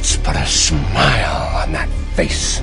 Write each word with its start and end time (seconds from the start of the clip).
Let's 0.00 0.16
put 0.16 0.34
a 0.34 0.46
smile 0.46 1.62
on 1.62 1.72
that 1.72 1.90
face. 2.16 2.62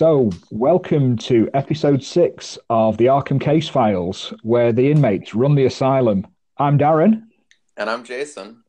So, 0.00 0.30
welcome 0.50 1.18
to 1.28 1.50
episode 1.52 2.02
six 2.02 2.58
of 2.70 2.96
the 2.96 3.04
Arkham 3.04 3.38
Case 3.38 3.68
Files, 3.68 4.32
where 4.42 4.72
the 4.72 4.90
inmates 4.90 5.34
run 5.34 5.54
the 5.56 5.66
asylum. 5.66 6.26
I'm 6.56 6.78
Darren, 6.78 7.24
And 7.76 7.90
I'm 7.90 8.02
Jason. 8.02 8.64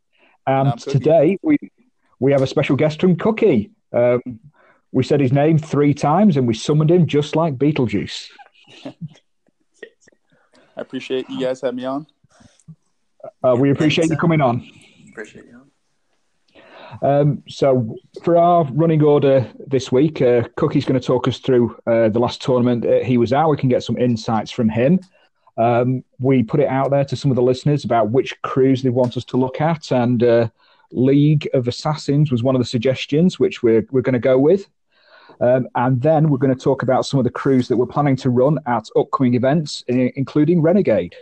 and 0.45 0.67
I'm 0.67 0.77
today 0.77 1.37
we 1.41 1.57
we 2.19 2.33
have 2.33 2.41
a 2.41 2.47
special 2.47 2.75
guest 2.75 2.99
from 2.99 3.15
Cookie. 3.15 3.71
Um, 3.93 4.41
we 4.91 5.05
said 5.05 5.21
his 5.21 5.31
name 5.31 5.57
three 5.57 5.93
times, 5.93 6.35
and 6.35 6.45
we 6.45 6.53
summoned 6.53 6.91
him 6.91 7.07
just 7.07 7.37
like 7.37 7.55
Beetlejuice. 7.55 8.27
I 8.85 8.93
appreciate 10.75 11.29
you 11.29 11.39
guys 11.39 11.61
having 11.61 11.77
me 11.77 11.85
on. 11.85 12.07
Uh, 13.41 13.55
we 13.57 13.71
appreciate 13.71 14.09
you 14.09 14.17
coming 14.17 14.41
on. 14.41 14.69
Appreciate 15.11 15.45
you. 15.45 15.70
Um, 17.01 17.43
so, 17.47 17.95
for 18.23 18.37
our 18.37 18.65
running 18.71 19.03
order 19.03 19.49
this 19.67 19.91
week, 19.91 20.21
uh, 20.21 20.43
Cookie's 20.57 20.85
going 20.85 20.99
to 20.99 21.05
talk 21.05 21.27
us 21.27 21.39
through 21.39 21.77
uh, 21.87 22.09
the 22.09 22.19
last 22.19 22.41
tournament 22.41 22.85
uh, 22.85 23.03
he 23.03 23.17
was 23.17 23.33
at. 23.33 23.47
We 23.47 23.57
can 23.57 23.69
get 23.69 23.83
some 23.83 23.97
insights 23.97 24.51
from 24.51 24.69
him. 24.69 24.99
Um, 25.57 26.03
we 26.19 26.43
put 26.43 26.59
it 26.59 26.67
out 26.67 26.91
there 26.91 27.05
to 27.05 27.15
some 27.15 27.31
of 27.31 27.35
the 27.35 27.41
listeners 27.41 27.83
about 27.83 28.11
which 28.11 28.39
crews 28.41 28.83
they 28.83 28.89
want 28.89 29.17
us 29.17 29.25
to 29.25 29.37
look 29.37 29.61
at, 29.61 29.91
and 29.91 30.23
uh, 30.23 30.49
League 30.91 31.49
of 31.53 31.67
Assassins 31.67 32.31
was 32.31 32.43
one 32.43 32.55
of 32.55 32.61
the 32.61 32.67
suggestions, 32.67 33.39
which 33.39 33.63
we're 33.63 33.85
we're 33.91 34.01
going 34.01 34.13
to 34.13 34.19
go 34.19 34.37
with. 34.37 34.67
Um, 35.39 35.67
and 35.75 36.01
then 36.01 36.29
we're 36.29 36.37
going 36.37 36.55
to 36.55 36.63
talk 36.63 36.83
about 36.83 37.05
some 37.05 37.19
of 37.19 37.23
the 37.23 37.31
crews 37.31 37.67
that 37.67 37.77
we're 37.77 37.87
planning 37.87 38.15
to 38.17 38.29
run 38.29 38.59
at 38.67 38.87
upcoming 38.95 39.33
events, 39.33 39.83
including 39.87 40.61
Renegade. 40.61 41.15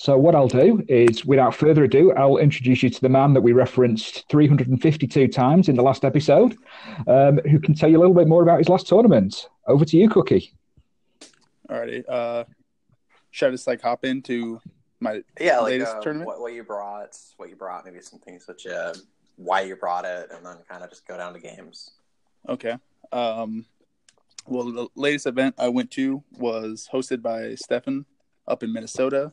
So 0.00 0.16
what 0.16 0.34
I'll 0.34 0.48
do 0.48 0.82
is, 0.88 1.26
without 1.26 1.54
further 1.54 1.84
ado, 1.84 2.10
I'll 2.14 2.38
introduce 2.38 2.82
you 2.82 2.88
to 2.88 3.00
the 3.02 3.10
man 3.10 3.34
that 3.34 3.42
we 3.42 3.52
referenced 3.52 4.26
352 4.30 5.28
times 5.28 5.68
in 5.68 5.76
the 5.76 5.82
last 5.82 6.06
episode, 6.06 6.56
um, 7.06 7.36
who 7.40 7.60
can 7.60 7.74
tell 7.74 7.90
you 7.90 7.98
a 7.98 8.00
little 8.00 8.14
bit 8.14 8.26
more 8.26 8.42
about 8.42 8.60
his 8.60 8.70
last 8.70 8.86
tournament. 8.86 9.50
Over 9.66 9.84
to 9.84 9.98
you, 9.98 10.08
Cookie. 10.08 10.54
Alrighty. 11.68 12.02
Uh, 12.08 12.44
should 13.30 13.48
I 13.48 13.50
just 13.50 13.66
like 13.66 13.82
hop 13.82 14.06
into 14.06 14.62
my 15.00 15.22
Yeah, 15.38 15.58
like 15.58 15.72
latest 15.72 15.96
uh, 15.96 16.00
tournament? 16.00 16.28
what, 16.28 16.40
what 16.40 16.54
you 16.54 16.64
brought, 16.64 17.14
what 17.36 17.50
you 17.50 17.56
brought, 17.56 17.84
maybe 17.84 18.00
some 18.00 18.20
things 18.20 18.46
such 18.46 18.64
as 18.64 19.04
why 19.36 19.60
you 19.60 19.76
brought 19.76 20.06
it, 20.06 20.30
and 20.32 20.46
then 20.46 20.56
kind 20.66 20.82
of 20.82 20.88
just 20.88 21.06
go 21.06 21.18
down 21.18 21.34
to 21.34 21.40
games. 21.40 21.90
Okay. 22.48 22.74
Um, 23.12 23.66
well, 24.46 24.64
the 24.72 24.88
latest 24.94 25.26
event 25.26 25.56
I 25.58 25.68
went 25.68 25.90
to 25.90 26.24
was 26.38 26.88
hosted 26.90 27.20
by 27.20 27.54
Stefan 27.54 28.06
up 28.48 28.62
in 28.62 28.72
Minnesota. 28.72 29.32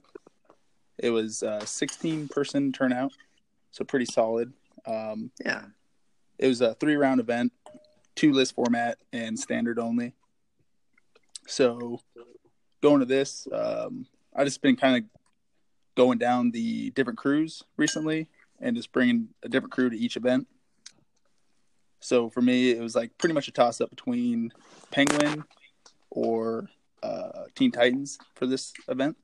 It 0.97 1.09
was 1.11 1.43
a 1.43 1.65
16 1.65 2.27
person 2.27 2.71
turnout, 2.71 3.13
so 3.71 3.83
pretty 3.85 4.05
solid. 4.05 4.53
Um, 4.85 5.31
Yeah. 5.43 5.65
it 6.39 6.47
was 6.47 6.61
a 6.61 6.73
three 6.75 6.95
round 6.95 7.19
event, 7.19 7.53
two 8.15 8.31
list 8.33 8.55
format, 8.55 8.97
and 9.13 9.37
standard 9.39 9.79
only. 9.79 10.13
So 11.47 11.99
going 12.81 12.99
to 12.99 13.05
this, 13.05 13.47
um, 13.51 14.07
I 14.35 14.43
just 14.43 14.61
been 14.61 14.75
kind 14.75 14.97
of 15.03 15.09
going 15.95 16.17
down 16.17 16.51
the 16.51 16.91
different 16.91 17.17
crews 17.17 17.63
recently 17.75 18.27
and 18.59 18.75
just 18.75 18.91
bringing 18.91 19.29
a 19.43 19.49
different 19.49 19.71
crew 19.71 19.89
to 19.89 19.97
each 19.97 20.15
event. 20.17 20.47
So 21.99 22.29
for 22.29 22.41
me, 22.41 22.71
it 22.71 22.81
was 22.81 22.95
like 22.95 23.17
pretty 23.17 23.33
much 23.33 23.47
a 23.47 23.51
toss 23.51 23.81
up 23.81 23.89
between 23.89 24.51
Penguin 24.91 25.43
or 26.09 26.69
uh, 27.03 27.45
Teen 27.55 27.71
Titans 27.71 28.17
for 28.35 28.45
this 28.45 28.73
event 28.87 29.17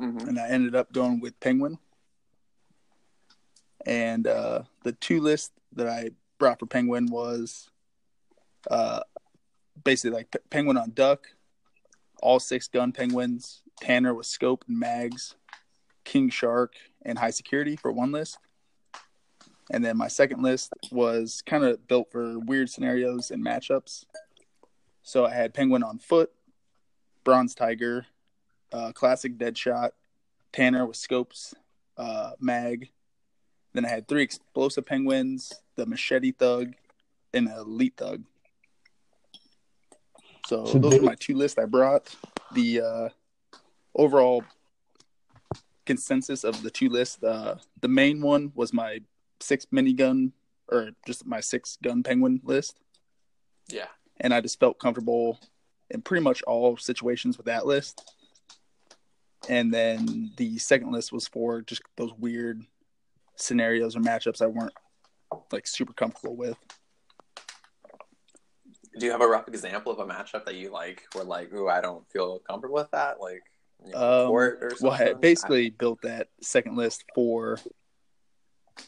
Mm-hmm. 0.00 0.28
and 0.28 0.38
I 0.38 0.48
ended 0.48 0.74
up 0.74 0.92
going 0.92 1.20
with 1.20 1.38
Penguin. 1.40 1.78
And 3.86 4.26
uh, 4.26 4.62
the 4.82 4.92
two 4.92 5.20
lists 5.20 5.52
that 5.72 5.88
I 5.88 6.10
brought 6.38 6.58
for 6.58 6.66
Penguin 6.66 7.06
was 7.06 7.70
uh, 8.70 9.00
basically 9.84 10.16
like 10.16 10.30
P- 10.30 10.38
Penguin 10.50 10.76
on 10.76 10.90
Duck, 10.90 11.28
all 12.20 12.40
six 12.40 12.68
gun 12.68 12.92
Penguins, 12.92 13.62
Tanner 13.80 14.12
with 14.12 14.26
scope 14.26 14.64
and 14.68 14.78
mags, 14.78 15.34
King 16.04 16.28
Shark, 16.30 16.74
and 17.02 17.18
high 17.18 17.30
security 17.30 17.76
for 17.76 17.92
one 17.92 18.12
list. 18.12 18.38
And 19.70 19.84
then 19.84 19.96
my 19.96 20.08
second 20.08 20.42
list 20.42 20.72
was 20.92 21.42
kind 21.44 21.64
of 21.64 21.86
built 21.88 22.10
for 22.10 22.38
weird 22.38 22.70
scenarios 22.70 23.30
and 23.30 23.44
matchups. 23.44 24.04
So 25.02 25.24
I 25.24 25.34
had 25.34 25.54
Penguin 25.54 25.82
on 25.82 25.98
foot, 25.98 26.32
Bronze 27.24 27.54
Tiger, 27.54 28.06
uh, 28.72 28.92
classic 28.92 29.36
Deadshot, 29.38 29.90
Tanner 30.52 30.86
with 30.86 30.96
scopes, 30.96 31.54
uh, 31.96 32.32
mag. 32.40 32.90
Then 33.72 33.84
I 33.84 33.88
had 33.88 34.08
three 34.08 34.22
explosive 34.22 34.86
penguins, 34.86 35.52
the 35.76 35.86
machete 35.86 36.32
thug, 36.32 36.74
and 37.34 37.46
the 37.46 37.58
elite 37.60 37.94
thug. 37.96 38.24
So, 40.46 40.64
So 40.64 40.78
those 40.78 40.92
they- 40.92 40.98
are 40.98 41.02
my 41.02 41.14
two 41.16 41.34
lists 41.36 41.58
I 41.58 41.64
brought. 41.66 42.14
The 42.54 42.80
uh, 42.80 43.08
overall 43.94 44.44
consensus 45.84 46.44
of 46.44 46.62
the 46.62 46.70
two 46.70 46.88
lists. 46.88 47.22
Uh, 47.22 47.58
the 47.80 47.88
main 47.88 48.20
one 48.20 48.52
was 48.54 48.72
my 48.72 49.00
six 49.40 49.66
minigun, 49.66 50.32
or 50.68 50.90
just 51.06 51.26
my 51.26 51.40
six 51.40 51.76
gun 51.82 52.02
penguin 52.02 52.40
list 52.42 52.76
Yeah. 53.68 53.86
and 54.18 54.34
I 54.34 54.40
just 54.40 54.58
felt 54.58 54.78
comfortable 54.80 55.38
in 55.90 56.02
pretty 56.02 56.24
much 56.24 56.42
all 56.42 56.76
situations 56.76 57.36
with 57.36 57.46
that 57.46 57.66
list. 57.66 58.15
And 59.48 59.72
then 59.72 60.32
the 60.36 60.58
second 60.58 60.92
list 60.92 61.12
was 61.12 61.28
for 61.28 61.62
just 61.62 61.82
those 61.96 62.12
weird 62.18 62.64
scenarios 63.36 63.96
or 63.96 64.00
matchups 64.00 64.42
I 64.42 64.46
weren't 64.46 64.72
like 65.52 65.66
super 65.66 65.92
comfortable 65.92 66.36
with. 66.36 66.56
Do 68.98 69.04
you 69.04 69.12
have 69.12 69.20
a 69.20 69.26
rough 69.28 69.46
example 69.46 69.92
of 69.92 69.98
a 69.98 70.06
matchup 70.10 70.46
that 70.46 70.54
you 70.54 70.72
like, 70.72 71.02
where 71.12 71.24
like, 71.24 71.52
ooh, 71.52 71.68
I 71.68 71.80
don't 71.82 72.08
feel 72.10 72.38
comfortable 72.40 72.76
with 72.76 72.90
that, 72.92 73.20
like 73.20 73.42
you 73.84 73.92
know, 73.92 74.26
Um, 74.26 74.30
or 74.30 74.70
something? 74.70 74.88
Well, 74.88 75.10
I 75.10 75.12
basically 75.12 75.70
built 75.70 76.00
that 76.02 76.28
second 76.40 76.76
list 76.76 77.04
for 77.14 77.58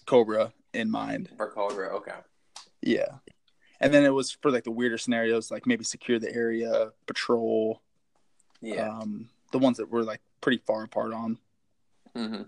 Cobra 0.07 0.53
in 0.73 0.91
mind. 0.91 1.29
for 1.37 1.51
Cobra, 1.51 1.89
okay. 1.97 2.15
Yeah. 2.81 3.17
And 3.81 3.93
then 3.93 4.05
it 4.05 4.11
was 4.11 4.31
for 4.33 4.51
like 4.51 4.65
the 4.65 4.71
weirder 4.71 4.97
scenarios, 4.99 5.51
like 5.51 5.67
maybe 5.67 5.85
secure 5.85 6.19
the 6.19 6.35
area, 6.35 6.91
patrol, 7.07 7.83
Yeah. 8.63 8.89
um, 8.89 9.29
the 9.53 9.59
ones 9.59 9.77
that 9.77 9.91
were 9.91 10.03
like 10.05 10.21
pretty 10.41 10.62
far 10.66 10.84
apart 10.84 11.12
on. 11.12 11.38
hmm 12.15 12.43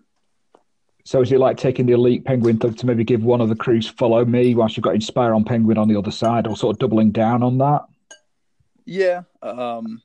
So, 1.04 1.22
is 1.22 1.32
it 1.32 1.38
like 1.38 1.56
taking 1.56 1.86
the 1.86 1.92
elite 1.92 2.24
penguin 2.24 2.58
thug 2.58 2.76
to 2.78 2.86
maybe 2.86 3.04
give 3.04 3.22
one 3.22 3.40
of 3.40 3.48
the 3.48 3.56
crews 3.56 3.88
follow 3.88 4.24
me 4.24 4.54
whilst 4.54 4.76
you've 4.76 4.84
got 4.84 4.94
Inspire 4.94 5.34
on 5.34 5.44
penguin 5.44 5.78
on 5.78 5.88
the 5.88 5.96
other 5.96 6.10
side, 6.10 6.46
or 6.46 6.56
sort 6.56 6.76
of 6.76 6.78
doubling 6.78 7.10
down 7.10 7.42
on 7.42 7.58
that? 7.58 7.82
Yeah, 8.84 9.22
um, 9.42 10.02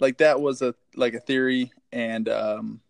like 0.00 0.18
that 0.18 0.40
was 0.40 0.62
a 0.62 0.74
like 0.96 1.14
a 1.14 1.20
theory, 1.20 1.72
and 1.92 2.28
um, 2.28 2.80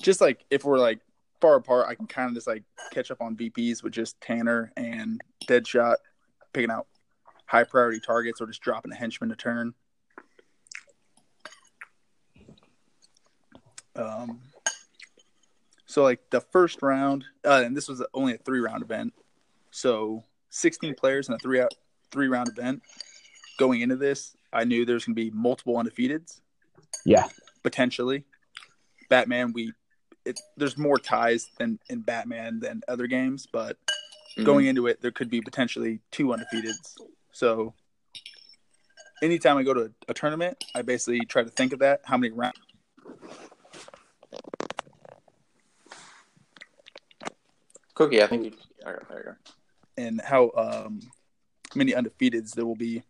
just 0.00 0.20
like 0.20 0.44
if 0.50 0.64
we're 0.64 0.78
like 0.78 1.00
far 1.40 1.56
apart, 1.56 1.86
I 1.88 1.94
can 1.94 2.06
kind 2.06 2.28
of 2.28 2.34
just 2.34 2.46
like 2.46 2.62
catch 2.92 3.10
up 3.10 3.20
on 3.20 3.36
VPs 3.36 3.82
with 3.82 3.92
just 3.92 4.20
Tanner 4.20 4.72
and 4.76 5.20
Deadshot 5.48 5.96
picking 6.52 6.70
out 6.70 6.86
high 7.46 7.64
priority 7.64 8.00
targets 8.00 8.40
or 8.40 8.46
just 8.46 8.60
dropping 8.62 8.92
a 8.92 8.96
henchman 8.96 9.30
to 9.30 9.36
turn. 9.36 9.74
Um, 13.96 14.40
so 15.86 16.02
like 16.02 16.20
the 16.30 16.40
first 16.40 16.82
round, 16.82 17.24
uh, 17.44 17.62
and 17.64 17.76
this 17.76 17.88
was 17.88 18.02
only 18.12 18.34
a 18.34 18.38
three 18.38 18.60
round 18.60 18.82
event, 18.82 19.14
so 19.70 20.24
sixteen 20.50 20.94
players 20.94 21.28
in 21.28 21.34
a 21.34 21.38
three 21.38 21.60
out 21.60 21.72
three 22.10 22.28
round 22.28 22.48
event. 22.48 22.82
Going 23.58 23.80
into 23.80 23.96
this, 23.96 24.36
I 24.52 24.64
knew 24.64 24.84
there's 24.84 25.06
going 25.06 25.16
to 25.16 25.22
be 25.22 25.30
multiple 25.30 25.74
undefeateds. 25.76 26.40
Yeah. 27.04 27.26
potentially. 27.62 28.24
Batman, 29.08 29.52
we 29.52 29.72
it, 30.24 30.38
there's 30.56 30.76
more 30.76 30.98
ties 30.98 31.48
than 31.58 31.78
in 31.88 32.00
Batman 32.00 32.60
than 32.60 32.82
other 32.88 33.06
games, 33.06 33.46
but 33.50 33.76
Mm-hmm. 34.36 34.44
going 34.44 34.66
into 34.66 34.86
it, 34.86 35.00
there 35.00 35.12
could 35.12 35.30
be 35.30 35.40
potentially 35.40 36.00
two 36.10 36.26
undefeateds. 36.26 36.98
So 37.32 37.72
anytime 39.22 39.56
I 39.56 39.62
go 39.62 39.72
to 39.72 39.80
a, 39.84 39.90
a 40.08 40.12
tournament, 40.14 40.62
I 40.74 40.82
basically 40.82 41.20
try 41.24 41.42
to 41.42 41.48
think 41.48 41.72
of 41.72 41.78
that. 41.78 42.02
How 42.04 42.18
many 42.18 42.34
rounds? 42.34 42.58
Cookie, 47.96 48.22
I 48.22 48.26
think 48.26 48.44
you. 48.44 48.52
There 48.84 49.02
you 49.10 49.22
go. 49.24 49.34
and 49.96 50.20
how 50.20 50.52
um, 50.56 51.00
many 51.74 51.92
undefeateds 51.92 52.52
there 52.52 52.64
will 52.66 52.76
be 52.76 53.02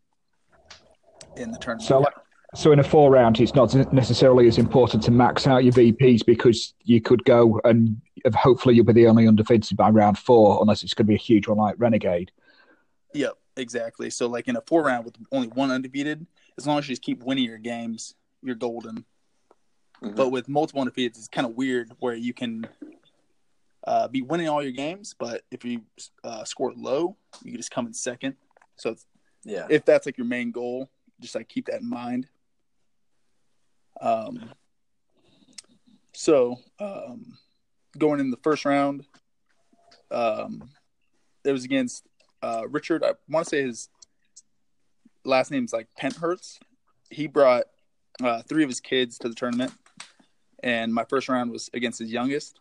in 1.37 1.51
the 1.51 1.59
tournament. 1.59 1.87
So, 1.89 2.07
so 2.55 2.73
in 2.73 2.79
a 2.79 2.85
four 2.85 3.11
round, 3.11 3.39
it's 3.41 3.55
not 3.55 3.75
necessarily 3.93 4.47
as 4.49 4.59
important 4.59 5.03
to 5.03 5.11
max 5.11 5.47
out 5.47 5.65
your 5.65 5.73
VPs 5.75 6.25
because 6.25 6.73
you 6.85 7.01
could 7.03 7.25
go 7.25 7.61
and 7.65 8.01
hopefully 8.35 8.77
you'll 8.77 8.85
be 8.87 8.93
the 8.93 9.09
only 9.09 9.27
undefeated 9.29 9.77
by 9.77 9.91
round 9.91 10.19
four, 10.19 10.63
unless 10.63 10.83
it's 10.83 10.95
going 10.95 11.07
to 11.07 11.09
be 11.09 11.15
a 11.17 11.19
huge 11.19 11.49
one 11.49 11.59
like 11.59 11.75
Renegade. 11.79 12.31
Yep, 13.13 13.35
exactly. 13.57 14.09
So 14.09 14.29
like 14.29 14.47
in 14.49 14.57
a 14.57 14.63
four 14.63 14.85
round 14.85 15.05
with 15.05 15.17
only 15.33 15.49
one 15.49 15.71
undefeated, 15.73 16.25
as 16.57 16.67
long 16.67 16.79
as 16.79 16.89
you 16.89 16.93
just 16.93 17.03
keep 17.03 17.23
winning 17.25 17.45
your 17.45 17.59
games, 17.59 18.15
you're 18.41 18.55
golden. 18.55 19.05
Mhm. 20.01 20.15
But 20.15 20.31
with 20.31 20.49
multiple 20.49 20.85
undefeateds, 20.85 21.19
it's 21.19 21.29
kind 21.29 21.47
of 21.47 21.57
weird 21.57 21.91
where 21.99 22.15
you 22.15 22.33
can 22.33 22.67
uh, 23.87 24.09
be 24.09 24.23
winning 24.23 24.49
all 24.49 24.63
your 24.63 24.73
games, 24.73 25.15
but 25.19 25.43
if 25.51 25.65
you 25.65 25.81
uh, 26.25 26.45
score 26.45 26.73
low, 26.77 27.17
you 27.43 27.53
can 27.53 27.59
just 27.61 27.71
come 27.71 27.87
in 27.87 27.95
second. 27.95 28.35
So 28.77 28.97
Yeah. 29.45 29.67
if 29.71 29.85
that's 29.85 30.07
like 30.07 30.19
your 30.19 30.27
main 30.27 30.51
goal, 30.51 30.89
just 31.21 31.35
like 31.35 31.49
keep 31.49 31.67
that 31.67 31.81
in 31.81 31.89
mind. 31.89 32.27
Um, 34.01 34.51
so 36.13 36.57
um, 36.81 37.39
going 37.97 38.21
in 38.21 38.31
the 38.31 38.37
first 38.39 38.65
round, 38.65 39.05
um, 40.11 40.69
it 41.45 41.53
was 41.53 41.65
against 41.65 42.05
uh, 42.43 42.65
Richard. 42.69 43.05
I 43.05 43.13
want 43.29 43.47
to 43.47 43.51
say 43.51 43.63
his 43.63 43.89
last 45.25 45.51
name's 45.51 45.73
like 45.73 45.89
Penthurst. 45.97 46.61
He 47.11 47.27
brought 47.27 47.65
uh, 48.23 48.43
three 48.43 48.63
of 48.65 48.69
his 48.69 48.81
kids 48.81 49.19
to 49.19 49.29
the 49.29 49.35
tournament, 49.35 49.73
and 50.63 50.93
my 50.93 51.05
first 51.05 51.29
round 51.29 51.51
was 51.51 51.71
against 51.73 51.99
his 51.99 52.11
youngest. 52.11 52.61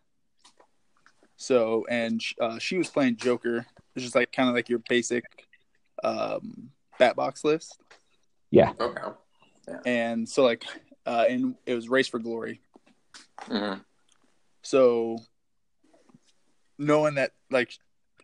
So, 1.38 1.86
and 1.90 2.22
uh, 2.40 2.60
she 2.60 2.78
was 2.78 2.90
playing 2.90 3.18
Joker. 3.18 3.66
It's 3.96 4.04
just 4.04 4.16
like 4.16 4.32
kind 4.32 4.50
of 4.50 4.56
like 4.56 4.70
your 4.70 4.80
basic 4.90 5.24
um, 6.04 6.70
bat 7.00 7.16
box 7.16 7.44
list. 7.44 7.78
Yeah. 8.52 8.72
Okay. 8.80 9.02
and 9.86 10.30
so 10.30 10.44
like 10.44 10.64
uh 11.08 11.26
and 11.28 11.56
it 11.66 11.74
was 11.74 11.90
race 11.90 12.08
for 12.08 12.20
glory 12.20 12.62
hmm 13.42 13.74
so 14.62 15.18
knowing 16.78 17.16
that 17.16 17.32
like 17.50 17.72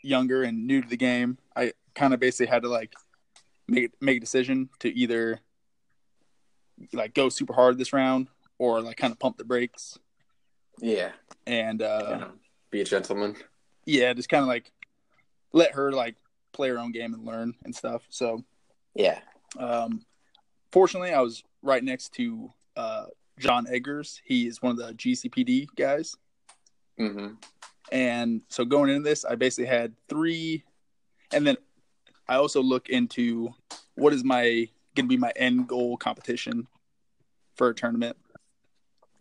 younger 0.04 0.44
and 0.44 0.68
new 0.68 0.82
to 0.82 0.88
the 0.88 0.96
game 0.98 1.38
i 1.56 1.74
kind 1.96 2.14
of 2.14 2.20
basically 2.20 2.46
had 2.46 2.62
to 2.62 2.70
like 2.70 2.94
make 3.68 3.92
make 4.00 4.18
a 4.18 4.20
decision 4.20 4.70
to 4.80 4.90
either 4.96 5.40
like 6.94 7.14
go 7.14 7.28
super 7.30 7.54
hard 7.54 7.78
this 7.78 7.92
round 7.94 8.28
or 8.60 8.82
like 8.82 8.98
kind 8.98 9.12
of 9.12 9.20
pump 9.20 9.38
the 9.38 9.44
brakes 9.44 9.98
Yeah. 10.80 11.12
and 11.48 11.82
uh 11.82 12.08
you 12.12 12.18
know, 12.18 12.32
be 12.72 12.82
a 12.82 12.86
gentleman. 12.86 13.36
yeah 13.86 14.14
just 14.14 14.30
kind 14.30 14.42
of 14.42 14.48
like 14.48 14.72
let 15.54 15.74
her 15.74 15.92
like 15.92 16.16
play 16.54 16.70
her 16.70 16.80
own 16.80 16.92
game 16.92 17.14
and 17.14 17.26
learn 17.26 17.54
and 17.66 17.76
stuff 17.76 18.04
so 18.10 18.44
Yeah. 18.96 19.20
Um, 19.58 20.06
fortunately, 20.72 21.12
I 21.14 21.20
was 21.22 21.44
right 21.62 21.84
next 21.84 22.14
to 22.16 22.52
uh, 22.78 23.06
John 23.40 23.66
Eggers. 23.68 24.22
He 24.24 24.48
is 24.48 24.62
one 24.62 24.72
of 24.72 24.78
the 24.78 24.94
GCPD 24.94 25.68
guys. 25.76 26.16
hmm 26.98 27.36
And 27.92 28.42
so 28.50 28.64
going 28.66 28.90
into 28.90 29.04
this, 29.04 29.26
I 29.26 29.36
basically 29.36 29.68
had 29.68 29.94
three. 30.08 30.64
And 31.34 31.46
then 31.46 31.58
I 32.28 32.36
also 32.36 32.62
look 32.62 32.90
into 32.90 33.54
what 33.96 34.14
is 34.14 34.24
my 34.24 34.68
going 34.96 35.06
to 35.06 35.10
be 35.10 35.18
my 35.18 35.32
end 35.36 35.68
goal 35.68 35.98
competition 35.98 36.68
for 37.56 37.70
a 37.70 37.74
tournament. 37.76 38.16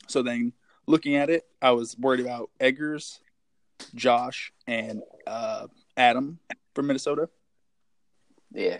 So 0.09 0.23
then 0.23 0.53
looking 0.87 1.15
at 1.17 1.31
it, 1.31 1.47
I 1.63 1.71
was 1.73 1.97
worried 1.99 2.21
about 2.21 2.51
Eggers, 2.61 3.21
Josh, 3.95 4.53
and 4.67 5.03
uh, 5.27 5.67
Adam 5.97 6.39
from 6.75 6.87
Minnesota. 6.87 7.29
Yeah. 8.53 8.79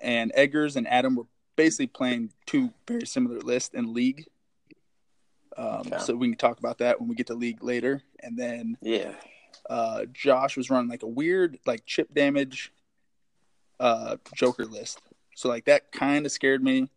and 0.00 0.32
Eggers 0.34 0.76
and 0.76 0.86
Adam 0.88 1.16
were 1.16 1.26
basically 1.56 1.86
playing 1.88 2.32
two 2.46 2.72
very 2.86 3.06
similar 3.06 3.38
lists 3.40 3.74
in 3.74 3.92
league. 3.92 4.26
Um, 5.56 5.80
Okay. 5.86 5.98
So 5.98 6.14
we 6.16 6.28
can 6.28 6.36
talk 6.38 6.58
about 6.58 6.78
that 6.78 6.98
when 7.00 7.08
we 7.08 7.14
get 7.14 7.26
to 7.28 7.34
league 7.34 7.62
later. 7.62 8.02
And 8.20 8.36
then 8.38 8.76
Yeah. 8.80 9.14
uh, 9.68 10.06
Josh 10.12 10.56
was 10.56 10.70
running 10.70 10.88
like 10.88 11.02
a 11.02 11.08
weird 11.08 11.58
like 11.66 11.84
chip 11.84 12.12
damage 12.14 12.72
uh, 13.80 14.16
Joker 14.34 14.64
list. 14.66 15.00
So 15.34 15.48
like 15.48 15.64
that 15.66 15.90
kind 15.92 16.24
of 16.26 16.32
scared 16.32 16.62
me 16.62 16.88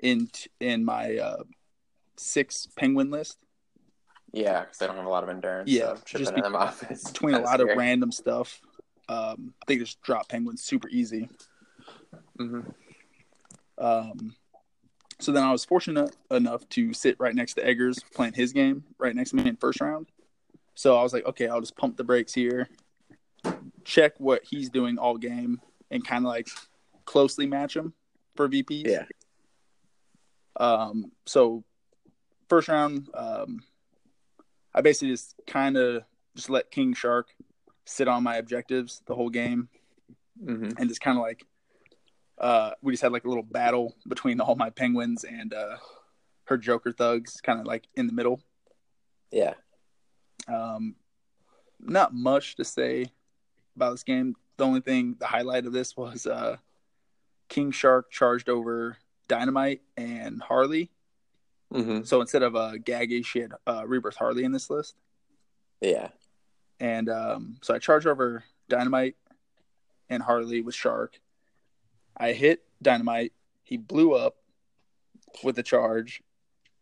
in 0.00 0.28
in 0.60 0.84
my 0.84 1.16
uh, 1.16 1.44
six 2.16 2.66
penguin 2.76 3.10
list 3.10 3.38
Yeah, 4.36 4.60
because 4.60 4.76
they 4.76 4.86
don't 4.86 4.96
have 4.96 5.06
a 5.06 5.10
lot 5.10 5.22
of 5.22 5.30
endurance. 5.30 5.70
Yeah, 5.70 5.94
so 6.06 6.18
just 6.18 6.34
be- 6.34 6.42
between 7.06 7.34
a 7.34 7.40
lot 7.40 7.62
of 7.62 7.68
random 7.74 8.12
stuff. 8.12 8.60
Um, 9.08 9.54
they 9.66 9.76
just 9.78 10.02
drop 10.02 10.28
penguins 10.28 10.62
super 10.62 10.88
easy. 10.90 11.30
Mhm. 12.38 12.74
Um, 13.78 14.34
so 15.20 15.32
then 15.32 15.42
I 15.42 15.52
was 15.52 15.64
fortunate 15.64 16.14
enough 16.30 16.68
to 16.70 16.92
sit 16.92 17.16
right 17.18 17.34
next 17.34 17.54
to 17.54 17.66
Eggers 17.66 18.00
playing 18.14 18.34
his 18.34 18.52
game 18.52 18.84
right 18.98 19.16
next 19.16 19.30
to 19.30 19.36
me 19.36 19.48
in 19.48 19.56
first 19.56 19.80
round. 19.80 20.06
So 20.74 20.98
I 20.98 21.02
was 21.02 21.14
like, 21.14 21.24
okay, 21.24 21.48
I'll 21.48 21.60
just 21.60 21.76
pump 21.76 21.96
the 21.96 22.04
brakes 22.04 22.34
here, 22.34 22.68
check 23.84 24.18
what 24.18 24.44
he's 24.44 24.68
doing 24.68 24.98
all 24.98 25.16
game, 25.16 25.62
and 25.90 26.06
kind 26.06 26.26
of 26.26 26.28
like 26.28 26.48
closely 27.06 27.46
match 27.46 27.74
him 27.74 27.94
for 28.34 28.48
VPs. 28.48 28.86
Yeah. 28.86 29.04
Um, 30.56 31.12
so 31.24 31.64
first 32.50 32.68
round, 32.68 33.08
um, 33.14 33.62
I 34.76 34.82
basically 34.82 35.08
just 35.08 35.34
kind 35.48 35.76
of 35.76 36.04
just 36.36 36.50
let 36.50 36.70
King 36.70 36.94
Shark 36.94 37.34
sit 37.84 38.06
on 38.06 38.22
my 38.22 38.36
objectives 38.36 39.02
the 39.06 39.14
whole 39.14 39.30
game 39.30 39.68
hmm 40.42 40.70
and 40.76 40.88
just 40.88 41.00
kind 41.00 41.16
of 41.16 41.22
like 41.22 41.44
uh, 42.38 42.72
we 42.82 42.92
just 42.92 43.02
had 43.02 43.12
like 43.12 43.24
a 43.24 43.28
little 43.28 43.42
battle 43.42 43.94
between 44.06 44.40
all 44.40 44.54
my 44.54 44.70
penguins 44.70 45.24
and 45.24 45.54
uh, 45.54 45.76
her 46.44 46.58
Joker 46.58 46.92
thugs, 46.92 47.40
kind 47.40 47.60
of 47.60 47.66
like 47.66 47.86
in 47.94 48.06
the 48.06 48.12
middle. 48.12 48.40
Yeah. 49.30 49.54
Um, 50.48 50.96
not 51.80 52.14
much 52.14 52.56
to 52.56 52.64
say 52.64 53.10
about 53.74 53.92
this 53.92 54.02
game. 54.02 54.34
The 54.56 54.64
only 54.64 54.80
thing, 54.80 55.16
the 55.18 55.26
highlight 55.26 55.66
of 55.66 55.72
this 55.72 55.96
was 55.96 56.26
uh, 56.26 56.56
King 57.48 57.70
Shark 57.70 58.10
charged 58.10 58.48
over 58.48 58.96
Dynamite 59.28 59.82
and 59.96 60.42
Harley. 60.42 60.90
Hmm 61.72 62.02
So 62.04 62.20
instead 62.20 62.42
of 62.42 62.54
uh, 62.56 62.72
Gaggy, 62.74 63.24
she 63.24 63.40
had 63.40 63.52
uh, 63.66 63.84
Rebirth 63.86 64.16
Harley 64.16 64.44
in 64.44 64.52
this 64.52 64.70
list. 64.70 64.94
Yeah. 65.80 66.08
And 66.80 67.08
um, 67.08 67.56
so 67.62 67.74
I 67.74 67.78
charged 67.78 68.06
over 68.06 68.44
Dynamite 68.68 69.16
and 70.08 70.22
Harley 70.22 70.62
with 70.62 70.74
Shark. 70.74 71.20
I 72.16 72.32
hit 72.32 72.62
Dynamite. 72.82 73.32
He 73.64 73.76
blew 73.76 74.14
up 74.14 74.36
with 75.42 75.56
the 75.56 75.62
charge. 75.62 76.22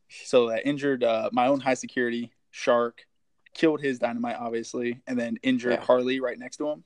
So 0.08 0.48
that 0.50 0.66
injured 0.66 1.02
uh, 1.02 1.30
my 1.32 1.46
own 1.46 1.60
high 1.60 1.74
security 1.74 2.32
Shark, 2.50 3.04
killed 3.52 3.80
his 3.80 3.98
Dynamite, 3.98 4.36
obviously, 4.38 5.00
and 5.06 5.18
then 5.18 5.38
injured 5.42 5.72
Yeah. 5.72 5.80
Harley 5.80 6.20
right 6.20 6.38
next 6.38 6.58
to 6.58 6.68
him. 6.68 6.84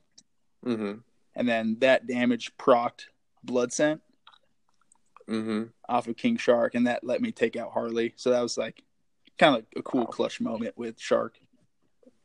hmm 0.63 0.91
And 1.35 1.47
then 1.47 1.77
that 1.79 2.07
damage 2.07 2.55
procced 2.57 3.05
Blood 3.43 3.71
Scent 3.71 4.01
hmm 5.29 5.63
off 5.87 6.07
of 6.07 6.17
King 6.17 6.37
Shark, 6.37 6.75
and 6.75 6.87
that 6.87 7.03
let 7.03 7.21
me 7.21 7.31
take 7.31 7.55
out 7.55 7.71
Harley. 7.71 8.13
So 8.15 8.31
that 8.31 8.41
was 8.41 8.57
like 8.57 8.83
kind 9.37 9.55
of 9.55 9.61
like 9.61 9.67
a 9.77 9.81
cool 9.81 10.05
clutch 10.05 10.41
moment 10.41 10.77
with 10.77 10.99
Shark. 10.99 11.39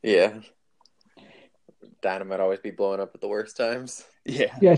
Yeah. 0.03 0.39
Dynamite 2.01 2.39
always 2.39 2.59
be 2.59 2.71
blowing 2.71 2.99
up 2.99 3.11
at 3.15 3.21
the 3.21 3.27
worst 3.27 3.57
times. 3.57 4.03
Yeah. 4.25 4.55
Yeah, 4.61 4.75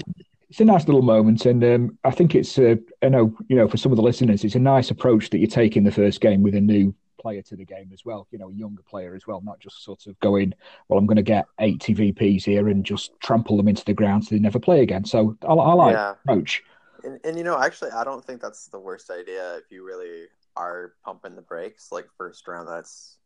it's 0.49 0.59
a 0.59 0.65
nice 0.65 0.87
little 0.87 1.01
moment, 1.01 1.45
and 1.45 1.63
um, 1.63 1.97
I 2.03 2.11
think 2.11 2.35
it's. 2.35 2.57
Uh, 2.57 2.75
I 3.01 3.09
know 3.09 3.35
you 3.49 3.55
know 3.55 3.67
for 3.67 3.77
some 3.77 3.91
of 3.91 3.95
the 3.95 4.01
listeners, 4.01 4.43
it's 4.43 4.55
a 4.55 4.59
nice 4.59 4.91
approach 4.91 5.29
that 5.31 5.39
you 5.39 5.47
take 5.47 5.75
in 5.77 5.83
the 5.83 5.91
first 5.91 6.21
game 6.21 6.41
with 6.43 6.55
a 6.55 6.61
new 6.61 6.93
player 7.17 7.41
to 7.41 7.55
the 7.55 7.65
game 7.65 7.89
as 7.93 8.05
well. 8.05 8.27
You 8.31 8.39
know, 8.39 8.49
a 8.49 8.53
younger 8.53 8.83
player 8.83 9.15
as 9.15 9.27
well, 9.27 9.41
not 9.41 9.59
just 9.59 9.83
sort 9.83 10.05
of 10.07 10.17
going, 10.19 10.53
well, 10.87 10.99
I'm 10.99 11.05
going 11.05 11.17
to 11.17 11.21
get 11.23 11.47
80 11.59 11.95
VPs 11.95 12.43
here 12.45 12.69
and 12.69 12.85
just 12.85 13.11
trample 13.19 13.57
them 13.57 13.67
into 13.67 13.83
the 13.83 13.93
ground 13.93 14.23
so 14.25 14.35
they 14.35 14.39
never 14.39 14.59
play 14.59 14.81
again. 14.81 15.03
So 15.03 15.37
I, 15.47 15.53
I 15.53 15.73
like 15.73 15.93
Yeah. 15.95 16.13
approach. 16.23 16.63
And, 17.03 17.19
and 17.23 17.37
you 17.37 17.43
know, 17.43 17.59
actually, 17.59 17.91
I 17.91 18.03
don't 18.03 18.23
think 18.23 18.41
that's 18.41 18.67
the 18.67 18.79
worst 18.79 19.09
idea 19.09 19.57
if 19.57 19.71
you 19.71 19.85
really 19.85 20.25
are 20.55 20.93
pumping 21.05 21.35
the 21.35 21.41
brakes. 21.41 21.91
Like 21.91 22.07
first 22.17 22.47
round, 22.47 22.67
that's 22.67 23.17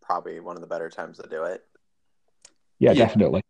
probably 0.00 0.40
one 0.40 0.56
of 0.56 0.62
the 0.62 0.66
better 0.68 0.88
times 0.88 1.18
to 1.18 1.28
do 1.28 1.44
it. 1.44 1.64
Yeah, 2.78 2.92
Yeah. 2.92 3.06
definitely. 3.06 3.42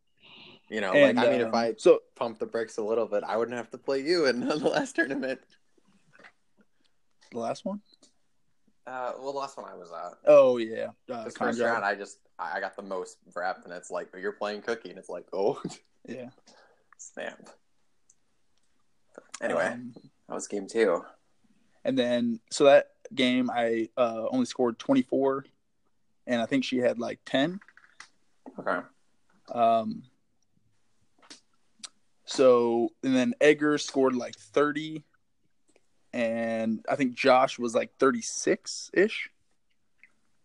You 0.68 0.80
know, 0.80 0.92
And, 0.92 1.16
like 1.18 1.26
I 1.26 1.30
mean, 1.30 1.40
if 1.40 1.48
um, 1.48 1.54
I 1.54 1.74
so 1.78 2.00
pump 2.14 2.38
the 2.38 2.46
brakes 2.46 2.76
a 2.78 2.82
little 2.82 3.06
bit, 3.06 3.24
I 3.24 3.36
wouldn't 3.36 3.56
have 3.56 3.70
to 3.70 3.78
play 3.78 4.00
you 4.00 4.26
in 4.26 4.40
the 4.46 4.56
last 4.56 4.94
tournament. 4.96 5.40
the 7.32 7.38
last 7.38 7.64
one? 7.64 7.80
Uh, 8.86 9.12
well, 9.18 9.32
the 9.32 9.38
last 9.38 9.56
one 9.56 9.66
I 9.70 9.74
was 9.76 9.90
at, 9.92 10.12
Oh 10.26 10.56
yeah, 10.58 10.88
uh, 11.12 11.24
this 11.24 11.36
first 11.36 11.60
round, 11.60 11.84
I 11.84 11.94
just 11.94 12.18
I 12.38 12.56
I 12.56 12.60
got 12.60 12.76
the 12.76 12.82
most 12.82 13.18
rep, 13.34 13.64
and 13.64 13.72
it's 13.72 13.90
like 13.90 14.10
but 14.12 14.20
you're 14.20 14.32
playing 14.32 14.62
cookie, 14.62 14.90
and 14.90 14.98
it's 14.98 15.08
like 15.08 15.26
oh 15.32 15.60
Yeah. 16.08 16.30
snap. 16.98 17.48
Anyway, 19.40 19.66
Um, 19.66 19.94
that 20.28 20.34
was 20.34 20.46
game 20.46 20.66
two. 20.66 21.04
and 21.84 21.98
then 21.98 22.40
so 22.50 22.64
that 22.64 22.90
game 23.14 23.50
I 23.50 23.88
uh, 23.96 24.26
only 24.30 24.44
scored 24.46 24.78
24, 24.78 25.44
and 26.26 26.40
I 26.42 26.46
think 26.46 26.64
she 26.64 26.78
had 26.78 26.98
like 26.98 27.20
10. 27.24 27.58
Okay. 28.58 28.80
Um, 29.52 30.02
so 32.24 32.90
and 33.02 33.14
then 33.16 33.34
Edgar 33.40 33.78
scored 33.78 34.14
like 34.14 34.36
thirty, 34.36 35.04
and 36.12 36.84
I 36.88 36.96
think 36.96 37.14
Josh 37.14 37.58
was 37.58 37.74
like 37.74 37.96
thirty 37.98 38.22
six 38.22 38.90
ish. 38.94 39.30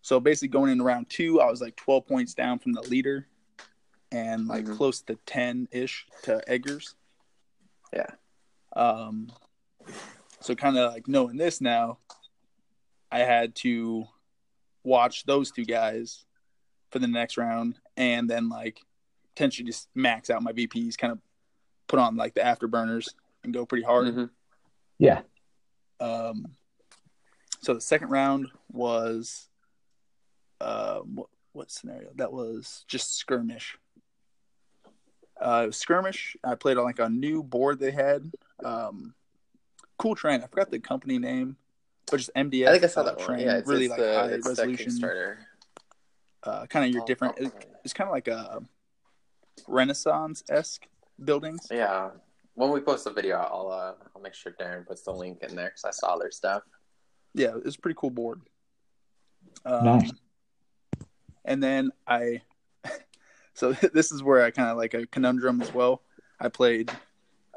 So 0.02 0.20
basically, 0.20 0.48
going 0.50 0.72
in 0.72 0.82
round 0.82 1.10
two, 1.10 1.42
I 1.42 1.50
was 1.50 1.62
like 1.62 1.76
twelve 1.76 2.08
points 2.08 2.34
down 2.34 2.58
from 2.60 2.74
the 2.74 2.82
leader, 2.82 3.28
and 4.12 4.48
like 4.48 4.66
Mhm. 4.66 4.76
close 4.78 5.02
to 5.04 5.16
ten 5.28 5.68
ish 5.72 6.08
to 6.24 6.42
Eggers. 6.50 6.96
Yeah. 7.94 8.10
Um, 8.76 9.32
so 10.42 10.56
kind 10.56 10.78
of 10.78 10.92
like 10.94 11.08
knowing 11.08 11.38
this 11.38 11.62
now, 11.62 12.00
I 13.12 13.20
had 13.20 13.56
to 13.56 14.06
watch 14.84 15.26
those 15.26 15.52
two 15.52 15.66
guys 15.66 16.26
for 16.92 17.00
the 17.00 17.08
next 17.08 17.38
round, 17.38 17.80
and 17.98 18.30
then 18.30 18.50
like 18.50 18.80
potentially 19.34 19.66
just 19.66 19.90
max 19.96 20.30
out 20.30 20.44
my 20.44 20.54
VPs, 20.54 20.98
kind 20.98 21.12
of 21.12 21.20
put 21.88 22.00
on 22.00 22.16
like 22.16 22.34
the 22.34 22.42
afterburners 22.42 23.10
and 23.44 23.54
go 23.54 23.66
pretty 23.66 23.84
hard. 23.84 24.08
Mhm. 24.08 24.30
Yeah. 24.98 25.22
Um, 26.00 26.48
so 27.62 27.74
the 27.74 27.82
second 27.82 28.10
round 28.10 28.48
was, 28.72 29.50
uh, 30.62 31.00
what, 31.00 31.28
what 31.54 31.72
scenario? 31.72 32.10
That 32.16 32.32
was 32.32 32.86
just 32.88 33.18
skirmish. 33.18 33.78
Uh, 35.40 35.62
it 35.64 35.68
was 35.68 35.78
skirmish. 35.78 36.38
I 36.44 36.56
played 36.56 36.78
on 36.78 36.86
like 36.86 37.00
a 37.00 37.10
new 37.10 37.44
board 37.44 37.80
they 37.80 37.92
had. 37.92 38.32
Um, 38.64 39.14
cool 39.98 40.16
train. 40.16 40.42
I 40.42 40.48
forgot 40.48 40.72
the 40.72 40.80
company 40.80 41.18
name, 41.18 41.58
but 42.10 42.18
just 42.18 42.32
MDF. 42.36 42.68
I 42.68 42.72
think 42.72 42.84
I 42.84 42.88
saw 42.88 43.02
uh, 43.02 43.04
that 43.04 43.18
one. 43.18 43.26
train. 43.26 43.40
Yeah, 43.42 43.58
it's, 43.58 43.68
really 43.68 43.86
it's 43.86 43.92
like 43.92 44.00
the, 44.00 44.14
high 44.14 44.26
it's 44.28 44.44
the 44.46 44.50
resolution. 44.50 44.92
Kickstarter. 44.92 45.36
Uh, 46.44 46.66
kind 46.68 46.86
of 46.86 46.92
your 46.92 47.04
Oh, 47.04 47.06
different. 47.06 47.36
oh, 47.42 47.46
It, 47.46 47.54
it's 47.84 47.94
kind 47.94 48.08
of 48.08 48.14
like 48.14 48.28
a 48.28 48.62
Renaissance 49.68 50.44
esque 50.50 50.88
buildings. 51.24 51.68
Yeah. 51.72 52.12
When 52.54 52.72
we 52.72 52.80
post 52.80 53.04
the 53.04 53.12
video, 53.12 53.38
I'll 53.38 53.70
uh, 53.72 53.94
I'll 54.16 54.22
make 54.22 54.34
sure 54.34 54.54
Darren 54.54 54.86
puts 54.86 55.02
the 55.02 55.12
link 55.12 55.40
in 55.42 55.56
there 55.56 55.68
because 55.68 55.84
I 55.86 55.92
saw 55.92 56.18
their 56.18 56.32
stuff. 56.32 56.64
yeah, 57.34 57.52
it's 57.66 57.76
a 57.76 57.80
pretty 57.80 57.98
cool 58.00 58.12
board. 58.12 58.42
Um, 59.66 59.86
Nice. 59.86 60.12
And 61.44 61.62
then 61.62 61.92
I, 62.08 62.42
so 63.54 63.74
this 63.94 64.12
is 64.12 64.24
where 64.24 64.44
I 64.44 64.52
kind 64.52 64.70
of 64.70 64.78
like 64.78 64.94
a 64.94 65.06
conundrum 65.06 65.62
as 65.62 65.74
well. 65.74 66.02
I 66.40 66.48
played, 66.50 66.92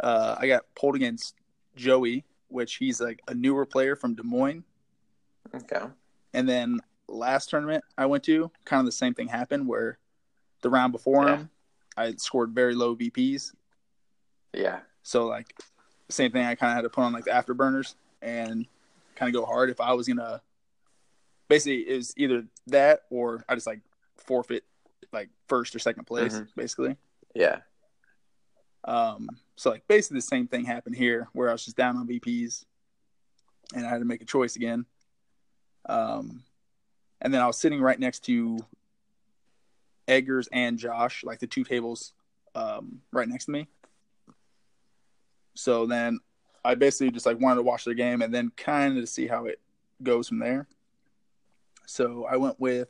uh, 0.01 0.37
I 0.39 0.47
got 0.47 0.63
pulled 0.75 0.95
against 0.97 1.35
Joey, 1.77 2.25
which 2.49 2.77
he's 2.77 3.01
like 3.01 3.21
a 3.29 3.35
newer 3.35 3.67
player 3.67 3.97
from 3.97 4.15
Des 4.15 4.23
Moines. 4.23 4.65
Okay. 5.55 5.87
And 6.35 6.49
then 6.49 6.81
last 7.09 7.51
tournament 7.51 7.85
I 7.97 8.07
went 8.07 8.25
to, 8.25 8.51
kind 8.65 8.81
of 8.81 8.87
the 8.87 8.93
same 8.93 9.15
thing 9.15 9.29
happened 9.29 9.67
where 9.67 9.99
the 10.63 10.71
round 10.71 10.93
before 10.93 11.25
Yeah. 11.27 11.37
him, 11.39 11.51
I 11.97 12.15
scored 12.17 12.51
very 12.55 12.75
low 12.75 12.95
VPs. 12.97 13.53
Yeah. 14.53 14.81
So 15.03 15.27
like 15.27 15.55
same 16.11 16.31
thing 16.33 16.45
I 16.45 16.55
kind 16.55 16.71
of 16.73 16.77
had 16.77 16.83
to 16.83 16.91
put 16.91 17.03
on 17.03 17.13
like 17.13 17.25
the 17.25 17.31
afterburners 17.33 17.95
and 18.23 18.67
kind 19.15 19.29
of 19.35 19.41
go 19.41 19.47
hard 19.47 19.69
if 19.71 19.81
I 19.81 19.93
was 19.93 20.07
gonna 20.09 20.41
basically 21.49 21.89
it 21.89 21.97
was 21.97 22.15
either 22.17 22.45
that 22.69 23.01
or 23.11 23.45
I 23.49 23.55
just 23.55 23.67
like 23.67 23.81
forfeit 24.17 24.65
like 25.13 25.29
first 25.49 25.75
or 25.75 25.79
second 25.79 26.05
place 26.05 26.35
Mhm. 26.35 26.49
basically. 26.57 26.97
Yeah. 27.35 27.61
Um 28.85 29.29
so 29.57 29.71
like 29.71 29.87
basically 29.89 30.19
the 30.19 30.23
same 30.23 30.47
thing 30.47 30.65
happened 30.65 30.97
here 30.97 31.29
where 31.33 31.49
I 31.49 31.53
was 31.53 31.65
just 31.65 31.77
down 31.77 31.97
on 31.97 32.07
VPs 32.07 32.65
and 33.75 33.87
I 33.87 33.89
had 33.89 33.99
to 33.99 34.05
make 34.05 34.23
a 34.23 34.27
choice 34.27 34.57
again. 34.57 34.87
Um 35.89 36.43
and 37.21 37.35
then 37.35 37.41
I 37.41 37.47
was 37.47 37.59
sitting 37.59 37.81
right 37.81 37.99
next 37.99 38.21
to 38.27 38.59
Eggers 40.07 40.49
and 40.53 40.79
Josh, 40.79 41.25
like 41.25 41.41
the 41.41 41.47
two 41.47 41.65
tables 41.65 42.13
um 42.55 43.01
right 43.13 43.29
next 43.29 43.47
to 43.47 43.51
me. 43.53 43.69
So 45.55 45.87
then 45.87 46.21
I 46.65 46.75
basically 46.75 47.11
just 47.11 47.27
like 47.27 47.41
wanted 47.41 47.57
to 47.57 47.63
watch 47.63 47.85
their 47.85 47.95
game 47.95 48.23
and 48.23 48.33
then 48.33 48.53
kind 48.57 48.97
of 48.97 49.03
to 49.03 49.07
see 49.07 49.27
how 49.27 49.47
it 49.47 49.61
goes 50.03 50.29
from 50.29 50.39
there. 50.39 50.69
So 51.87 52.27
I 52.31 52.37
went 52.37 52.61
with 52.61 52.89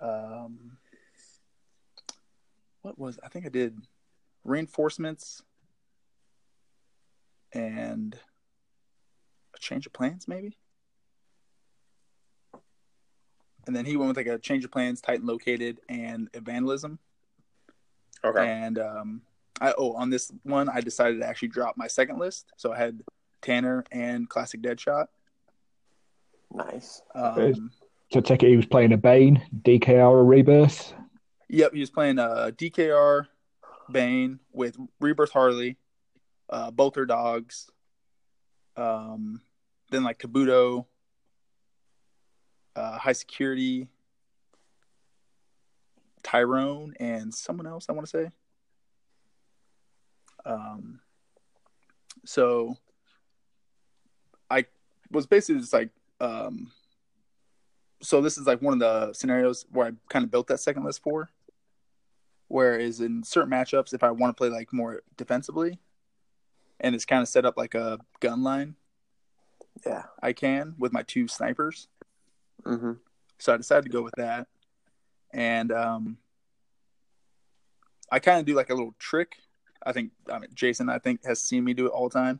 um 0.00 0.78
what 2.82 2.98
was 2.98 3.18
I 3.22 3.28
think 3.28 3.46
I 3.46 3.48
did 3.48 3.80
reinforcements 4.44 5.42
and 7.52 8.16
a 9.54 9.58
change 9.58 9.86
of 9.86 9.92
plans 9.92 10.26
maybe. 10.26 10.56
And 13.66 13.76
then 13.76 13.84
he 13.84 13.96
went 13.96 14.08
with 14.08 14.16
like 14.16 14.26
a 14.26 14.38
change 14.38 14.64
of 14.64 14.72
plans, 14.72 15.00
Titan 15.00 15.24
located, 15.26 15.80
and 15.88 16.28
vandalism. 16.34 16.98
Okay. 18.24 18.44
And 18.48 18.78
um, 18.78 19.22
I 19.60 19.72
oh 19.78 19.92
on 19.92 20.10
this 20.10 20.32
one 20.42 20.68
I 20.68 20.80
decided 20.80 21.20
to 21.20 21.26
actually 21.26 21.48
drop 21.48 21.76
my 21.76 21.86
second 21.86 22.18
list, 22.18 22.52
so 22.56 22.72
I 22.72 22.78
had 22.78 23.02
Tanner 23.40 23.84
and 23.92 24.28
Classic 24.28 24.60
Deadshot. 24.60 25.06
Nice. 26.52 27.02
Um, 27.14 27.70
So 28.12 28.18
I 28.18 28.22
take 28.22 28.42
it 28.42 28.48
he 28.48 28.56
was 28.56 28.66
playing 28.66 28.92
a 28.92 28.96
Bane, 28.96 29.42
DKR, 29.62 30.10
or 30.10 30.24
Rebirth. 30.24 30.92
yep, 31.48 31.72
he 31.72 31.80
was 31.80 31.90
playing 31.90 32.18
a 32.18 32.52
DKR, 32.56 33.26
Bane 33.90 34.40
with 34.52 34.76
Rebirth 35.00 35.32
Harley, 35.32 35.76
uh, 36.48 36.70
both 36.70 36.76
Bolter 36.94 37.06
Dogs, 37.06 37.70
um, 38.76 39.40
then 39.90 40.02
like 40.02 40.18
Kabuto, 40.18 40.86
uh, 42.76 42.98
High 42.98 43.12
Security, 43.12 43.88
Tyrone, 46.22 46.94
and 47.00 47.32
someone 47.34 47.66
else 47.66 47.86
I 47.88 47.92
want 47.92 48.06
to 48.06 48.10
say. 48.10 48.30
Um, 50.44 51.00
so 52.24 52.76
I 54.50 54.66
was 55.10 55.26
basically 55.26 55.60
just 55.60 55.72
like, 55.72 55.90
um, 56.20 56.70
so 58.00 58.20
this 58.20 58.38
is 58.38 58.46
like 58.46 58.60
one 58.60 58.74
of 58.74 58.80
the 58.80 59.12
scenarios 59.12 59.66
where 59.70 59.88
I 59.88 59.90
kind 60.08 60.24
of 60.24 60.30
built 60.30 60.48
that 60.48 60.60
second 60.60 60.84
list 60.84 61.02
for. 61.02 61.30
Whereas 62.52 63.00
in 63.00 63.22
certain 63.22 63.50
matchups, 63.50 63.94
if 63.94 64.02
I 64.02 64.10
want 64.10 64.36
to 64.36 64.38
play 64.38 64.50
like 64.50 64.74
more 64.74 65.00
defensively, 65.16 65.78
and 66.80 66.94
it's 66.94 67.06
kind 67.06 67.22
of 67.22 67.28
set 67.28 67.46
up 67.46 67.56
like 67.56 67.74
a 67.74 67.98
gun 68.20 68.42
line, 68.42 68.74
Yeah. 69.86 70.02
I 70.22 70.34
can 70.34 70.74
with 70.78 70.92
my 70.92 71.02
two 71.02 71.28
snipers. 71.28 71.88
Mm-hmm. 72.64 72.92
So 73.38 73.54
I 73.54 73.56
decided 73.56 73.84
to 73.84 73.90
go 73.90 74.02
with 74.02 74.12
that. 74.18 74.48
And 75.32 75.72
um, 75.72 76.18
I 78.10 78.18
kind 78.18 78.38
of 78.38 78.44
do 78.44 78.54
like 78.54 78.68
a 78.68 78.74
little 78.74 78.94
trick. 78.98 79.36
I 79.86 79.92
think 79.92 80.10
I 80.30 80.38
mean, 80.38 80.50
Jason, 80.52 80.90
I 80.90 80.98
think, 80.98 81.24
has 81.24 81.42
seen 81.42 81.64
me 81.64 81.72
do 81.72 81.86
it 81.86 81.92
all 81.92 82.10
the 82.10 82.18
time. 82.18 82.38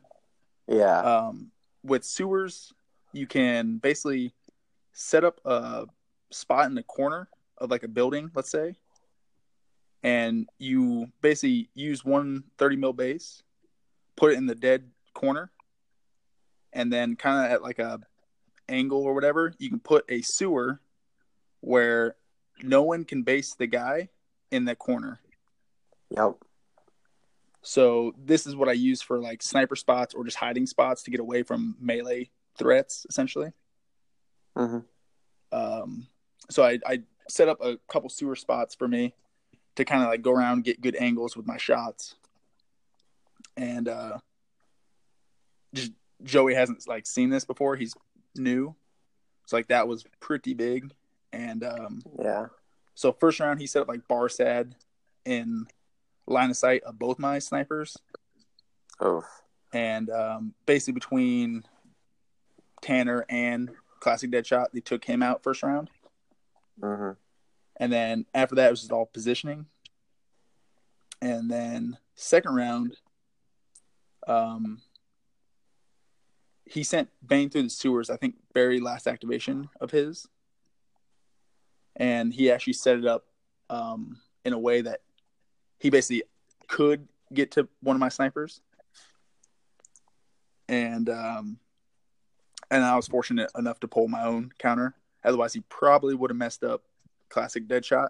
Yeah. 0.67 0.99
Um, 0.99 1.49
with 1.83 2.03
sewers, 2.03 2.71
you 3.13 3.25
can 3.25 3.77
basically 3.77 4.35
set 4.91 5.23
up 5.23 5.41
a 5.43 5.87
spot 6.29 6.67
in 6.67 6.75
the 6.75 6.83
corner 6.83 7.29
of 7.57 7.71
like 7.71 7.81
a 7.81 7.87
building, 7.87 8.29
let's 8.35 8.51
say, 8.51 8.75
and 10.03 10.49
you 10.59 11.07
basically 11.21 11.69
use 11.73 12.03
one 12.03 12.43
30 12.57 12.75
mil 12.75 12.93
base, 12.93 13.41
put 14.15 14.33
it 14.33 14.37
in 14.37 14.45
the 14.45 14.55
dead 14.55 14.91
corner, 15.13 15.51
and 16.73 16.91
then 16.91 17.15
kind 17.15 17.45
of 17.45 17.51
at 17.51 17.63
like 17.63 17.79
a 17.79 17.99
angle 18.67 19.03
or 19.03 19.13
whatever, 19.13 19.53
you 19.57 19.69
can 19.69 19.79
put 19.79 20.05
a 20.09 20.21
sewer 20.21 20.81
where 21.61 22.15
no 22.61 22.83
one 22.83 23.05
can 23.05 23.23
base 23.23 23.55
the 23.55 23.67
guy 23.67 24.09
in 24.51 24.65
that 24.65 24.79
corner. 24.79 25.19
yep. 26.09 26.33
So 27.65 28.13
this 28.21 28.45
is 28.45 28.57
what 28.57 28.67
I 28.67 28.73
use 28.73 29.01
for 29.01 29.19
like 29.19 29.41
sniper 29.41 29.77
spots 29.77 30.13
or 30.13 30.25
just 30.25 30.35
hiding 30.35 30.65
spots 30.65 31.03
to 31.03 31.11
get 31.11 31.21
away 31.21 31.43
from 31.43 31.77
melee 31.79 32.29
threats, 32.57 33.05
essentially. 33.09 33.53
Mm-hmm. 34.57 34.79
Um, 35.57 36.07
so 36.49 36.63
I, 36.63 36.79
I 36.85 37.03
set 37.29 37.47
up 37.47 37.61
a 37.61 37.77
couple 37.87 38.09
sewer 38.09 38.35
spots 38.35 38.75
for 38.75 38.89
me 38.89 39.13
to 39.75 39.85
kind 39.85 40.03
of 40.03 40.09
like 40.09 40.21
go 40.21 40.31
around 40.31 40.63
get 40.63 40.81
good 40.81 40.95
angles 40.95 41.35
with 41.35 41.45
my 41.47 41.57
shots. 41.57 42.15
And 43.57 43.87
uh, 43.87 44.17
just 45.73 45.91
Joey 46.23 46.53
hasn't 46.55 46.87
like 46.87 47.05
seen 47.05 47.29
this 47.29 47.45
before. 47.45 47.75
He's 47.75 47.93
new, 48.35 48.75
so 49.45 49.55
like 49.57 49.67
that 49.67 49.87
was 49.87 50.05
pretty 50.19 50.53
big. 50.53 50.91
And 51.31 51.63
um, 51.63 52.01
Yeah. 52.19 52.47
so 52.95 53.11
first 53.11 53.39
round 53.39 53.59
he 53.59 53.67
set 53.67 53.81
up 53.81 53.87
like 53.87 54.07
Barsad 54.07 54.73
in 55.25 55.65
line 56.27 56.49
of 56.49 56.57
sight 56.57 56.83
of 56.83 56.97
both 56.99 57.19
my 57.19 57.39
snipers. 57.39 57.97
Oh. 58.99 59.23
and 59.73 60.09
um, 60.11 60.53
basically 60.67 60.93
between 60.93 61.63
Tanner 62.81 63.25
and 63.27 63.71
Classic 63.99 64.29
Deadshot, 64.29 64.67
they 64.71 64.79
took 64.81 65.03
him 65.03 65.23
out 65.23 65.41
first 65.43 65.63
round, 65.63 65.89
Mm-hmm. 66.81 67.11
And 67.77 67.91
then 67.91 68.25
after 68.33 68.55
that 68.55 68.67
it 68.67 68.71
was 68.71 68.81
just 68.81 68.91
all 68.91 69.05
positioning, 69.05 69.65
and 71.21 71.49
then 71.49 71.97
second 72.15 72.55
round, 72.55 72.95
um, 74.27 74.81
he 76.65 76.83
sent 76.83 77.09
Bane 77.25 77.49
through 77.49 77.63
the 77.63 77.69
sewers. 77.69 78.09
I 78.09 78.17
think 78.17 78.35
very 78.53 78.79
last 78.79 79.07
activation 79.07 79.69
of 79.79 79.91
his, 79.91 80.27
and 81.95 82.33
he 82.33 82.51
actually 82.51 82.73
set 82.73 82.97
it 82.97 83.05
up 83.05 83.25
um, 83.69 84.19
in 84.45 84.53
a 84.53 84.59
way 84.59 84.81
that 84.81 85.01
he 85.79 85.89
basically 85.89 86.23
could 86.67 87.07
get 87.33 87.51
to 87.51 87.67
one 87.81 87.95
of 87.95 87.99
my 87.99 88.09
snipers. 88.09 88.61
And 90.69 91.09
um 91.09 91.59
and 92.71 92.83
I 92.83 92.95
was 92.95 93.07
fortunate 93.07 93.51
enough 93.57 93.79
to 93.81 93.87
pull 93.87 94.07
my 94.07 94.23
own 94.23 94.51
counter. 94.57 94.95
Otherwise 95.23 95.53
he 95.53 95.61
probably 95.69 96.15
would 96.15 96.31
have 96.31 96.37
messed 96.37 96.63
up 96.63 96.83
classic 97.33 97.67
Deadshot. 97.67 98.09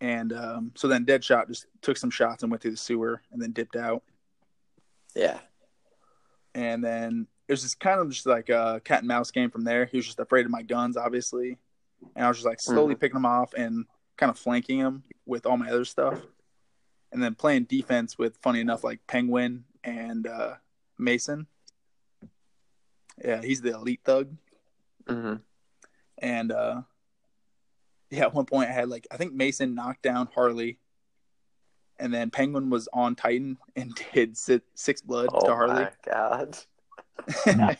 And 0.00 0.32
um, 0.32 0.72
so 0.74 0.88
then 0.88 1.06
Deadshot 1.06 1.48
just 1.48 1.66
took 1.82 1.96
some 1.96 2.10
shots 2.10 2.42
and 2.42 2.50
went 2.50 2.62
through 2.62 2.72
the 2.72 2.76
sewer 2.76 3.22
and 3.32 3.40
then 3.40 3.52
dipped 3.52 3.76
out. 3.76 4.02
Yeah. 5.14 5.38
And 6.54 6.84
then 6.84 7.26
it 7.46 7.52
was 7.52 7.62
just 7.62 7.80
kind 7.80 8.00
of 8.00 8.10
just 8.10 8.26
like 8.26 8.48
a 8.48 8.80
cat 8.84 9.00
and 9.00 9.08
mouse 9.08 9.30
game 9.30 9.50
from 9.50 9.64
there. 9.64 9.86
He 9.86 9.96
was 9.96 10.06
just 10.06 10.20
afraid 10.20 10.44
of 10.44 10.52
my 10.52 10.62
guns, 10.62 10.96
obviously. 10.96 11.58
And 12.14 12.24
I 12.24 12.28
was 12.28 12.38
just 12.38 12.46
like 12.46 12.60
slowly 12.60 12.94
picking 12.94 13.14
them 13.14 13.26
off 13.26 13.54
and 13.54 13.86
kind 14.16 14.30
of 14.30 14.38
flanking 14.38 14.78
him 14.78 15.04
with 15.26 15.46
all 15.46 15.56
my 15.56 15.68
other 15.70 15.84
stuff. 15.84 16.20
And 17.10 17.22
then 17.22 17.34
playing 17.34 17.64
defense 17.64 18.18
with, 18.18 18.36
funny 18.42 18.60
enough, 18.60 18.84
like 18.84 19.00
Penguin 19.06 19.64
and 19.82 20.26
uh, 20.26 20.54
Mason. 20.98 21.46
Yeah, 23.24 23.42
he's 23.42 23.62
the 23.62 23.74
elite 23.74 24.00
thug. 24.04 24.36
hmm 25.08 25.36
And 26.20 26.52
uh, 26.52 26.82
yeah, 28.10 28.22
at 28.22 28.34
one 28.34 28.46
point 28.46 28.70
I 28.70 28.72
had 28.72 28.88
like 28.88 29.06
I 29.10 29.16
think 29.16 29.32
Mason 29.32 29.74
knocked 29.74 30.02
down 30.02 30.28
Harley, 30.34 30.78
and 31.98 32.12
then 32.12 32.30
Penguin 32.30 32.70
was 32.70 32.88
on 32.92 33.14
Titan 33.14 33.58
and 33.76 33.94
did 34.12 34.36
si- 34.36 34.60
six 34.74 35.00
blood 35.00 35.30
Oh 35.32 35.46
to 35.46 35.54
Harley. 35.54 35.82
Oh 35.82 35.90
my 36.06 36.12
god, 36.12 36.58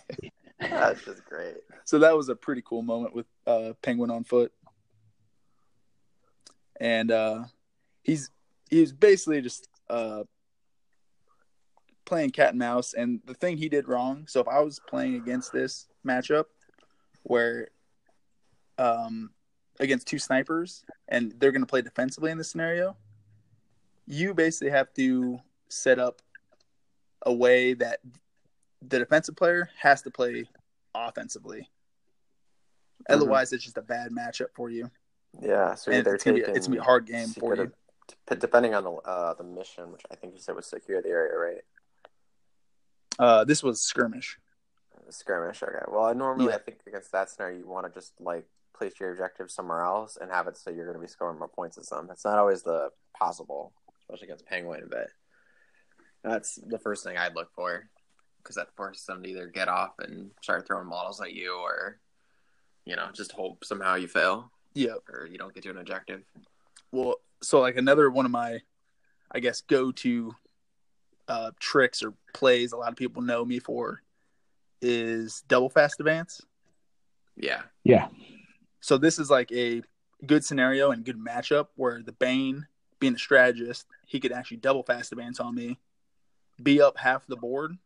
that's 0.61 1.05
just 1.05 1.25
great. 1.25 1.57
so 1.85 1.99
that 2.01 2.17
was 2.17 2.29
a 2.29 2.37
pretty 2.37 2.63
cool 2.65 2.83
moment 2.83 3.15
with 3.15 3.27
uh, 3.47 3.73
Penguin 3.83 4.11
on 4.11 4.25
foot, 4.25 4.53
and 6.81 7.11
uh, 7.11 7.45
he's 8.03 8.31
he's 8.71 8.93
basically 8.93 9.41
just 9.41 9.69
uh, 9.89 10.25
playing 12.05 12.31
cat 12.31 12.51
and 12.51 12.59
mouse. 12.59 12.95
And 12.95 13.21
the 13.27 13.35
thing 13.35 13.57
he 13.57 13.69
did 13.69 13.89
wrong. 13.89 14.27
So 14.29 14.41
if 14.41 14.49
I 14.49 14.61
was 14.61 14.81
playing 14.89 15.15
against 15.15 15.53
this 15.53 15.87
matchup, 16.07 16.45
where 17.23 17.69
um, 18.79 19.31
against 19.81 20.07
two 20.07 20.19
snipers, 20.19 20.85
and 21.09 21.35
they're 21.39 21.53
going 21.53 21.63
to 21.63 21.67
play 21.67 21.83
defensively 21.83 22.31
in 22.31 22.39
this 22.39 22.51
scenario, 22.51 22.97
you 24.07 24.35
basically 24.35 24.71
have 24.71 24.93
to 24.95 25.41
set 25.69 25.99
up 25.99 26.23
a 27.27 27.33
way 27.33 27.75
that 27.75 28.01
the 28.81 28.99
defensive 28.99 29.37
player 29.37 29.69
has 29.79 30.03
to 30.03 30.11
play 30.11 30.49
offensively. 30.95 31.69
Otherwise, 33.09 33.53
it's 33.53 33.65
just 33.65 33.79
a 33.79 33.83
bad 33.83 34.11
matchup 34.11 34.49
for 34.55 34.71
you, 34.71 34.91
Yeah, 35.41 35.75
so 35.75 35.91
and 35.93 36.07
it's 36.07 36.25
gonna 36.25 36.37
be 36.37 36.43
it's 36.43 36.67
gonna 36.67 36.77
be 36.77 36.81
a 36.81 36.83
hard 36.83 37.07
game 37.07 37.29
for 37.29 37.55
you. 37.55 37.73
could've- 38.27 38.41
depending 38.41 38.75
on 38.75 38.85
the 38.85 38.91
uh, 38.93 39.35
the 39.35 39.45
mission, 39.45 39.93
which 39.93 40.03
I 40.11 40.15
think 40.17 40.35
you 40.35 40.41
said 40.41 40.55
was 40.57 40.67
secure 40.67 41.01
the 41.01 41.09
area, 41.09 41.37
right? 41.37 41.63
Uh, 43.19 43.45
this 43.45 43.63
was 43.63 43.81
skirmish. 43.81 44.39
Skirmish. 45.11 45.63
Okay. 45.63 45.79
Well, 45.89 46.05
I 46.05 46.13
normally 46.13 46.51
Yeah. 46.51 46.57
I 46.57 46.59
think 46.59 46.81
against 46.87 47.13
that 47.13 47.31
scenario, 47.31 47.59
you 47.59 47.67
want 47.67 47.87
to 47.87 47.93
just 47.93 48.13
like 48.21 48.47
place 48.79 48.95
your 49.01 49.11
objective 49.11 49.51
somewhere 49.51 49.83
else 49.83 50.17
and 50.21 50.31
have 50.31 50.47
it 50.47 50.57
so 50.57 50.71
you're 50.71 50.85
going 50.87 50.97
to 50.97 51.01
be 51.01 51.09
scoring 51.09 51.39
more 51.39 51.49
points 51.49 51.77
than 51.77 51.85
them. 51.91 52.07
That's 52.07 52.25
not 52.25 52.39
always 52.39 52.63
the 52.63 52.91
possible, 53.19 53.73
especially 54.01 54.29
against 54.29 54.47
Penguin. 54.47 54.87
But 54.91 55.09
that's 56.23 56.57
the 56.57 56.79
first 56.79 57.05
thing 57.05 57.17
I'd 57.17 57.35
look 57.35 57.51
for 57.55 57.89
because 58.43 58.57
that 58.57 58.75
forces 58.77 59.05
them 59.05 59.23
to 59.23 59.29
either 59.29 59.47
get 59.47 59.69
off 59.69 59.93
and 59.99 60.31
start 60.43 60.67
throwing 60.67 60.87
models 60.89 61.21
at 61.21 61.33
you, 61.35 61.55
or 61.57 61.99
you 62.87 62.97
know, 62.97 63.09
just 63.13 63.33
hope 63.33 63.65
somehow 63.65 63.95
you 63.97 64.09
fail 64.09 64.51
Yeah. 64.75 64.95
or 65.13 65.27
you 65.27 65.37
don't 65.37 65.53
get 65.53 65.63
to 65.65 65.71
an 65.71 65.77
objective. 65.79 66.23
Well, 66.93 67.17
so 67.43 67.61
like 67.61 67.77
another 67.77 68.11
one 68.11 68.25
of 68.25 68.31
my, 68.31 68.61
I 69.31 69.41
guess, 69.41 69.61
go 69.61 69.93
to 69.93 70.35
uh, 71.29 71.51
tricks 71.61 72.03
or 72.03 72.15
plays 72.33 72.73
a 72.73 72.77
lot 72.77 72.89
of 72.91 72.97
people 72.97 73.21
know 73.21 73.45
me 73.45 73.59
for 73.59 74.01
is 74.81 75.43
double 75.49 75.69
fast 75.69 76.01
advance. 76.01 76.41
Yeah. 77.37 77.63
Yeah. 77.85 78.09
So 78.81 78.99
this 78.99 79.19
is 79.19 79.31
like 79.31 79.51
a 79.53 79.83
good 80.27 80.45
scenario 80.45 80.91
and 80.91 81.05
good 81.05 81.19
matchup 81.19 81.69
where 81.77 82.03
the 82.03 82.13
Bane, 82.13 82.67
being 83.01 83.15
a 83.15 83.19
strategist, 83.19 83.87
he 84.07 84.21
could 84.21 84.33
actually 84.33 84.59
double 84.59 84.83
fast 84.83 85.13
advance 85.13 85.41
on 85.41 85.55
me, 85.55 85.79
be 86.63 86.81
up 86.81 86.99
half 86.99 87.27
the 87.27 87.37
board, 87.37 87.77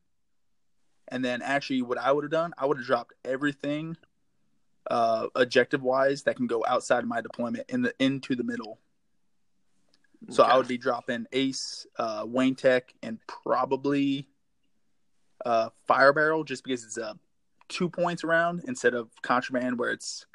and 1.09 1.25
then 1.25 1.43
actually 1.43 1.83
what 1.83 1.99
I 1.99 2.13
would 2.13 2.25
have 2.25 2.31
done, 2.31 2.55
I 2.57 2.67
would 2.67 2.79
have 2.79 2.87
dropped 2.87 3.13
everything 3.25 3.97
uh 4.91 5.29
objective 5.37 5.81
wise 5.81 6.25
that 6.25 6.35
can 6.35 6.49
go 6.49 6.65
outside 6.67 7.05
of 7.05 7.09
my 7.09 7.21
deployment 7.21 7.71
in 7.71 7.83
the 7.83 7.95
into 8.01 8.35
the 8.35 8.43
middle. 8.43 8.81
So 10.31 10.43
I 10.43 10.57
would 10.57 10.69
be 10.69 10.79
dropping 10.79 11.27
Ace, 11.33 11.87
uh, 11.99 12.25
Wayne 12.27 12.55
Tech, 12.55 12.95
and 13.03 13.19
probably 13.27 14.29
uh, 15.45 15.71
Fire 15.87 16.13
Barrel, 16.13 16.45
just 16.45 16.65
because 16.65 16.85
it's 16.85 16.99
uh, 16.99 17.15
two 17.69 17.89
points 17.89 18.23
around 18.23 18.63
instead 18.69 18.95
of 18.95 19.11
Contraband, 19.23 19.79
where 19.79 19.91
it's 19.91 20.27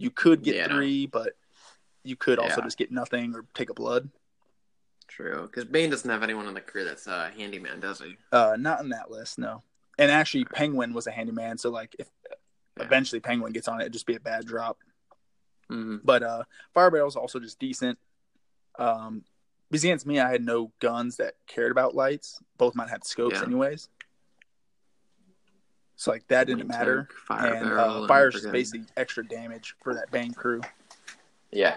you 0.00 0.10
could 0.10 0.42
get 0.42 0.56
Yeah, 0.56 0.68
three, 0.68 1.06
but 1.06 1.34
you 2.02 2.16
could 2.16 2.38
also 2.38 2.62
just 2.62 2.78
get 2.78 2.90
nothing 2.90 3.34
or 3.34 3.44
take 3.54 3.68
a 3.68 3.74
blood. 3.74 4.08
True, 5.06 5.42
because 5.42 5.66
Bane 5.66 5.90
doesn't 5.90 6.08
have 6.08 6.22
anyone 6.22 6.46
in 6.48 6.54
the 6.54 6.60
crew 6.60 6.84
that's 6.84 7.06
a 7.06 7.30
handyman, 7.36 7.80
does 7.80 8.00
he? 8.00 8.16
Uh, 8.32 8.56
not 8.58 8.80
in 8.80 8.88
that 8.88 9.10
list, 9.10 9.38
no. 9.38 9.62
And 9.98 10.10
actually, 10.10 10.44
Penguin 10.46 10.94
was 10.94 11.06
a 11.06 11.10
handyman, 11.10 11.58
so 11.58 11.68
like 11.70 11.94
if 11.98 12.08
Yeah. 12.78 12.84
eventually 12.86 13.20
Penguin 13.20 13.52
gets 13.52 13.68
on 13.68 13.78
it, 13.80 13.82
it'd 13.84 13.92
just 13.92 14.06
be 14.06 14.14
a 14.16 14.20
bad 14.20 14.46
drop. 14.46 14.78
Mm-hmm. 15.70 15.98
But 16.02 16.22
uh, 16.22 16.44
Fire 16.72 16.90
Barrel's 16.90 17.16
also 17.16 17.38
just 17.38 17.58
decent. 17.58 17.98
Um, 18.78 19.24
because 19.70 19.84
against 19.84 20.06
me, 20.06 20.18
I 20.18 20.30
had 20.30 20.42
no 20.44 20.72
guns 20.80 21.16
that 21.18 21.34
cared 21.46 21.70
about 21.70 21.94
lights. 21.94 22.40
Both 22.56 22.74
mine 22.74 22.88
had 22.88 23.04
scopes, 23.04 23.36
Yeah. 23.40 23.44
anyways. 23.46 23.88
So 26.00 26.10
like 26.12 26.26
that 26.28 26.46
didn't 26.46 26.66
matter. 26.66 27.10
Fire 27.26 27.52
and 27.52 27.72
uh, 27.72 28.06
fire's 28.06 28.32
just 28.32 28.50
basically 28.50 28.86
extra 28.96 29.22
damage 29.22 29.74
for 29.82 29.92
that 29.92 30.10
Bane 30.10 30.32
crew. 30.32 30.62
Yeah. 31.52 31.76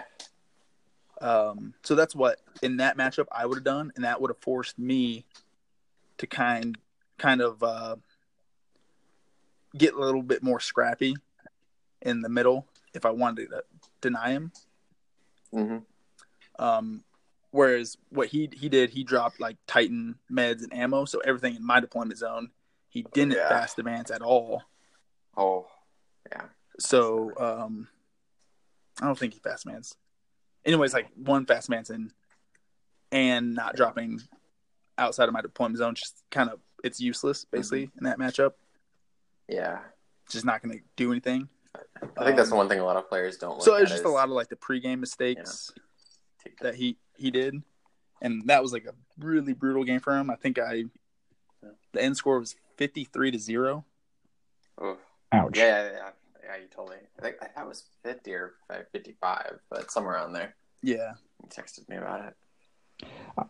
Um, 1.20 1.74
so 1.82 1.94
that's 1.94 2.16
what 2.16 2.38
in 2.62 2.78
that 2.78 2.96
matchup 2.96 3.26
I 3.30 3.44
would 3.44 3.56
have 3.56 3.64
done, 3.64 3.92
and 3.94 4.06
that 4.06 4.22
would 4.22 4.30
have 4.30 4.38
forced 4.38 4.78
me 4.78 5.26
to 6.16 6.26
kind 6.26 6.78
kind 7.18 7.42
of 7.42 7.62
uh, 7.62 7.96
get 9.76 9.92
a 9.92 10.00
little 10.00 10.22
bit 10.22 10.42
more 10.42 10.58
scrappy 10.58 11.14
in 12.00 12.22
the 12.22 12.30
middle 12.30 12.66
if 12.94 13.04
I 13.04 13.10
wanted 13.10 13.50
to 13.50 13.62
deny 14.00 14.30
him. 14.30 14.52
Mm-hmm. 15.52 16.64
Um, 16.64 17.04
whereas 17.50 17.98
what 18.08 18.28
he 18.28 18.48
he 18.54 18.70
did, 18.70 18.88
he 18.88 19.04
dropped 19.04 19.38
like 19.38 19.58
Titan 19.66 20.14
meds 20.32 20.62
and 20.62 20.72
ammo, 20.72 21.04
so 21.04 21.18
everything 21.18 21.56
in 21.56 21.66
my 21.66 21.78
deployment 21.78 22.16
zone. 22.16 22.48
He 22.94 23.04
didn't 23.12 23.32
Yeah. 23.34 23.48
fast 23.48 23.76
advance 23.80 24.12
at 24.12 24.22
all. 24.22 24.62
Oh, 25.36 25.66
yeah. 26.30 26.44
So 26.78 27.32
um, 27.36 27.88
I 29.02 29.06
don't 29.06 29.18
think 29.18 29.34
he 29.34 29.40
fast 29.40 29.66
mans. 29.66 29.96
Anyways, 30.64 30.94
like 30.94 31.08
one 31.16 31.44
fast 31.44 31.68
manson 31.68 32.12
and 33.10 33.52
not 33.52 33.74
dropping 33.74 34.20
outside 34.96 35.28
of 35.28 35.32
my 35.34 35.40
deployment 35.42 35.78
zone, 35.78 35.96
just 35.96 36.22
kind 36.30 36.48
of 36.48 36.60
it's 36.84 37.00
useless 37.00 37.44
basically 37.44 37.90
in 37.98 38.04
that 38.04 38.18
matchup. 38.18 38.52
Yeah. 39.48 39.80
Just 40.30 40.44
not 40.44 40.62
going 40.62 40.78
to 40.78 40.84
do 40.96 41.10
anything. 41.10 41.48
I 42.16 42.24
think 42.24 42.36
that's 42.36 42.48
the 42.50 42.54
Um, 42.54 42.58
one 42.58 42.68
thing 42.68 42.78
a 42.78 42.84
lot 42.84 42.96
of 42.96 43.08
players 43.08 43.36
don't. 43.38 43.60
So 43.60 43.72
look 43.72 43.80
it 43.80 43.82
was 43.82 43.90
at 43.90 43.94
just 43.96 44.04
a 44.04 44.08
lot 44.08 44.24
of 44.28 44.30
like 44.30 44.48
the 44.48 44.56
pregame 44.56 45.00
mistakes 45.00 45.72
that 46.60 46.76
he 46.76 46.96
he 47.16 47.32
did, 47.32 47.60
and 48.22 48.46
that 48.46 48.62
was 48.62 48.72
like 48.72 48.84
a 48.86 48.94
really 49.18 49.52
brutal 49.52 49.82
game 49.82 49.98
for 49.98 50.16
him. 50.16 50.30
I 50.30 50.36
think 50.36 50.60
I 50.60 50.84
the 51.92 52.02
end 52.02 52.16
score 52.16 52.38
was 52.38 52.54
fifty 52.76 53.04
three 53.04 53.30
to 53.30 53.38
zero. 53.38 53.84
Oof. 54.82 54.98
Ouch. 55.32 55.56
Yeah, 55.56 55.84
yeah, 55.84 55.90
yeah. 55.92 56.10
Yeah, 56.44 56.56
you 56.60 56.68
told 56.68 56.90
me. 56.90 56.96
I 57.18 57.22
think 57.22 57.36
I 57.40 57.46
thought 57.46 57.64
it 57.64 57.68
was 57.68 57.84
50 58.02 58.32
or 58.34 58.54
55, 58.92 59.58
but 59.70 59.90
somewhere 59.90 60.14
around 60.14 60.34
there. 60.34 60.54
Yeah, 60.82 61.12
He 61.42 61.48
texted 61.48 61.88
me 61.88 61.96
about 61.96 62.26
it. 62.26 62.34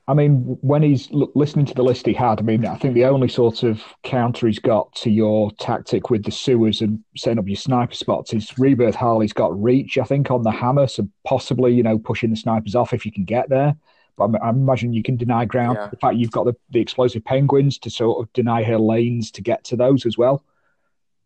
I 0.09 0.15
mean, 0.15 0.57
when 0.63 0.83
he's 0.83 1.09
listening 1.11 1.67
to 1.67 1.75
the 1.75 1.83
list 1.83 2.07
he 2.07 2.15
had, 2.15 2.39
I 2.39 2.43
mean, 2.43 2.65
I 2.65 2.77
think 2.77 2.95
the 2.95 3.05
only 3.05 3.29
sort 3.29 3.63
of 3.63 3.83
counter 4.03 4.47
he's 4.47 4.59
got 4.59 4.95
to 4.97 5.11
your 5.11 5.51
tactic 5.53 6.09
with 6.09 6.25
the 6.25 6.31
sewers 6.31 6.81
and 6.81 7.05
setting 7.17 7.39
up 7.39 7.47
your 7.47 7.57
sniper 7.57 7.95
spots 7.95 8.33
is 8.33 8.59
Rebirth 8.59 8.95
Harley's 8.95 9.35
got 9.35 9.61
reach, 9.61 9.99
I 9.99 10.05
think, 10.05 10.31
on 10.31 10.43
the 10.43 10.51
hammer, 10.51 10.87
so 10.87 11.07
possibly, 11.25 11.75
you 11.75 11.83
know, 11.83 11.99
pushing 11.99 12.31
the 12.31 12.37
snipers 12.37 12.75
off 12.75 12.95
if 12.95 13.05
you 13.05 13.13
can 13.13 13.25
get 13.25 13.51
there. 13.51 13.77
But 14.17 14.31
I, 14.43 14.47
I 14.47 14.51
imagine 14.51 14.93
you 14.93 15.03
can 15.03 15.17
deny 15.17 15.45
ground. 15.45 15.79
Yeah. 15.81 15.89
The 15.89 15.97
fact 15.97 16.17
you've 16.17 16.31
got 16.31 16.45
the, 16.45 16.55
the 16.71 16.81
explosive 16.81 17.25
penguins 17.25 17.79
to 17.79 17.91
sort 17.91 18.21
of 18.21 18.33
deny 18.33 18.63
her 18.63 18.79
lanes 18.79 19.31
to 19.33 19.43
get 19.43 19.65
to 19.65 19.77
those 19.77 20.07
as 20.07 20.17
well. 20.17 20.45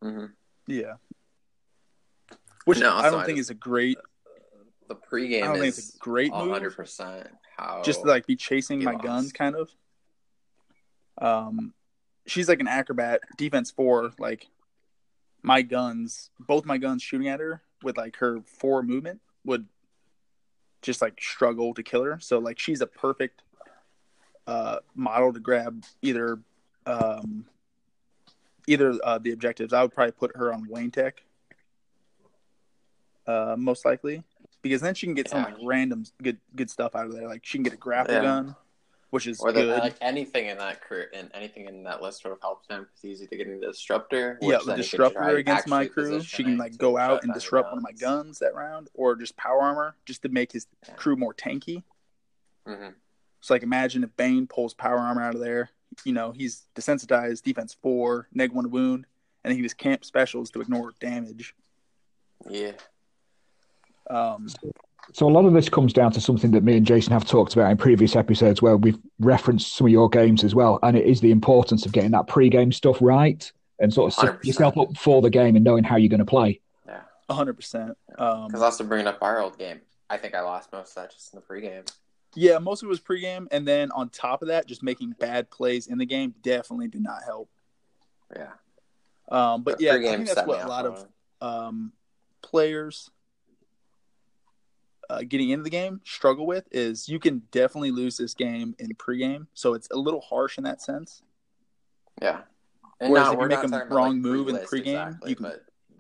Mm-hmm. 0.03 0.27
yeah. 0.67 0.95
Which 2.65 2.79
No, 2.79 2.95
I 2.95 3.11
don't 3.11 3.25
think 3.25 3.39
is 3.39 3.51
a 3.51 3.55
great, 3.55 3.99
The 4.89 4.95
pregame 4.95 5.43
I 5.43 5.47
don't 5.47 5.55
think 5.57 5.69
is 5.69 5.79
it's 5.79 5.95
a 5.97 5.99
great 5.99 6.33
move. 6.33 6.51
100% 6.51 7.29
how. 7.57 7.83
Just 7.83 8.03
to 8.03 8.07
like 8.07 8.27
be 8.27 8.37
chasing 8.37 8.83
my 8.85 8.93
lost. 8.93 9.05
guns, 9.05 9.33
kind 9.33 9.57
of. 9.57 9.71
Um, 11.21 11.75
she's 12.27 12.49
like 12.49 12.61
an 12.61 12.69
acrobat, 12.69 13.23
defense 13.37 13.71
four. 13.71 14.13
Like 14.19 14.47
my 15.43 15.63
guns, 15.63 16.31
both 16.39 16.65
my 16.65 16.79
guns 16.79 17.03
shooting 17.03 17.29
at 17.29 17.41
her 17.41 17.63
with 17.83 17.97
like 17.97 18.17
her 18.17 18.41
four 18.45 18.83
movement 18.83 19.21
would 19.45 19.67
just 20.89 21.03
like 21.03 21.21
struggle 21.21 21.75
to 21.75 21.83
kill 21.83 22.03
her. 22.03 22.19
So 22.19 22.39
like 22.39 22.59
she's 22.59 22.81
a 22.81 22.87
perfect 22.87 23.43
uh, 24.47 24.79
model 24.95 25.35
to 25.35 25.39
grab 25.39 25.85
either 26.01 26.39
um, 26.87 27.45
either 28.67 28.99
uh, 29.05 29.19
the 29.19 29.33
objectives. 29.33 29.75
I 29.75 29.83
would 29.83 29.93
probably 29.93 30.13
put 30.13 30.35
her 30.35 30.51
on 30.51 30.67
Wayne 30.67 30.91
Tech, 30.91 31.23
uh, 33.27 33.55
most 33.59 33.85
likely, 33.85 34.23
because 34.63 34.81
then 34.81 34.95
she 34.95 35.07
can 35.07 35.15
get 35.15 35.29
some 35.29 35.43
like 35.43 35.57
random 35.63 36.05
good 36.23 36.39
good 36.57 36.71
stuff 36.71 36.97
out 36.97 37.05
of 37.05 37.13
there. 37.13 37.29
Like 37.29 37.45
she 37.45 37.59
can 37.59 37.65
get 37.65 37.75
a 37.75 37.77
grapple 37.77 38.15
Yeah. 38.15 38.23
gun, 38.23 38.57
which 39.11 39.27
is 39.27 39.41
Or 39.41 39.53
the, 39.53 39.63
good. 39.63 39.79
like 39.81 39.97
anything 40.01 40.47
in 40.49 40.59
that 40.59 40.83
career 40.83 41.09
and 41.15 41.31
anything 41.33 41.67
in 41.67 41.83
that 41.85 42.03
list 42.03 42.25
would 42.25 42.31
have 42.31 42.41
helped 42.43 42.71
him 42.71 42.83
because 42.83 43.01
he's 43.03 43.23
either 43.23 43.37
getting 43.37 43.61
the 43.61 43.69
disruptor. 43.69 44.39
yeah, 44.43 44.59
the 44.59 44.59
then 44.59 44.59
he 44.59 44.67
can 44.67 44.77
disruptor 44.83 45.37
against 45.37 45.67
my 45.67 45.87
crew. 45.87 46.21
She 46.23 46.45
can 46.45 46.59
like 46.59 46.77
go 46.77 46.99
out 46.99 47.25
and 47.25 47.33
disrupt 47.33 47.67
your 47.67 47.73
one 47.73 47.79
of 47.79 47.83
my 47.85 47.91
guns. 47.93 48.01
guns 48.01 48.39
that 48.41 48.55
round, 48.55 48.89
or 48.95 49.17
just 49.17 49.37
power 49.37 49.61
armor 49.61 49.97
just 50.05 50.23
to 50.23 50.29
make 50.29 50.53
his 50.53 50.67
Yeah. 50.87 50.95
crew 50.95 51.17
more 51.17 51.33
tanky. 51.35 51.83
Mhm. 52.67 52.95
So 53.41 53.55
like 53.55 53.63
imagine 53.63 54.05
if 54.05 54.15
Bane 54.17 54.47
pulls 54.47 54.75
power 54.75 54.99
armor 54.99 55.23
out 55.23 55.35
of 55.35 55.41
there, 55.41 55.71
you 56.05 56.13
know, 56.13 56.33
he's 56.33 56.67
desensitized, 56.75 57.43
defense 57.43 57.75
four, 57.81 58.29
neg 58.33 58.53
one 58.53 58.71
wound, 58.71 59.07
and 59.45 59.55
he 59.55 59.63
just 59.63 59.79
camp 59.79 60.05
specials 60.05 60.51
to 60.51 60.61
ignore 60.61 60.93
damage. 61.01 61.55
Yeah. 62.49 62.73
Um 64.11 64.49
So 65.13 65.27
a 65.27 65.31
lot 65.31 65.45
of 65.47 65.53
this 65.53 65.69
comes 65.69 65.93
down 65.93 66.13
to 66.13 66.21
something 66.21 66.51
that 66.53 66.63
me 66.63 66.77
and 66.77 66.87
Jason 66.87 67.13
have 67.13 67.25
talked 67.25 67.55
about 67.55 67.71
in 67.71 67.77
previous 67.77 68.15
episodes, 68.15 68.61
where 68.61 68.77
we've 68.77 68.99
referenced 69.19 69.75
some 69.75 69.87
of 69.87 69.93
your 69.93 70.09
games 70.09 70.45
as 70.45 70.55
well, 70.55 70.79
and 70.83 70.97
it 70.97 71.07
is 71.07 71.21
the 71.21 71.31
importance 71.31 71.87
of 71.87 71.93
getting 71.93 72.11
that 72.13 72.27
pre-game 72.27 72.73
stuff 72.73 72.99
right 73.01 73.51
and 73.81 73.93
sort 73.93 74.13
of 74.13 74.15
set 74.15 74.45
yourself 74.45 74.77
up 74.77 74.97
for 74.97 75.23
the 75.23 75.31
game 75.31 75.57
and 75.57 75.65
knowing 75.65 75.85
how 75.85 75.97
you're 75.97 76.09
going 76.09 76.19
to 76.19 76.25
play. 76.27 76.61
Yeah. 76.87 77.01
hundred 77.31 77.55
percent. 77.55 77.97
Um 78.19 78.49
Because 78.49 78.63
also 78.63 78.85
bringing 78.85 79.07
up 79.07 79.19
our 79.23 79.41
old 79.41 79.59
game, 79.59 79.81
I 80.11 80.17
think 80.17 80.35
I 80.35 80.41
lost 80.41 80.73
most 80.73 80.97
of 80.97 81.03
that 81.03 81.13
just 81.13 81.33
in 81.33 81.39
the 81.39 81.43
pre-game. 81.43 81.85
yeah, 82.35 82.59
most 82.59 82.83
of 82.83 82.87
it 82.87 82.91
was 82.91 83.01
pre-game, 83.01 83.49
and 83.51 83.67
then 83.67 83.91
on 83.93 84.09
top 84.11 84.43
of 84.43 84.49
that, 84.49 84.67
just 84.67 84.83
making 84.83 85.13
bad 85.19 85.51
plays 85.51 85.87
in 85.87 85.99
the 85.99 86.07
game 86.07 86.35
definitely 86.43 86.89
did 86.89 87.03
not 87.03 87.23
help. 87.25 87.49
Yeah. 88.37 88.53
Um 89.31 89.63
but 89.63 89.79
The 89.79 89.85
yeah, 89.85 89.95
I 89.95 90.03
think 90.03 90.29
that's 90.29 90.47
what 90.47 90.63
a 90.65 90.69
lot 90.69 90.87
of 90.87 91.07
um, 91.41 91.93
players 92.43 93.11
uh, 95.11 95.23
getting 95.27 95.51
into 95.51 95.65
the 95.65 95.71
game 95.71 96.01
struggle 96.05 96.47
with 96.47 96.67
is 96.71 97.09
you 97.09 97.19
can 97.19 97.43
definitely 97.51 97.91
lose 97.91 98.17
this 98.17 98.35
game 98.35 98.75
in 98.79 98.95
pregame, 98.95 99.47
so 99.55 99.75
it's 99.75 99.89
a 99.91 99.97
little 99.97 100.21
harsh 100.21 100.59
in 100.59 100.65
that 100.65 100.83
sense. 100.83 101.23
Yeah. 102.21 102.43
And 103.01 103.13
Whereas 103.13 103.29
now 103.29 103.33
if 103.35 103.41
you 103.41 103.49
make 103.49 103.63
a 103.63 103.95
wrong 103.95 104.15
like, 104.15 104.17
move 104.17 104.49
in 104.49 104.57
pregame, 104.57 105.09
exactly, 105.09 105.31
you 105.31 105.37
can 105.37 105.53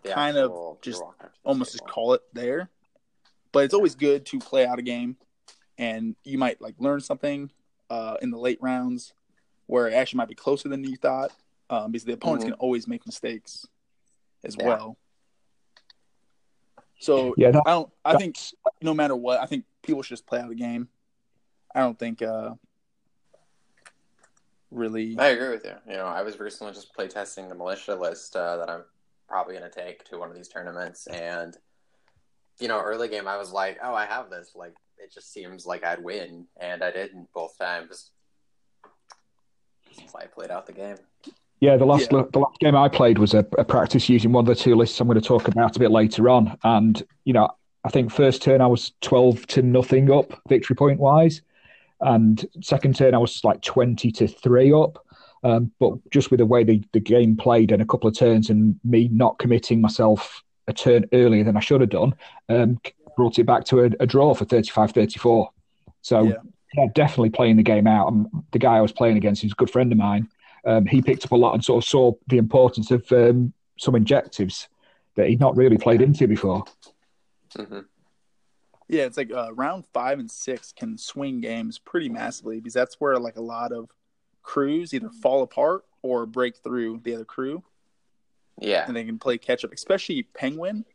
kind 0.04 0.36
of 0.36 0.78
just 0.82 0.98
you're 0.98 1.06
walking 1.06 1.26
up 1.26 1.32
to 1.32 1.40
the 1.42 1.48
Almost 1.48 1.72
just 1.72 1.86
call 1.86 2.12
it 2.14 2.22
there, 2.32 2.70
but 3.52 3.64
it's 3.64 3.74
always 3.74 3.94
good 3.94 4.26
to 4.26 4.38
play 4.38 4.66
out 4.66 4.78
a 4.78 4.82
game, 4.82 5.16
and 5.78 6.16
you 6.24 6.38
might 6.38 6.60
like 6.60 6.74
learn 6.78 7.00
something 7.00 7.50
uh, 7.88 8.16
in 8.20 8.30
the 8.30 8.38
late 8.38 8.58
rounds 8.60 9.14
where 9.66 9.86
it 9.86 9.94
actually 9.94 10.18
might 10.18 10.28
be 10.28 10.34
closer 10.34 10.68
than 10.68 10.82
you 10.84 10.96
thought, 10.96 11.30
um, 11.70 11.92
because 11.92 12.04
the 12.04 12.12
opponents 12.12 12.44
Mhm. 12.44 12.48
can 12.48 12.54
always 12.54 12.88
make 12.88 13.06
mistakes 13.06 13.66
as 14.44 14.56
Yeah. 14.56 14.66
well. 14.66 14.96
So 16.98 17.34
Yeah, 17.36 17.52
that, 17.52 17.62
I 17.66 17.70
don't. 17.70 17.90
I 18.04 18.16
think 18.16 18.36
no 18.82 18.94
matter 18.94 19.16
what, 19.16 19.40
I 19.40 19.46
think 19.46 19.64
people 19.82 20.02
should 20.02 20.16
just 20.16 20.26
play 20.26 20.40
out 20.40 20.48
the 20.48 20.54
game. 20.54 20.88
I 21.74 21.80
don't 21.80 21.98
think 21.98 22.22
uh 22.22 22.54
really 24.70 25.16
I 25.18 25.28
agree 25.28 25.50
with 25.50 25.64
you. 25.64 25.74
You 25.88 25.96
know, 25.96 26.06
I 26.06 26.22
was 26.22 26.38
recently 26.38 26.72
just 26.72 26.94
play 26.94 27.08
testing 27.08 27.48
the 27.48 27.54
militia 27.54 27.94
list 27.94 28.36
uh, 28.36 28.58
that 28.58 28.70
I'm 28.70 28.84
probably 29.28 29.56
going 29.56 29.70
to 29.70 29.80
take 29.80 30.04
to 30.04 30.18
one 30.18 30.28
of 30.28 30.36
these 30.36 30.48
tournaments, 30.48 31.06
and 31.06 31.56
you 32.60 32.68
know, 32.68 32.80
early 32.80 33.08
game 33.08 33.28
I 33.28 33.36
was 33.36 33.52
like, 33.52 33.78
"Oh, 33.82 33.94
I 33.94 34.06
have 34.06 34.30
this." 34.30 34.52
Like, 34.54 34.74
it 34.98 35.12
just 35.12 35.32
seems 35.32 35.66
like 35.66 35.84
I'd 35.84 36.02
win, 36.02 36.46
and 36.60 36.82
I 36.82 36.90
didn't 36.90 37.28
both 37.32 37.56
times. 37.58 38.10
So 39.92 40.18
I 40.18 40.26
played 40.26 40.50
out 40.50 40.66
the 40.66 40.72
game. 40.72 40.96
Yeah, 41.60 41.76
the 41.76 41.84
last 41.86 42.10
Yeah. 42.12 42.22
the 42.32 42.38
last 42.40 42.58
game 42.60 42.76
I 42.76 42.88
played 42.88 43.18
was 43.18 43.34
a, 43.34 43.46
a 43.58 43.64
practice 43.64 44.08
using 44.08 44.32
one 44.32 44.42
of 44.42 44.46
the 44.46 44.54
two 44.62 44.74
lists 44.74 45.00
I'm 45.00 45.06
going 45.08 45.20
to 45.20 45.26
talk 45.26 45.48
about 45.48 45.76
a 45.76 45.78
bit 45.78 45.90
later 45.90 46.28
on, 46.28 46.56
and 46.64 47.02
you 47.24 47.32
know, 47.32 47.48
I 47.84 47.90
think 47.90 48.10
first 48.12 48.42
turn 48.42 48.60
I 48.60 48.66
was 48.66 48.92
twelve 49.00 49.46
to 49.48 49.62
nothing 49.62 50.10
up 50.10 50.40
victory 50.48 50.76
point 50.76 51.00
wise, 51.00 51.42
and 52.00 52.44
second 52.62 52.96
turn 52.96 53.14
I 53.14 53.18
was 53.18 53.42
like 53.44 53.62
twenty 53.62 54.10
to 54.12 54.28
three 54.28 54.72
up. 54.72 55.04
Um, 55.44 55.70
but 55.78 55.92
just 56.10 56.32
with 56.32 56.38
the 56.38 56.46
way 56.46 56.64
the, 56.64 56.82
the 56.92 56.98
game 56.98 57.36
played 57.36 57.70
and 57.70 57.80
a 57.80 57.86
couple 57.86 58.08
of 58.08 58.16
turns 58.18 58.50
and 58.50 58.78
me 58.82 59.06
not 59.12 59.38
committing 59.38 59.80
myself 59.80 60.42
a 60.66 60.72
turn 60.72 61.04
earlier 61.12 61.44
than 61.44 61.56
I 61.56 61.60
should 61.60 61.80
have 61.80 61.90
done, 61.90 62.12
um, 62.48 62.80
brought 63.16 63.38
it 63.38 63.44
back 63.46 63.64
to 63.66 63.84
a, 63.84 63.90
a 64.00 64.06
draw 64.06 64.34
for 64.34 64.44
35-34. 64.44 65.46
So 66.02 66.22
Yeah. 66.24 66.32
yeah, 66.76 66.86
definitely 66.92 67.30
playing 67.30 67.56
the 67.56 67.62
game 67.62 67.86
out. 67.86 68.10
And 68.12 68.26
the 68.50 68.58
guy 68.58 68.78
I 68.78 68.80
was 68.80 68.90
playing 68.90 69.16
against, 69.16 69.42
who's 69.42 69.52
a 69.52 69.54
good 69.54 69.70
friend 69.70 69.92
of 69.92 69.98
mine, 69.98 70.26
um, 70.68 70.86
he 70.86 71.02
picked 71.02 71.24
up 71.24 71.32
a 71.32 71.36
lot 71.36 71.54
and 71.54 71.64
sort 71.64 71.82
of 71.82 71.88
saw 71.88 72.12
the 72.26 72.38
importance 72.38 72.90
of 72.90 73.10
um, 73.12 73.52
some 73.78 73.94
injectives 73.94 74.68
that 75.14 75.28
he'd 75.28 75.40
not 75.40 75.56
really 75.56 75.78
played 75.78 76.02
into 76.02 76.28
before. 76.28 76.64
hmm 77.56 77.80
yeah, 78.88 79.02
it's 79.02 79.18
like 79.18 79.30
uh, 79.32 79.52
round 79.52 79.84
five 79.92 80.18
and 80.18 80.30
six 80.30 80.72
can 80.72 80.96
swing 80.96 81.40
games 81.40 81.78
pretty 81.78 82.08
massively 82.08 82.56
because 82.56 82.72
that's 82.72 82.96
where 82.98 83.18
like 83.18 83.36
a 83.36 83.42
lot 83.42 83.70
of 83.70 83.90
crews 84.42 84.94
either 84.94 85.10
fall 85.10 85.42
apart 85.42 85.84
or 86.02 86.24
break 86.24 86.56
through 86.56 87.00
the 87.04 87.14
other 87.14 87.24
crew 87.24 87.62
Yeah, 88.58 88.84
and 88.86 88.96
they 88.96 89.04
can 89.04 89.18
play 89.18 89.36
catch 89.36 89.62
up. 89.62 89.72
Especially 89.72 90.22
Penguin, 90.22 90.86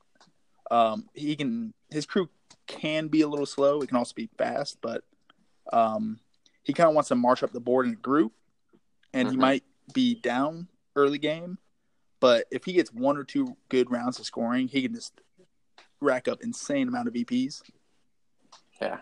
um, 0.72 1.08
he 1.14 1.36
can 1.36 1.74
his 1.92 2.08
crew 2.08 2.30
can 2.66 3.10
be 3.10 3.22
a 3.22 3.28
little 3.28 3.46
slow. 3.46 3.82
It 3.82 3.88
can 3.88 3.98
also 3.98 4.14
be 4.16 4.30
fast, 4.40 4.80
but 4.82 5.04
um, 5.72 6.20
he 6.64 6.74
kind 6.74 6.90
of 6.90 6.96
wants 6.96 7.10
to 7.10 7.16
march 7.16 7.44
up 7.44 7.52
the 7.52 7.60
board 7.60 7.86
in 7.86 7.94
a 7.94 7.98
group, 7.98 8.34
and 9.14 9.30
he 9.30 9.36
Mhm. 9.36 9.40
might 9.40 9.64
be 9.94 10.16
down 10.16 10.68
early 10.96 11.18
game. 11.18 11.58
But 12.20 12.46
if 12.52 12.66
he 12.66 12.74
gets 12.74 12.92
one 12.94 13.18
or 13.18 13.24
two 13.24 13.58
good 13.70 13.92
rounds 13.92 14.18
of 14.20 14.26
scoring, 14.26 14.68
he 14.68 14.82
can 14.82 14.94
just 14.94 15.22
rack 16.00 16.28
up 16.28 16.42
insane 16.42 16.88
amount 16.88 17.08
of 17.08 17.14
VPs. 17.14 17.62
yeah, 18.82 19.02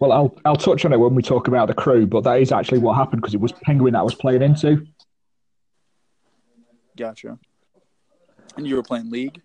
Well, 0.00 0.12
I'll 0.12 0.36
I'll 0.44 0.56
touch 0.56 0.84
on 0.84 0.92
it 0.92 0.98
when 0.98 1.14
we 1.14 1.22
talk 1.22 1.46
about 1.48 1.68
the 1.68 1.74
crew, 1.74 2.06
but 2.06 2.22
that 2.24 2.40
is 2.40 2.50
actually 2.52 2.78
what 2.78 2.94
happened 2.96 3.20
because 3.22 3.34
it 3.34 3.40
was 3.40 3.52
Penguin 3.52 3.92
that 3.92 4.00
I 4.00 4.02
was 4.02 4.14
playing 4.14 4.42
into. 4.42 4.86
Gotcha. 6.96 7.38
And 8.56 8.66
you 8.66 8.76
were 8.76 8.82
playing 8.82 9.10
League, 9.10 9.40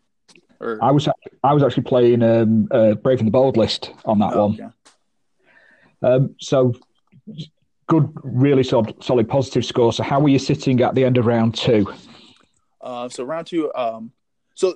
or 0.60 0.80
I 0.82 0.92
was 0.92 1.08
I 1.44 1.54
was 1.54 1.64
actually 1.64 1.84
playing 1.84 2.24
um, 2.24 2.68
uh, 2.72 2.96
Brave 2.96 3.20
and 3.20 3.28
the 3.28 3.32
Bold 3.32 3.58
list 3.58 3.92
on 4.06 4.20
that 4.20 4.34
Oh, 4.36 4.48
one. 4.48 4.54
okay. 4.54 4.70
Um, 6.02 6.36
so 6.40 6.74
good, 7.88 8.12
really 8.24 8.63
solid, 8.63 9.04
solid 9.04 9.30
positive 9.30 9.65
score. 9.65 9.93
So 9.93 10.04
how 10.04 10.19
were 10.19 10.30
you 10.30 10.39
sitting 10.39 10.82
at 10.82 10.95
the 10.95 11.04
end 11.04 11.17
of 11.17 11.26
round 11.26 11.56
two? 11.56 11.93
Uh, 12.82 13.10
so 13.10 13.24
round 13.24 13.48
two, 13.48 13.71
um, 13.76 14.12
so 14.54 14.76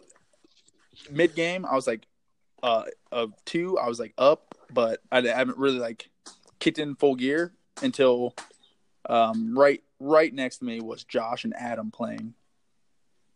mid 1.10 1.36
game, 1.36 1.66
I 1.66 1.76
was 1.76 1.88
like, 1.88 2.06
uh, 2.62 2.84
of 3.12 3.34
two, 3.46 3.78
I 3.78 3.88
was 3.88 4.00
like 4.00 4.14
up, 4.18 4.56
but 4.72 5.02
I 5.12 5.22
haven't 5.22 5.58
really 5.58 5.80
like 5.80 6.10
kicked 6.60 6.80
in 6.80 6.96
full 6.96 7.16
gear 7.16 7.54
until, 7.82 8.36
um, 9.08 9.58
right, 9.58 9.82
right 10.00 10.34
next 10.34 10.58
to 10.58 10.66
me 10.66 10.82
was 10.82 11.04
Josh 11.04 11.46
and 11.46 11.56
Adam 11.56 11.92
playing, 11.92 12.34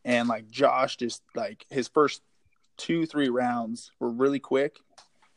and 0.06 0.28
like 0.28 0.50
Josh 0.52 0.98
just 0.98 1.24
like 1.36 1.66
his 1.70 1.88
first 1.88 2.22
two, 2.78 3.06
three 3.06 3.30
rounds 3.30 3.92
were 4.00 4.10
really 4.10 4.40
quick, 4.40 4.78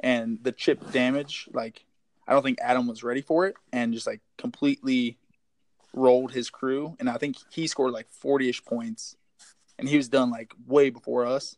and 0.01 0.39
the 0.43 0.53
chip 0.53 0.93
damage, 0.93 1.49
like 1.53 1.86
I 2.27 2.33
don't 2.33 2.43
think 2.43 2.59
Adam 2.61 2.87
was 2.87 3.03
ready 3.03 3.23
for 3.23 3.47
it, 3.47 3.55
and 3.73 3.93
just 3.93 4.07
like 4.07 4.21
completely 4.39 5.19
rolled 5.93 6.33
his 6.33 6.51
crew, 6.51 6.97
and 6.99 7.09
I 7.09 7.17
think 7.19 7.37
he 7.51 7.67
scored 7.67 7.93
like 7.93 8.09
forty 8.11 8.49
ish 8.49 8.65
points, 8.65 9.17
and 9.79 9.89
he 9.89 9.97
was 9.97 10.09
done 10.09 10.31
like 10.31 10.53
way 10.67 10.91
before 10.91 11.25
us. 11.27 11.57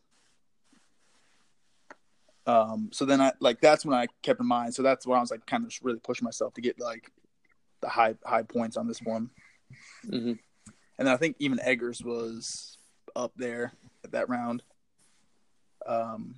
Um, 2.45 2.89
so 2.91 3.05
then 3.05 3.21
I 3.21 3.33
like 3.39 3.61
that's 3.61 3.85
when 3.85 3.97
I 3.97 4.07
kept 4.23 4.39
in 4.39 4.47
mind. 4.47 4.73
So 4.73 4.81
that's 4.81 5.05
when 5.05 5.17
I 5.17 5.21
was 5.21 5.31
like 5.31 5.45
kind 5.45 5.63
of 5.63 5.69
just 5.69 5.83
really 5.83 5.99
pushing 5.99 6.25
myself 6.25 6.53
to 6.55 6.61
get 6.61 6.79
like 6.79 7.11
the 7.81 7.89
high 7.89 8.15
high 8.25 8.43
points 8.43 8.77
on 8.77 8.87
this 8.87 9.01
one. 9.01 9.29
Mhm. 10.05 10.39
And 10.97 11.07
then 11.07 11.13
I 11.13 11.17
think 11.17 11.35
even 11.39 11.59
Eggers 11.59 12.03
was 12.03 12.77
up 13.15 13.31
there 13.35 13.73
at 14.03 14.11
that 14.11 14.29
round. 14.29 14.63
Um, 15.85 16.35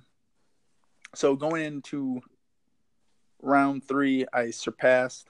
so 1.14 1.34
going 1.34 1.64
into 1.64 2.20
round 3.42 3.86
three, 3.86 4.24
I 4.32 4.50
surpassed. 4.50 5.28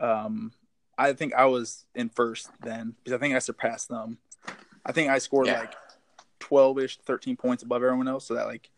Um, 0.00 0.52
I 0.96 1.12
think 1.14 1.34
I 1.34 1.46
was 1.46 1.84
in 1.94 2.08
first 2.10 2.50
then 2.60 2.94
because 3.02 3.14
I 3.16 3.18
think 3.18 3.34
I 3.34 3.38
surpassed 3.38 3.88
them. 3.88 4.18
I 4.84 4.92
think 4.92 5.10
I 5.10 5.18
scored 5.18 5.46
Yeah. 5.46 5.60
like 5.60 5.74
twelve 6.38 6.78
ish, 6.78 6.98
thirteen 6.98 7.36
points 7.36 7.62
above 7.62 7.82
everyone 7.82 8.08
else. 8.08 8.26
So 8.26 8.34
that 8.34 8.46
like 8.46 8.70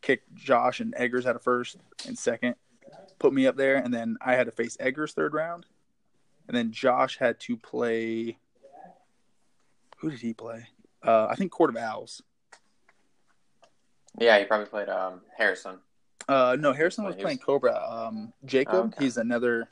kicked 0.00 0.32
Josh 0.34 0.80
and 0.80 0.94
Eggers 0.96 1.26
out 1.26 1.36
of 1.36 1.42
first 1.42 1.76
and 2.06 2.16
second, 2.18 2.54
put 3.18 3.32
me 3.32 3.46
up 3.46 3.56
there, 3.56 3.76
and 3.76 3.92
then 3.92 4.16
I 4.20 4.34
had 4.34 4.46
to 4.46 4.52
face 4.52 4.76
Eggers 4.80 5.12
third 5.12 5.34
round, 5.34 5.66
and 6.48 6.56
then 6.56 6.70
Josh 6.72 7.18
had 7.18 7.38
to 7.40 7.56
play. 7.56 8.38
Who 9.98 10.10
did 10.10 10.20
he 10.20 10.34
play? 10.34 10.66
Uh, 11.02 11.26
I 11.30 11.34
think 11.36 11.50
Court 11.52 11.70
of 11.70 11.76
Owls. 11.76 12.22
yeah. 14.18 14.38
He 14.38 14.44
probably 14.44 14.66
played 14.66 14.88
um, 14.88 15.20
Harrison. 15.36 15.78
Uh, 16.28 16.56
no, 16.58 16.72
Harrison 16.72 17.04
Oh, 17.04 17.08
was 17.08 17.16
playing 17.16 17.38
Cobra. 17.38 17.76
Um, 17.88 18.32
Jacob, 18.44 18.86
Okay. 18.86 19.04
he's 19.04 19.16
another 19.16 19.68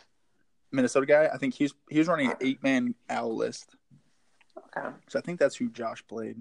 Minnesota 0.71 1.07
guy. 1.07 1.29
I 1.33 1.37
think 1.39 1.55
he's 1.55 1.75
he 1.91 1.99
was 1.99 2.07
running 2.09 2.31
an 2.31 2.37
eight 2.41 2.63
man 2.63 2.95
owl 3.11 3.35
list. 3.37 3.75
Okay. 4.77 4.89
So 5.09 5.19
I 5.19 5.23
think 5.23 5.41
that's 5.41 5.57
who 5.57 5.69
Josh 5.71 6.05
played. 6.07 6.41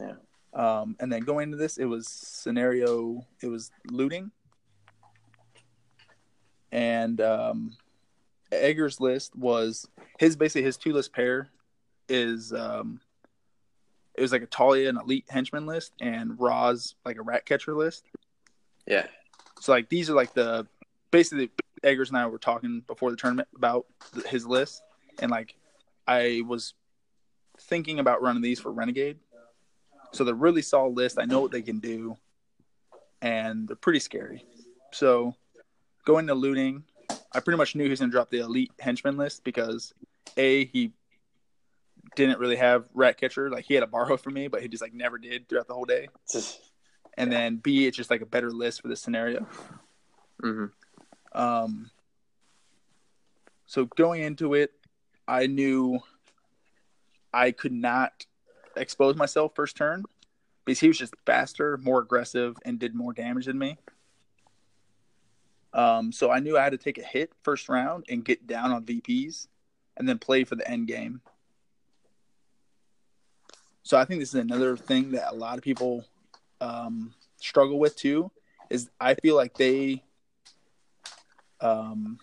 Yeah. 0.00 0.14
Um, 0.54 0.96
and 0.98 1.12
then 1.12 1.20
going 1.22 1.44
into 1.44 1.56
this, 1.58 1.76
it 1.76 1.84
was 1.84 2.08
scenario. 2.08 3.26
It 3.42 3.48
was 3.48 3.70
looting, 3.90 4.30
and 6.72 7.20
um, 7.20 7.76
Egger's 8.50 9.00
list 9.00 9.36
was 9.36 9.86
his 10.18 10.36
basically 10.36 10.62
his 10.62 10.76
two 10.78 10.92
list 10.92 11.12
pair 11.12 11.48
is 12.08 12.52
um, 12.54 13.00
it 14.14 14.22
was 14.22 14.32
like 14.32 14.42
a 14.42 14.46
Talia 14.46 14.88
and 14.88 14.98
elite 14.98 15.26
henchman 15.28 15.66
list, 15.66 15.92
and 16.00 16.38
Roz 16.40 16.94
like 17.04 17.16
a 17.18 17.22
rat 17.22 17.44
catcher 17.44 17.74
list. 17.74 18.04
Yeah. 18.86 19.06
So 19.60 19.72
like 19.72 19.88
these 19.88 20.08
are 20.10 20.14
like 20.14 20.34
the 20.34 20.66
basically 21.10 21.50
Eggers 21.82 22.08
and 22.08 22.18
I 22.18 22.26
were 22.26 22.38
talking 22.38 22.82
before 22.86 23.10
the 23.10 23.16
tournament 23.16 23.48
about 23.54 23.86
his 24.26 24.46
list, 24.46 24.82
and 25.20 25.30
like 25.30 25.54
I 26.06 26.42
was 26.46 26.74
thinking 27.60 27.98
about 27.98 28.22
running 28.22 28.42
these 28.42 28.60
for 28.60 28.72
Renegade. 28.72 29.18
So 30.12 30.24
they're 30.24 30.34
really 30.34 30.62
solid 30.62 30.96
list. 30.96 31.18
I 31.18 31.24
know 31.24 31.40
what 31.40 31.50
they 31.50 31.62
can 31.62 31.80
do, 31.80 32.16
and 33.20 33.68
they're 33.68 33.76
pretty 33.76 34.00
scary. 34.00 34.44
So 34.92 35.34
going 36.04 36.26
to 36.28 36.34
looting, 36.34 36.84
I 37.32 37.40
pretty 37.40 37.58
much 37.58 37.74
knew 37.74 37.84
he 37.84 37.90
was 37.90 38.00
going 38.00 38.10
to 38.10 38.14
drop 38.14 38.30
the 38.30 38.38
elite 38.38 38.72
henchman 38.78 39.16
list 39.16 39.44
because 39.44 39.92
a 40.36 40.64
he 40.66 40.92
didn't 42.16 42.38
really 42.38 42.56
have 42.56 42.88
rat 42.94 43.18
catcher. 43.18 43.50
Like 43.50 43.66
he 43.66 43.74
had 43.74 43.82
a 43.82 43.86
borrow 43.86 44.16
for 44.16 44.30
me, 44.30 44.48
but 44.48 44.62
he 44.62 44.68
just 44.68 44.82
like 44.82 44.94
never 44.94 45.18
did 45.18 45.48
throughout 45.48 45.68
the 45.68 45.74
whole 45.74 45.84
day. 45.84 46.08
And 47.18 47.32
then 47.32 47.56
B, 47.56 47.86
it's 47.86 47.96
just 47.96 48.10
like 48.10 48.20
a 48.22 48.26
better 48.26 48.52
list 48.52 48.80
for 48.80 48.86
this 48.86 49.02
scenario. 49.02 49.44
hmm 50.40 50.66
Um, 51.32 51.90
so 53.66 53.86
going 53.86 54.22
into 54.22 54.54
it, 54.54 54.72
I 55.26 55.48
knew 55.48 55.98
I 57.34 57.50
could 57.50 57.72
not 57.72 58.24
expose 58.76 59.16
myself 59.16 59.52
first 59.56 59.76
turn 59.76 60.04
because 60.64 60.78
he 60.78 60.86
was 60.86 60.96
just 60.96 61.14
faster, 61.26 61.76
more 61.78 62.00
aggressive, 62.00 62.56
and 62.64 62.78
did 62.78 62.94
more 62.94 63.12
damage 63.12 63.46
than 63.46 63.58
me. 63.58 63.78
Um, 65.72 66.12
so 66.12 66.30
I 66.30 66.38
knew 66.38 66.56
I 66.56 66.62
had 66.62 66.72
to 66.72 66.78
take 66.78 66.98
a 66.98 67.02
hit 67.02 67.32
first 67.42 67.68
round 67.68 68.04
and 68.08 68.24
get 68.24 68.46
down 68.46 68.70
on 68.70 68.84
VPs, 68.84 69.48
and 69.96 70.08
then 70.08 70.18
play 70.18 70.44
for 70.44 70.54
the 70.54 70.70
end 70.70 70.86
game. 70.86 71.20
So 73.82 73.98
I 73.98 74.04
think 74.04 74.20
this 74.20 74.30
is 74.30 74.36
another 74.36 74.76
thing 74.76 75.10
that 75.12 75.32
a 75.32 75.34
lot 75.34 75.58
of 75.58 75.64
people 75.64 76.04
um, 76.60 77.14
struggle 77.36 77.78
with 77.78 77.96
too. 77.96 78.30
Is 78.70 78.90
I 79.00 79.14
feel 79.14 79.34
like 79.36 79.56
they 79.56 80.02
um, 81.60 82.18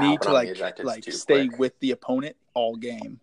need 0.00 0.22
to 0.22 0.32
like 0.32 0.58
like 0.82 1.04
stay 1.04 1.48
quick. 1.48 1.58
with 1.58 1.80
the 1.80 1.90
opponent 1.90 2.36
all 2.54 2.76
game. 2.76 3.20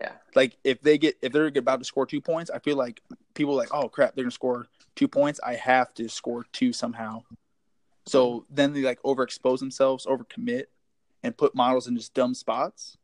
Yeah. 0.00 0.12
Like 0.34 0.56
if 0.64 0.80
they 0.82 0.98
get 0.98 1.16
if 1.22 1.32
they're 1.32 1.46
about 1.46 1.80
to 1.80 1.84
score 1.84 2.06
two 2.06 2.20
points, 2.20 2.50
I 2.50 2.58
feel 2.58 2.76
like 2.76 3.00
people 3.34 3.54
are 3.54 3.58
like, 3.58 3.74
oh 3.74 3.88
crap, 3.88 4.14
they're 4.14 4.24
gonna 4.24 4.30
score 4.30 4.66
two 4.94 5.08
points. 5.08 5.40
I 5.44 5.54
have 5.54 5.92
to 5.94 6.08
score 6.08 6.44
two 6.52 6.72
somehow. 6.72 7.22
So 8.06 8.46
then 8.50 8.72
they 8.72 8.82
like 8.82 9.02
overexpose 9.02 9.58
themselves, 9.58 10.06
overcommit, 10.06 10.64
and 11.22 11.36
put 11.36 11.54
models 11.54 11.86
in 11.86 11.96
just 11.96 12.14
dumb 12.14 12.34
spots. 12.34 12.96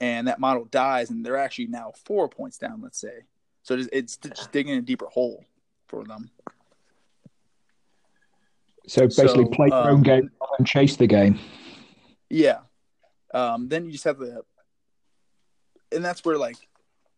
And 0.00 0.26
that 0.26 0.40
model 0.40 0.64
dies, 0.64 1.10
and 1.10 1.24
they're 1.24 1.36
actually 1.36 1.68
now 1.68 1.92
four 2.04 2.28
points 2.28 2.58
down. 2.58 2.80
Let's 2.82 3.00
say, 3.00 3.26
so 3.62 3.74
it's, 3.74 3.88
it's 3.92 4.16
just 4.16 4.50
digging 4.50 4.74
a 4.74 4.82
deeper 4.82 5.06
hole 5.06 5.44
for 5.92 6.04
them. 6.04 6.30
So 8.88 9.02
basically, 9.02 9.44
So, 9.44 9.50
play 9.50 9.68
your 9.68 9.76
um, 9.76 9.96
own 9.96 10.02
game 10.02 10.30
and 10.58 10.66
chase 10.66 10.96
the 10.96 11.06
game. 11.06 11.38
Yeah. 12.30 12.60
Um, 13.34 13.68
then 13.68 13.84
you 13.84 13.92
just 13.92 14.04
have 14.04 14.18
to, 14.18 14.42
and 15.92 16.04
that's 16.04 16.24
where 16.24 16.38
like 16.38 16.56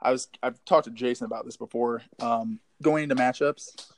I 0.03 0.11
was. 0.13 0.29
I've 0.43 0.63
talked 0.65 0.85
to 0.85 0.91
Jason 0.91 1.25
about 1.25 1.45
this 1.45 1.57
before. 1.57 2.03
Um, 2.21 2.61
going 2.83 3.05
into 3.05 3.15
matchups, 3.15 3.91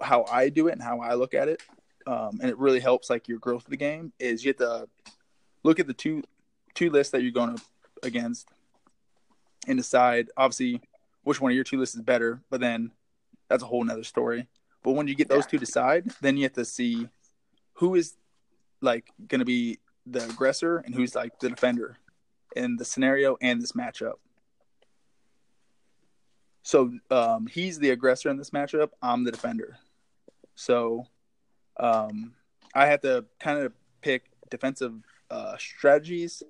how 0.00 0.24
I 0.30 0.48
do 0.50 0.68
it 0.68 0.72
and 0.72 0.82
how 0.82 1.00
I 1.00 1.14
look 1.14 1.34
at 1.34 1.48
it, 1.48 1.62
um, 2.06 2.38
and 2.40 2.48
it 2.48 2.58
really 2.58 2.80
helps 2.80 3.10
like 3.10 3.28
your 3.28 3.38
growth 3.38 3.64
of 3.64 3.70
the 3.70 3.76
game. 3.76 4.12
Is 4.18 4.44
you 4.44 4.50
have 4.50 4.58
to 4.58 4.88
look 5.62 5.80
at 5.80 5.86
the 5.86 5.94
two 5.94 6.22
two 6.74 6.90
lists 6.90 7.12
that 7.12 7.22
you're 7.22 7.32
going 7.32 7.50
up 7.50 7.60
against, 8.02 8.48
and 9.66 9.76
decide 9.76 10.28
obviously 10.36 10.80
which 11.24 11.40
one 11.40 11.50
of 11.52 11.54
your 11.54 11.64
two 11.64 11.78
lists 11.78 11.96
is 11.96 12.02
better. 12.02 12.40
But 12.48 12.60
then 12.60 12.92
that's 13.50 13.62
a 13.62 13.66
whole 13.66 13.84
nother 13.84 14.04
story. 14.04 14.46
But 14.82 14.92
when 14.92 15.08
you 15.08 15.14
get 15.14 15.28
those 15.28 15.44
Yeah. 15.44 15.50
two 15.50 15.58
decide, 15.58 16.10
then 16.22 16.38
you 16.38 16.44
have 16.44 16.54
to 16.54 16.64
see 16.64 17.08
who 17.74 17.96
is 17.96 18.16
like 18.80 19.10
going 19.28 19.40
to 19.40 19.44
be 19.44 19.80
the 20.06 20.24
aggressor 20.24 20.78
and 20.78 20.94
who's 20.94 21.14
like 21.14 21.38
the 21.40 21.50
defender 21.50 21.98
in 22.56 22.76
the 22.76 22.84
scenario 22.84 23.36
and 23.42 23.60
this 23.60 23.72
matchup. 23.72 24.14
So 26.62 26.92
um, 27.10 27.46
he's 27.46 27.78
the 27.78 27.90
aggressor 27.90 28.30
in 28.30 28.36
this 28.38 28.50
matchup. 28.50 28.90
I'm 29.02 29.24
the 29.24 29.32
defender. 29.32 29.78
So 30.54 31.06
um, 31.78 32.34
I 32.74 32.86
have 32.86 33.00
to 33.02 33.24
kind 33.40 33.58
of 33.58 33.72
pick 34.00 34.30
defensive 34.50 34.94
uh, 35.30 35.56
strategies 35.58 36.42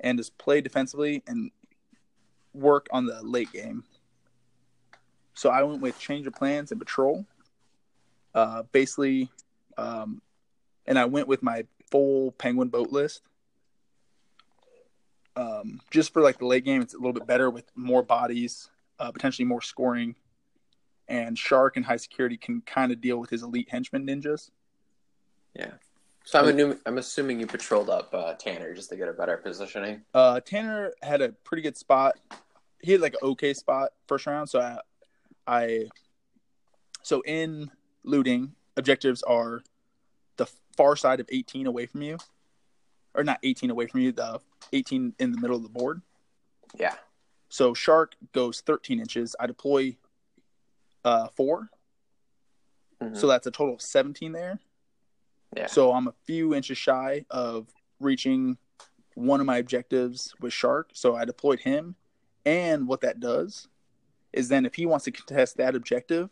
and 0.00 0.18
just 0.18 0.38
play 0.38 0.60
defensively 0.60 1.22
and 1.26 1.50
work 2.54 2.86
on 2.90 3.06
the 3.06 3.20
late 3.22 3.52
game. 3.52 3.84
So 5.40 5.48
I 5.48 5.62
went 5.62 5.80
with 5.80 5.98
change 5.98 6.26
of 6.26 6.34
plans 6.34 6.70
and 6.70 6.78
patrol. 6.78 7.24
Uh, 8.34 8.64
basically, 8.72 9.30
um, 9.78 10.20
and 10.86 10.98
I 10.98 11.06
went 11.06 11.28
with 11.28 11.42
my 11.42 11.64
full 11.90 12.32
penguin 12.32 12.68
boat 12.68 12.92
list. 12.92 13.22
Um, 15.36 15.80
just 15.90 16.12
for 16.12 16.20
like 16.20 16.36
the 16.36 16.44
late 16.44 16.66
game, 16.66 16.82
it's 16.82 16.92
a 16.92 16.98
little 16.98 17.14
bit 17.14 17.26
better 17.26 17.48
with 17.48 17.64
more 17.74 18.02
bodies, 18.02 18.68
uh, 18.98 19.12
potentially 19.12 19.46
more 19.46 19.62
scoring, 19.62 20.14
and 21.08 21.38
Shark 21.38 21.78
and 21.78 21.86
High 21.86 21.96
Security 21.96 22.36
can 22.36 22.60
kind 22.60 22.92
of 22.92 23.00
deal 23.00 23.16
with 23.16 23.30
his 23.30 23.42
elite 23.42 23.70
henchman 23.70 24.06
ninjas. 24.06 24.50
Yeah. 25.54 25.70
So 26.24 26.38
I'm, 26.38 26.60
a 26.60 26.76
I'm 26.84 26.98
assuming 26.98 27.40
you 27.40 27.46
patrolled 27.46 27.88
up 27.88 28.12
uh, 28.12 28.34
Tanner 28.34 28.74
just 28.74 28.90
to 28.90 28.96
get 28.96 29.08
a 29.08 29.14
better 29.14 29.38
positioning. 29.38 30.02
Uh, 30.12 30.40
Tanner 30.40 30.92
had 31.00 31.22
a 31.22 31.30
pretty 31.30 31.62
good 31.62 31.78
spot. 31.78 32.16
He 32.82 32.92
had 32.92 33.00
like 33.00 33.14
an 33.14 33.20
okay 33.30 33.54
spot 33.54 33.92
first 34.06 34.26
round. 34.26 34.50
So 34.50 34.60
I, 34.60 34.80
I 35.50 35.88
so 37.02 37.22
in 37.26 37.70
looting, 38.04 38.54
objectives 38.76 39.22
are 39.24 39.62
the 40.36 40.46
far 40.76 40.94
side 40.96 41.18
of 41.20 41.28
18 41.30 41.66
away 41.66 41.86
from 41.86 42.02
you, 42.02 42.18
or 43.14 43.24
not 43.24 43.38
18 43.42 43.70
away 43.70 43.86
from 43.86 44.00
you, 44.00 44.12
the 44.12 44.40
18 44.72 45.14
in 45.18 45.32
the 45.32 45.40
middle 45.40 45.56
of 45.56 45.62
the 45.62 45.68
board. 45.68 46.02
Yeah. 46.78 46.94
So 47.48 47.74
shark 47.74 48.14
goes 48.32 48.60
13 48.60 49.00
inches. 49.00 49.34
I 49.40 49.46
deploy 49.46 49.96
uh, 51.04 51.28
4 51.28 51.68
Mhm. 53.02 53.16
so 53.16 53.26
that's 53.26 53.46
a 53.46 53.50
total 53.50 53.74
of 53.74 53.80
17 53.80 54.32
there. 54.32 54.60
yeah. 55.56 55.66
So 55.66 55.92
I'm 55.92 56.06
a 56.06 56.12
few 56.26 56.54
inches 56.54 56.76
shy 56.78 57.24
of 57.30 57.66
reaching 57.98 58.58
one 59.14 59.40
of 59.40 59.46
my 59.46 59.56
objectives 59.56 60.34
with 60.40 60.52
Shark. 60.52 60.90
So 60.92 61.16
I 61.16 61.24
deployed 61.24 61.60
him. 61.60 61.96
And 62.44 62.86
what 62.86 63.00
that 63.00 63.18
does 63.18 63.68
is 64.32 64.48
then 64.48 64.66
if 64.66 64.74
he 64.74 64.86
wants 64.86 65.04
to 65.06 65.10
contest 65.10 65.56
that 65.56 65.74
objective, 65.74 66.30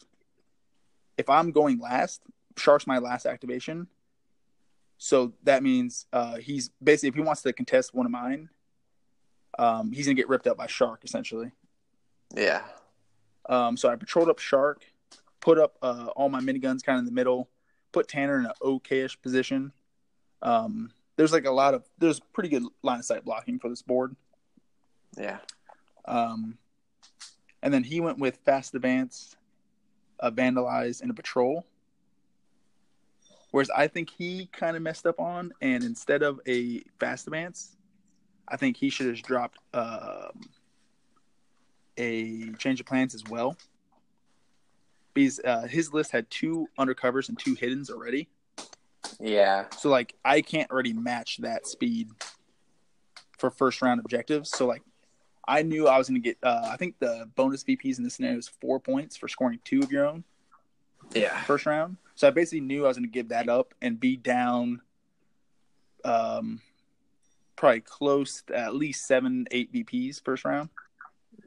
if 1.17 1.29
I'm 1.29 1.51
going 1.51 1.81
last, 1.81 2.23
Shark's 2.57 2.87
my 2.87 2.99
last 2.99 3.27
activation. 3.27 3.89
So 4.99 5.33
that 5.45 5.63
means 5.63 6.07
uh, 6.13 6.37
he's 6.37 6.71
basically, 6.83 7.11
if 7.11 7.15
he 7.15 7.21
wants 7.21 7.43
to 7.43 7.53
contest 7.53 7.95
one 7.95 8.07
of 8.07 8.13
mine, 8.13 8.49
um, 9.59 9.93
he's 9.93 10.07
going 10.07 10.17
to 10.17 10.21
get 10.21 10.29
ripped 10.29 10.47
up 10.47 10.57
by 10.57 10.67
Shark 10.67 11.05
essentially. 11.05 11.53
yeah. 12.35 12.63
Um, 13.49 13.77
so 13.77 13.89
I 13.89 13.97
patrolled 13.97 14.29
up 14.29 14.39
Shark, 14.39 14.85
put 15.41 15.59
up 15.59 15.77
uh, 15.81 16.09
all 16.15 16.29
my 16.29 16.41
miniguns 16.41 16.83
kind 16.83 16.97
of 16.97 17.01
in 17.01 17.05
the 17.07 17.13
middle, 17.13 17.49
put 17.93 18.07
Tanner 18.07 18.39
in 18.39 18.45
an 18.45 18.53
okayish 18.63 19.21
position. 19.23 19.73
Um, 20.43 20.91
there's 21.17 21.33
like 21.33 21.47
a 21.47 21.51
lot 21.51 21.75
of 21.75 21.85
there's 21.99 22.21
pretty 22.21 22.51
good 22.51 22.63
line 22.83 22.99
of 22.99 23.05
sight 23.05 23.25
blocking 23.25 23.59
for 23.59 23.69
this 23.69 23.83
board. 23.83 24.15
Yeah. 25.17 25.39
Um, 26.05 26.59
and 27.63 27.73
then 27.73 27.85
he 27.85 28.01
went 28.01 28.19
with 28.19 28.39
fast 28.45 28.75
advance, 28.75 29.37
a 30.21 30.31
vandalize, 30.31 31.01
and 31.01 31.11
a 31.11 31.15
patrol. 31.15 31.67
Whereas 33.51 33.71
I 33.71 33.87
think 33.87 34.11
he 34.11 34.49
kind 34.53 34.77
of 34.77 34.83
messed 34.83 35.07
up 35.07 35.19
on, 35.19 35.53
and 35.61 35.83
instead 35.83 36.23
of 36.23 36.41
a 36.47 36.83
fast 37.01 37.27
advance, 37.27 37.77
I 38.47 38.57
think 38.57 38.77
he 38.77 38.91
should 38.91 39.07
have 39.07 39.23
dropped 39.23 39.59
um, 39.73 40.41
a 41.97 42.51
change 42.59 42.81
of 42.81 42.87
plans 42.87 43.15
as 43.15 43.25
well. 43.25 43.57
Because 45.15 45.41
uh, 45.45 45.67
his 45.67 45.93
list 45.93 46.13
had 46.13 46.31
two 46.31 46.69
undercovers 46.79 47.29
and 47.29 47.39
two 47.39 47.57
hiddens 47.57 47.91
already. 47.91 48.29
Yeah. 49.19 49.65
So 49.77 49.89
like 49.89 50.15
I 50.25 50.41
can't 50.43 50.71
already 50.71 50.93
match 50.93 51.39
that 51.39 51.67
speed 51.67 52.11
for 53.39 53.51
first 53.51 53.83
round 53.83 54.01
objectives. 54.01 54.51
So 54.51 54.67
like 54.67 54.83
I 55.49 55.63
knew 55.63 55.89
I 55.89 55.97
was 55.97 56.09
going 56.09 56.21
to 56.23 56.25
get. 56.29 56.37
Uh, 56.43 56.69
I 56.71 56.77
think 56.77 56.99
the 56.99 57.29
bonus 57.35 57.65
VPs 57.65 57.97
in 57.99 58.05
this 58.05 58.15
scenario 58.15 58.37
is 58.39 58.49
four 58.49 58.79
points 58.79 59.17
for 59.17 59.29
scoring 59.29 59.59
two 59.65 59.81
of 59.81 59.91
your 59.91 60.07
own 60.07 60.23
Yeah. 61.15 61.41
first 61.45 61.65
round. 61.65 61.97
So 62.17 62.29
I 62.29 62.31
basically 62.31 62.61
knew 62.61 62.85
I 62.85 62.89
was 62.89 62.99
going 62.99 63.09
to 63.09 63.13
give 63.13 63.31
that 63.31 63.49
up 63.49 63.73
and 63.81 63.99
be 63.99 64.17
down, 64.17 64.83
um, 66.05 66.61
probably 67.57 67.81
close 67.81 68.43
to 68.49 68.57
at 68.59 68.75
least 68.75 69.07
seven, 69.07 69.47
eight 69.51 69.73
VPs 69.73 70.23
first 70.23 70.45
round. 70.45 70.69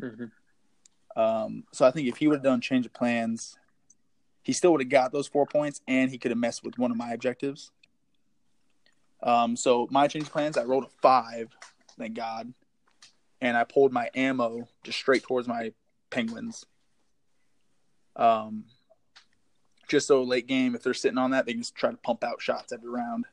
Mm-hmm. 0.02 1.20
Um, 1.20 1.66
so 1.72 1.86
I 1.86 1.92
think 1.92 2.08
if 2.08 2.18
he 2.18 2.28
would 2.28 2.36
have 2.38 2.44
done 2.44 2.60
change 2.62 2.86
of 2.86 2.94
plans, 2.94 3.58
he 4.44 4.54
still 4.54 4.72
would 4.72 4.82
have 4.82 4.90
got 4.90 5.12
those 5.12 5.28
four 5.28 5.46
points, 5.46 5.82
and 5.88 6.10
he 6.10 6.18
could 6.18 6.32
have 6.32 6.38
messed 6.38 6.64
with 6.64 6.80
one 6.80 6.90
of 6.90 6.98
my 6.98 7.12
objectives. 7.12 7.72
Um, 9.22 9.56
so 9.56 9.88
my 9.92 10.08
change 10.08 10.26
of 10.26 10.32
plans, 10.32 10.58
I 10.58 10.64
rolled 10.64 10.86
a 10.86 10.90
five, 11.02 11.56
thank 12.00 12.16
God, 12.16 12.52
and 13.42 13.58
I 13.58 13.64
pulled 13.64 13.92
my 13.92 14.10
ammo 14.16 14.68
just 14.84 15.00
straight 15.00 15.24
towards 15.24 15.48
my 15.48 15.74
penguins. 16.10 16.66
Um, 18.16 18.66
just 19.88 20.08
so 20.08 20.24
late 20.24 20.48
game, 20.48 20.76
if 20.76 20.84
they're 20.84 20.94
sitting 20.94 21.18
on 21.18 21.32
that, 21.32 21.46
they 21.46 21.54
can 21.54 21.62
just 21.62 21.76
try 21.76 21.92
to 21.92 21.98
pump 21.98 22.24
out 22.24 22.42
shots 22.42 22.72
every 22.72 22.90
round. 22.90 23.26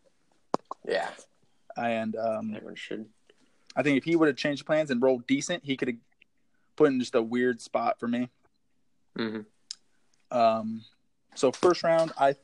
Yeah, 0.86 1.08
And 1.76 2.16
um, 2.16 2.54
everyone 2.54 2.74
should. 2.74 3.06
I 3.76 3.82
think 3.82 3.98
if 3.98 4.04
he 4.04 4.16
would 4.16 4.28
have 4.28 4.36
changed 4.36 4.66
plans 4.66 4.90
and 4.90 5.00
rolled 5.00 5.26
decent, 5.26 5.64
he 5.64 5.76
could 5.76 5.88
have 5.88 5.96
put 6.74 6.90
in 6.90 6.98
just 6.98 7.14
a 7.14 7.22
weird 7.22 7.60
spot 7.60 8.00
for 8.00 8.08
me. 8.08 8.28
Mm-hmm. 9.16 10.36
Um, 10.36 10.82
so 11.34 11.52
first 11.52 11.82
round, 11.82 12.12
I, 12.18 12.34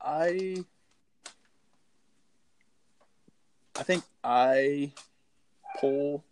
I, 0.00 0.64
I 3.76 3.82
think 3.82 4.04
I 4.22 4.92
pull. 5.80 6.24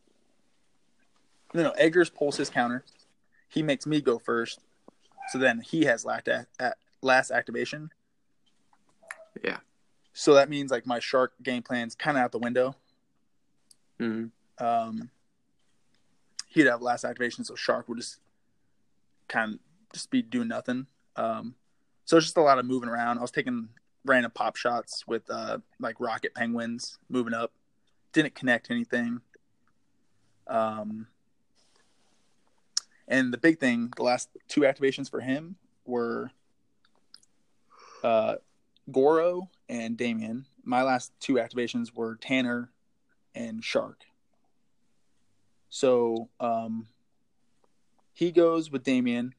No, 1.58 1.64
no, 1.64 1.70
Eggers 1.72 2.08
pulls 2.08 2.36
his 2.36 2.50
counter. 2.50 2.84
He 3.48 3.64
makes 3.64 3.84
me 3.84 4.00
go 4.00 4.20
first, 4.20 4.60
so 5.30 5.38
then 5.38 5.58
he 5.58 5.86
has 5.86 6.04
last 6.04 6.28
at, 6.28 6.46
at 6.60 6.76
last 7.02 7.32
activation. 7.32 7.90
Yeah. 9.42 9.56
So 10.12 10.34
that 10.34 10.48
means 10.48 10.70
like 10.70 10.86
my 10.86 11.00
shark 11.00 11.32
game 11.42 11.64
plan's 11.64 11.96
kind 11.96 12.16
of 12.16 12.22
out 12.22 12.30
the 12.30 12.38
window. 12.38 12.76
Mm-hmm. 13.98 14.64
Um, 14.64 15.10
he'd 16.46 16.66
have 16.66 16.80
last 16.80 17.04
activation, 17.04 17.42
so 17.42 17.56
shark 17.56 17.88
would 17.88 17.98
just 17.98 18.20
kind 19.26 19.54
of 19.54 19.60
just 19.92 20.12
be 20.12 20.22
doing 20.22 20.46
nothing. 20.46 20.86
Um, 21.16 21.56
so 22.04 22.18
it's 22.18 22.26
just 22.26 22.36
a 22.36 22.42
lot 22.42 22.60
of 22.60 22.66
moving 22.66 22.88
around. 22.88 23.18
I 23.18 23.22
was 23.22 23.32
taking 23.32 23.68
random 24.04 24.30
pop 24.32 24.54
shots 24.54 25.08
with 25.08 25.28
uh, 25.28 25.58
like 25.80 25.98
rocket 25.98 26.36
penguins 26.36 26.98
moving 27.08 27.34
up. 27.34 27.50
Didn't 28.12 28.36
connect 28.36 28.70
anything. 28.70 29.22
Um, 30.46 31.08
and 33.08 33.32
the 33.32 33.38
big 33.38 33.58
thing, 33.58 33.90
the 33.96 34.02
last 34.02 34.28
two 34.48 34.60
activations 34.60 35.10
for 35.10 35.20
him 35.20 35.56
were 35.86 36.30
uh, 38.04 38.36
Goro 38.92 39.48
and 39.68 39.96
Damien. 39.96 40.46
My 40.62 40.82
last 40.82 41.12
two 41.18 41.34
activations 41.34 41.94
were 41.94 42.16
Tanner 42.16 42.70
and 43.34 43.64
Shark. 43.64 44.04
So 45.70 46.28
um, 46.38 46.86
he 48.12 48.30
goes 48.30 48.70
with 48.70 48.84
Damien. 48.84 49.34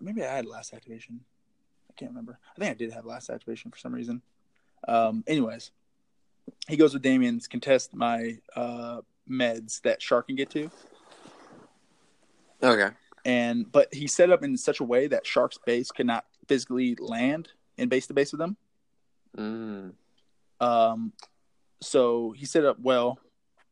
Maybe 0.00 0.22
I 0.22 0.34
had 0.34 0.46
last 0.46 0.74
activation. 0.74 1.20
I 1.90 1.94
can't 1.96 2.10
remember. 2.10 2.38
I 2.54 2.60
think 2.60 2.70
I 2.70 2.74
did 2.74 2.92
have 2.92 3.06
last 3.06 3.30
activation 3.30 3.70
for 3.70 3.78
some 3.78 3.94
reason. 3.94 4.22
Um, 4.86 5.24
anyways, 5.26 5.70
he 6.68 6.76
goes 6.76 6.92
with 6.92 7.02
Damien's 7.02 7.48
contest 7.48 7.94
my 7.94 8.38
uh, 8.54 9.00
meds 9.28 9.80
that 9.82 10.00
Shark 10.00 10.28
can 10.28 10.36
get 10.36 10.50
to, 10.50 10.70
Okay. 12.62 12.90
and 13.24 13.70
but 13.70 13.92
he 13.92 14.06
set 14.06 14.30
up 14.30 14.42
in 14.42 14.56
such 14.56 14.80
a 14.80 14.84
way 14.84 15.06
that 15.06 15.26
Shark's 15.26 15.58
base 15.58 15.90
could 15.90 16.06
not 16.06 16.24
physically 16.46 16.96
land 16.98 17.50
in 17.76 17.88
base 17.88 18.06
to 18.08 18.14
base 18.14 18.32
with 18.32 18.40
them. 18.40 18.56
Mm. 19.36 19.92
Um, 20.60 21.12
so 21.80 22.32
he 22.36 22.46
set 22.46 22.64
up 22.64 22.78
well, 22.80 23.20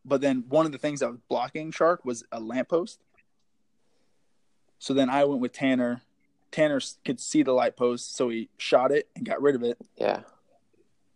but 0.04 0.20
then 0.20 0.44
one 0.48 0.66
of 0.66 0.72
the 0.72 0.78
things 0.78 1.00
that 1.00 1.10
was 1.10 1.18
blocking 1.28 1.72
Shark 1.72 2.04
was 2.04 2.24
a 2.30 2.38
lamppost. 2.38 3.00
So 4.78 4.94
then 4.94 5.10
I 5.10 5.24
went 5.24 5.40
with 5.40 5.52
Tanner. 5.52 6.02
Tanner 6.52 6.80
could 7.04 7.18
see 7.18 7.42
the 7.42 7.52
light 7.52 7.76
post, 7.76 8.14
so 8.14 8.28
he 8.28 8.48
shot 8.56 8.92
it 8.92 9.08
and 9.16 9.26
got 9.26 9.42
rid 9.42 9.54
of 9.54 9.62
it. 9.62 9.78
Yeah. 9.96 10.20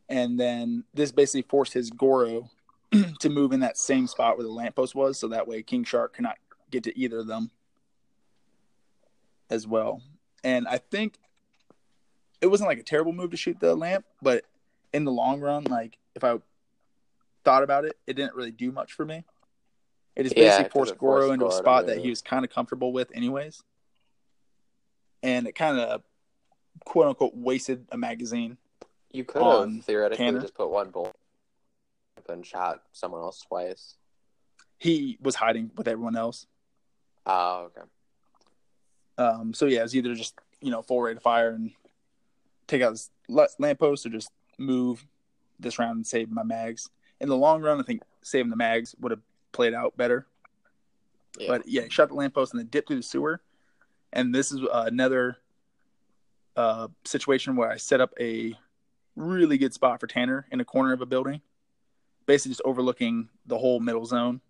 And 0.08 0.40
then 0.40 0.84
this 0.92 1.12
basically 1.12 1.42
forced 1.42 1.72
his 1.72 1.90
Goro 1.90 2.50
to 3.20 3.28
move 3.28 3.52
in 3.52 3.60
that 3.60 3.78
same 3.78 4.08
spot 4.08 4.36
where 4.36 4.46
the 4.46 4.52
lamppost 4.52 4.94
was, 4.94 5.18
so 5.18 5.28
that 5.28 5.46
way 5.46 5.62
King 5.62 5.84
Shark 5.84 6.14
cannot 6.14 6.36
get 6.70 6.82
to 6.84 6.98
either 6.98 7.20
of 7.20 7.26
them 7.28 7.50
as 9.50 9.66
well. 9.66 10.02
And 10.42 10.66
I 10.66 10.78
think 10.78 11.18
it 12.40 12.46
wasn't 12.46 12.68
like 12.68 12.78
a 12.78 12.82
terrible 12.82 13.12
move 13.12 13.32
to 13.32 13.36
shoot 13.36 13.60
the 13.60 13.74
lamp, 13.74 14.06
but 14.22 14.44
in 14.92 15.04
the 15.04 15.12
long 15.12 15.40
run, 15.40 15.64
like 15.64 15.98
if 16.14 16.24
I 16.24 16.38
thought 17.44 17.62
about 17.62 17.84
it, 17.84 17.98
it 18.06 18.14
didn't 18.14 18.34
really 18.34 18.50
do 18.50 18.72
much 18.72 18.92
for 18.92 19.04
me. 19.04 19.24
It 20.16 20.24
just 20.24 20.36
Yeah, 20.36 20.68
forced 20.68 20.96
Goro 20.98 21.32
into 21.32 21.46
a 21.46 21.52
spot 21.52 21.86
that 21.86 21.98
he 21.98 22.10
was 22.10 22.22
kind 22.22 22.44
of 22.44 22.50
comfortable 22.50 22.92
with, 22.92 23.10
anyways. 23.14 23.62
And 25.22 25.46
it 25.46 25.54
kind 25.54 25.78
of 25.78 26.02
quote 26.84 27.06
unquote 27.06 27.34
wasted 27.34 27.86
a 27.92 27.98
magazine. 27.98 28.56
You 29.12 29.24
could 29.24 29.42
have 29.42 29.84
theoretically 29.84 30.24
Tanner? 30.24 30.40
just 30.40 30.54
put 30.54 30.70
one 30.70 30.90
bullet 30.90 31.14
and 32.28 32.46
shot 32.46 32.82
someone 32.92 33.20
else 33.20 33.40
twice. 33.40 33.96
He 34.78 35.18
was 35.20 35.34
hiding 35.34 35.70
with 35.76 35.88
everyone 35.88 36.16
else. 36.16 36.46
Oh, 37.26 37.64
okay. 37.66 37.86
Um, 39.20 39.52
so 39.52 39.66
yeah, 39.66 39.80
it 39.80 39.82
was 39.82 39.94
either 39.94 40.14
just 40.14 40.34
you 40.62 40.70
know 40.70 40.80
full 40.80 41.02
rate 41.02 41.18
of 41.18 41.22
fire 41.22 41.50
and 41.50 41.70
take 42.66 42.80
out 42.80 42.92
this 42.92 43.10
la- 43.28 43.46
lamppost, 43.58 44.06
or 44.06 44.08
just 44.08 44.30
move 44.58 45.06
this 45.58 45.78
round 45.78 45.96
and 45.96 46.06
save 46.06 46.30
my 46.30 46.42
mags. 46.42 46.88
In 47.20 47.28
the 47.28 47.36
long 47.36 47.60
run, 47.60 47.78
I 47.78 47.82
think 47.82 48.02
saving 48.22 48.48
the 48.48 48.56
mags 48.56 48.94
would 48.98 49.12
have 49.12 49.20
played 49.52 49.74
out 49.74 49.94
better. 49.96 50.26
Yeah. 51.38 51.48
But 51.48 51.68
yeah, 51.68 51.82
he 51.82 51.90
shot 51.90 52.08
the 52.08 52.14
lamppost 52.14 52.54
and 52.54 52.60
then 52.60 52.68
dipped 52.68 52.88
through 52.88 52.96
the 52.96 53.02
sewer. 53.02 53.42
And 54.12 54.34
this 54.34 54.52
is 54.52 54.62
uh, 54.62 54.84
another 54.86 55.36
uh, 56.56 56.88
situation 57.04 57.56
where 57.56 57.70
I 57.70 57.76
set 57.76 58.00
up 58.00 58.12
a 58.18 58.54
really 59.16 59.58
good 59.58 59.74
spot 59.74 60.00
for 60.00 60.06
Tanner 60.06 60.46
in 60.50 60.60
a 60.60 60.64
corner 60.64 60.94
of 60.94 61.02
a 61.02 61.06
building, 61.06 61.42
basically 62.24 62.52
just 62.52 62.62
overlooking 62.64 63.28
the 63.46 63.58
whole 63.58 63.80
middle 63.80 64.06
zone. 64.06 64.40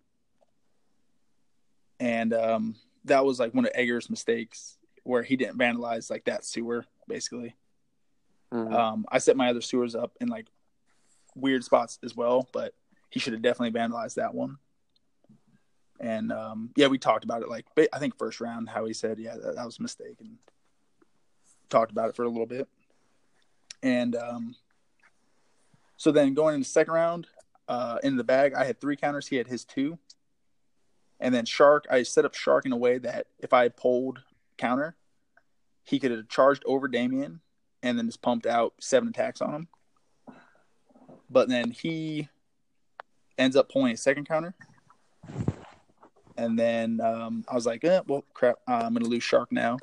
And 1.99 2.33
um, 2.33 2.75
that 3.05 3.25
was 3.25 3.39
like 3.39 3.53
one 3.53 3.65
of 3.65 3.71
Egger's 3.73 4.09
mistakes 4.09 4.77
where 5.03 5.23
he 5.23 5.35
didn't 5.35 5.57
vandalize 5.57 6.09
like 6.09 6.25
that 6.25 6.45
sewer, 6.45 6.85
basically. 7.07 7.55
Mhm. 8.51 8.73
Um, 8.73 9.05
I 9.09 9.17
set 9.17 9.37
my 9.37 9.49
other 9.49 9.61
sewers 9.61 9.95
up 9.95 10.15
in 10.19 10.27
like 10.27 10.47
weird 11.35 11.63
spots 11.63 11.99
as 12.03 12.15
well, 12.15 12.47
but 12.51 12.73
he 13.09 13.19
should 13.19 13.33
have 13.33 13.41
definitely 13.41 13.79
vandalized 13.79 14.15
that 14.15 14.33
one. 14.33 14.57
And 15.99 16.31
um, 16.31 16.71
yeah, 16.75 16.87
we 16.87 16.97
talked 16.97 17.23
about 17.23 17.43
it 17.43 17.49
like 17.49 17.65
I 17.93 17.99
think 17.99 18.17
first 18.17 18.41
round 18.41 18.69
how 18.69 18.85
he 18.85 18.93
said 18.93 19.19
yeah 19.19 19.35
that, 19.37 19.55
that 19.55 19.65
was 19.65 19.79
a 19.79 19.83
mistake 19.83 20.17
and 20.19 20.37
talked 21.69 21.91
about 21.91 22.09
it 22.09 22.15
for 22.15 22.23
a 22.23 22.29
little 22.29 22.47
bit. 22.47 22.67
And 23.83 24.15
um, 24.15 24.55
so 25.97 26.11
then 26.11 26.33
going 26.33 26.55
into 26.55 26.67
second 26.67 26.93
round, 26.93 27.27
uh, 27.67 27.99
in 28.03 28.17
the 28.17 28.23
bag 28.23 28.53
I 28.53 28.65
had 28.65 28.81
three 28.81 28.95
counters. 28.95 29.27
He 29.27 29.37
had 29.37 29.47
his 29.47 29.63
two. 29.63 29.97
And 31.21 31.33
then 31.33 31.45
Shark, 31.45 31.85
I 31.89 32.01
set 32.03 32.25
up 32.25 32.33
Shark 32.33 32.65
in 32.65 32.71
a 32.71 32.77
way 32.77 32.97
that 32.97 33.27
if 33.39 33.53
I 33.53 33.69
pulled 33.69 34.23
counter, 34.57 34.95
he 35.83 35.99
could 35.99 36.11
have 36.11 36.27
charged 36.27 36.63
over 36.65 36.87
Damien 36.87 37.41
and 37.83 37.97
then 37.97 38.07
just 38.07 38.21
pumped 38.21 38.47
out 38.47 38.73
seven 38.79 39.09
attacks 39.09 39.41
on 39.41 39.53
him. 39.53 39.67
But 41.29 41.47
then 41.47 41.71
he 41.71 42.27
ends 43.37 43.55
up 43.55 43.69
pulling 43.69 43.93
a 43.93 43.97
second 43.97 44.27
counter. 44.27 44.55
And 46.37 46.57
then 46.57 46.99
um, 47.01 47.45
I 47.47 47.53
was 47.53 47.67
like, 47.67 47.83
eh, 47.83 48.01
well, 48.07 48.25
crap, 48.33 48.57
uh, 48.67 48.81
I'm 48.83 48.93
going 48.93 49.03
to 49.03 49.09
lose 49.09 49.23
Shark 49.23 49.51
now. 49.51 49.77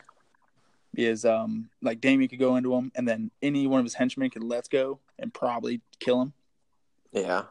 Because 0.92 1.24
um, 1.24 1.70
like 1.80 2.00
Damien 2.00 2.28
could 2.28 2.40
go 2.40 2.56
into 2.56 2.74
him, 2.74 2.90
and 2.96 3.06
then 3.06 3.30
any 3.42 3.68
one 3.68 3.78
of 3.78 3.86
his 3.86 3.94
henchmen 3.94 4.30
could 4.30 4.42
let's 4.42 4.66
go 4.66 4.98
and 5.18 5.32
probably 5.32 5.80
kill 6.00 6.20
him. 6.20 6.32
Yeah. 7.12 7.44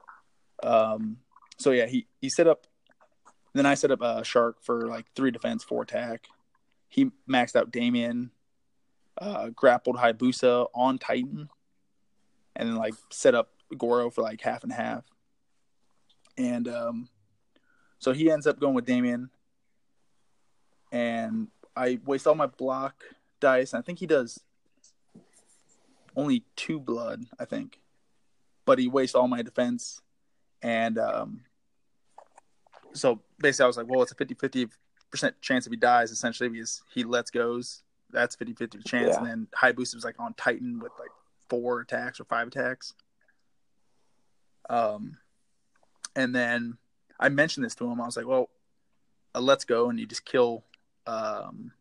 Um, 0.62 1.18
so 1.58 1.72
yeah, 1.72 1.86
he, 1.86 2.08
he 2.20 2.28
set 2.28 2.48
up. 2.48 2.67
Then 3.54 3.66
I 3.66 3.74
set 3.74 3.92
up 3.92 4.02
a 4.02 4.24
shark 4.24 4.58
for 4.62 4.88
like 4.88 5.06
three 5.16 5.32
defense, 5.32 5.64
four 5.64 5.84
attack. 5.84 6.28
He 6.90 7.12
maxed 7.30 7.56
out 7.56 7.72
Damien, 7.72 8.32
uh, 9.20 9.50
grappled 9.50 9.98
Hayabusa 9.98 10.68
on 10.74 10.98
Titan, 10.98 11.50
and 12.56 12.70
then 12.70 12.76
like 12.76 12.94
set 13.10 13.36
up 13.36 13.50
Goro 13.78 14.10
for 14.10 14.22
like 14.22 14.42
half 14.42 14.64
and 14.64 14.72
half. 14.72 15.04
And 16.38 16.68
um, 16.68 17.10
so 18.00 18.14
he 18.14 18.30
ends 18.30 18.46
up 18.48 18.60
going 18.60 18.76
with 18.76 18.86
Damien, 18.86 19.30
and 20.92 21.48
I 21.76 22.00
waste 22.06 22.28
all 22.28 22.36
my 22.36 22.48
block 22.48 23.04
dice. 23.40 23.74
I 23.74 23.82
think 23.82 24.00
he 24.00 24.06
does 24.06 24.40
only 26.16 26.44
two 26.56 26.80
blood, 26.80 27.26
I 27.40 27.46
think, 27.46 27.80
but 28.66 28.80
he 28.80 28.88
wastes 28.88 29.16
all 29.16 29.28
my 29.28 29.42
defense 29.42 30.02
and 30.62 30.98
um, 30.98 31.42
so 32.98 33.22
basically, 33.40 33.64
I 33.64 33.68
was 33.68 33.78
like, 33.78 33.88
well, 33.88 34.02
it's 34.02 34.12
a 34.12 34.16
50 34.16 34.36
50 34.36 34.68
percent 35.12 35.42
chance 35.42 35.66
if 35.66 35.72
he 35.72 35.78
dies, 35.78 36.12
essentially, 36.12 36.50
because 36.50 36.82
he 36.94 37.04
lets 37.04 37.32
goes 37.32 37.84
that's 38.12 38.36
50 38.36 38.54
50 38.54 38.80
chance. 38.80 39.10
Yeah. 39.10 39.18
And 39.18 39.28
then 39.28 39.48
Hayabusa 39.58 39.96
was 39.96 40.04
like 40.04 40.20
on 40.20 40.34
Titan 40.36 40.80
with 40.80 40.92
like 41.00 41.10
four 41.50 41.82
attacks 41.82 42.20
or 42.20 42.26
five 42.26 42.48
attacks. 42.48 42.94
Um, 44.70 45.18
and 46.16 46.34
then 46.34 46.78
I 47.20 47.30
mentioned 47.30 47.66
this 47.66 47.76
to 47.76 47.90
him. 47.90 48.02
I 48.02 48.06
was 48.06 48.18
like, 48.18 48.28
well, 48.28 48.50
uh, 49.36 49.42
let's 49.42 49.66
go. 49.66 49.90
And 49.90 50.00
you 50.00 50.06
just 50.06 50.26
kill 50.26 50.64
um, 51.06 51.72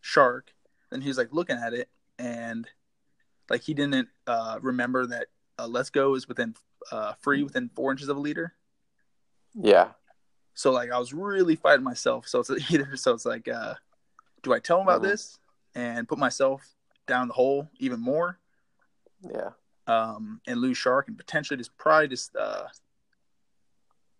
Shark. 0.00 0.52
Then 0.90 1.00
he 1.00 1.08
was 1.08 1.18
like 1.18 1.32
looking 1.32 1.58
at 1.58 1.74
it 1.74 1.88
and 2.18 2.66
like 3.50 3.62
he 3.62 3.74
didn't 3.74 4.08
uh, 4.26 4.58
remember 4.60 5.06
that 5.06 5.26
uh, 5.58 5.66
Let's 5.66 5.90
Go 5.90 6.14
is 6.14 6.28
within 6.28 6.54
uh, 6.90 7.12
free 7.20 7.42
within 7.42 7.70
four 7.74 7.90
inches 7.90 8.08
of 8.08 8.16
a 8.16 8.20
leader. 8.20 8.54
Yeah. 9.54 9.88
So 10.58 10.72
like 10.72 10.90
I 10.90 10.98
was 10.98 11.12
really 11.14 11.54
fighting 11.54 11.84
myself. 11.84 12.26
So 12.26 12.40
it's 12.40 12.50
either 12.72 12.96
so 12.96 13.12
it's 13.12 13.24
like, 13.24 13.46
uh, 13.46 13.74
do 14.42 14.52
I 14.52 14.58
tell 14.58 14.80
him 14.80 14.88
about 14.88 15.02
Mhm. 15.02 15.10
this 15.10 15.38
and 15.76 16.08
put 16.08 16.18
myself 16.18 16.74
down 17.06 17.28
the 17.28 17.34
hole 17.34 17.70
even 17.78 18.00
more, 18.00 18.40
Yeah. 19.22 19.50
um, 19.86 20.40
and 20.48 20.60
lose 20.60 20.76
Shark 20.76 21.06
and 21.06 21.16
potentially 21.16 21.56
just 21.58 21.76
probably 21.78 22.08
just 22.08 22.34
uh, 22.34 22.66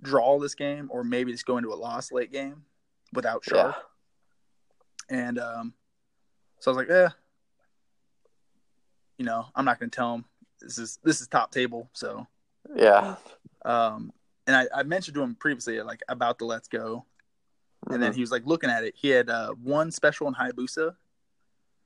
draw 0.01 0.39
this 0.39 0.55
game 0.55 0.89
or 0.93 1.03
maybe 1.03 1.33
just 1.33 1.45
go 1.45 1.57
into 1.59 1.73
a 1.73 1.75
loss 1.75 2.13
late 2.13 2.31
game 2.31 2.65
without 3.13 3.43
Shark. 3.43 3.75
And 5.11 5.41
um, 5.41 5.75
so 6.61 6.71
I 6.71 6.73
was 6.73 6.77
like, 6.79 6.89
yeah, 6.89 7.09
you 9.19 9.25
know, 9.25 9.45
I'm 9.57 9.65
not 9.65 9.81
gonna 9.81 9.91
tell 9.91 10.15
him. 10.15 10.25
This 10.61 10.79
is 10.79 11.01
this 11.03 11.21
is 11.21 11.27
top 11.27 11.51
table, 11.51 11.91
so 11.95 12.29
Yeah. 12.77 13.17
um, 13.65 14.13
and 14.49 14.57
I, 14.57 14.67
I 14.75 14.83
mentioned 14.83 15.15
to 15.15 15.23
him 15.23 15.35
previously 15.37 15.81
like 15.83 16.01
about 16.09 16.39
the 16.39 16.47
Let's 16.47 16.67
Go, 16.69 17.05
and 17.91 18.03
then 18.03 18.13
Mhm. 18.13 18.17
he 18.17 18.21
was 18.23 18.33
like 18.33 18.45
looking 18.47 18.71
at 18.71 18.83
it. 18.83 18.95
He 18.97 19.09
had 19.11 19.29
uh, 19.31 19.53
one 19.53 19.93
special 19.93 20.27
in 20.27 20.35
Hayabusa, 20.35 20.97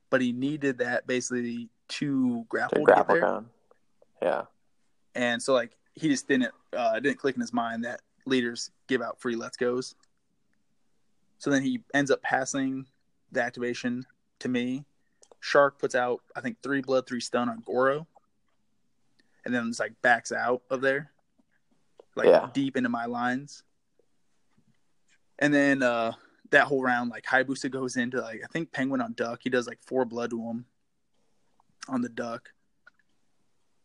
but 0.09 0.21
he 0.21 0.31
needed 0.31 0.77
that 0.79 1.05
basically 1.05 1.69
to 1.89 2.45
grapple 2.49 2.79
to 2.79 2.83
grapple 2.85 3.19
gun. 3.19 3.49
Yeah. 4.21 4.45
And 5.13 5.43
so 5.43 5.53
like 5.53 5.75
he 5.93 6.07
just 6.07 6.27
didn't 6.27 6.53
uh, 6.75 6.99
didn't 6.99 7.19
click 7.19 7.35
in 7.35 7.41
his 7.41 7.53
mind 7.53 7.83
that 7.83 8.01
leaders 8.25 8.71
give 8.87 9.01
out 9.01 9.19
free 9.19 9.35
Let's 9.35 9.57
Goes. 9.57 9.93
So 11.37 11.49
then 11.49 11.61
he 11.61 11.81
ends 11.93 12.09
up 12.09 12.21
passing 12.21 12.87
the 13.33 13.43
activation 13.43 14.05
to 14.39 14.47
me. 14.47 14.85
Shark 15.41 15.77
puts 15.77 15.93
out 15.95 16.21
I 16.35 16.39
think 16.39 16.61
three 16.63 16.81
blood, 16.81 17.05
three 17.05 17.19
stun 17.19 17.49
on 17.49 17.59
Goro, 17.65 18.07
and 19.43 19.53
then 19.53 19.67
it's 19.67 19.79
like 19.81 20.01
backs 20.01 20.31
out 20.31 20.61
of 20.69 20.79
there, 20.79 21.11
like 22.15 22.27
Yeah. 22.27 22.49
deep 22.53 22.77
into 22.77 22.89
my 22.89 23.05
lines. 23.05 23.63
And 25.39 25.53
then 25.53 25.81
uh, 25.83 26.13
that 26.51 26.65
whole 26.65 26.83
round, 26.83 27.09
like 27.09 27.25
Hayabusa 27.25 27.69
goes 27.71 27.97
into 27.97 28.21
like 28.21 28.41
I 28.43 28.47
think 28.47 28.71
Penguin 28.71 29.01
on 29.01 29.13
Duck. 29.13 29.39
He 29.43 29.49
does 29.49 29.67
like 29.67 29.79
four 29.81 30.05
blood 30.05 30.29
to 30.29 30.41
him 30.41 30.65
on 31.89 32.01
the 32.01 32.09
Duck, 32.09 32.49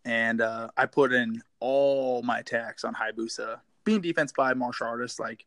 and 0.05 0.41
uh, 0.41 0.69
I 0.77 0.87
put 0.87 1.13
in 1.13 1.43
all 1.61 2.23
my 2.23 2.41
attacks 2.41 2.85
on 2.85 2.95
Hayabusa. 2.95 3.61
Being 3.85 4.01
defense 4.03 4.33
five 4.37 4.57
martial 4.57 4.87
artist, 4.87 5.19
like 5.19 5.47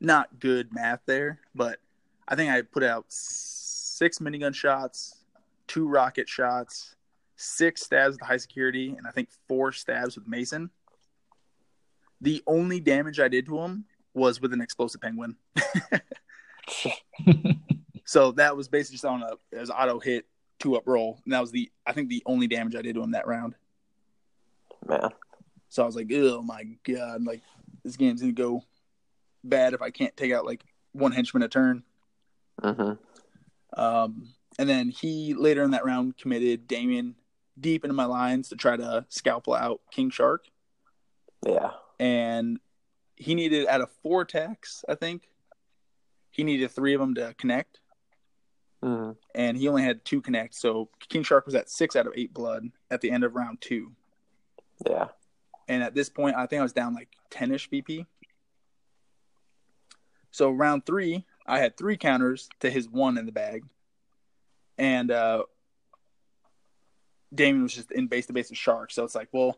not 0.00 0.40
good 0.40 0.72
math 0.72 1.00
there, 1.06 1.40
but 1.54 1.78
I 2.26 2.34
think 2.34 2.50
I 2.50 2.62
put 2.62 2.82
out 2.82 3.04
six 3.08 4.18
minigun 4.18 4.54
shots, 4.54 5.16
two 5.66 5.86
rocket 5.86 6.28
shots, 6.28 6.96
six 7.36 7.82
stabs 7.82 8.14
with 8.14 8.22
high 8.22 8.36
security, 8.38 8.94
and 8.96 9.06
I 9.06 9.10
think 9.10 9.28
four 9.46 9.72
stabs 9.72 10.16
with 10.16 10.26
Mason. 10.26 10.70
The 12.20 12.42
only 12.46 12.80
damage 12.80 13.20
I 13.20 13.28
did 13.28 13.46
to 13.46 13.58
him 13.58 13.84
was 14.14 14.40
with 14.40 14.52
an 14.52 14.60
explosive 14.60 15.00
penguin. 15.00 15.36
So 18.08 18.30
that 18.32 18.56
was 18.56 18.68
basically 18.68 18.94
just 18.94 19.04
on 19.04 19.22
a 19.22 19.32
as 19.52 19.68
auto 19.68 19.98
hit 19.98 20.26
two 20.60 20.76
up 20.76 20.84
roll, 20.86 21.20
and 21.24 21.34
that 21.34 21.40
was 21.40 21.50
the 21.50 21.70
I 21.84 21.92
think 21.92 22.08
the 22.08 22.22
only 22.24 22.46
damage 22.46 22.76
I 22.76 22.82
did 22.82 22.94
to 22.94 23.02
him 23.02 23.10
that 23.10 23.26
round. 23.26 23.56
Man. 24.86 25.10
So 25.70 25.82
I 25.82 25.86
was 25.86 25.96
like, 25.96 26.10
oh 26.14 26.40
my 26.40 26.64
god, 26.84 27.24
like 27.24 27.42
this 27.82 27.96
game's 27.96 28.20
gonna 28.20 28.32
go 28.32 28.62
bad 29.42 29.74
if 29.74 29.82
I 29.82 29.90
can't 29.90 30.16
take 30.16 30.32
out 30.32 30.46
like 30.46 30.62
one 30.92 31.10
henchman 31.10 31.42
a 31.42 31.48
turn. 31.48 31.82
hmm 32.62 32.92
Um, 33.76 34.28
and 34.56 34.68
then 34.68 34.88
he 34.88 35.34
later 35.34 35.64
in 35.64 35.72
that 35.72 35.84
round 35.84 36.16
committed 36.16 36.68
Damien 36.68 37.16
deep 37.58 37.84
into 37.84 37.94
my 37.94 38.04
lines 38.04 38.50
to 38.50 38.56
try 38.56 38.76
to 38.76 39.04
scalpel 39.08 39.54
out 39.54 39.80
King 39.90 40.10
Shark, 40.10 40.44
Yeah. 41.44 41.70
And 41.98 42.58
he 43.16 43.34
needed 43.34 43.66
out 43.66 43.80
of 43.80 43.90
four 44.02 44.22
attacks, 44.22 44.84
I 44.88 44.94
think, 44.94 45.28
he 46.30 46.44
needed 46.44 46.70
three 46.70 46.94
of 46.94 47.00
them 47.00 47.14
to 47.14 47.34
connect. 47.38 47.80
hmm 48.82 49.12
and 49.34 49.56
he 49.56 49.68
only 49.68 49.82
had 49.82 50.04
two 50.04 50.20
connect. 50.20 50.54
So 50.54 50.88
King 51.08 51.22
Shark 51.22 51.46
was 51.46 51.54
at 51.54 51.70
six 51.70 51.96
out 51.96 52.06
of 52.06 52.12
eight 52.16 52.32
blood 52.34 52.70
at 52.90 53.00
the 53.00 53.10
end 53.10 53.24
of 53.24 53.34
round 53.34 53.60
two. 53.60 53.92
Yeah. 54.88 55.08
And 55.68 55.82
at 55.82 55.94
this 55.94 56.08
point, 56.08 56.36
I 56.36 56.46
think 56.46 56.60
I 56.60 56.62
was 56.62 56.72
down 56.72 56.94
like 56.94 57.08
10 57.30 57.52
ish 57.52 57.68
VP. 57.68 58.06
So 60.30 60.50
round 60.50 60.86
three, 60.86 61.24
I 61.46 61.58
had 61.58 61.76
three 61.76 61.96
counters 61.96 62.48
to 62.60 62.70
his 62.70 62.88
one 62.88 63.18
in 63.18 63.26
the 63.26 63.32
bag. 63.32 63.64
And 64.78 65.10
uh, 65.10 65.44
Damien 67.34 67.62
was 67.62 67.74
just 67.74 67.90
in 67.90 68.06
base 68.06 68.26
to 68.26 68.32
base 68.32 68.50
with 68.50 68.58
Shark. 68.58 68.90
So 68.92 69.02
it's 69.04 69.14
like, 69.14 69.28
well, 69.32 69.56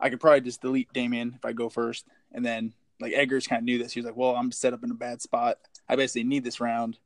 I 0.00 0.10
could 0.10 0.20
probably 0.20 0.42
just 0.42 0.62
delete 0.62 0.92
Damien 0.92 1.34
if 1.36 1.44
I 1.44 1.52
go 1.52 1.68
first. 1.68 2.06
And 2.32 2.44
then, 2.44 2.72
like, 3.00 3.12
Eggers 3.12 3.46
kind 3.46 3.60
of 3.60 3.64
knew 3.64 3.78
this. 3.78 3.92
He 3.92 4.00
was 4.00 4.06
like, 4.06 4.16
well, 4.16 4.36
I'm 4.36 4.52
set 4.52 4.72
up 4.72 4.84
in 4.84 4.90
a 4.90 4.94
bad 4.94 5.20
spot. 5.22 5.58
I 5.88 5.96
basically 5.96 6.24
need 6.24 6.44
this 6.44 6.60
round. 6.60 6.98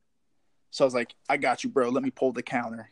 So 0.70 0.84
I 0.84 0.86
was 0.86 0.95
like, 0.95 1.14
I 1.28 1.36
got 1.36 1.64
you, 1.64 1.70
bro. 1.70 1.90
Let 1.90 2.03
me 2.03 2.11
pull 2.11 2.32
the 2.32 2.43
counter. 2.43 2.90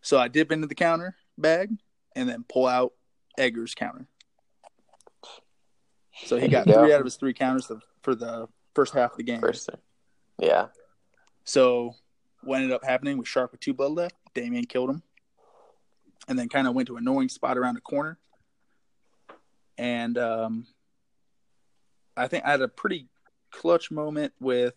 So 0.00 0.18
I 0.18 0.28
dip 0.28 0.50
into 0.50 0.66
the 0.66 0.74
counter 0.74 1.16
bag 1.38 1.70
and 2.16 2.28
then 2.28 2.44
pull 2.48 2.66
out 2.66 2.92
Eggers' 3.38 3.74
counter. 3.74 4.06
So 6.24 6.38
he 6.38 6.48
got 6.48 6.66
go. 6.66 6.74
three 6.74 6.92
out 6.92 7.00
of 7.00 7.04
his 7.06 7.16
three 7.16 7.34
counters 7.34 7.70
for 8.02 8.14
the 8.14 8.48
first 8.74 8.94
half 8.94 9.12
of 9.12 9.16
the 9.16 9.22
game. 9.22 9.40
First. 9.40 9.70
Yeah. 10.38 10.66
So 11.44 11.94
what 12.42 12.56
ended 12.56 12.72
up 12.72 12.84
happening 12.84 13.18
was 13.18 13.28
Shark 13.28 13.52
with 13.52 13.60
two 13.60 13.74
blood 13.74 13.92
left. 13.92 14.14
Damien 14.34 14.64
killed 14.64 14.90
him. 14.90 15.02
And 16.28 16.38
then 16.38 16.48
kind 16.48 16.66
of 16.66 16.74
went 16.74 16.86
to 16.88 16.96
an 16.96 17.02
annoying 17.02 17.28
spot 17.28 17.58
around 17.58 17.74
the 17.74 17.80
corner. 17.80 18.18
And 19.78 20.18
um, 20.18 20.66
I 22.16 22.28
think 22.28 22.44
I 22.44 22.50
had 22.50 22.60
a 22.60 22.68
pretty 22.68 23.08
clutch 23.50 23.90
moment 23.90 24.32
with 24.40 24.74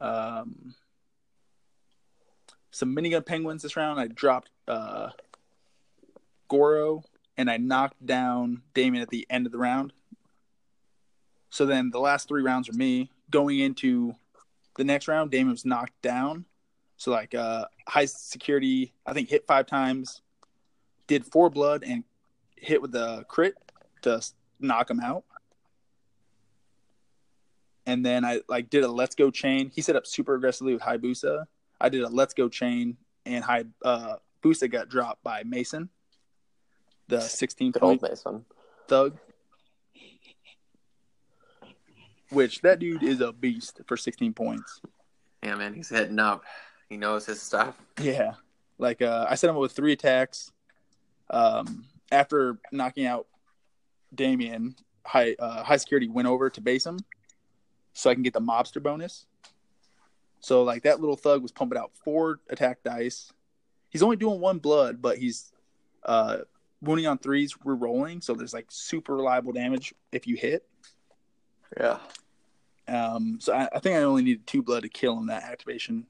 um, 0.00 0.74
some 2.70 2.94
minigun 2.94 3.24
penguins 3.24 3.62
this 3.62 3.76
round. 3.76 4.00
I 4.00 4.06
dropped 4.06 4.50
uh, 4.68 5.10
Goro 6.48 7.04
and 7.36 7.50
I 7.50 7.56
knocked 7.56 8.04
down 8.04 8.62
Damien 8.74 9.02
at 9.02 9.08
the 9.10 9.26
end 9.30 9.46
of 9.46 9.52
the 9.52 9.58
round. 9.58 9.92
So 11.50 11.66
then 11.66 11.90
the 11.90 12.00
last 12.00 12.28
three 12.28 12.42
rounds 12.42 12.68
are 12.68 12.74
me 12.74 13.10
going 13.30 13.58
into 13.58 14.14
the 14.76 14.84
next 14.84 15.08
round. 15.08 15.30
Damien 15.30 15.50
was 15.50 15.64
knocked 15.64 16.00
down. 16.02 16.44
So 16.96 17.10
like 17.10 17.34
uh, 17.34 17.64
high 17.88 18.04
security, 18.04 18.92
I 19.06 19.12
think 19.12 19.28
hit 19.28 19.46
five 19.46 19.66
times, 19.66 20.22
did 21.06 21.24
four 21.24 21.50
blood 21.50 21.82
and 21.84 22.04
hit 22.60 22.80
with 22.82 22.92
the 22.92 23.24
crit 23.28 23.54
to 24.02 24.22
knock 24.58 24.90
him 24.90 25.00
out. 25.00 25.24
And 27.86 28.04
then 28.04 28.24
I 28.24 28.40
like 28.48 28.70
did 28.70 28.84
a 28.84 28.88
let's 28.88 29.14
go 29.14 29.30
chain. 29.30 29.70
He 29.74 29.80
set 29.80 29.96
up 29.96 30.06
super 30.06 30.34
aggressively 30.34 30.74
with 30.74 30.82
Hayabusa. 30.82 31.46
I 31.80 31.88
did 31.88 32.02
a 32.02 32.08
let's 32.08 32.34
go 32.34 32.48
chain 32.48 32.96
and 33.26 33.42
high 33.42 33.64
uh 33.84 34.16
Busa 34.42 34.70
got 34.70 34.88
dropped 34.88 35.22
by 35.22 35.42
Mason, 35.44 35.88
the 37.08 37.18
16th 37.18 37.78
point 37.78 37.82
old 37.82 38.02
Mason. 38.02 38.44
thug. 38.88 39.18
Which 42.30 42.60
that 42.60 42.78
dude 42.78 43.02
is 43.02 43.20
a 43.20 43.32
beast 43.32 43.80
for 43.86 43.96
16 43.96 44.32
points. 44.34 44.80
Yeah, 45.42 45.56
man. 45.56 45.74
He's 45.74 45.88
hitting 45.88 46.18
up. 46.18 46.44
He 46.88 46.96
knows 46.96 47.26
his 47.26 47.42
stuff. 47.42 47.76
Yeah. 48.00 48.34
Like 48.78 49.02
uh, 49.02 49.26
I 49.28 49.34
set 49.34 49.50
him 49.50 49.56
up 49.56 49.62
with 49.62 49.72
three 49.72 49.92
attacks. 49.92 50.52
Um, 51.28 51.84
after 52.10 52.58
knocking 52.72 53.06
out 53.06 53.26
Damien, 54.14 54.74
high 55.04 55.36
uh, 55.38 55.62
high 55.62 55.76
security 55.76 56.08
went 56.08 56.28
over 56.28 56.50
to 56.50 56.60
base 56.60 56.84
him, 56.84 56.98
so 57.92 58.10
I 58.10 58.14
can 58.14 58.22
get 58.22 58.32
the 58.32 58.40
mobster 58.40 58.82
bonus. 58.82 59.26
So 60.40 60.62
like 60.62 60.82
that 60.84 61.00
little 61.00 61.16
thug 61.16 61.42
was 61.42 61.52
pumping 61.52 61.78
out 61.78 61.92
four 62.04 62.40
attack 62.48 62.82
dice. 62.82 63.32
He's 63.90 64.02
only 64.02 64.16
doing 64.16 64.40
one 64.40 64.58
blood, 64.58 65.02
but 65.02 65.18
he's 65.18 65.52
uh, 66.04 66.38
wounding 66.80 67.06
on 67.06 67.18
threes. 67.18 67.54
We're 67.62 67.74
rolling, 67.74 68.20
so 68.20 68.34
there's 68.34 68.54
like 68.54 68.66
super 68.68 69.16
reliable 69.16 69.52
damage 69.52 69.94
if 70.12 70.26
you 70.26 70.36
hit. 70.36 70.66
Yeah. 71.78 71.98
Um, 72.88 73.38
so 73.40 73.52
I, 73.52 73.68
I 73.72 73.78
think 73.78 73.96
I 73.96 74.02
only 74.02 74.22
needed 74.22 74.46
two 74.46 74.62
blood 74.62 74.82
to 74.82 74.88
kill 74.88 75.16
him 75.16 75.26
that 75.26 75.44
activation. 75.44 76.06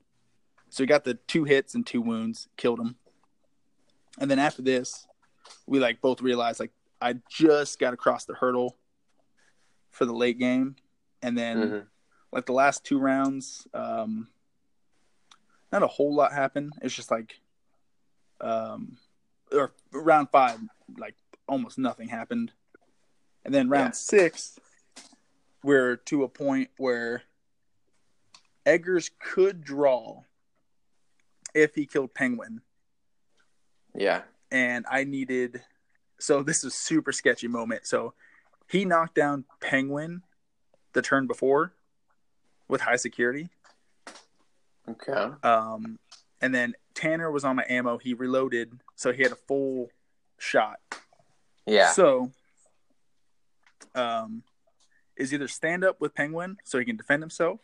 So 0.70 0.82
he 0.82 0.86
got 0.86 1.04
the 1.04 1.14
two 1.14 1.44
hits 1.44 1.74
and 1.74 1.86
two 1.86 2.00
wounds, 2.00 2.48
killed 2.56 2.80
him. 2.80 2.96
And 4.18 4.30
then 4.30 4.38
after 4.38 4.62
this, 4.62 5.06
we 5.66 5.78
like 5.78 6.00
both 6.00 6.20
realized 6.22 6.60
like 6.60 6.72
I 7.00 7.14
just 7.28 7.78
got 7.78 7.94
across 7.94 8.24
the 8.24 8.34
hurdle 8.34 8.76
for 9.90 10.04
the 10.04 10.12
late 10.14 10.38
game, 10.38 10.76
and 11.22 11.36
then 11.36 11.58
Mhm. 11.58 11.86
like 12.32 12.46
the 12.46 12.52
last 12.52 12.84
two 12.84 12.98
rounds, 12.98 13.66
um, 13.74 14.28
not 15.72 15.82
a 15.82 15.86
whole 15.86 16.14
lot 16.14 16.32
happened. 16.32 16.74
It's 16.82 16.94
just 16.94 17.10
like, 17.10 17.40
um, 18.40 18.98
or 19.52 19.72
round 19.92 20.30
five, 20.30 20.60
like 20.96 21.16
almost 21.48 21.78
nothing 21.78 22.08
happened, 22.08 22.52
and 23.44 23.54
then 23.54 23.68
round 23.68 23.88
Yeah. 23.88 23.92
six, 23.92 24.58
we're 25.62 25.96
to 25.96 26.22
a 26.24 26.28
point 26.28 26.70
where 26.76 27.24
Eggers 28.66 29.10
could 29.18 29.64
draw 29.64 30.22
if 31.54 31.74
he 31.74 31.86
killed 31.86 32.14
Penguin, 32.14 32.62
Yeah. 33.94 34.22
And 34.50 34.84
I 34.90 35.04
needed. 35.04 35.62
So 36.18 36.42
this 36.42 36.64
is 36.64 36.74
super 36.74 37.12
sketchy 37.12 37.48
moment. 37.48 37.86
So 37.86 38.14
he 38.68 38.84
knocked 38.84 39.14
down 39.14 39.44
Penguin 39.60 40.22
the 40.92 41.02
turn 41.02 41.26
before 41.26 41.72
with 42.68 42.80
high 42.80 42.96
security. 42.96 43.48
Okay. 44.88 45.30
Um, 45.42 45.98
and 46.40 46.54
then 46.54 46.74
Tanner 46.94 47.30
was 47.30 47.44
on 47.44 47.56
my 47.56 47.64
ammo. 47.68 47.98
He 47.98 48.14
reloaded, 48.14 48.80
so 48.96 49.12
he 49.12 49.22
had 49.22 49.32
a 49.32 49.36
full 49.36 49.88
shot. 50.38 50.78
Yeah. 51.66 51.92
So, 51.92 52.32
um, 53.94 54.42
is 55.16 55.32
either 55.34 55.48
stand 55.48 55.84
up 55.84 56.00
with 56.00 56.14
Penguin 56.14 56.56
so 56.64 56.78
he 56.78 56.84
can 56.84 56.96
defend 56.96 57.22
himself, 57.22 57.60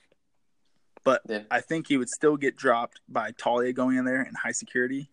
but 1.04 1.22
Yeah. 1.26 1.44
I 1.50 1.60
think 1.60 1.88
he 1.88 1.96
would 1.96 2.10
still 2.10 2.36
get 2.36 2.56
dropped 2.56 3.00
by 3.08 3.32
Talia 3.32 3.72
going 3.72 3.96
in 3.96 4.04
there 4.04 4.22
in 4.22 4.34
high 4.34 4.52
security. 4.52 5.08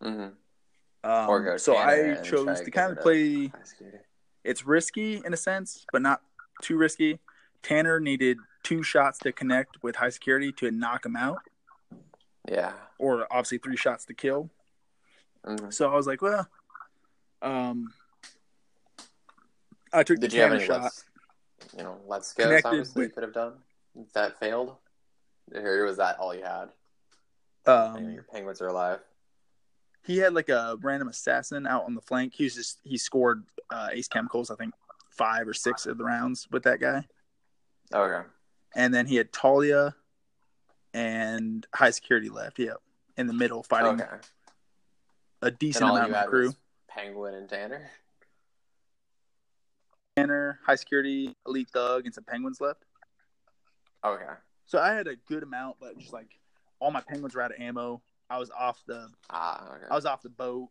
hmm 0.00 0.28
Um, 1.04 1.58
so 1.58 1.76
I 1.76 2.14
chose 2.22 2.58
to 2.60 2.64
to 2.64 2.70
kind 2.70 2.92
of 2.92 3.00
play. 3.00 3.52
It's 4.44 4.66
risky 4.66 5.20
in 5.24 5.32
a 5.32 5.36
sense, 5.36 5.84
but 5.92 6.02
not 6.02 6.22
too 6.62 6.76
risky. 6.76 7.18
Tanner 7.62 8.00
needed 8.00 8.38
two 8.62 8.82
shots 8.82 9.18
to 9.20 9.32
connect 9.32 9.82
with 9.82 9.96
high 9.96 10.10
security 10.10 10.52
to 10.52 10.70
knock 10.70 11.04
him 11.06 11.16
out, 11.16 11.42
Yeah. 12.48 12.72
or 12.98 13.26
obviously 13.32 13.58
three 13.58 13.76
shots 13.76 14.04
to 14.06 14.14
kill. 14.14 14.50
hmm 15.44 15.70
So 15.70 15.90
I 15.90 15.94
was 15.96 16.06
like, 16.06 16.22
well, 16.22 16.46
um, 17.40 17.92
I 19.92 20.02
took 20.04 20.18
Did 20.20 20.30
the 20.30 20.36
you 20.36 20.42
Tanner 20.42 20.60
shot. 20.60 20.82
let's, 20.82 21.04
you 21.76 21.82
know, 21.82 21.98
let's 22.06 22.32
go 22.34 22.44
obviously 22.64 23.02
you 23.02 23.06
with- 23.08 23.14
could 23.14 23.22
have 23.24 23.32
done 23.34 23.54
that 24.14 24.38
failed? 24.38 24.76
Or 25.54 25.84
was 25.84 25.96
that 25.98 26.18
all 26.18 26.34
you 26.34 26.44
had? 26.44 26.70
You 27.66 27.72
Um, 27.72 28.10
your 28.10 28.22
penguins 28.24 28.60
are 28.62 28.68
alive. 28.68 29.00
He 30.04 30.18
had 30.18 30.34
like 30.34 30.48
a 30.48 30.76
random 30.80 31.08
assassin 31.08 31.66
out 31.66 31.84
on 31.84 31.94
the 31.94 32.00
flank. 32.00 32.34
He 32.34 32.44
was 32.44 32.54
just 32.54 32.78
he 32.82 32.96
scored 32.98 33.44
uh, 33.70 33.88
Ace 33.92 34.08
Chemicals, 34.08 34.50
I 34.50 34.56
think 34.56 34.74
five 35.10 35.46
or 35.46 35.54
six 35.54 35.86
of 35.86 35.98
the 35.98 36.04
rounds 36.04 36.48
with 36.50 36.62
that 36.64 36.80
guy, 36.80 37.04
Okay. 37.94 38.26
and 38.74 38.92
then 38.94 39.06
he 39.06 39.16
had 39.16 39.32
Talia 39.32 39.94
and 40.94 41.66
High 41.74 41.90
Security 41.90 42.28
left. 42.30 42.58
Yep, 42.58 42.78
in 43.16 43.26
the 43.26 43.32
middle 43.32 43.62
fighting 43.62 44.00
Okay. 44.00 44.16
a 45.42 45.50
decent 45.50 45.88
amount 45.90 46.12
of 46.12 46.26
crew. 46.28 46.52
Penguin 46.88 47.34
and 47.34 47.48
Tanner. 47.48 47.90
Tanner, 50.16 50.58
High 50.66 50.74
Security, 50.76 51.34
Elite 51.46 51.70
Thug, 51.70 52.04
and 52.04 52.14
some 52.14 52.24
Penguins 52.24 52.60
left. 52.60 52.84
Okay. 54.04 54.24
So 54.66 54.78
I 54.78 54.92
had 54.92 55.06
a 55.06 55.16
good 55.16 55.42
amount, 55.42 55.76
but 55.80 55.98
just 55.98 56.12
like 56.12 56.38
all 56.80 56.90
my 56.90 57.00
Penguins 57.00 57.34
were 57.34 57.42
out 57.42 57.50
of 57.52 57.60
ammo. 57.60 58.02
I 58.32 58.38
was 58.38 58.50
off 58.50 58.82
the 58.86 59.08
Ah, 59.28 59.74
okay. 59.74 59.84
I 59.90 59.94
was 59.94 60.06
off 60.06 60.22
the 60.22 60.30
boat. 60.30 60.70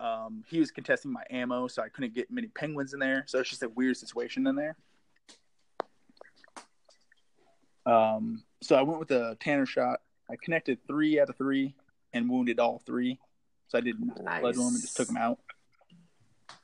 Um, 0.00 0.42
he 0.48 0.58
was 0.58 0.70
contesting 0.70 1.12
my 1.12 1.22
ammo, 1.28 1.68
so 1.68 1.82
I 1.82 1.90
couldn't 1.90 2.14
get 2.14 2.30
many 2.30 2.46
penguins 2.48 2.94
in 2.94 2.98
there. 3.00 3.24
So 3.26 3.38
it's 3.40 3.50
just 3.50 3.62
a 3.62 3.68
weird 3.68 3.98
situation 3.98 4.46
in 4.46 4.56
there. 4.56 4.74
Um, 7.84 8.42
so 8.62 8.74
I 8.76 8.82
went 8.82 8.98
with 9.00 9.08
the 9.08 9.36
Tanner 9.40 9.66
shot. 9.66 10.00
I 10.30 10.36
connected 10.42 10.78
three 10.86 11.20
out 11.20 11.28
of 11.28 11.36
three 11.36 11.74
and 12.14 12.30
wounded 12.30 12.58
all 12.58 12.80
three. 12.86 13.18
So 13.68 13.76
I 13.76 13.82
did 13.82 13.96
Nice. 14.00 14.40
blood 14.40 14.54
to 14.54 14.60
him 14.62 14.68
and 14.68 14.80
just 14.80 14.96
took 14.96 15.10
him 15.10 15.18
out. 15.18 15.38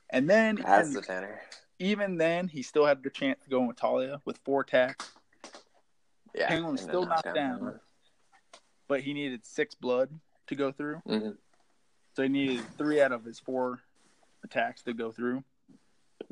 And 0.09 0.27
then 0.27 0.55
That's 0.55 0.89
even, 0.89 0.93
the 0.93 1.01
Tanner. 1.03 1.41
even 1.77 2.17
then, 2.17 2.47
he 2.47 2.63
still 2.63 2.85
had 2.87 3.03
the 3.03 3.11
chance 3.11 3.43
to 3.43 3.49
go 3.49 3.61
in 3.61 3.67
with 3.67 3.77
Talia 3.77 4.21
with 4.25 4.39
four 4.43 4.61
attacks, 4.61 5.11
Yeah. 6.33 6.47
Penguin 6.47 6.71
was 6.71 6.81
still 6.81 7.05
knocked 7.05 7.25
knocked 7.25 7.35
down. 7.35 7.79
But 8.87 9.01
he 9.01 9.13
needed 9.13 9.45
six 9.45 9.75
blood 9.75 10.09
to 10.47 10.55
go 10.55 10.71
through. 10.71 11.01
hmm 11.05 11.31
So 12.15 12.23
he 12.23 12.29
needed 12.29 12.65
three 12.77 13.01
out 13.01 13.11
of 13.11 13.23
his 13.23 13.39
four 13.39 13.81
attacks 14.43 14.83
to 14.83 14.93
go 14.93 15.11
through. 15.11 15.43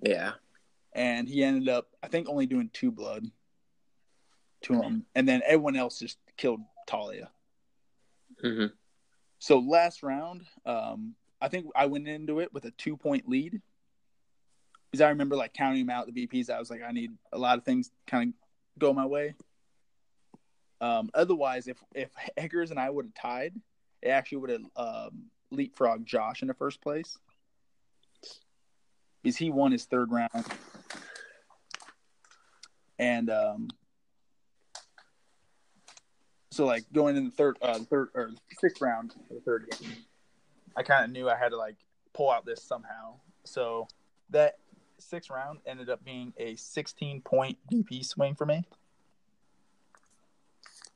Yeah. 0.02 0.34
And 0.94 1.28
he 1.28 1.44
ended 1.44 1.68
up, 1.68 1.90
I 2.02 2.08
think, 2.08 2.30
only 2.30 2.46
doing 2.46 2.70
two 2.72 2.92
blood 2.92 3.26
to 4.62 4.82
him. 4.82 5.06
And 5.14 5.28
then 5.28 5.42
everyone 5.46 5.76
else 5.76 6.00
just 6.00 6.18
killed 6.38 6.62
Talia. 6.88 7.30
hmm 8.42 8.68
So 9.40 9.60
last 9.60 10.04
round, 10.04 10.44
um, 10.66 11.16
I 11.42 11.50
think 11.50 11.68
I 11.76 11.86
went 11.88 12.08
into 12.08 12.40
it 12.40 12.54
with 12.54 12.66
a 12.66 12.72
two 12.72 12.96
point 12.98 13.28
lead. 13.28 13.62
Because 14.92 15.02
I 15.02 15.10
remember 15.10 15.36
like 15.36 15.54
counting 15.54 15.86
them 15.86 15.90
out, 15.90 16.08
the 16.12 16.28
VPs. 16.28 16.50
I 16.50 16.60
was 16.60 16.70
like, 16.70 16.82
I 16.82 16.92
need 16.92 17.12
a 17.34 17.38
lot 17.38 17.58
of 17.58 17.66
things 17.66 17.92
kind 18.08 18.30
of 18.30 18.80
go 18.80 18.94
my 18.94 19.06
way. 19.06 19.36
Um, 20.82 21.10
otherwise, 21.14 21.68
if 21.68 21.78
if 21.94 22.10
Eggers 22.38 22.72
and 22.72 22.80
I 22.80 22.90
would 22.90 23.06
have 23.06 23.14
tied, 23.14 23.54
it 24.02 24.10
actually 24.10 24.40
would 24.40 24.50
have 24.50 24.66
um, 24.76 25.26
leapfrogged 25.54 26.06
Josh 26.06 26.42
in 26.42 26.48
the 26.48 26.54
first 26.54 26.82
place. 26.82 27.18
Because 29.22 29.38
he 29.38 29.50
won 29.50 29.72
his 29.72 29.86
third 29.86 30.12
round. 30.12 30.46
And 33.00 33.30
um, 33.30 33.70
so 36.52 36.66
like 36.66 36.86
going 36.94 37.18
in 37.18 37.26
the 37.26 37.32
third, 37.32 37.58
uh, 37.62 37.80
third 37.80 38.10
or 38.14 38.32
sixth 38.60 38.82
round 38.82 39.16
the 39.30 39.42
third 39.42 39.68
game, 39.72 39.98
I 40.78 40.84
kind 40.84 41.04
of 41.04 41.12
knew 41.12 41.30
I 41.30 41.36
had 41.36 41.50
to 41.50 41.58
like 41.58 41.76
pull 42.14 42.30
out 42.30 42.46
this 42.46 42.64
somehow. 42.64 43.16
So 43.44 43.88
that 44.30 44.60
sixth 45.00 45.30
round 45.30 45.60
ended 45.66 45.90
up 45.90 46.06
being 46.06 46.34
a 46.38 46.56
16 46.56 47.22
point 47.22 47.58
DP 47.72 48.06
swing 48.06 48.36
for 48.36 48.46
me 48.46 48.64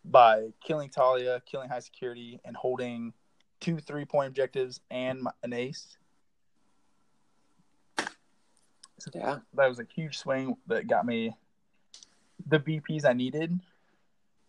by 0.06 0.48
killing 0.64 0.90
Talia, 0.90 1.42
killing 1.46 1.70
high 1.70 1.80
security, 1.80 2.40
and 2.46 2.56
holding 2.56 3.14
two 3.60 3.78
three 3.80 4.06
point 4.06 4.28
objectives 4.28 4.82
and 4.90 5.28
an 5.44 5.54
ace. 5.54 5.98
So 9.00 9.12
Yeah. 9.14 9.40
That 9.54 9.68
was 9.68 9.80
a 9.80 9.86
huge 9.96 10.18
swing 10.18 10.58
that 10.68 10.88
got 10.88 11.06
me 11.06 11.36
the 12.48 12.60
VPs 12.60 13.06
I 13.06 13.14
needed 13.14 13.60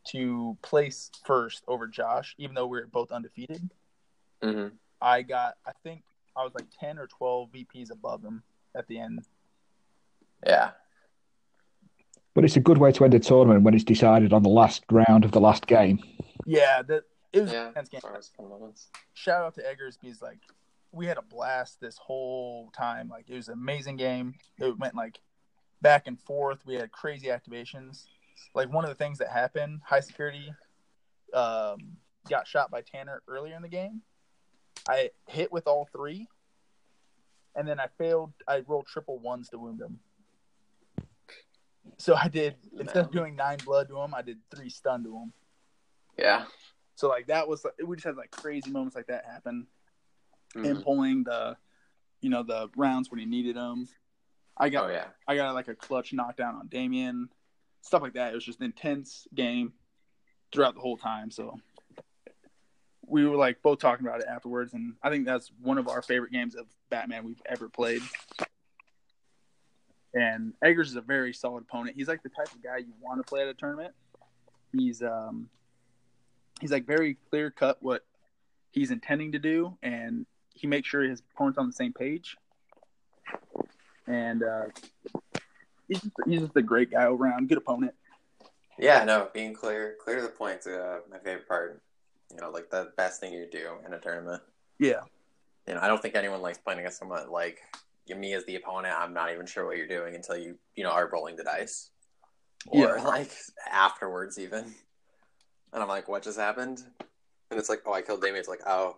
to 0.08 0.56
place 0.62 1.10
first 1.24 1.62
over 1.68 1.86
Josh, 1.86 2.34
even 2.38 2.54
though 2.54 2.66
we 2.66 2.80
were 2.80 2.86
both 2.86 3.12
undefeated. 3.12 3.70
hmm 4.42 4.68
I 5.02 5.22
got, 5.22 5.56
I 5.66 5.72
think 5.82 6.02
I 6.36 6.44
was 6.44 6.52
like 6.54 6.66
10 6.78 6.98
or 6.98 7.06
12 7.06 7.50
VPs 7.52 7.90
above 7.90 8.22
him 8.22 8.42
at 8.74 8.86
the 8.86 8.98
end. 8.98 9.24
Yeah. 10.46 10.72
But 12.34 12.44
it's 12.44 12.56
a 12.56 12.60
good 12.60 12.78
way 12.78 12.92
to 12.92 13.04
end 13.04 13.14
a 13.14 13.18
tournament 13.18 13.62
when 13.62 13.74
it's 13.74 13.84
decided 13.84 14.32
on 14.32 14.42
the 14.42 14.48
last 14.48 14.84
round 14.90 15.24
of 15.24 15.32
the 15.32 15.40
last 15.40 15.66
game. 15.66 15.98
Yeah, 16.46 16.82
that 16.82 17.04
it 17.32 17.40
was 17.42 17.52
Yeah. 17.52 17.68
intense 17.68 17.88
game. 17.88 18.00
As 18.16 18.30
as. 18.70 18.86
Shout 19.14 19.44
out 19.44 19.54
to 19.56 19.62
Eggers 19.68 19.96
because 19.96 20.22
like 20.22 20.38
we 20.92 21.06
had 21.06 21.18
a 21.18 21.22
blast 21.22 21.80
this 21.80 21.98
whole 21.98 22.70
time. 22.70 23.08
Like 23.08 23.28
it 23.28 23.34
was 23.34 23.48
an 23.48 23.54
amazing 23.54 23.96
game. 23.96 24.34
It 24.58 24.78
went 24.78 24.94
like 24.94 25.20
back 25.82 26.06
and 26.06 26.20
forth. 26.20 26.64
We 26.64 26.74
had 26.74 26.92
crazy 26.92 27.28
activations. 27.28 28.06
Like 28.54 28.72
one 28.72 28.84
of 28.84 28.90
the 28.90 28.94
things 28.96 29.18
that 29.18 29.28
happened, 29.28 29.80
high 29.84 30.00
security 30.00 30.52
um, 31.34 31.96
got 32.28 32.46
shot 32.46 32.70
by 32.70 32.80
Tanner 32.82 33.22
earlier 33.28 33.54
in 33.54 33.62
the 33.62 33.68
game. 33.68 34.02
I 34.88 35.10
hit 35.28 35.52
with 35.52 35.66
all 35.66 35.88
three, 35.92 36.26
and 37.54 37.68
then 37.68 37.78
I 37.78 37.86
failed. 37.98 38.32
I 38.48 38.64
rolled 38.66 38.86
triple 38.86 39.18
ones 39.18 39.48
to 39.50 39.58
wound 39.58 39.80
him. 39.80 40.00
So 42.00 42.14
I 42.14 42.28
did 42.28 42.56
instead 42.78 43.04
of 43.04 43.10
doing 43.10 43.36
nine 43.36 43.58
blood 43.62 43.88
to 43.88 43.98
him, 44.00 44.14
I 44.14 44.22
did 44.22 44.38
three 44.50 44.70
stun 44.70 45.04
to 45.04 45.14
him. 45.14 45.32
Yeah. 46.18 46.46
So 46.94 47.08
like 47.08 47.26
that 47.26 47.46
was 47.46 47.64
we 47.84 47.96
just 47.96 48.06
had 48.06 48.16
like 48.16 48.30
crazy 48.30 48.70
moments 48.70 48.96
like 48.96 49.08
that 49.08 49.26
happen. 49.26 49.66
Mhm. 50.56 50.64
Him 50.64 50.82
pulling 50.82 51.24
the, 51.24 51.58
you 52.22 52.30
know, 52.30 52.42
the 52.42 52.70
rounds 52.74 53.10
when 53.10 53.20
he 53.20 53.26
needed 53.26 53.56
them. 53.56 53.86
I 54.56 54.70
got 54.70 54.86
Oh 54.88 54.92
yeah. 54.92 55.08
I 55.28 55.36
got 55.36 55.54
like 55.54 55.68
a 55.68 55.74
clutch 55.74 56.14
knockdown 56.14 56.54
on 56.54 56.68
Damien, 56.68 57.28
stuff 57.82 58.00
like 58.00 58.14
that. 58.14 58.32
It 58.32 58.34
was 58.34 58.46
just 58.46 58.60
an 58.60 58.64
intense 58.64 59.26
game 59.34 59.74
throughout 60.52 60.74
the 60.74 60.80
whole 60.80 60.96
time. 60.96 61.30
So 61.30 61.58
we 63.06 63.26
were 63.26 63.36
like 63.36 63.60
both 63.60 63.78
talking 63.78 64.06
about 64.06 64.20
it 64.20 64.26
afterwards, 64.26 64.72
and 64.72 64.94
I 65.02 65.10
think 65.10 65.26
that's 65.26 65.52
one 65.60 65.76
of 65.76 65.86
our 65.86 66.00
favorite 66.00 66.32
games 66.32 66.54
of 66.54 66.66
Batman 66.88 67.24
we've 67.24 67.42
ever 67.44 67.68
played. 67.68 68.02
And 70.14 70.54
Eggers 70.64 70.88
is 70.88 70.96
a 70.96 71.00
very 71.00 71.32
solid 71.32 71.62
opponent. 71.62 71.96
He's 71.96 72.08
like 72.08 72.22
the 72.22 72.30
type 72.30 72.52
of 72.52 72.62
guy 72.62 72.78
you 72.78 72.92
want 73.00 73.24
to 73.24 73.28
play 73.28 73.42
at 73.42 73.48
a 73.48 73.54
tournament. 73.54 73.94
He's 74.72 75.02
um 75.02 75.48
he's 76.60 76.70
like 76.72 76.86
very 76.86 77.16
clear 77.30 77.50
cut 77.50 77.78
what 77.80 78.04
he's 78.70 78.90
intending 78.90 79.32
to 79.32 79.38
do, 79.38 79.76
and 79.82 80.26
he 80.54 80.66
makes 80.66 80.88
sure 80.88 81.02
his 81.02 81.22
opponent's 81.34 81.58
on 81.58 81.66
the 81.66 81.72
same 81.72 81.92
page. 81.92 82.36
And 84.06 84.42
uh, 84.42 84.64
he's 85.88 86.00
just, 86.00 86.14
he's 86.26 86.40
just 86.40 86.56
a 86.56 86.62
great 86.62 86.90
guy 86.90 87.04
all 87.04 87.14
around, 87.14 87.48
good 87.48 87.58
opponent. 87.58 87.94
Yeah, 88.78 89.04
no, 89.04 89.28
being 89.32 89.54
clear, 89.54 89.96
clear 90.02 90.16
to 90.16 90.22
the 90.22 90.28
points, 90.28 90.66
Uh, 90.66 91.00
my 91.10 91.18
favorite 91.18 91.46
part. 91.46 91.82
You 92.32 92.40
know, 92.40 92.50
like 92.50 92.70
the 92.70 92.92
best 92.96 93.20
thing 93.20 93.32
you 93.32 93.46
do 93.50 93.72
in 93.86 93.92
a 93.92 93.98
tournament. 93.98 94.42
Yeah, 94.78 95.00
You 95.66 95.74
know, 95.74 95.80
I 95.80 95.88
don't 95.88 96.00
think 96.00 96.14
anyone 96.14 96.40
likes 96.40 96.58
playing 96.58 96.78
against 96.78 96.98
someone 96.98 97.28
like 97.30 97.60
me 98.16 98.34
as 98.34 98.44
the 98.46 98.56
opponent. 98.56 98.94
I'm 98.98 99.12
not 99.14 99.32
even 99.32 99.46
sure 99.46 99.66
what 99.66 99.76
you're 99.76 99.86
doing 99.88 100.14
until 100.14 100.36
you, 100.36 100.56
you 100.74 100.84
know, 100.84 100.90
are 100.90 101.08
rolling 101.12 101.36
the 101.36 101.44
dice, 101.44 101.90
or 102.66 102.96
Yeah. 102.96 103.02
like 103.04 103.30
afterwards 103.70 104.38
even. 104.38 104.64
And 105.72 105.82
I'm 105.82 105.88
like, 105.88 106.08
what 106.08 106.22
just 106.22 106.38
happened? 106.38 106.82
And 107.50 107.58
it's 107.58 107.68
like, 107.68 107.82
oh, 107.86 107.92
I 107.92 108.02
killed 108.02 108.22
Damien. 108.22 108.38
It's 108.38 108.48
like, 108.48 108.66
oh, 108.66 108.96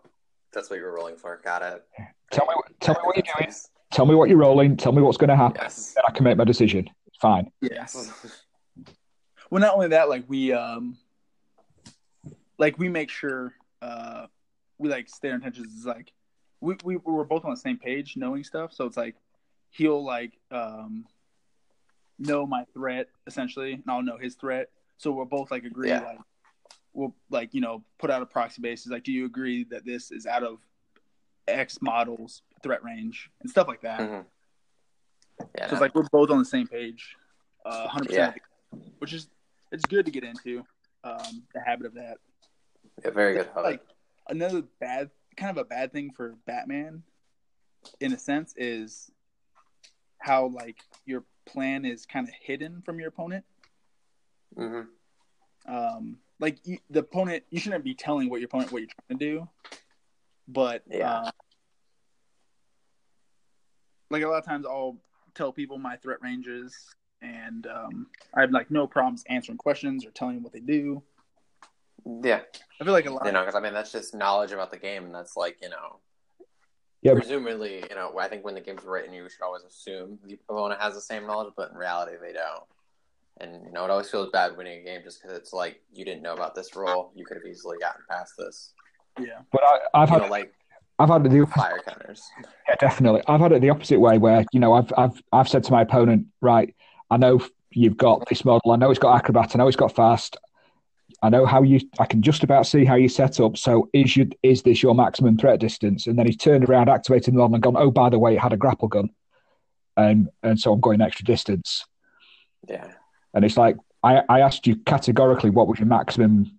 that's 0.52 0.70
what 0.70 0.76
you 0.76 0.84
were 0.84 0.94
rolling 0.94 1.16
for. 1.16 1.40
Got 1.44 1.62
it. 1.62 1.84
Tell 2.30 2.46
me, 2.46 2.54
tell 2.80 2.94
me 2.94 3.00
what 3.04 3.16
you're 3.16 3.34
doing. 3.38 3.54
Tell 3.92 4.06
me 4.06 4.14
what 4.14 4.28
you're 4.28 4.38
rolling. 4.38 4.76
Tell 4.76 4.92
me 4.92 5.02
what's 5.02 5.18
going 5.18 5.28
to 5.28 5.36
happen. 5.36 5.60
Yes. 5.62 5.92
Then 5.94 6.04
I 6.08 6.12
can 6.12 6.24
make 6.24 6.36
my 6.36 6.44
decision. 6.44 6.88
Fine. 7.20 7.50
Yes. 7.60 8.10
Well, 9.50 9.60
not 9.60 9.74
only 9.74 9.88
that, 9.88 10.08
like 10.08 10.24
we 10.28 10.52
um, 10.52 10.96
like 12.58 12.78
we 12.78 12.88
make 12.88 13.10
sure 13.10 13.52
uh, 13.82 14.26
we 14.78 14.88
like 14.88 15.08
stay 15.08 15.28
our 15.28 15.34
intentions. 15.34 15.74
Is 15.74 15.84
like 15.84 16.12
we 16.62 16.76
we 16.84 16.96
we're 16.96 17.24
both 17.24 17.44
on 17.44 17.50
the 17.50 17.56
same 17.56 17.76
page, 17.76 18.16
knowing 18.16 18.44
stuff. 18.44 18.72
So 18.72 18.86
it's 18.86 18.96
like 18.96 19.16
he'll 19.70 20.02
like 20.02 20.32
um 20.50 21.04
know 22.18 22.46
my 22.46 22.64
threat 22.72 23.08
essentially, 23.26 23.72
and 23.74 23.82
I'll 23.88 24.02
know 24.02 24.16
his 24.16 24.36
threat. 24.36 24.70
So 24.96 25.10
we'll 25.10 25.24
both 25.26 25.50
like 25.50 25.64
agree. 25.64 25.88
Yeah. 25.88 26.00
Like 26.02 26.18
we'll 26.94 27.14
like 27.30 27.52
you 27.52 27.60
know 27.60 27.82
put 27.98 28.10
out 28.10 28.22
a 28.22 28.26
proxy 28.26 28.62
basis. 28.62 28.90
Like, 28.90 29.02
do 29.04 29.12
you 29.12 29.26
agree 29.26 29.64
that 29.64 29.84
this 29.84 30.10
is 30.12 30.24
out 30.26 30.44
of 30.44 30.58
X 31.48 31.82
models 31.82 32.42
threat 32.62 32.84
range 32.84 33.28
and 33.40 33.50
stuff 33.50 33.66
like 33.66 33.82
that? 33.82 34.00
Mhm. 34.00 34.24
Yeah. 35.58 35.66
So 35.66 35.72
it's 35.72 35.80
like 35.80 35.94
we're 35.96 36.04
both 36.12 36.30
on 36.30 36.38
the 36.38 36.44
same 36.44 36.68
page, 36.68 37.16
uh, 37.66 37.88
hundred 37.88 38.12
Yeah. 38.12 38.30
percent, 38.30 38.42
which 39.00 39.12
is 39.12 39.28
it's 39.72 39.84
good 39.86 40.04
to 40.04 40.12
get 40.12 40.22
into 40.22 40.64
um, 41.02 41.42
the 41.54 41.60
habit 41.60 41.86
of 41.86 41.94
that. 41.94 42.18
yeah, 43.04 43.10
very 43.10 43.34
good. 43.34 43.48
Like 43.56 43.82
another 44.28 44.62
bad, 44.78 45.10
kind 45.36 45.50
of 45.50 45.56
a 45.56 45.64
bad 45.64 45.92
thing 45.92 46.12
for 46.12 46.36
Batman, 46.46 47.02
in 48.00 48.12
a 48.12 48.18
sense, 48.18 48.54
is 48.56 49.10
how 50.18 50.46
like 50.46 50.78
your 51.04 51.24
plan 51.46 51.84
is 51.84 52.06
kind 52.06 52.28
of 52.28 52.34
hidden 52.40 52.82
from 52.82 52.98
your 52.98 53.08
opponent. 53.08 53.44
hmm 54.56 54.82
Um, 55.66 56.18
like 56.40 56.58
you, 56.64 56.78
the 56.90 57.00
opponent, 57.00 57.44
you 57.50 57.60
shouldn't 57.60 57.84
be 57.84 57.94
telling 57.94 58.28
what 58.28 58.40
your 58.40 58.46
opponent 58.46 58.72
what 58.72 58.80
you're 58.80 58.90
trying 59.08 59.18
to 59.18 59.24
do, 59.24 59.48
but 60.48 60.82
Yeah. 60.88 61.20
uh, 61.20 61.30
like 64.10 64.22
a 64.22 64.28
lot 64.28 64.38
of 64.38 64.44
times 64.44 64.66
I'll 64.66 64.98
tell 65.34 65.52
people 65.52 65.78
my 65.78 65.96
threat 65.96 66.18
ranges, 66.20 66.94
and 67.22 67.66
um, 67.66 68.06
I 68.34 68.42
have 68.42 68.50
like 68.50 68.70
no 68.70 68.86
problems 68.86 69.24
answering 69.28 69.58
questions 69.58 70.04
or 70.04 70.10
telling 70.10 70.36
them 70.36 70.42
what 70.44 70.52
they 70.52 70.60
do. 70.60 71.02
Yeah. 72.22 72.40
I 72.80 72.84
feel 72.84 72.92
like 72.92 73.06
a 73.06 73.10
lot. 73.10 73.26
You 73.26 73.32
know, 73.32 73.40
because 73.40 73.54
I 73.54 73.60
mean, 73.60 73.74
that's 73.74 73.92
just 73.92 74.14
knowledge 74.14 74.52
about 74.52 74.70
the 74.70 74.78
game, 74.78 75.04
and 75.04 75.14
that's 75.14 75.36
like, 75.36 75.58
you 75.62 75.68
know, 75.68 76.00
Yeah, 77.02 77.14
presumably, 77.14 77.84
you 77.88 77.94
know, 77.94 78.16
I 78.18 78.28
think 78.28 78.44
when 78.44 78.54
the 78.54 78.60
game's 78.60 78.84
written, 78.84 79.12
you 79.12 79.28
should 79.28 79.42
always 79.44 79.62
assume 79.64 80.18
the 80.24 80.38
opponent 80.48 80.80
has 80.80 80.94
the 80.94 81.00
same 81.00 81.26
knowledge, 81.26 81.52
but 81.56 81.70
in 81.70 81.76
reality, 81.76 82.16
they 82.20 82.32
don't. 82.32 82.64
And 83.40 83.64
you 83.66 83.72
know, 83.72 83.84
it 83.84 83.90
always 83.90 84.10
feels 84.10 84.30
bad 84.30 84.56
winning 84.56 84.80
a 84.80 84.84
game 84.84 85.00
just 85.04 85.22
because 85.22 85.36
it's 85.36 85.52
like 85.52 85.80
you 85.92 86.04
didn't 86.04 86.22
know 86.22 86.34
about 86.34 86.54
this 86.54 86.74
rule, 86.76 87.12
You 87.14 87.24
could 87.24 87.36
have 87.38 87.46
easily 87.46 87.78
gotten 87.80 88.02
past 88.10 88.34
this. 88.38 88.72
yeah, 89.18 89.40
But 89.50 89.62
I, 89.64 89.78
I've 89.94 90.08
You 90.08 90.14
had 90.14 90.22
know, 90.22 90.28
like 90.28 90.52
I've 90.98 91.08
had 91.08 91.24
the 91.24 91.46
fire 91.46 91.80
counters. 91.86 92.22
Yeah, 92.68 92.74
definitely. 92.78 93.22
I've 93.26 93.40
had 93.40 93.52
it 93.52 93.60
the 93.62 93.70
opposite 93.70 93.98
way 93.98 94.18
where, 94.18 94.44
you 94.52 94.60
know, 94.60 94.74
I've 94.74 94.92
I've 94.98 95.22
I've 95.32 95.48
said 95.48 95.64
to 95.64 95.72
my 95.72 95.82
opponent, 95.82 96.26
right, 96.40 96.74
I 97.10 97.16
know 97.16 97.40
you've 97.70 97.96
got 97.96 98.28
this 98.28 98.44
model, 98.44 98.70
I 98.72 98.76
know 98.76 98.90
it's 98.90 98.98
got 99.00 99.16
acrobat, 99.16 99.54
I 99.54 99.58
know 99.58 99.66
it's 99.66 99.76
got 99.76 99.94
fast. 99.96 100.36
I 101.22 101.28
know 101.28 101.46
how 101.46 101.62
you 101.62 101.80
I 102.00 102.06
can 102.06 102.20
just 102.20 102.42
about 102.42 102.66
see 102.66 102.84
how 102.84 102.96
you 102.96 103.08
set 103.08 103.38
up. 103.38 103.56
So 103.56 103.88
is 103.92 104.16
you 104.16 104.28
is 104.42 104.62
this 104.62 104.82
your 104.82 104.94
maximum 104.94 105.38
threat 105.38 105.60
distance? 105.60 106.06
And 106.06 106.18
then 106.18 106.26
he's 106.26 106.36
turned 106.36 106.64
around, 106.68 106.88
activated 106.88 107.32
the 107.32 107.38
model 107.38 107.54
and 107.54 107.62
gone, 107.62 107.76
Oh, 107.76 107.90
by 107.90 108.10
the 108.10 108.18
way, 108.18 108.34
it 108.34 108.40
had 108.40 108.52
a 108.52 108.56
grapple 108.56 108.88
gun. 108.88 109.10
And 109.96 110.28
and 110.42 110.58
so 110.58 110.72
I'm 110.72 110.80
going 110.80 111.00
extra 111.00 111.24
distance. 111.24 111.86
Yeah. 112.68 112.92
And 113.34 113.44
it's 113.44 113.56
like 113.56 113.76
I, 114.02 114.22
I 114.28 114.40
asked 114.40 114.66
you 114.66 114.76
categorically 114.76 115.50
what 115.50 115.68
was 115.68 115.78
your 115.78 115.86
maximum 115.86 116.58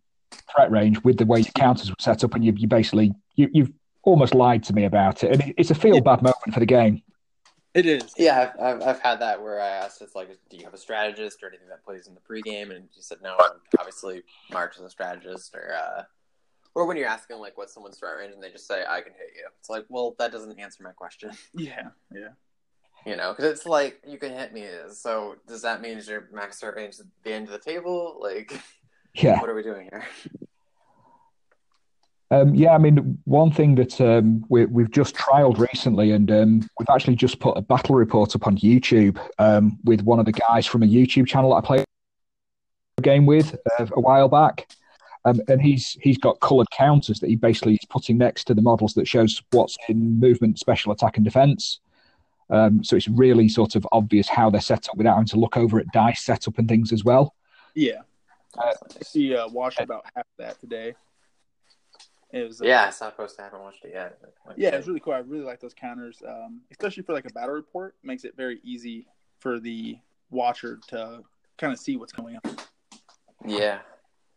threat 0.55 0.71
range 0.71 1.03
with 1.03 1.17
the 1.17 1.25
way 1.25 1.39
your 1.39 1.51
counters 1.55 1.89
were 1.89 1.95
set 1.99 2.23
up, 2.23 2.33
and 2.35 2.43
you, 2.45 2.53
you 2.55 2.67
basically 2.67 3.13
you, 3.35 3.49
you've 3.51 3.71
almost 4.03 4.33
lied 4.33 4.63
to 4.63 4.73
me 4.73 4.85
about 4.85 5.23
it, 5.23 5.31
and 5.31 5.53
it's 5.57 5.71
a 5.71 5.75
feel 5.75 5.99
bad 6.01 6.21
moment 6.21 6.53
for 6.53 6.59
the 6.59 6.65
game. 6.65 7.01
It 7.73 7.85
is. 7.85 8.13
Yeah, 8.17 8.51
I've, 8.59 8.61
I've, 8.61 8.87
I've 8.87 8.99
had 8.99 9.19
that 9.21 9.41
where 9.41 9.59
I 9.59 9.67
asked, 9.67 10.01
it's 10.01 10.15
like, 10.15 10.29
do 10.49 10.57
you 10.57 10.63
have 10.63 10.73
a 10.73 10.77
strategist 10.77 11.41
or 11.43 11.47
anything 11.47 11.67
that 11.69 11.83
plays 11.83 12.07
in 12.07 12.13
the 12.13 12.21
pregame? 12.21 12.75
And 12.75 12.87
you 12.95 13.01
said 13.01 13.17
no. 13.21 13.35
And 13.39 13.59
obviously, 13.79 14.23
March 14.51 14.75
is 14.77 14.83
a 14.83 14.89
strategist, 14.89 15.55
or 15.55 15.73
uh, 15.73 16.03
or 16.75 16.85
when 16.85 16.97
you're 16.97 17.07
asking 17.07 17.39
like 17.39 17.57
what's 17.57 17.73
someone's 17.73 17.97
threat 17.97 18.17
range, 18.17 18.33
and 18.33 18.43
they 18.43 18.51
just 18.51 18.67
say 18.67 18.83
I 18.87 19.01
can 19.01 19.13
hit 19.13 19.31
you. 19.35 19.47
It's 19.59 19.69
like, 19.69 19.85
well, 19.89 20.15
that 20.19 20.31
doesn't 20.31 20.59
answer 20.59 20.83
my 20.83 20.91
question. 20.91 21.31
Yeah, 21.53 21.89
yeah. 22.13 22.29
You 23.05 23.17
know, 23.17 23.33
because 23.33 23.51
it's 23.51 23.65
like 23.65 24.01
you 24.07 24.17
can 24.17 24.31
hit 24.33 24.53
me. 24.53 24.65
So 24.91 25.35
does 25.47 25.61
that 25.63 25.81
mean 25.81 25.97
is 25.97 26.07
your 26.07 26.29
max 26.31 26.59
threat 26.59 26.75
range 26.75 26.99
at 26.99 27.05
the 27.23 27.33
end 27.33 27.47
of 27.47 27.51
the 27.51 27.59
table? 27.59 28.17
Like, 28.21 28.53
Yeah, 29.13 29.39
what 29.41 29.49
are 29.49 29.55
we 29.55 29.63
doing 29.63 29.89
here? 29.91 30.05
Um, 32.33 32.55
yeah. 32.55 32.73
I 32.73 32.77
mean, 32.77 33.19
one 33.25 33.51
thing 33.51 33.75
that 33.75 33.99
um, 34.01 34.45
we, 34.49 34.65
we've 34.65 34.91
just 34.91 35.15
trialed 35.15 35.59
recently, 35.59 36.11
and 36.11 36.31
um, 36.31 36.69
we've 36.79 36.89
actually 36.89 37.15
just 37.15 37.39
put 37.39 37.57
a 37.57 37.61
battle 37.61 37.95
report 37.95 38.35
up 38.35 38.47
on 38.47 38.57
YouTube 38.57 39.19
um, 39.39 39.77
with 39.83 40.01
one 40.01 40.19
of 40.19 40.25
the 40.25 40.31
guys 40.31 40.65
from 40.65 40.83
a 40.83 40.87
YouTube 40.87 41.27
channel 41.27 41.51
that 41.51 41.57
I 41.57 41.61
played 41.61 41.85
a 42.97 43.01
game 43.01 43.25
with 43.25 43.55
uh, 43.79 43.87
a 43.91 43.99
while 43.99 44.27
back. 44.29 44.67
Um, 45.25 45.39
and 45.47 45.61
he's 45.61 45.97
he's 46.01 46.17
got 46.17 46.39
coloured 46.41 46.69
counters 46.71 47.19
that 47.19 47.29
he 47.29 47.37
basically 47.37 47.75
is 47.75 47.85
putting 47.89 48.17
next 48.17 48.43
to 48.45 48.53
the 48.53 48.61
models 48.61 48.93
that 48.95 49.07
shows 49.07 49.41
what's 49.51 49.77
in 49.87 50.19
movement, 50.19 50.59
special 50.59 50.91
attack, 50.91 51.15
and 51.15 51.23
defence. 51.23 51.79
Um, 52.49 52.83
so 52.83 52.97
it's 52.97 53.07
really 53.07 53.47
sort 53.47 53.75
of 53.75 53.87
obvious 53.93 54.27
how 54.27 54.49
they're 54.49 54.59
set 54.59 54.89
up 54.89 54.97
without 54.97 55.13
having 55.13 55.27
to 55.27 55.39
look 55.39 55.55
over 55.55 55.79
at 55.79 55.91
dice 55.93 56.21
setup 56.21 56.57
and 56.57 56.67
things 56.67 56.91
as 56.91 57.03
well. 57.05 57.33
Yeah, 57.73 58.01
Uh, 58.57 58.73
I 58.99 59.03
see. 59.03 59.33
Uh, 59.33 59.47
watched 59.47 59.79
about 59.79 60.05
half 60.13 60.25
that 60.37 60.59
today. 60.59 60.93
It 62.33 62.47
was. 62.47 62.61
Uh, 62.61 62.65
Yeah, 62.65 62.85
I 62.85 62.89
saw 62.89 63.07
a 63.07 63.11
post. 63.11 63.39
I 63.39 63.43
haven't 63.43 63.61
watched 63.61 63.85
it 63.85 63.91
yet. 63.93 64.17
Like, 64.45 64.57
yeah, 64.57 64.69
it 64.69 64.77
was 64.77 64.87
really 64.87 64.99
cool. 64.99 65.13
I 65.13 65.19
really 65.19 65.45
like 65.45 65.61
those 65.61 65.73
counters, 65.73 66.21
um, 66.27 66.61
especially 66.71 67.03
for 67.03 67.13
like 67.13 67.25
a 67.25 67.33
battle 67.33 67.53
report. 67.53 67.95
Makes 68.03 68.25
it 68.25 68.35
very 68.35 68.59
easy 68.63 69.07
for 69.39 69.59
the 69.59 69.97
watcher 70.31 70.79
to 70.87 71.21
kind 71.57 71.71
of 71.71 71.79
see 71.79 71.95
what's 71.95 72.11
going 72.11 72.37
on. 72.43 72.55
yeah. 73.45 73.79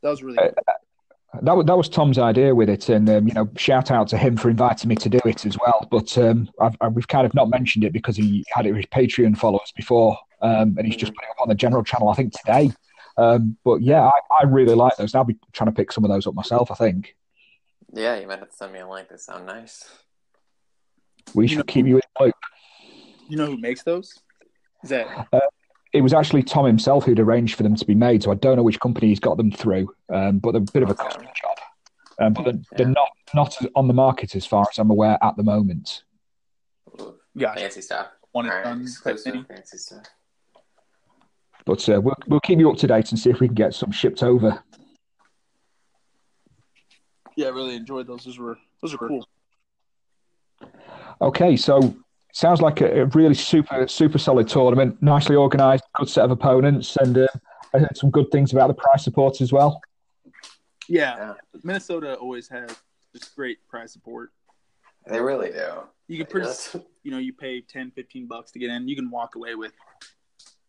That 0.02 0.10
was 0.10 0.22
really. 0.22 0.38
Uh, 0.38 0.50
cool. 0.50 0.74
That 1.42 1.56
was, 1.56 1.66
that 1.66 1.76
was 1.76 1.88
Tom's 1.88 2.18
idea 2.18 2.54
with 2.54 2.68
it, 2.68 2.88
and 2.88 3.08
um, 3.10 3.26
you 3.26 3.34
know, 3.34 3.48
shout 3.56 3.90
out 3.90 4.08
to 4.08 4.18
him 4.18 4.36
for 4.36 4.48
inviting 4.48 4.88
me 4.88 4.94
to 4.96 5.08
do 5.08 5.18
it 5.24 5.44
as 5.44 5.56
well. 5.58 5.86
But 5.90 6.16
um, 6.18 6.48
I've, 6.60 6.76
I, 6.80 6.88
we've 6.88 7.08
kind 7.08 7.26
of 7.26 7.34
not 7.34 7.50
mentioned 7.50 7.84
it 7.84 7.92
because 7.92 8.16
he 8.16 8.44
had 8.48 8.66
it 8.66 8.72
with 8.72 8.84
his 8.84 8.86
Patreon 8.86 9.36
followers 9.36 9.72
before, 9.74 10.18
um, 10.40 10.76
and 10.78 10.86
he's 10.86 10.96
just 10.96 11.14
put 11.14 11.24
it 11.24 11.30
up 11.30 11.42
on 11.42 11.48
the 11.48 11.54
general 11.54 11.82
channel, 11.82 12.08
I 12.08 12.14
think 12.14 12.32
today. 12.32 12.70
Um, 13.18 13.56
but 13.64 13.82
yeah, 13.82 14.04
I, 14.04 14.20
I 14.40 14.44
really 14.44 14.74
like 14.74 14.96
those. 14.96 15.14
I'll 15.14 15.24
be 15.24 15.36
trying 15.52 15.70
to 15.70 15.74
pick 15.74 15.92
some 15.92 16.04
of 16.04 16.10
those 16.10 16.26
up 16.26 16.34
myself. 16.34 16.70
I 16.70 16.74
think 16.74 17.16
Yeah, 17.96 18.16
you 18.20 18.26
might 18.26 18.40
have 18.40 18.50
to 18.50 18.54
send 18.56 18.72
me 18.74 18.80
a 18.80 18.88
link. 18.88 19.08
They 19.08 19.16
sound 19.16 19.46
nice. 19.46 19.88
we 21.34 21.44
You 21.44 21.48
should 21.48 21.58
know- 21.58 21.64
keep 21.64 21.86
you 21.86 21.96
in 21.96 22.02
the 22.18 22.24
loop. 22.26 22.34
You 23.28 23.36
know 23.36 23.46
who 23.46 23.56
makes 23.56 23.82
those? 23.82 24.20
Is 24.84 24.90
that 24.90 25.28
It 25.92 26.02
was 26.02 26.12
actually 26.12 26.42
Tom 26.42 26.66
himself 26.66 27.04
who'd 27.06 27.18
arranged 27.18 27.54
for 27.56 27.62
them 27.62 27.74
to 27.74 27.84
be 27.86 27.94
made, 27.94 28.22
so 28.22 28.30
I 28.30 28.34
don't 28.34 28.56
know 28.56 28.62
which 28.62 28.78
company 28.80 29.08
he's 29.08 29.18
got 29.20 29.38
them 29.38 29.50
through. 29.50 29.88
Um, 30.12 30.38
but 30.40 30.52
they're 30.52 30.60
a 30.60 30.72
bit 30.72 30.82
of 30.82 30.90
a 30.90 30.92
Okay. 30.92 31.08
job. 31.34 31.56
Um, 32.20 32.32
but 32.34 32.44
they're, 32.44 32.60
they're 32.76 32.86
not 32.88 33.08
not 33.34 33.56
on 33.74 33.88
the 33.88 33.94
market 33.94 34.34
as 34.36 34.44
far 34.46 34.66
as 34.70 34.78
I'm 34.78 34.90
aware 34.90 35.18
at 35.22 35.36
the 35.36 35.42
moment. 35.42 36.04
Ooh, 37.00 37.18
gosh, 37.36 37.58
fancy 37.58 37.80
stuff. 37.80 38.08
one 38.32 38.48
All 38.48 38.54
right, 38.54 38.64
done 38.64 38.78
type 38.80 38.86
exclusive 38.88 39.32
thing? 39.32 39.44
fancy 39.44 39.78
stuff. 39.78 40.04
But 41.64 41.88
uh, 41.88 42.00
we'll 42.00 42.14
we'll 42.28 42.40
keep 42.40 42.58
you 42.58 42.70
up 42.70 42.76
to 42.78 42.86
date 42.86 43.10
and 43.10 43.18
see 43.18 43.30
if 43.30 43.40
we 43.40 43.48
can 43.48 43.54
get 43.54 43.74
some 43.74 43.90
shipped 43.90 44.22
over. 44.22 44.62
Yeah, 47.36 47.46
I 47.46 47.50
really 47.50 47.76
enjoyed 47.76 48.06
those. 48.06 48.24
Those 48.24 48.38
were 48.38 48.58
those 48.82 48.94
are 48.94 48.98
cool. 48.98 49.26
Okay, 51.20 51.56
so 51.56 51.94
sounds 52.32 52.60
like 52.60 52.80
a, 52.80 53.02
a 53.02 53.06
really 53.06 53.34
super 53.34 53.86
super 53.88 54.18
solid 54.18 54.48
tournament, 54.48 55.00
nicely 55.02 55.36
organised, 55.36 55.84
good 55.94 56.08
set 56.08 56.24
of 56.24 56.30
opponents, 56.30 56.96
and 56.96 57.18
uh, 57.18 57.26
I 57.74 57.78
heard 57.78 57.96
some 57.96 58.10
good 58.10 58.30
things 58.30 58.52
about 58.52 58.68
the 58.68 58.74
prize 58.74 59.04
support 59.04 59.40
as 59.40 59.52
well. 59.52 59.80
Yeah, 60.88 61.16
Yeah, 61.16 61.34
Minnesota 61.62 62.14
always 62.14 62.48
has 62.48 62.70
just 63.14 63.34
great 63.34 63.58
prize 63.68 63.92
support. 63.92 64.30
they 65.06 65.20
really 65.20 65.50
do. 65.50 65.82
You 66.08 66.18
can 66.18 66.26
pretty, 66.26 66.46
Yes. 66.46 66.76
you 67.02 67.10
know, 67.10 67.18
you 67.18 67.32
pay 67.32 67.60
10, 67.60 67.90
15 67.90 68.26
bucks 68.28 68.52
to 68.52 68.58
get 68.60 68.70
in. 68.70 68.86
You 68.88 68.94
can 68.94 69.10
walk 69.10 69.34
away 69.34 69.56
with, 69.56 69.72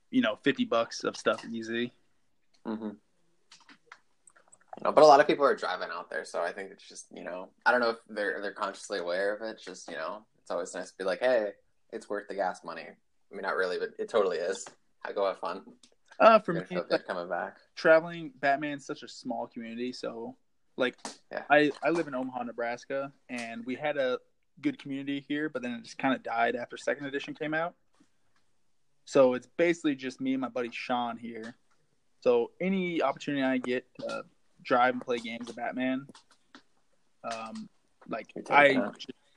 you 0.10 0.22
know, 0.22 0.38
50 0.44 0.66
bucks 0.66 1.04
of 1.04 1.16
stuff 1.16 1.46
easy. 1.52 1.94
Mm-hmm. 2.66 2.90
No, 4.84 4.92
but 4.92 5.04
a 5.04 5.08
lot 5.08 5.20
of 5.20 5.28
people 5.28 5.46
are 5.46 5.56
driving 5.56 5.90
out 5.92 6.10
there, 6.10 6.24
so 6.24 6.42
I 6.42 6.52
think 6.52 6.72
it's 6.72 6.88
just 6.88 7.08
you 7.14 7.24
know 7.24 7.50
I 7.66 7.72
don't 7.72 7.82
know 7.82 7.92
if 7.92 7.98
they're 8.10 8.42
they're 8.42 8.52
consciously 8.52 9.00
aware 9.00 9.36
of 9.36 9.42
it. 9.42 9.52
It's 9.52 9.66
just 9.66 9.90
you 9.90 9.96
know 9.96 10.24
it's 10.42 10.52
always 10.52 10.74
nice 10.74 10.92
to 10.92 10.98
be 10.98 11.04
like, 11.04 11.20
hey, 11.20 11.52
it's 11.92 12.10
worth 12.10 12.28
the 12.28 12.36
gas 12.36 12.64
money. 12.64 12.84
I 12.84 13.36
mean, 13.36 13.42
not 13.42 13.56
really, 13.56 13.78
but 13.80 13.90
it 14.00 14.10
totally 14.10 14.38
is. 14.38 14.66
I 15.06 15.12
go 15.12 15.26
have 15.26 15.40
fun. 15.40 15.64
Uh, 16.20 16.40
for 16.40 16.54
me, 16.54 16.64
like, 16.90 17.06
coming 17.06 17.30
back. 17.30 17.58
traveling, 17.76 18.32
Batman's 18.40 18.86
such 18.86 19.04
a 19.04 19.08
small 19.08 19.48
community, 19.48 19.94
so 19.94 20.36
like 20.78 20.96
Yeah. 21.32 21.44
I 21.50 21.72
I 21.84 21.90
live 21.90 22.08
in 22.08 22.16
Omaha, 22.16 22.44
Nebraska, 22.44 23.12
and 23.30 23.66
we 23.66 23.76
had 23.76 23.98
a 23.98 24.20
good 24.62 24.80
community 24.80 25.24
here, 25.28 25.50
but 25.50 25.62
then 25.62 25.74
it 25.74 25.84
just 25.84 25.98
kind 25.98 26.16
of 26.16 26.24
died 26.24 26.56
after 26.56 26.78
second 26.78 27.06
edition 27.06 27.34
came 27.34 27.54
out. 27.54 27.76
So 29.06 29.34
it's 29.34 29.48
basically 29.58 29.96
just 29.96 30.20
me 30.20 30.34
and 30.34 30.42
my 30.42 30.50
buddy 30.50 30.70
Sean 30.72 31.18
here. 31.18 31.56
So 32.22 32.52
any 32.60 33.02
opportunity 33.02 33.44
I 33.44 33.58
get 33.58 33.86
to 34.00 34.24
drive 34.68 34.94
and 34.94 35.02
play 35.02 35.18
games 35.18 35.50
of 35.50 35.56
Batman, 35.56 36.06
um, 37.24 37.68
like 38.08 38.32
I, 38.50 38.92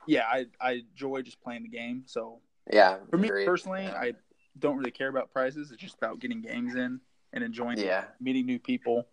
yeah, 0.05 0.25
I 0.27 0.45
I 0.59 0.71
enjoy 0.91 1.21
just 1.21 1.41
playing 1.41 1.63
the 1.63 1.69
game. 1.69 2.03
So 2.05 2.39
Yeah. 2.71 2.99
for 3.09 3.17
me 3.17 3.29
agreed. 3.29 3.45
personally, 3.45 3.83
Yeah. 3.83 3.99
I 3.99 4.13
don't 4.59 4.77
really 4.77 4.91
care 4.91 5.07
about 5.09 5.31
prizes. 5.31 5.71
It's 5.71 5.81
just 5.81 5.95
about 5.95 6.19
getting 6.19 6.41
games 6.41 6.75
in 6.75 6.99
and 7.33 7.43
enjoying 7.43 7.79
Yeah. 7.79 8.05
meeting 8.19 8.45
new 8.45 8.59
people 8.59 9.07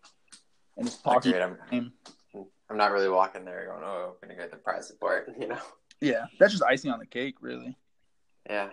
and 0.77 0.87
just 0.87 1.03
talking. 1.03 1.33
Agreed. 1.33 1.43
I'm, 1.43 1.59
game. 1.71 1.93
I'm 2.71 2.77
not 2.77 2.91
really 2.93 3.09
walking 3.09 3.45
there 3.45 3.67
going, 3.67 3.83
oh, 3.85 4.17
I'm 4.23 4.29
gonna 4.29 4.39
get 4.39 4.51
the 4.51 4.57
prize 4.59 4.87
support. 4.89 5.33
You 5.41 5.49
know. 5.49 5.61
Yeah, 6.01 6.27
that's 6.39 6.53
just 6.53 6.63
icing 6.63 6.91
on 6.93 6.99
the 7.01 7.07
cake, 7.07 7.37
really. 7.41 7.77
Yeah. 8.49 8.71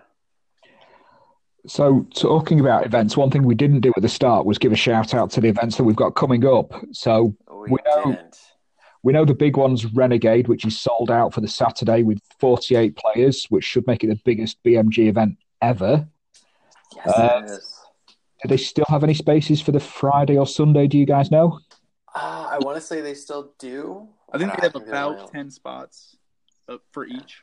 So, 1.68 2.05
talking 2.16 2.59
about 2.59 2.86
events, 2.86 3.18
one 3.18 3.32
thing 3.32 3.43
we 3.43 3.55
didn't 3.55 3.80
do 3.82 3.91
at 3.95 4.01
the 4.01 4.09
start 4.09 4.45
was 4.45 4.57
give 4.57 4.72
a 4.72 4.76
shout 4.76 5.13
out 5.13 5.32
to 5.32 5.41
the 5.41 5.47
events 5.47 5.78
that 5.78 5.84
we've 5.84 5.95
got 5.95 6.11
coming 6.16 6.45
up. 6.45 6.72
So, 6.91 7.36
We, 7.49 7.70
We 7.72 7.78
know- 7.86 8.11
didn't. 8.11 8.39
we 9.03 9.13
know 9.13 9.26
the 9.26 9.34
big 9.34 9.57
one's 9.57 9.86
Renegade, 9.86 10.47
which 10.47 10.66
is 10.66 10.78
sold 10.80 11.09
out 11.09 11.34
for 11.34 11.41
the 11.41 11.47
Saturday 11.47 12.03
with 12.03 12.20
48 12.39 12.95
players, 12.97 13.45
which 13.49 13.63
should 13.63 13.88
make 13.88 14.03
it 14.03 14.07
the 14.07 14.20
biggest 14.26 14.61
BMG 14.63 15.07
event 15.07 15.38
ever. 15.61 16.07
Yes, 16.95 17.07
Uh, 17.07 17.41
it 17.43 17.49
is. 17.49 17.82
Do 18.43 18.49
they 18.49 18.57
still 18.57 18.86
have 18.89 19.03
any 19.03 19.16
spaces 19.16 19.59
for 19.61 19.72
the 19.72 19.80
Friday 19.80 20.38
or 20.38 20.45
Sunday? 20.45 20.86
Do 20.88 20.99
you 20.99 21.05
guys 21.07 21.32
know? 21.32 21.59
Uh, 22.13 22.47
I 22.51 22.59
want 22.59 22.76
to 22.76 22.82
say 22.82 23.01
they 23.01 23.16
still 23.16 23.53
do. 23.57 24.07
I 24.32 24.38
think 24.38 24.55
they 24.55 24.61
have 24.61 24.76
about 24.76 25.32
ten 25.32 25.49
spots 25.49 26.16
uh, 26.70 26.78
for 26.91 27.05
each. 27.07 27.41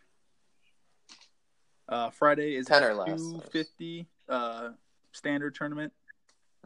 Uh, 1.88 2.10
Friday 2.10 2.54
is 2.54 2.66
10 2.66 2.84
or 2.84 2.94
less. 2.94 3.20
two 3.20 3.42
fifty 3.50 4.06
uh, 4.32 4.70
standard 5.12 5.54
tournament, 5.54 5.92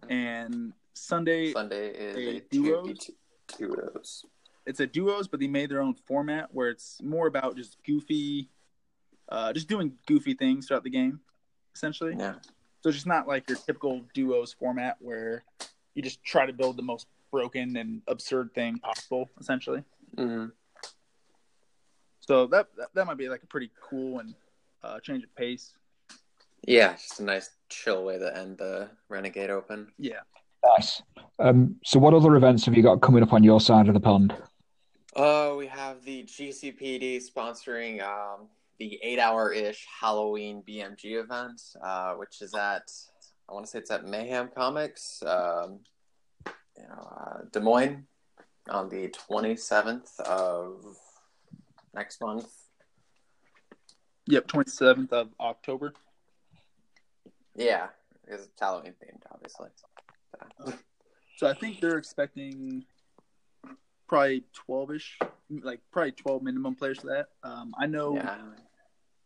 and 0.08 0.72
Sunday 0.94 1.52
Sunday 1.52 1.88
is 1.88 2.16
a 2.16 2.36
a 2.36 2.40
duos? 2.50 3.10
duos. 3.58 4.24
it's 4.66 4.80
a 4.80 4.86
duos, 4.86 5.28
but 5.28 5.40
they 5.40 5.48
made 5.48 5.70
their 5.70 5.82
own 5.82 5.94
format 5.94 6.48
where 6.52 6.70
it's 6.70 7.00
more 7.02 7.26
about 7.26 7.56
just 7.56 7.76
goofy, 7.84 8.48
uh, 9.28 9.52
just 9.52 9.68
doing 9.68 9.92
goofy 10.06 10.34
things 10.34 10.66
throughout 10.66 10.84
the 10.84 10.90
game, 10.90 11.20
essentially. 11.74 12.14
Yeah. 12.18 12.34
So 12.80 12.90
it's 12.90 12.96
just 12.96 13.06
not 13.06 13.26
like 13.26 13.48
your 13.48 13.58
typical 13.58 14.02
duos 14.14 14.52
format 14.52 14.96
where 15.00 15.44
you 15.94 16.02
just 16.02 16.22
try 16.22 16.46
to 16.46 16.52
build 16.52 16.76
the 16.76 16.82
most 16.82 17.06
broken 17.32 17.76
and 17.76 18.02
absurd 18.06 18.54
thing 18.54 18.78
possible, 18.78 19.28
essentially. 19.40 19.82
hmm 20.16 20.46
So 22.20 22.46
that 22.46 22.68
that, 22.76 22.88
that 22.94 23.06
might 23.06 23.18
be 23.18 23.28
like 23.28 23.42
a 23.42 23.46
pretty 23.46 23.70
cool 23.80 24.20
and 24.20 24.34
uh, 24.84 25.00
change 25.00 25.24
of 25.24 25.34
pace. 25.34 25.74
Yeah, 26.66 26.92
just 26.92 27.20
a 27.20 27.24
nice 27.24 27.50
chill 27.68 28.04
way 28.04 28.18
to 28.18 28.36
end 28.36 28.58
the 28.58 28.88
Renegade 29.08 29.50
Open. 29.50 29.88
Yeah. 29.98 30.20
Nice. 30.76 31.02
Um, 31.38 31.76
so, 31.84 31.98
what 31.98 32.14
other 32.14 32.34
events 32.36 32.64
have 32.64 32.74
you 32.74 32.82
got 32.82 33.00
coming 33.00 33.22
up 33.22 33.32
on 33.32 33.44
your 33.44 33.60
side 33.60 33.88
of 33.88 33.94
the 33.94 34.00
pond? 34.00 34.34
Oh, 35.14 35.56
we 35.56 35.66
have 35.66 36.04
the 36.04 36.24
GCPD 36.24 37.22
sponsoring 37.22 38.02
um, 38.02 38.48
the 38.78 38.98
eight-hour-ish 39.02 39.86
Halloween 40.00 40.62
BMG 40.68 41.22
event, 41.22 41.60
uh, 41.82 42.14
which 42.14 42.42
is 42.42 42.54
at 42.54 42.90
I 43.48 43.52
want 43.52 43.64
to 43.64 43.70
say 43.70 43.78
it's 43.78 43.90
at 43.90 44.04
Mayhem 44.04 44.50
Comics, 44.54 45.22
um, 45.24 45.80
you 46.46 46.82
know, 46.82 47.08
uh, 47.16 47.38
Des 47.52 47.60
Moines, 47.60 48.06
on 48.68 48.88
the 48.88 49.08
twenty 49.08 49.56
seventh 49.56 50.18
of 50.20 50.84
next 51.94 52.20
month. 52.20 52.48
Yep, 54.26 54.48
twenty 54.48 54.70
seventh 54.70 55.12
of 55.12 55.28
October. 55.38 55.92
Yeah, 57.56 57.88
because 58.24 58.44
it's 58.44 58.60
Halloween 58.60 58.92
themed, 59.02 59.22
obviously. 59.32 59.68
So, 60.64 60.72
So 61.36 61.46
I 61.46 61.54
think 61.54 61.80
they're 61.80 61.98
expecting 61.98 62.84
probably 64.08 64.44
twelve 64.52 64.90
ish, 64.90 65.18
like 65.50 65.80
probably 65.90 66.12
twelve 66.12 66.42
minimum 66.42 66.74
players 66.74 67.00
for 67.00 67.08
that. 67.08 67.28
Um, 67.42 67.74
I 67.78 67.86
know 67.86 68.14
yeah, 68.14 68.36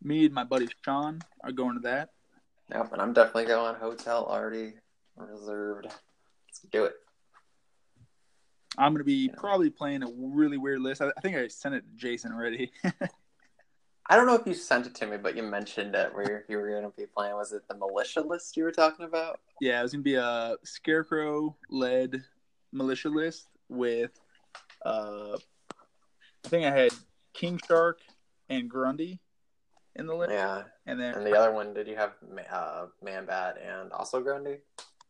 me 0.03 0.27
and 0.27 0.35
my 0.35 0.45
buddy 0.45 0.69
Sean 0.85 1.21
are 1.45 1.53
going 1.53 1.75
to 1.75 1.81
that. 1.81 2.11
yep, 2.71 2.93
and 2.93 3.01
I'm 3.01 3.13
definitely 3.13 3.47
going. 3.47 3.75
Hotel 3.77 4.25
already 4.25 4.75
reserved. 5.17 5.87
Let's 5.87 6.61
do 6.73 6.85
it. 6.85 6.95
I'm 8.79 8.93
gonna 8.93 9.05
be 9.05 9.29
probably 9.37 9.71
playing 9.71 10.03
a 10.03 10.09
really 10.17 10.57
weird 10.57 10.81
list. 10.81 11.03
I, 11.03 11.11
I 11.17 11.21
think 11.21 11.37
I 11.37 11.49
sent 11.49 11.75
it 11.75 11.81
to 11.83 11.97
Jason 11.97 12.33
already. 12.33 12.71
I 14.11 14.17
don't 14.17 14.27
know 14.27 14.35
if 14.35 14.45
you 14.45 14.55
sent 14.55 14.89
it 14.89 14.95
to 14.97 15.07
me, 15.07 15.19
but 15.19 15.37
you 15.37 15.45
mentioned 15.45 15.95
it 15.95 16.13
where 16.13 16.45
you 16.49 16.57
were 16.59 16.69
going 16.69 16.83
to 16.83 16.91
be 16.97 17.07
playing. 17.07 17.37
Was 17.37 17.53
it 17.53 17.63
the 17.69 17.77
militia 17.77 18.21
list 18.21 18.57
you 18.57 18.65
were 18.65 18.73
talking 18.73 19.07
about? 19.07 19.39
yeah, 19.61 19.79
it 19.79 19.83
was 19.85 19.93
gonna 19.93 20.03
be 20.03 20.17
a 20.17 20.57
scarecrow 20.65 21.55
led 21.69 22.25
militia 22.73 23.09
list 23.09 23.47
with 23.69 24.11
uh 24.85 25.37
I 26.45 26.49
think 26.49 26.65
I 26.65 26.71
had 26.71 26.93
King 27.35 27.61
Shark 27.69 28.01
and 28.49 28.69
Grundy 28.69 29.21
in 29.95 30.07
the 30.07 30.15
list. 30.15 30.33
Yeah. 30.33 30.63
And 30.87 30.99
then 30.99 31.15
And 31.15 31.27
the 31.27 31.39
other 31.39 31.53
one, 31.53 31.73
did 31.75 31.87
you 31.87 31.95
have 31.97 32.13
uh, 32.51 32.87
Man 33.05 33.27
Bat 33.27 33.59
and 33.65 33.93
also 33.93 34.21
Grundy? 34.23 34.57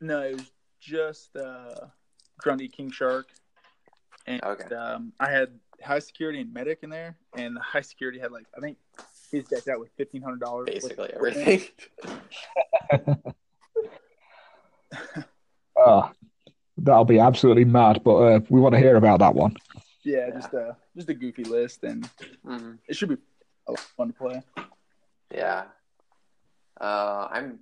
no, 0.00 0.20
it 0.20 0.34
was 0.36 0.50
just 0.80 1.36
uh 1.36 1.86
Grundy 2.38 2.68
King 2.68 2.90
Shark. 2.90 3.28
And 4.26 4.42
Okay. 4.44 4.74
um 4.74 5.12
I 5.20 5.30
had 5.30 5.58
high 5.82 5.98
security 5.98 6.40
and 6.40 6.52
medic 6.52 6.80
in 6.82 6.90
there 6.90 7.16
and 7.34 7.56
the 7.56 7.60
high 7.60 7.80
security 7.80 8.18
had 8.18 8.32
like 8.32 8.46
I 8.56 8.60
think 8.60 8.76
he's 9.30 9.44
decked 9.44 9.68
out 9.68 9.80
with 9.80 9.90
fifteen 9.96 10.22
hundred 10.22 10.40
dollars. 10.40 10.68
Basically 10.70 11.10
everything. 11.14 11.62
Oh, 15.76 16.10
that'll 16.78 17.04
be 17.04 17.18
absolutely 17.18 17.64
mad, 17.64 18.02
but 18.04 18.16
uh, 18.16 18.40
we 18.48 18.60
want 18.60 18.74
to 18.74 18.78
hear 18.80 18.96
about 18.96 19.20
that 19.20 19.34
one. 19.34 19.56
Yeah, 20.02 20.28
Yeah. 20.28 20.34
just 20.34 20.52
a 20.54 20.76
just 20.96 21.08
a 21.08 21.14
goofy 21.14 21.44
list 21.44 21.84
and 21.84 22.08
hmm 22.44 22.72
it 22.88 22.96
should 22.96 23.08
be 23.10 23.16
a 23.66 23.72
lot 23.72 23.78
of 23.80 23.84
fun 23.96 24.08
to 24.08 24.12
play. 24.14 24.42
Yeah. 25.34 25.64
Uh, 26.80 27.28
I'm 27.30 27.58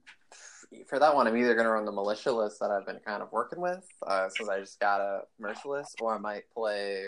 for 0.86 0.98
that 0.98 1.14
one. 1.14 1.26
I'm 1.26 1.36
either 1.36 1.54
going 1.54 1.64
to 1.66 1.70
run 1.72 1.84
the 1.84 1.92
militia 1.92 2.30
list 2.30 2.60
that 2.60 2.70
I've 2.70 2.86
been 2.86 3.00
kind 3.04 3.22
of 3.22 3.32
working 3.32 3.60
with, 3.60 3.84
uh, 4.06 4.28
since 4.28 4.48
I 4.48 4.60
just 4.60 4.78
got 4.78 5.00
a 5.00 5.22
merciless, 5.40 5.94
or 6.00 6.14
I 6.14 6.18
might 6.18 6.44
play 6.54 7.06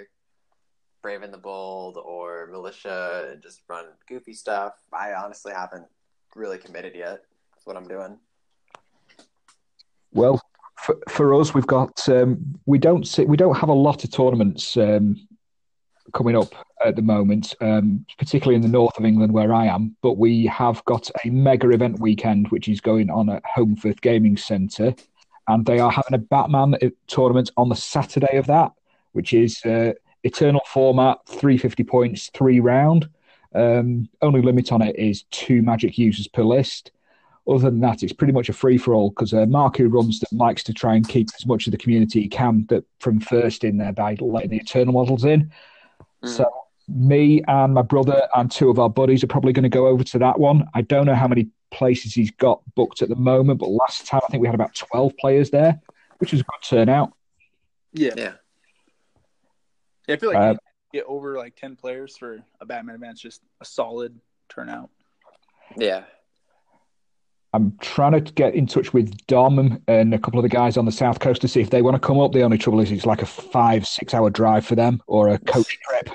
Brave 1.03 1.23
and 1.23 1.33
the 1.33 1.39
Bold 1.39 1.97
or 1.97 2.49
militia 2.51 3.29
and 3.31 3.43
just 3.43 3.63
run 3.69 3.87
goofy 4.09 4.33
stuff. 4.33 4.75
I 4.93 5.13
honestly 5.13 5.53
haven't 5.53 5.87
really 6.35 6.59
committed 6.59 6.95
yet. 6.95 7.23
That's 7.53 7.67
what 7.67 7.77
I'm 7.77 7.89
doing. 7.89 8.19
Well, 10.13 10.41
for, 10.77 10.99
for 11.09 11.35
us, 11.35 11.55
we've 11.55 11.67
got 11.67 12.09
um, 12.09 12.59
we 12.67 12.79
don't 12.79 13.07
see, 13.07 13.25
we 13.25 13.37
don't 13.37 13.57
have 13.57 13.69
a 13.69 13.75
lot 13.75 14.03
of 14.05 14.11
tournaments 14.11 14.77
um, 14.77 15.17
coming 16.13 16.37
up 16.37 16.53
at 16.85 16.97
the 16.97 17.03
moment, 17.03 17.55
um, 17.61 18.05
particularly 18.19 18.57
in 18.57 18.63
the 18.63 18.69
north 18.69 18.99
of 18.99 19.05
England 19.05 19.33
where 19.33 19.53
I 19.53 19.67
am. 19.67 19.97
But 20.03 20.17
we 20.17 20.47
have 20.47 20.85
got 20.85 21.11
a 21.25 21.31
mega 21.31 21.71
event 21.71 22.01
weekend 22.01 22.49
which 22.49 22.69
is 22.69 22.81
going 22.81 23.11
on 23.11 23.29
at 23.29 23.43
Homefirth 23.45 24.01
Gaming 24.01 24.37
Centre, 24.37 24.95
and 25.49 25.67
they 25.67 25.79
are 25.79 25.91
having 25.91 26.15
a 26.15 26.19
Batman 26.19 26.75
uh, 26.75 26.89
tournament 27.07 27.51
on 27.57 27.69
the 27.69 27.77
Saturday 27.77 28.37
of 28.37 28.47
that, 28.47 28.73
which 29.13 29.33
is 29.33 29.63
uh, 29.65 29.93
eternal 30.25 30.63
format, 30.67 31.19
three 31.27 31.59
fifty 31.59 31.85
points, 31.85 32.31
three 32.35 32.61
round. 32.61 33.09
Um, 33.53 34.09
only 34.23 34.43
limit 34.43 34.71
on 34.71 34.81
it 34.81 34.97
is 34.97 35.25
two 35.33 35.61
magic 35.61 35.99
users 35.99 36.29
per 36.29 36.43
list 36.43 36.93
other 37.49 37.71
than 37.71 37.81
that, 37.81 38.03
it's 38.03 38.13
pretty 38.13 38.33
much 38.33 38.49
a 38.49 38.53
free 38.53 38.79
for 38.79 38.95
all 38.95 39.11
because 39.11 39.33
uh, 39.33 39.47
Mark, 39.47 39.77
who 39.77 39.89
runs 39.89 40.21
that, 40.21 40.33
likes 40.33 40.63
to 40.65 40.75
try 40.75 40.95
and 40.95 41.09
keep 41.09 41.29
as 41.37 41.47
much 41.47 41.67
of 41.67 41.73
the 41.73 41.79
community 41.79 42.23
he 42.23 42.29
can 42.29 42.67
that 42.69 42.85
from 43.01 43.21
first 43.21 43.65
in 43.65 43.79
there 43.79 43.93
by 43.93 44.17
letting 44.21 44.51
the 44.51 44.59
eternal 44.59 44.93
models 44.93 45.25
in. 45.25 45.51
Mm. 46.23 46.29
So, 46.29 46.51
me 46.89 47.43
and 47.47 47.75
my 47.75 47.83
brother 47.83 48.29
and 48.35 48.51
two 48.51 48.69
of 48.69 48.79
our 48.79 48.91
buddies 48.91 49.23
are 49.23 49.29
probably 49.29 49.53
going 49.53 49.63
to 49.63 49.69
go 49.69 49.87
over 49.87 50.03
to 50.03 50.19
that 50.19 50.39
one. 50.39 50.67
I 50.75 50.83
don't 50.83 51.07
know 51.07 51.15
how 51.15 51.29
many 51.29 51.49
places 51.71 52.15
he's 52.15 52.33
got 52.33 52.63
booked 52.75 53.01
at 53.01 53.09
the 53.09 53.17
moment, 53.17 53.61
but 53.61 53.71
last 53.71 54.07
time 54.07 54.21
I 54.27 54.31
think 54.31 54.41
we 54.41 54.49
had 54.49 54.57
about 54.57 54.75
12 54.75 55.17
players 55.17 55.51
there, 55.51 55.81
which 56.19 56.33
was 56.33 56.41
a 56.41 56.45
good 56.45 56.69
turnout. 56.69 57.13
Yeah. 57.93 58.15
Yeah. 58.17 58.33
Yeah, 60.11 60.17
I 60.17 60.19
feel 60.19 60.31
like 60.31 60.39
Uh, 60.39 60.55
you 60.93 61.01
get 61.01 61.05
over 61.07 61.39
like 61.39 61.55
ten 61.55 61.77
players 61.77 62.17
for 62.17 62.43
a 62.61 62.67
Batman 62.67 62.97
event. 62.97 63.13
It's 63.13 63.21
just 63.21 63.43
a 63.61 63.65
solid 63.65 64.19
turnout. 64.49 64.91
Yeah. 65.77 66.03
I'm 67.53 67.77
trying 67.81 68.13
to 68.13 68.21
get 68.33 68.55
in 68.57 68.67
touch 68.67 68.93
with 68.93 69.17
Dom 69.29 69.83
and 69.87 70.15
a 70.15 70.19
couple 70.19 70.41
of 70.41 70.43
the 70.43 70.49
guys 70.49 70.77
on 70.77 70.85
the 70.85 70.93
south 70.93 71.21
coast 71.21 71.41
to 71.43 71.49
see 71.49 71.61
if 71.61 71.71
they 71.71 71.83
want 71.83 71.95
to 71.95 72.01
come 72.01 72.19
up. 72.19 72.33
The 72.33 72.43
only 72.43 72.59
trouble 72.59 72.81
is 72.81 72.91
it's 72.91 73.07
like 73.07 73.23
a 73.23 73.27
five, 73.27 73.87
six 73.87 74.13
hour 74.15 74.31
drive 74.31 74.67
for 74.67 74.75
them 74.75 75.01
or 75.07 75.29
a 75.29 75.39
coach 75.39 75.79
trip. 75.89 76.11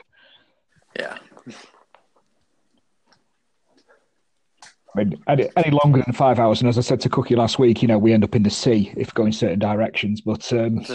Yeah. 0.98 1.18
I 4.94 4.98
mean, 4.98 5.24
any, 5.28 5.50
any 5.58 5.78
longer 5.84 6.02
than 6.06 6.14
five 6.14 6.40
hours, 6.40 6.62
and 6.62 6.70
as 6.70 6.78
I 6.78 6.82
said 6.82 7.02
to 7.02 7.10
Cookie 7.10 7.36
last 7.36 7.60
week, 7.60 7.82
you 7.82 7.88
know, 7.88 7.98
we 7.98 8.14
end 8.14 8.24
up 8.26 8.36
in 8.36 8.44
the 8.44 8.50
sea 8.50 8.94
if 8.96 9.14
going 9.14 9.34
certain 9.34 9.60
directions. 9.60 10.22
But 10.22 10.52
um, 10.54 10.86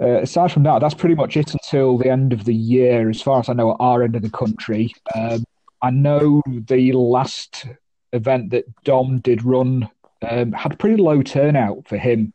uh, 0.00 0.20
aside 0.22 0.52
from 0.52 0.62
that, 0.64 0.80
that's 0.80 0.94
pretty 0.94 1.14
much 1.14 1.36
it 1.36 1.52
until 1.52 1.98
the 1.98 2.10
end 2.10 2.32
of 2.32 2.44
the 2.44 2.54
year, 2.54 3.08
as 3.08 3.22
far 3.22 3.40
as 3.40 3.48
I 3.48 3.54
know, 3.54 3.72
at 3.72 3.76
our 3.80 4.02
end 4.02 4.16
of 4.16 4.22
the 4.22 4.30
country. 4.30 4.94
Um, 5.14 5.44
I 5.82 5.90
know 5.90 6.42
the 6.46 6.92
last 6.92 7.66
event 8.12 8.50
that 8.50 8.64
Dom 8.84 9.20
did 9.20 9.44
run 9.44 9.88
um, 10.28 10.52
had 10.52 10.72
a 10.72 10.76
pretty 10.76 10.96
low 11.02 11.22
turnout 11.22 11.86
for 11.86 11.96
him. 11.96 12.32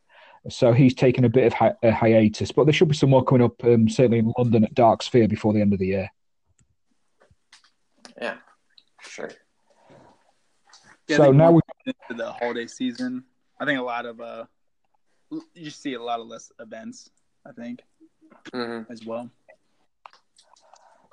So 0.48 0.72
he's 0.72 0.94
taken 0.94 1.24
a 1.24 1.28
bit 1.28 1.46
of 1.46 1.52
hi- 1.52 1.74
a 1.84 1.92
hiatus, 1.92 2.50
but 2.50 2.64
there 2.64 2.72
should 2.72 2.88
be 2.88 2.96
some 2.96 3.10
more 3.10 3.24
coming 3.24 3.44
up, 3.44 3.62
um, 3.64 3.88
certainly 3.88 4.18
in 4.18 4.32
London 4.36 4.64
at 4.64 4.74
Dark 4.74 5.02
Sphere 5.02 5.28
before 5.28 5.52
the 5.52 5.60
end 5.60 5.72
of 5.72 5.78
the 5.78 5.86
year. 5.86 6.10
Yeah, 8.20 8.38
sure. 9.00 9.30
Yeah, 11.06 11.16
so 11.18 11.32
now 11.32 11.52
we're 11.52 11.60
into 11.86 12.22
the 12.22 12.32
holiday 12.32 12.66
season, 12.66 13.24
I 13.62 13.64
think 13.64 13.78
a 13.78 13.82
lot 13.84 14.06
of 14.06 14.20
uh, 14.20 14.46
you 15.54 15.70
see 15.70 15.94
a 15.94 16.02
lot 16.02 16.18
of 16.18 16.26
less 16.26 16.50
events. 16.58 17.10
I 17.46 17.52
think 17.52 17.80
hmm 18.52 18.82
as 18.90 19.04
well. 19.04 19.30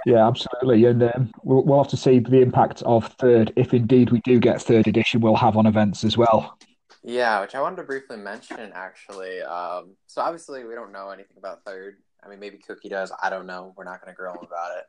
Yeah, 0.06 0.26
absolutely, 0.28 0.86
and 0.86 1.04
um, 1.04 1.32
we'll, 1.44 1.64
we'll 1.64 1.84
have 1.84 1.92
to 1.92 1.98
see 1.98 2.20
the 2.20 2.42
impact 2.42 2.82
of 2.84 3.08
third, 3.20 3.52
if 3.58 3.74
indeed 3.74 4.12
we 4.12 4.22
do 4.22 4.40
get 4.40 4.62
third 4.62 4.88
edition, 4.88 5.20
we'll 5.20 5.36
have 5.36 5.58
on 5.58 5.66
events 5.66 6.06
as 6.06 6.18
well. 6.18 6.58
Yeah, 7.04 7.42
which 7.42 7.56
I 7.56 7.62
wanted 7.62 7.78
to 7.78 7.84
briefly 7.84 8.18
mention 8.18 8.72
actually. 8.74 9.42
Um, 9.42 9.96
so 10.08 10.22
obviously 10.22 10.64
we 10.66 10.76
don't 10.76 10.92
know 10.92 11.10
anything 11.10 11.38
about 11.38 11.64
third. 11.66 11.98
I 12.24 12.30
mean, 12.30 12.40
maybe 12.40 12.58
Cookie 12.58 12.90
does. 12.90 13.12
I 13.22 13.30
don't 13.30 13.46
know. 13.46 13.74
We're 13.78 13.86
not 13.86 14.02
going 14.02 14.14
to 14.14 14.18
grill 14.18 14.34
him 14.34 14.46
about 14.46 14.78
it. 14.78 14.84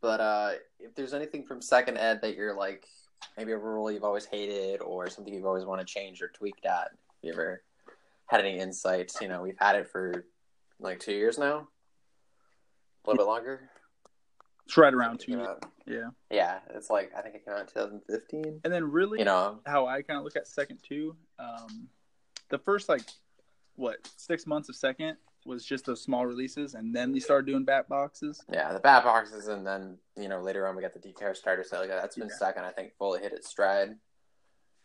But 0.00 0.20
uh, 0.20 0.50
if 0.80 0.94
there's 0.94 1.14
anything 1.14 1.44
from 1.44 1.60
second 1.60 1.98
ed 1.98 2.20
that 2.22 2.34
you're 2.34 2.56
like, 2.56 2.86
maybe 3.36 3.52
a 3.52 3.58
rule 3.58 3.90
you've 3.90 4.04
always 4.04 4.24
hated 4.24 4.80
or 4.80 5.08
something 5.08 5.32
you've 5.32 5.46
always 5.46 5.64
wanted 5.64 5.86
to 5.86 5.92
change 5.92 6.20
or 6.22 6.28
tweak 6.28 6.64
at, 6.64 6.90
you 7.22 7.32
ever 7.32 7.62
had 8.26 8.40
any 8.40 8.58
insights? 8.58 9.20
You 9.20 9.28
know, 9.28 9.42
we've 9.42 9.58
had 9.58 9.76
it 9.76 9.88
for 9.88 10.24
like 10.82 11.00
two 11.00 11.12
years 11.12 11.38
now, 11.38 11.68
a 13.04 13.10
little 13.10 13.24
bit 13.24 13.28
longer. 13.28 13.70
It's 14.66 14.76
right 14.76 14.92
around 14.94 15.18
two. 15.20 15.44
Yeah, 15.86 16.10
Yeah, 16.30 16.58
it's 16.74 16.88
like 16.90 17.10
I 17.16 17.20
think 17.22 17.34
it 17.34 17.44
came 17.44 17.54
out 17.54 17.60
in 17.60 17.66
2015. 17.66 18.60
and 18.64 18.72
then 18.72 18.90
really, 18.90 19.18
You 19.18 19.24
know, 19.24 19.60
how 19.66 19.86
I 19.86 20.02
kind 20.02 20.18
of 20.18 20.24
look 20.24 20.36
at 20.36 20.46
second 20.46 20.78
two, 20.86 21.16
Um, 21.38 21.88
the 22.50 22.58
first 22.58 22.88
like 22.88 23.02
what 23.76 24.06
six 24.16 24.46
months 24.46 24.68
of 24.68 24.76
second 24.76 25.16
was 25.44 25.64
just 25.64 25.84
those 25.86 26.00
small 26.00 26.24
releases, 26.26 26.74
and 26.74 26.94
then 26.94 27.10
they 27.12 27.18
started 27.18 27.46
doing 27.46 27.64
bat 27.64 27.88
boxes. 27.88 28.44
Yeah, 28.52 28.72
the 28.72 28.78
bat 28.78 29.02
boxes, 29.02 29.48
and 29.48 29.66
then 29.66 29.98
you 30.16 30.28
know 30.28 30.40
later 30.40 30.66
on 30.68 30.76
we 30.76 30.82
got 30.82 30.92
the 30.92 31.00
DKR 31.00 31.34
starter 31.34 31.64
set. 31.64 31.80
Like 31.80 31.88
that's 31.88 32.16
been 32.16 32.28
Yeah. 32.28 32.36
second, 32.36 32.64
I 32.64 32.70
think, 32.70 32.92
fully 32.96 33.20
hit 33.20 33.32
its 33.32 33.48
stride. 33.48 33.98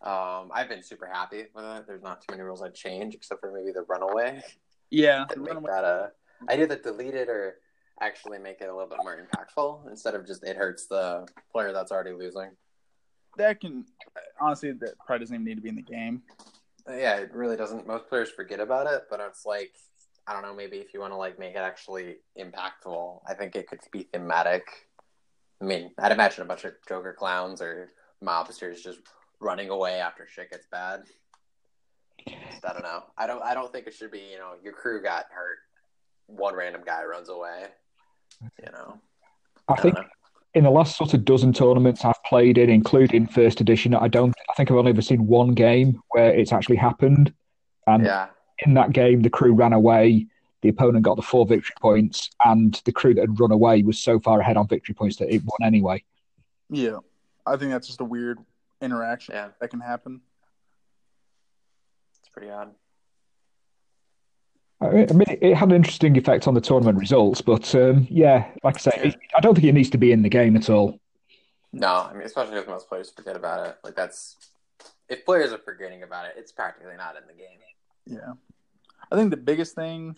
Um, 0.01 0.51
I've 0.53 0.69
been 0.69 0.81
super 0.83 1.05
happy 1.07 1.45
with 1.53 1.65
it. 1.65 1.87
There's 1.87 2.01
not 2.03 2.21
too 2.21 2.27
many 2.31 2.41
rules 2.43 2.61
I'd 2.63 2.73
change, 2.75 3.13
except 3.15 3.41
for 3.41 3.51
maybe 3.51 3.71
the 3.71 3.83
runaway. 3.83 4.43
Yeah, 4.89 5.25
That 5.29 5.37
make 5.39 5.63
that 5.65 5.83
a 5.83 6.11
idea 6.49 6.67
that 6.67 6.83
delete 6.83 7.15
it 7.15 7.29
or 7.29 7.55
actually 7.99 8.37
make 8.37 8.61
it 8.61 8.69
a 8.69 8.73
little 8.73 8.89
bit 8.89 8.99
more 9.03 9.17
impactful 9.19 9.89
instead 9.89 10.13
of 10.15 10.25
just 10.25 10.43
it 10.43 10.55
hurts 10.55 10.87
the 10.87 11.27
player 11.51 11.73
that's 11.73 11.91
already 11.91 12.13
losing. 12.13 12.51
that 13.37 13.59
can 13.59 13.85
honestly 14.39 14.71
that 14.71 14.93
probably 15.05 15.25
doesn't 15.25 15.35
even 15.35 15.45
need 15.45 15.55
to 15.55 15.61
be 15.61 15.69
in 15.69 15.75
the 15.75 15.81
game. 15.81 16.21
Yeah, 16.87 17.17
it 17.17 17.33
really 17.33 17.57
doesn't. 17.57 17.85
Most 17.85 18.07
players 18.07 18.29
forget 18.29 18.59
about 18.59 18.87
it, 18.87 19.03
but 19.09 19.19
it's 19.19 19.45
like 19.45 19.73
I 20.27 20.33
don't 20.33 20.41
know. 20.41 20.53
Maybe 20.53 20.77
if 20.77 20.93
you 20.93 20.99
want 20.99 21.11
to 21.13 21.17
like 21.17 21.37
make 21.39 21.55
it 21.55 21.59
actually 21.59 22.17
impactful, 22.39 23.21
I 23.27 23.33
think 23.33 23.55
it 23.55 23.67
could 23.67 23.79
be 23.91 24.03
thematic. 24.03 24.65
I 25.61 25.65
mean, 25.65 25.91
I'd 25.97 26.11
imagine 26.11 26.43
a 26.43 26.45
bunch 26.45 26.65
of 26.65 26.73
Joker 26.87 27.15
clowns 27.17 27.61
or 27.61 27.91
mobsters 28.23 28.81
just 28.83 28.99
running 29.39 29.69
away 29.69 29.99
after 29.99 30.27
shit 30.27 30.51
gets 30.51 30.67
bad. 30.71 31.03
Just, 32.27 32.65
I 32.65 32.73
don't 32.73 32.83
know. 32.83 33.03
I 33.17 33.27
don't. 33.27 33.41
I 33.43 33.53
don't 33.53 33.71
think 33.71 33.87
it 33.87 33.93
should 33.93 34.11
be. 34.11 34.19
You 34.31 34.37
know, 34.37 34.53
your 34.63 34.73
crew 34.73 35.01
got 35.01 35.25
hurt. 35.31 35.57
One 36.27 36.55
random 36.55 36.81
guy 36.85 37.03
runs 37.05 37.29
away. 37.29 37.65
You 38.41 38.71
know. 38.71 38.99
I 39.69 39.73
don't 39.75 39.81
think 39.81 39.95
know. 39.95 40.03
in 40.53 40.63
the 40.63 40.69
last 40.69 40.97
sort 40.97 41.13
of 41.13 41.25
dozen 41.25 41.53
tournaments 41.53 42.03
I've 42.05 42.21
played 42.25 42.57
in, 42.57 42.69
including 42.69 43.27
first 43.27 43.61
edition, 43.61 43.93
I 43.95 44.07
don't. 44.07 44.33
I 44.49 44.53
think 44.55 44.69
I've 44.71 44.77
only 44.77 44.91
ever 44.91 45.01
seen 45.01 45.27
one 45.27 45.53
game 45.53 46.01
where 46.09 46.31
it's 46.33 46.51
actually 46.51 46.77
happened, 46.77 47.33
and 47.87 48.03
Yeah. 48.05 48.27
in 48.65 48.73
that 48.75 48.91
game, 48.93 49.21
the 49.21 49.29
crew 49.29 49.53
ran 49.53 49.73
away. 49.73 50.27
The 50.63 50.69
opponent 50.69 51.03
got 51.05 51.15
the 51.15 51.21
four 51.21 51.45
victory 51.45 51.75
points, 51.79 52.31
and 52.43 52.73
the 52.85 52.91
crew 52.91 53.13
that 53.13 53.21
had 53.21 53.39
run 53.39 53.51
away 53.51 53.83
was 53.83 53.99
so 53.99 54.19
far 54.19 54.39
ahead 54.39 54.57
on 54.57 54.67
victory 54.67 54.95
points 54.95 55.17
that 55.17 55.33
it 55.33 55.43
won 55.45 55.65
anyway. 55.67 56.03
Yeah, 56.69 56.97
I 57.45 57.55
think 57.57 57.71
that's 57.71 57.87
just 57.87 58.01
a 58.01 58.05
weird 58.05 58.39
interaction 58.81 59.35
Yeah. 59.35 59.49
that 59.61 59.69
can 59.69 59.79
happen. 59.79 60.21
It's 62.37 62.43
pretty 62.43 62.51
odd. 62.51 62.75
I 64.79 65.11
mean, 65.11 65.25
it, 65.27 65.39
it 65.41 65.55
had 65.55 65.69
an 65.69 65.75
interesting 65.75 66.15
effect 66.17 66.47
on 66.47 66.53
the 66.53 66.61
tournament 66.61 66.99
results, 66.99 67.41
but 67.41 67.73
um, 67.73 68.05
yeah, 68.11 68.51
like 68.63 68.75
I 68.75 68.79
say, 68.79 68.91
it, 69.05 69.15
I 69.35 69.39
don't 69.39 69.55
think 69.55 69.65
it 69.65 69.73
needs 69.73 69.89
to 69.89 69.97
be 69.97 70.11
in 70.11 70.21
the 70.21 70.29
game 70.29 70.55
at 70.55 70.69
all. 70.69 70.99
No, 71.73 71.87
I 71.87 72.13
mean, 72.13 72.21
especially 72.21 72.53
because 72.53 72.67
most 72.67 72.89
players 72.89 73.09
forget 73.09 73.35
about 73.35 73.67
it. 73.67 73.77
Like 73.83 73.95
that's 73.95 74.35
if 75.09 75.25
players 75.25 75.51
are 75.51 75.57
forgetting 75.57 76.03
about 76.03 76.27
it, 76.27 76.35
it's 76.37 76.51
practically 76.51 76.95
not 76.95 77.15
in 77.15 77.23
the 77.27 77.33
game. 77.33 77.57
Yeah, 78.05 78.33
I 79.11 79.15
think 79.15 79.31
the 79.31 79.37
biggest 79.37 79.73
thing 79.73 80.15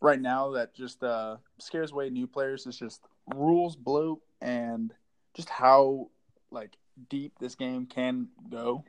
right 0.00 0.20
now 0.20 0.50
that 0.52 0.74
just 0.74 1.04
uh, 1.04 1.36
scares 1.58 1.92
away 1.92 2.10
new 2.10 2.26
players 2.26 2.66
is 2.66 2.76
just 2.76 3.00
rules 3.32 3.76
bloat 3.76 4.20
and 4.40 4.92
just 5.34 5.48
how 5.48 6.10
like 6.50 6.76
deep 7.08 7.32
this 7.38 7.54
game 7.54 7.86
can 7.86 8.26
go. 8.50 8.84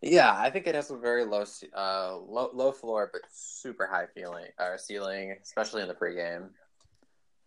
Yeah, 0.00 0.32
I 0.36 0.50
think 0.50 0.66
it 0.66 0.74
has 0.74 0.90
a 0.90 0.96
very 0.96 1.24
low, 1.24 1.44
uh, 1.76 2.16
low, 2.16 2.50
low 2.52 2.70
floor, 2.72 3.10
but 3.12 3.22
super 3.30 3.86
high 3.86 4.06
feeling 4.14 4.46
or 4.58 4.78
ceiling, 4.78 5.36
especially 5.42 5.82
in 5.82 5.88
the 5.88 5.94
pregame. 5.94 6.50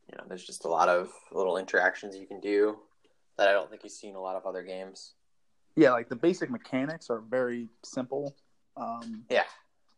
You 0.10 0.18
know, 0.18 0.26
there's 0.28 0.46
just 0.46 0.66
a 0.66 0.68
lot 0.68 0.90
of 0.90 1.10
little 1.32 1.58
interactions 1.58 2.16
you 2.18 2.28
can 2.28 2.42
do 2.42 2.78
that 3.38 3.48
I 3.48 3.54
don't 3.54 3.70
think 3.70 3.84
you 3.84 3.90
see 3.90 4.10
in 4.10 4.16
a 4.16 4.22
lot 4.22 4.36
of 4.36 4.46
other 4.46 4.64
games. 4.64 5.14
Yeah, 5.78 5.92
like 5.92 6.10
the 6.10 6.18
basic 6.18 6.50
mechanics 6.50 7.10
are 7.10 7.22
very 7.22 7.70
simple. 7.86 8.36
Um, 8.76 9.26
Yeah. 9.30 9.46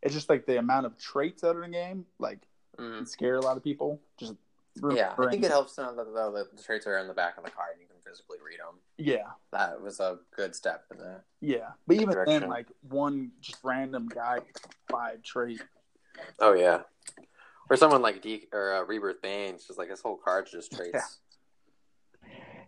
it's 0.04 0.14
just 0.14 0.30
like 0.30 0.46
the 0.46 0.60
amount 0.60 0.86
of 0.86 0.96
traits 0.98 1.42
that 1.42 1.56
are 1.56 1.64
in 1.64 1.72
the 1.72 1.78
game, 1.78 2.06
like 2.20 2.40
Mm. 2.78 2.98
can 2.98 3.06
scare 3.08 3.36
a 3.38 3.42
lot 3.42 3.58
of 3.58 3.64
people. 3.64 4.00
Just 4.20 4.34
Yeah, 4.76 5.14
I 5.18 5.30
think 5.30 5.44
it 5.44 5.52
helps 5.52 5.76
to 5.76 5.84
know 5.84 5.96
that 5.96 6.14
though 6.14 6.32
that 6.32 6.56
the 6.56 6.62
traits 6.62 6.88
are 6.88 6.98
in 6.98 7.08
the 7.08 7.14
back 7.14 7.38
of 7.38 7.44
the 7.44 7.52
card 7.52 7.74
and 7.74 7.82
you 7.82 7.88
can 7.88 7.98
physically 8.06 8.38
read 8.46 8.60
them. 8.60 8.80
Yeah, 8.98 9.32
That 9.52 9.82
was 9.82 10.00
a 10.00 10.20
good 10.36 10.56
step 10.56 10.86
in 10.92 10.98
the. 10.98 11.22
yeah, 11.42 11.70
but 11.86 11.98
even 11.98 12.16
then, 12.26 12.50
like 12.50 12.68
one 12.90 13.32
just 13.40 13.60
random 13.64 14.08
guy, 14.08 14.40
five 14.90 15.22
trait. 15.22 15.62
Oh 16.40 16.54
yeah, 16.54 16.82
or 17.70 17.76
someone 17.78 18.02
like 18.02 18.22
D 18.22 18.48
or 18.52 18.74
uh, 18.74 18.84
Rebirth 18.84 19.22
Bane's 19.22 19.66
just 19.66 19.78
like 19.78 19.90
his 19.90 20.02
whole 20.02 20.18
card's 20.18 20.52
just 20.52 20.72
traits. 20.76 21.20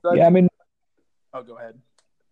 So 0.02 0.12
I 0.12 0.16
Yeah, 0.16 0.28
I 0.28 0.30
mean, 0.30 0.48
oh, 1.34 1.44
go 1.44 1.58
ahead. 1.58 1.80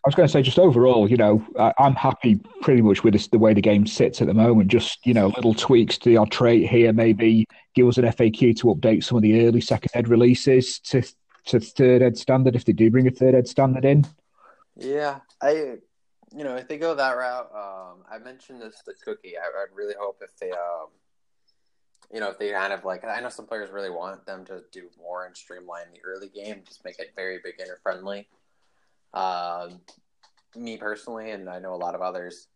I 0.06 0.10
was 0.10 0.16
going 0.16 0.28
to 0.28 0.32
say, 0.32 0.42
just 0.42 0.60
overall, 0.60 1.10
you 1.10 1.16
know, 1.16 1.46
I, 1.58 1.74
I'm 1.78 1.96
happy 1.96 2.38
pretty 2.62 2.82
much 2.82 3.06
with 3.06 3.14
this, 3.14 3.28
the 3.28 3.40
way 3.40 3.54
the 3.54 3.62
game 3.62 3.88
sits 3.88 4.22
at 4.22 4.28
the 4.28 4.34
moment. 4.34 4.70
Just, 4.70 5.06
you 5.06 5.14
know, 5.14 5.28
little 5.28 5.54
tweaks 5.54 5.98
to 6.00 6.10
the 6.10 6.18
odd 6.18 6.30
trait 6.30 6.70
here, 6.70 6.92
maybe 6.92 7.48
give 7.74 7.88
us 7.88 7.98
an 7.98 8.06
FAQ 8.06 8.58
to 8.58 8.68
update 8.68 9.06
some 9.06 9.16
of 9.16 9.22
the 9.22 9.48
early 9.48 9.62
second 9.62 9.92
ed 9.94 10.10
releases 10.10 10.80
to 10.80 11.04
to 11.46 11.60
third 11.60 12.02
ed 12.02 12.18
standard 12.18 12.56
if 12.56 12.64
they 12.66 12.72
do 12.72 12.90
bring 12.90 13.08
a 13.08 13.12
third 13.12 13.36
ed 13.36 13.48
standard 13.48 13.86
in. 13.86 14.06
Yeah, 14.76 15.20
I, 15.42 15.78
you 16.36 16.44
know, 16.44 16.56
if 16.56 16.68
they 16.68 16.78
go 16.78 16.96
that 16.96 17.12
route, 17.12 17.52
um, 17.54 18.04
I 18.12 18.18
mentioned 18.20 18.62
this 18.62 18.82
the 18.86 18.94
Cookie. 19.06 19.38
I, 19.38 19.62
I'd 19.62 19.76
really 19.76 19.96
hope 20.00 20.22
if 20.22 20.36
they, 20.38 20.52
um, 20.52 20.88
you 22.12 22.20
know, 22.20 22.30
if 22.30 22.40
they 22.40 22.52
kind 22.52 22.74
of 22.74 22.84
like, 22.84 23.06
I 23.06 23.20
know 23.20 23.30
some 23.30 23.46
players 23.46 23.72
really 23.72 23.90
want 23.90 24.26
them 24.26 24.46
to 24.46 24.64
do 24.72 24.90
more 24.98 25.26
and 25.26 25.36
streamline 25.36 25.86
the 25.94 26.00
early 26.04 26.30
game, 26.30 26.62
just 26.68 26.84
make 26.84 27.00
it 27.00 27.14
very 27.16 27.40
beginner 27.44 27.80
friendly. 27.84 28.28
Um, 29.14 29.82
me 30.56 30.78
personally, 30.78 31.32
and 31.32 31.50
I 31.50 31.60
know 31.60 31.74
a 31.74 31.76
lot 31.76 31.96
of 31.96 32.02
others 32.02 32.48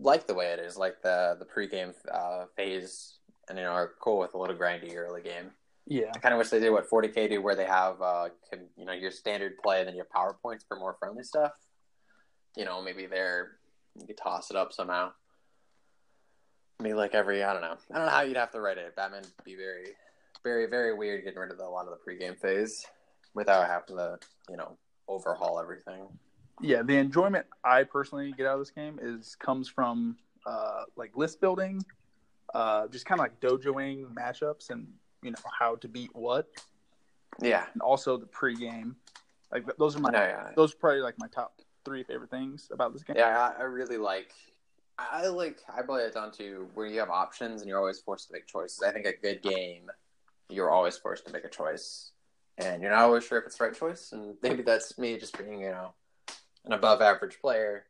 like 0.00 0.26
the 0.26 0.34
way 0.34 0.52
it 0.52 0.58
is, 0.58 0.76
like 0.76 1.02
the 1.02 1.36
the 1.38 1.44
pregame 1.44 1.94
uh, 2.12 2.44
phase, 2.56 3.18
and 3.48 3.58
you 3.58 3.64
know, 3.64 3.70
are 3.70 3.92
cool 4.00 4.18
with 4.18 4.34
a 4.34 4.38
little 4.38 4.56
grindy 4.56 4.96
early 4.96 5.22
game. 5.22 5.50
Yeah, 5.86 6.10
I 6.14 6.18
kind 6.18 6.34
of 6.34 6.38
wish 6.38 6.50
they 6.50 6.60
did 6.60 6.70
what 6.70 6.88
40k 6.88 7.30
do, 7.30 7.42
where 7.42 7.54
they 7.54 7.64
have 7.64 8.00
uh, 8.02 8.28
can, 8.50 8.66
you 8.76 8.84
know 8.84 8.92
your 8.92 9.10
standard 9.10 9.58
play, 9.58 9.80
and 9.80 9.88
then 9.88 9.96
your 9.96 10.06
powerpoints 10.14 10.66
for 10.66 10.78
more 10.78 10.96
friendly 10.98 11.24
stuff. 11.24 11.52
You 12.56 12.64
know, 12.64 12.82
maybe 12.82 13.06
they're 13.06 13.52
you 13.98 14.06
could 14.06 14.18
toss 14.18 14.50
it 14.50 14.56
up 14.56 14.72
somehow. 14.72 15.12
Maybe 16.80 16.94
like 16.94 17.14
every 17.14 17.42
I 17.42 17.52
don't 17.52 17.62
know, 17.62 17.76
I 17.92 17.96
don't 17.96 18.06
know 18.06 18.12
how 18.12 18.20
you'd 18.22 18.36
have 18.36 18.52
to 18.52 18.60
write 18.60 18.78
it. 18.78 18.94
Batman 18.94 19.22
would 19.22 19.44
be 19.44 19.56
very, 19.56 19.86
very, 20.44 20.66
very 20.66 20.94
weird 20.94 21.24
getting 21.24 21.38
rid 21.38 21.50
of 21.50 21.58
the, 21.58 21.64
a 21.64 21.66
lot 21.66 21.86
of 21.88 21.92
the 21.92 22.10
pregame 22.10 22.38
phase 22.38 22.86
without 23.34 23.66
having 23.66 23.96
to 23.96 24.18
you 24.48 24.56
know 24.56 24.76
overhaul 25.08 25.58
everything. 25.60 26.06
yeah. 26.60 26.82
The 26.82 26.96
enjoyment 26.96 27.46
I 27.64 27.82
personally 27.84 28.32
get 28.36 28.46
out 28.46 28.54
of 28.54 28.60
this 28.60 28.70
game 28.70 28.98
is 29.02 29.36
comes 29.36 29.68
from 29.68 30.16
uh, 30.46 30.82
like 30.96 31.16
list 31.16 31.40
building, 31.40 31.82
uh, 32.54 32.86
just 32.88 33.06
kind 33.06 33.20
of 33.20 33.24
like 33.24 33.40
dojoing 33.40 34.04
matchups 34.14 34.70
and 34.70 34.86
you 35.22 35.30
know 35.30 35.38
how 35.58 35.74
to 35.76 35.88
beat 35.88 36.10
what, 36.14 36.46
Yeah, 37.42 37.66
and 37.72 37.82
also 37.82 38.16
the 38.16 38.26
pregame. 38.26 38.94
Like 39.52 39.64
those 39.78 39.96
are 39.96 40.00
my 40.00 40.10
No, 40.10 40.20
yeah, 40.20 40.50
those 40.56 40.72
are 40.74 40.76
probably 40.76 41.00
like 41.00 41.18
my 41.18 41.28
top 41.28 41.60
three 41.84 42.02
favorite 42.04 42.30
things 42.30 42.68
about 42.72 42.92
this 42.92 43.02
game. 43.02 43.16
yeah. 43.16 43.52
I, 43.58 43.62
I 43.62 43.64
really 43.64 43.96
like. 43.98 44.32
I 44.98 45.26
like. 45.28 45.58
I 45.74 45.82
boil 45.82 45.98
it 46.06 46.14
down 46.14 46.32
to 46.32 46.68
where 46.74 46.86
you 46.86 46.98
have 46.98 47.08
options 47.10 47.60
and 47.62 47.68
you're 47.68 47.78
always 47.78 48.00
forced 48.00 48.26
to 48.28 48.32
make 48.32 48.46
choices. 48.46 48.82
I 48.82 48.90
think 48.90 49.06
a 49.06 49.12
good 49.16 49.42
game, 49.42 49.88
you're 50.50 50.70
always 50.70 50.96
forced 50.98 51.24
to 51.26 51.32
make 51.32 51.44
a 51.44 51.48
choice, 51.48 52.10
and 52.58 52.82
you're 52.82 52.90
not 52.90 53.04
always 53.04 53.24
sure 53.24 53.38
if 53.38 53.46
it's 53.46 53.56
the 53.56 53.64
right 53.64 53.74
choice. 53.74 54.12
And 54.12 54.36
maybe 54.42 54.62
that's 54.62 54.98
me 54.98 55.16
just 55.18 55.38
being, 55.38 55.60
you 55.60 55.70
know, 55.70 55.92
an 56.64 56.72
above 56.72 57.00
average 57.00 57.40
player, 57.40 57.84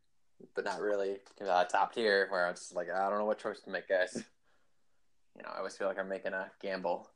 but 0.54 0.64
not 0.64 0.80
really 0.80 1.16
uh, 1.46 1.64
top 1.64 1.94
tier. 1.94 2.26
Where 2.30 2.46
I'm 2.46 2.54
just 2.54 2.74
like, 2.74 2.88
I 2.90 3.08
don't 3.08 3.18
know 3.18 3.24
what 3.24 3.38
choice 3.38 3.60
to 3.60 3.70
make, 3.70 3.88
guys. 3.88 4.22
You 5.36 5.42
know, 5.42 5.50
I 5.54 5.58
always 5.58 5.76
feel 5.76 5.86
like 5.86 5.98
I'm 5.98 6.08
making 6.08 6.32
a 6.32 6.50
gamble. 6.60 7.08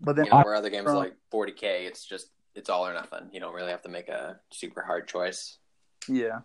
But 0.00 0.16
then 0.16 0.26
You 0.26 0.32
know, 0.32 0.42
where 0.42 0.54
other 0.54 0.70
games 0.70 0.88
uh, 0.88 0.96
like 0.96 1.14
40k, 1.32 1.86
it's 1.86 2.04
just 2.04 2.30
it's 2.54 2.68
all 2.68 2.86
or 2.86 2.92
nothing. 2.92 3.28
You 3.32 3.40
don't 3.40 3.54
really 3.54 3.70
have 3.70 3.82
to 3.82 3.88
make 3.88 4.08
a 4.08 4.40
super 4.50 4.82
hard 4.82 5.06
choice. 5.08 5.58
Yeah. 6.08 6.40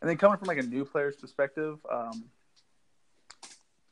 And 0.00 0.10
then 0.10 0.16
coming 0.16 0.38
from 0.38 0.48
like 0.48 0.58
a 0.58 0.62
new 0.62 0.84
player's 0.84 1.16
perspective, 1.16 1.78
um, 1.90 2.24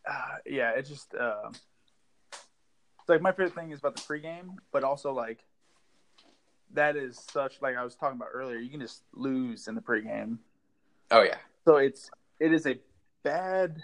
uh, 0.08 0.36
yeah, 0.46 0.72
it's 0.76 0.88
just 0.88 1.14
uh, 1.14 1.50
like 3.08 3.20
my 3.20 3.32
favorite 3.32 3.54
thing 3.54 3.70
is 3.70 3.78
about 3.78 3.96
the 3.96 4.02
pregame, 4.02 4.56
but 4.72 4.84
also 4.84 5.12
like 5.12 5.44
that 6.72 6.96
is 6.96 7.18
such 7.30 7.60
like 7.62 7.76
I 7.76 7.84
was 7.84 7.94
talking 7.94 8.16
about 8.16 8.30
earlier. 8.32 8.58
You 8.58 8.70
can 8.70 8.80
just 8.80 9.02
lose 9.12 9.68
in 9.68 9.74
the 9.74 9.80
pregame, 9.80 10.38
Oh 11.10 11.22
yeah, 11.22 11.36
so 11.64 11.76
it's 11.76 12.10
it 12.40 12.52
is 12.52 12.66
a 12.66 12.78
bad. 13.22 13.82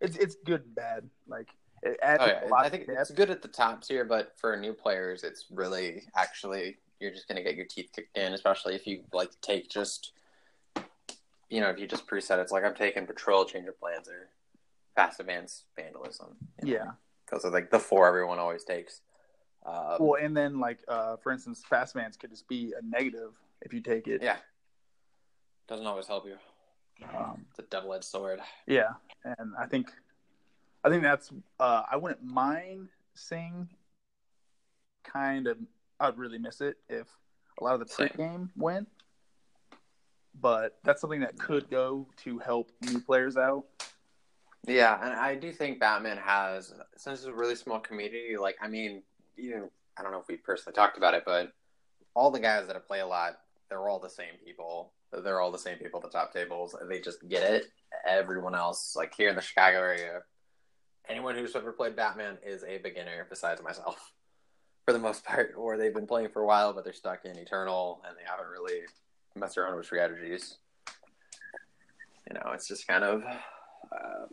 It's 0.00 0.16
it's 0.16 0.36
good 0.44 0.62
and 0.62 0.74
bad. 0.74 1.10
Like 1.26 1.48
it 1.82 1.98
adds 2.02 2.22
oh 2.22 2.26
a 2.26 2.28
yeah. 2.28 2.48
lot 2.50 2.64
I 2.64 2.68
think 2.68 2.84
it's 2.88 3.10
good 3.10 3.30
at 3.30 3.42
the 3.42 3.48
top 3.48 3.82
tier, 3.82 4.04
but 4.04 4.34
for 4.36 4.56
new 4.56 4.72
players, 4.72 5.24
it's 5.24 5.46
really 5.50 6.02
actually 6.16 6.76
you're 7.00 7.10
just 7.10 7.28
gonna 7.28 7.42
get 7.42 7.56
your 7.56 7.66
teeth 7.66 7.90
kicked 7.94 8.16
in, 8.16 8.34
especially 8.34 8.74
if 8.74 8.86
you 8.86 9.02
like 9.12 9.30
take 9.40 9.68
just 9.70 10.12
you 11.48 11.60
know 11.60 11.70
if 11.70 11.78
you 11.78 11.86
just 11.86 12.06
preset. 12.06 12.38
It's 12.38 12.52
like 12.52 12.64
I'm 12.64 12.74
taking 12.74 13.06
patrol, 13.06 13.44
change 13.44 13.66
of 13.66 13.78
plans, 13.80 14.08
or 14.08 14.28
fast 14.94 15.20
advance 15.20 15.64
vandalism. 15.76 16.36
you 16.62 16.74
know? 16.74 16.78
Yeah. 16.78 16.90
Those 17.30 17.44
are 17.44 17.50
like 17.50 17.70
the 17.70 17.78
four 17.78 18.06
everyone 18.06 18.38
always 18.38 18.64
takes. 18.64 19.00
Um, 19.66 19.96
Well, 20.00 20.22
and 20.22 20.36
then 20.36 20.58
like 20.60 20.80
uh, 20.88 21.16
for 21.16 21.32
instance, 21.32 21.62
fast 21.68 21.94
vans 21.94 22.16
could 22.16 22.30
just 22.30 22.48
be 22.48 22.72
a 22.78 22.84
negative 22.84 23.32
if 23.62 23.72
you 23.72 23.80
take 23.80 24.08
it. 24.08 24.22
yeah, 24.22 24.36
doesn't 25.68 25.86
always 25.86 26.06
help 26.06 26.26
you. 26.26 26.36
Um, 27.16 27.46
It's 27.50 27.58
a 27.58 27.62
double-edged 27.62 28.04
sword. 28.04 28.40
Yeah, 28.66 28.90
and 29.24 29.54
I 29.58 29.66
think, 29.66 29.90
I 30.84 30.88
think 30.90 31.02
that's. 31.02 31.30
Uh, 31.58 31.82
I 31.90 31.96
wouldn't 31.96 32.22
mind 32.22 32.88
seeing. 33.14 33.68
Kind 35.02 35.46
of, 35.46 35.56
I'd 35.98 36.18
really 36.18 36.38
miss 36.38 36.60
it 36.60 36.76
if 36.88 37.06
a 37.60 37.64
lot 37.64 37.74
of 37.74 37.80
the 37.80 37.86
pregame 37.86 38.50
went. 38.56 38.86
But 40.40 40.78
that's 40.84 41.00
something 41.00 41.20
that 41.20 41.38
could 41.38 41.68
go 41.70 42.06
to 42.18 42.38
help 42.38 42.70
new 42.82 43.00
players 43.00 43.36
out. 43.36 43.64
Yeah, 44.66 44.98
and 45.02 45.14
I 45.14 45.34
do 45.34 45.52
think 45.52 45.80
Batman 45.80 46.18
has, 46.18 46.74
since 46.96 47.20
it's 47.20 47.28
a 47.28 47.32
really 47.32 47.56
small 47.56 47.80
community, 47.80 48.36
like, 48.38 48.56
I 48.60 48.68
mean, 48.68 49.02
you 49.36 49.50
know, 49.56 49.70
I 49.96 50.02
don't 50.02 50.12
know 50.12 50.20
if 50.20 50.28
we 50.28 50.36
personally 50.36 50.74
talked 50.74 50.98
about 50.98 51.14
it, 51.14 51.24
but 51.24 51.52
all 52.14 52.30
the 52.30 52.40
guys 52.40 52.66
that 52.66 52.86
play 52.86 53.00
a 53.00 53.06
lot, 53.06 53.38
they're 53.68 53.88
all 53.88 53.98
the 53.98 54.10
same 54.10 54.34
people. 54.44 54.92
They're 55.12 55.40
all 55.40 55.50
the 55.50 55.58
same 55.58 55.78
people 55.78 56.00
at 56.00 56.10
the 56.10 56.16
top 56.16 56.32
tables. 56.32 56.76
They 56.88 57.00
just 57.00 57.26
get 57.28 57.42
it. 57.42 57.66
Everyone 58.06 58.54
else, 58.54 58.94
like 58.96 59.14
here 59.14 59.28
in 59.28 59.36
the 59.36 59.42
Chicago 59.42 59.78
area, 59.78 60.20
anyone 61.08 61.34
who's 61.34 61.56
ever 61.56 61.72
played 61.72 61.96
Batman 61.96 62.38
is 62.46 62.62
a 62.64 62.78
beginner 62.78 63.26
besides 63.28 63.62
myself, 63.62 64.12
for 64.84 64.92
the 64.92 64.98
most 64.98 65.24
part, 65.24 65.54
or 65.56 65.76
they've 65.76 65.94
been 65.94 66.06
playing 66.06 66.28
for 66.28 66.42
a 66.42 66.46
while, 66.46 66.72
but 66.72 66.84
they're 66.84 66.92
stuck 66.92 67.24
in 67.24 67.36
Eternal 67.36 68.02
and 68.06 68.16
they 68.16 68.22
haven't 68.24 68.50
really 68.50 68.82
messed 69.34 69.58
around 69.58 69.76
with 69.76 69.86
strategies. 69.86 70.58
You 72.28 72.34
know, 72.34 72.52
it's 72.52 72.68
just 72.68 72.86
kind 72.86 73.04
of. 73.04 73.22
Uh, 73.90 74.26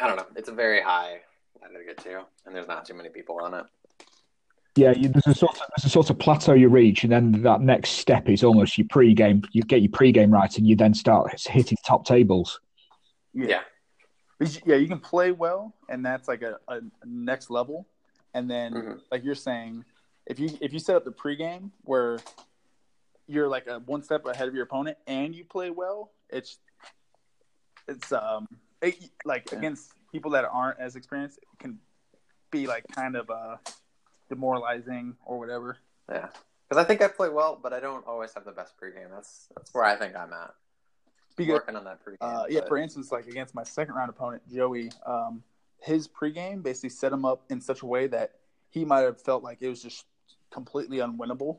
I 0.00 0.06
don't 0.06 0.16
know. 0.16 0.26
It's 0.36 0.48
a 0.48 0.52
very 0.54 0.80
high 0.80 1.20
ladder 1.60 1.78
to 1.78 1.84
get 1.84 1.98
to, 2.04 2.24
and 2.46 2.54
there's 2.54 2.68
not 2.68 2.84
too 2.86 2.94
many 2.94 3.08
people 3.10 3.38
on 3.40 3.54
it. 3.54 3.64
Yeah, 4.76 4.92
you, 4.92 5.08
there's 5.08 5.26
a 5.26 5.34
sort 5.34 5.52
of 5.56 5.62
there's 5.76 5.84
a 5.84 5.88
sort 5.90 6.10
of 6.10 6.18
plateau 6.18 6.54
you 6.54 6.68
reach, 6.68 7.02
and 7.04 7.12
then 7.12 7.42
that 7.42 7.60
next 7.60 7.90
step 7.90 8.28
is 8.28 8.42
almost 8.44 8.78
your 8.78 8.86
pre-game. 8.88 9.42
You 9.52 9.62
get 9.62 9.82
your 9.82 9.90
pre-game 9.90 10.30
right, 10.30 10.56
and 10.56 10.66
you 10.66 10.76
then 10.76 10.94
start 10.94 11.38
hitting 11.46 11.76
top 11.84 12.06
tables. 12.06 12.60
Yeah, 13.34 13.62
you- 14.40 14.60
yeah, 14.64 14.76
you 14.76 14.88
can 14.88 15.00
play 15.00 15.32
well, 15.32 15.74
and 15.88 16.04
that's 16.06 16.28
like 16.28 16.42
a, 16.42 16.58
a 16.68 16.80
next 17.04 17.50
level. 17.50 17.86
And 18.32 18.48
then, 18.48 18.72
Mhm. 18.74 19.00
like 19.10 19.24
you're 19.24 19.34
saying, 19.34 19.84
if 20.26 20.38
you 20.38 20.50
if 20.60 20.72
you 20.72 20.78
set 20.78 20.94
up 20.96 21.04
the 21.04 21.10
pre-game 21.12 21.72
where 21.82 22.18
you're 23.26 23.48
like 23.48 23.66
a 23.66 23.80
one 23.80 24.02
step 24.02 24.24
ahead 24.26 24.46
of 24.48 24.54
your 24.54 24.62
opponent 24.64 24.96
and 25.06 25.34
you 25.34 25.44
play 25.44 25.70
well, 25.70 26.12
it's 26.30 26.58
it's 27.88 28.12
um 28.12 28.46
it, 28.82 29.10
like 29.24 29.50
Yeah. 29.52 29.58
against 29.58 29.92
people 30.12 30.30
that 30.32 30.44
aren't 30.44 30.78
as 30.80 30.96
experienced, 30.96 31.38
it 31.38 31.58
can 31.58 31.78
be 32.50 32.66
like 32.66 32.84
kind 32.88 33.16
of 33.16 33.30
uh 33.30 33.56
demoralizing 34.28 35.16
or 35.24 35.38
whatever. 35.38 35.78
yeah. 36.10 36.28
Because 36.68 36.84
I 36.84 36.86
think 36.86 37.02
I 37.02 37.08
play 37.08 37.28
well, 37.28 37.58
but 37.60 37.72
I 37.72 37.80
don't 37.80 38.06
always 38.06 38.32
have 38.34 38.44
the 38.44 38.52
best 38.52 38.74
pregame. 38.80 39.10
That's 39.10 39.48
that's 39.56 39.74
where 39.74 39.84
I 39.84 39.96
think 39.96 40.14
I'm 40.16 40.32
at. 40.32 40.54
Because 41.36 41.54
Working 41.54 41.76
on 41.76 41.84
that 41.84 42.04
pregame. 42.04 42.16
Uh, 42.20 42.44
yeah, 42.48 42.60
but- 42.60 42.68
for 42.68 42.76
instance, 42.76 43.10
like 43.10 43.26
against 43.26 43.54
my 43.54 43.64
second 43.64 43.94
round 43.94 44.10
opponent, 44.10 44.42
Joey, 44.52 44.90
um, 45.06 45.42
his 45.78 46.06
pregame 46.06 46.62
basically 46.62 46.90
set 46.90 47.12
him 47.12 47.24
up 47.24 47.44
in 47.50 47.60
such 47.60 47.82
a 47.82 47.86
way 47.86 48.06
that 48.08 48.36
he 48.68 48.84
might 48.84 49.00
have 49.00 49.20
felt 49.20 49.42
like 49.42 49.58
it 49.62 49.68
was 49.68 49.82
just 49.82 50.04
completely 50.50 50.98
unwinnable. 50.98 51.58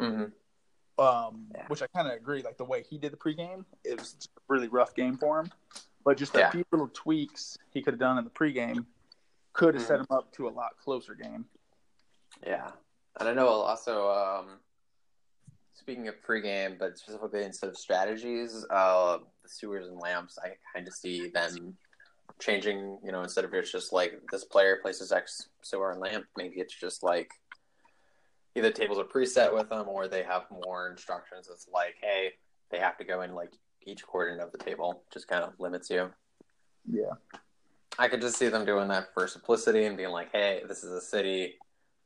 Mhm. 0.00 0.32
Um, 0.98 1.46
Yeah. 1.54 1.66
Which 1.68 1.82
I 1.82 1.86
kind 1.88 2.08
of 2.08 2.14
agree. 2.14 2.42
Like 2.42 2.56
the 2.56 2.64
way 2.64 2.82
he 2.82 2.98
did 2.98 3.12
the 3.12 3.16
pregame, 3.16 3.64
it 3.84 3.98
was 4.00 4.14
just 4.14 4.30
a 4.36 4.40
really 4.48 4.68
rough 4.68 4.94
game 4.94 5.16
for 5.16 5.38
him. 5.40 5.52
But 6.08 6.16
just 6.16 6.34
a 6.36 6.38
Yeah. 6.38 6.50
few 6.50 6.64
little 6.72 6.88
tweaks 6.88 7.58
he 7.68 7.82
could 7.82 7.92
have 7.92 8.00
done 8.00 8.16
in 8.16 8.24
the 8.24 8.30
pregame 8.30 8.86
could 9.52 9.74
have 9.74 9.82
set 9.82 9.98
Mhm. 9.98 10.00
him 10.00 10.06
up 10.08 10.32
to 10.36 10.48
a 10.48 10.50
lot 10.50 10.78
closer 10.78 11.14
game. 11.14 11.46
Yeah, 12.42 12.72
and 13.20 13.28
I 13.28 13.34
know 13.34 13.46
also. 13.48 14.10
Um, 14.10 14.58
speaking 15.74 16.08
of 16.08 16.14
pregame, 16.22 16.78
but 16.78 16.96
specifically 16.96 17.44
instead 17.44 17.68
of 17.68 17.76
strategies, 17.76 18.64
uh, 18.70 19.18
the 19.42 19.48
sewers 19.50 19.86
and 19.86 19.98
lamps, 19.98 20.38
I 20.38 20.56
kind 20.72 20.88
of 20.88 20.94
see 20.94 21.28
them 21.28 21.76
changing. 22.38 23.00
You 23.04 23.12
know, 23.12 23.20
instead 23.20 23.44
of 23.44 23.52
it's 23.52 23.70
just 23.70 23.92
like 23.92 24.30
this 24.30 24.46
player 24.46 24.78
places 24.80 25.12
X 25.12 25.50
sewer 25.60 25.90
and 25.90 26.00
lamp, 26.00 26.26
maybe 26.38 26.58
it's 26.58 26.74
just 26.74 27.02
like 27.02 27.30
either 28.54 28.70
tables 28.70 28.98
are 28.98 29.04
preset 29.04 29.52
with 29.52 29.68
them 29.68 29.86
or 29.90 30.08
they 30.08 30.22
have 30.22 30.50
more 30.50 30.88
instructions. 30.88 31.50
It's 31.50 31.68
like, 31.68 31.96
hey, 32.00 32.38
they 32.70 32.78
have 32.78 32.96
to 32.96 33.04
go 33.04 33.20
in 33.20 33.34
like 33.34 33.52
each 33.88 34.06
coordinate 34.06 34.44
of 34.44 34.52
the 34.52 34.58
table. 34.58 35.02
Just 35.12 35.28
kind 35.28 35.42
of 35.42 35.58
limits 35.58 35.90
you. 35.90 36.10
Yeah. 36.90 37.12
I 37.98 38.08
could 38.08 38.20
just 38.20 38.38
see 38.38 38.48
them 38.48 38.64
doing 38.64 38.88
that 38.88 39.12
for 39.12 39.26
simplicity 39.26 39.84
and 39.84 39.96
being 39.96 40.10
like, 40.10 40.30
hey, 40.32 40.62
this 40.68 40.84
is 40.84 40.92
a 40.92 41.00
city. 41.00 41.54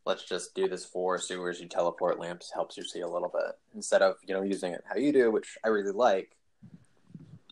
Let's 0.06 0.24
just 0.24 0.54
do 0.54 0.68
this 0.68 0.84
for 0.84 1.18
sewers. 1.18 1.60
You 1.60 1.68
teleport 1.68 2.18
lamps 2.18 2.50
helps 2.52 2.76
you 2.76 2.84
see 2.84 3.00
a 3.00 3.08
little 3.08 3.28
bit 3.28 3.52
instead 3.74 4.02
of 4.02 4.16
you 4.26 4.34
know 4.34 4.42
using 4.42 4.72
it 4.72 4.82
how 4.88 4.96
you 4.96 5.12
do, 5.12 5.30
which 5.30 5.56
I 5.64 5.68
really 5.68 5.92
like. 5.92 6.36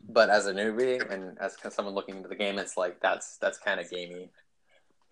But 0.08 0.30
as 0.30 0.46
a 0.46 0.52
newbie 0.52 1.08
and 1.12 1.38
as 1.38 1.56
someone 1.72 1.94
looking 1.94 2.16
into 2.16 2.28
the 2.28 2.34
game, 2.34 2.58
it's 2.58 2.76
like 2.76 3.00
that's 3.00 3.36
that's 3.36 3.58
kind 3.58 3.78
of 3.78 3.88
gamey, 3.88 4.30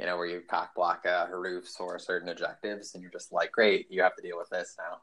you 0.00 0.06
know, 0.06 0.16
where 0.16 0.26
you 0.26 0.42
cock 0.48 0.74
block 0.74 1.04
uh, 1.06 1.26
roofs 1.30 1.76
or 1.78 1.98
certain 2.00 2.28
objectives, 2.28 2.94
and 2.94 3.02
you're 3.02 3.12
just 3.12 3.32
like, 3.32 3.52
great, 3.52 3.86
you 3.88 4.02
have 4.02 4.16
to 4.16 4.22
deal 4.22 4.36
with 4.36 4.48
this 4.50 4.74
now. 4.76 4.98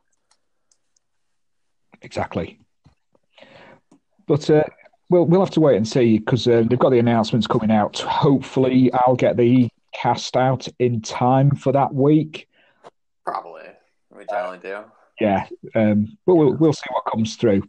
Exactly. 2.02 2.60
But 4.28 4.50
uh, 4.50 4.64
we'll 5.10 5.26
we'll 5.26 5.42
have 5.42 5.52
to 5.52 5.60
wait 5.60 5.78
and 5.78 5.88
see 5.88 6.20
because 6.20 6.48
uh, 6.48 6.64
they've 6.68 6.80
got 6.80 6.90
the 6.90 7.00
announcements 7.00 7.48
coming 7.48 7.72
out. 7.72 8.00
Hopefully, 8.00 8.92
I'll 8.94 9.16
get 9.16 9.38
the 9.38 9.70
cast 9.94 10.36
out 10.36 10.68
in 10.80 11.02
time 11.02 11.52
for 11.52 11.72
that 11.72 11.94
week. 11.94 12.48
Probably, 13.24 13.64
we 14.16 14.26
generally 14.30 14.60
do. 14.60 14.80
Yeah, 15.20 15.48
um, 15.76 16.18
but 16.26 16.36
we'll 16.36 16.54
we'll 16.54 16.74
see 16.74 16.90
what 16.92 17.06
comes 17.06 17.36
through. 17.36 17.64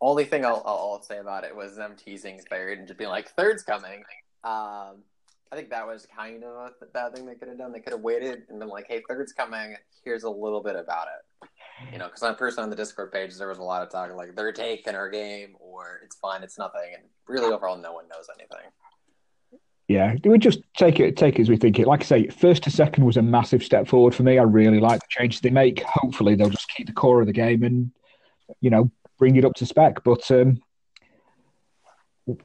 Only 0.00 0.24
thing 0.24 0.44
I'll, 0.44 0.62
I'll, 0.64 0.92
I'll 0.92 1.02
say 1.02 1.18
about 1.18 1.44
it 1.44 1.54
was 1.54 1.76
them 1.76 1.94
teasing 1.96 2.40
third 2.48 2.78
and 2.78 2.86
just 2.86 2.98
being 2.98 3.10
like, 3.10 3.30
third's 3.30 3.64
coming. 3.64 4.04
Um, 4.44 5.02
I 5.50 5.56
think 5.56 5.70
that 5.70 5.86
was 5.86 6.06
kind 6.14 6.44
of 6.44 6.72
a 6.80 6.86
bad 6.86 7.14
thing 7.14 7.26
they 7.26 7.34
could 7.34 7.48
have 7.48 7.58
done. 7.58 7.72
They 7.72 7.80
could 7.80 7.94
have 7.94 8.02
waited 8.02 8.42
and 8.48 8.60
been 8.60 8.68
like, 8.68 8.86
hey, 8.88 9.02
third's 9.08 9.32
coming. 9.32 9.74
Here's 10.04 10.22
a 10.22 10.30
little 10.30 10.62
bit 10.62 10.76
about 10.76 11.08
it. 11.08 11.24
You 11.92 11.98
know, 11.98 12.06
because 12.06 12.22
on 12.22 12.34
person 12.34 12.64
on 12.64 12.70
the 12.70 12.76
Discord 12.76 13.12
page, 13.12 13.36
there 13.36 13.48
was 13.48 13.58
a 13.58 13.62
lot 13.62 13.82
of 13.82 13.90
talk 13.90 14.14
like 14.16 14.34
they're 14.34 14.52
taking 14.52 14.94
our 14.94 15.08
game 15.08 15.56
or 15.60 16.00
it's 16.04 16.16
fine, 16.16 16.42
it's 16.42 16.58
nothing. 16.58 16.92
And 16.94 17.04
really, 17.26 17.52
overall, 17.52 17.76
no 17.76 17.92
one 17.92 18.08
knows 18.08 18.28
anything. 18.34 18.70
Yeah, 19.86 20.16
we 20.24 20.38
just 20.38 20.60
take 20.76 21.00
it 21.00 21.16
take 21.16 21.38
it 21.38 21.42
as 21.42 21.48
we 21.48 21.56
think 21.56 21.78
it. 21.78 21.86
Like 21.86 22.02
I 22.02 22.04
say, 22.04 22.26
first 22.28 22.62
to 22.64 22.70
second 22.70 23.04
was 23.04 23.16
a 23.16 23.22
massive 23.22 23.62
step 23.62 23.88
forward 23.88 24.14
for 24.14 24.22
me. 24.22 24.38
I 24.38 24.42
really 24.42 24.80
like 24.80 25.00
the 25.00 25.06
changes 25.08 25.40
they 25.40 25.50
make. 25.50 25.82
Hopefully, 25.82 26.34
they'll 26.34 26.50
just 26.50 26.68
keep 26.76 26.86
the 26.86 26.92
core 26.92 27.20
of 27.20 27.26
the 27.26 27.32
game 27.32 27.62
and 27.62 27.90
you 28.60 28.68
know 28.68 28.90
bring 29.18 29.36
it 29.36 29.46
up 29.46 29.54
to 29.54 29.66
spec. 29.66 30.04
But 30.04 30.30
um, 30.30 30.60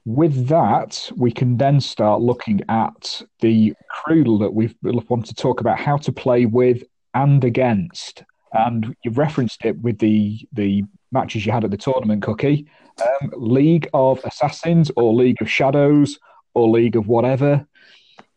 with 0.06 0.48
that, 0.48 1.12
we 1.18 1.32
can 1.32 1.58
then 1.58 1.82
start 1.82 2.22
looking 2.22 2.62
at 2.70 3.22
the 3.42 3.74
crew 3.90 4.38
that 4.38 4.54
we 4.54 4.74
want 4.82 5.26
to 5.26 5.36
talk 5.36 5.60
about 5.60 5.80
how 5.80 5.98
to 5.98 6.12
play 6.14 6.46
with 6.46 6.84
and 7.14 7.44
against. 7.44 8.24
And 8.54 8.95
you've 9.04 9.18
referenced 9.18 9.66
it 9.66 9.78
with 9.80 9.99
the 9.99 10.47
the 10.54 10.84
matches 11.12 11.45
you 11.45 11.51
had 11.51 11.64
at 11.64 11.72
the 11.72 11.78
tournament, 11.78 12.24
Cookie. 12.24 12.68
Um, 13.01 13.32
League 13.36 13.89
of 13.93 14.24
Assassins 14.24 14.91
or 14.95 15.14
League 15.14 15.41
of 15.41 15.49
Shadows 15.49 16.20
or 16.54 16.70
League 16.70 16.95
of 16.95 17.08
whatever. 17.08 17.66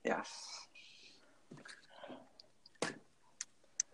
Yes. 0.05 0.29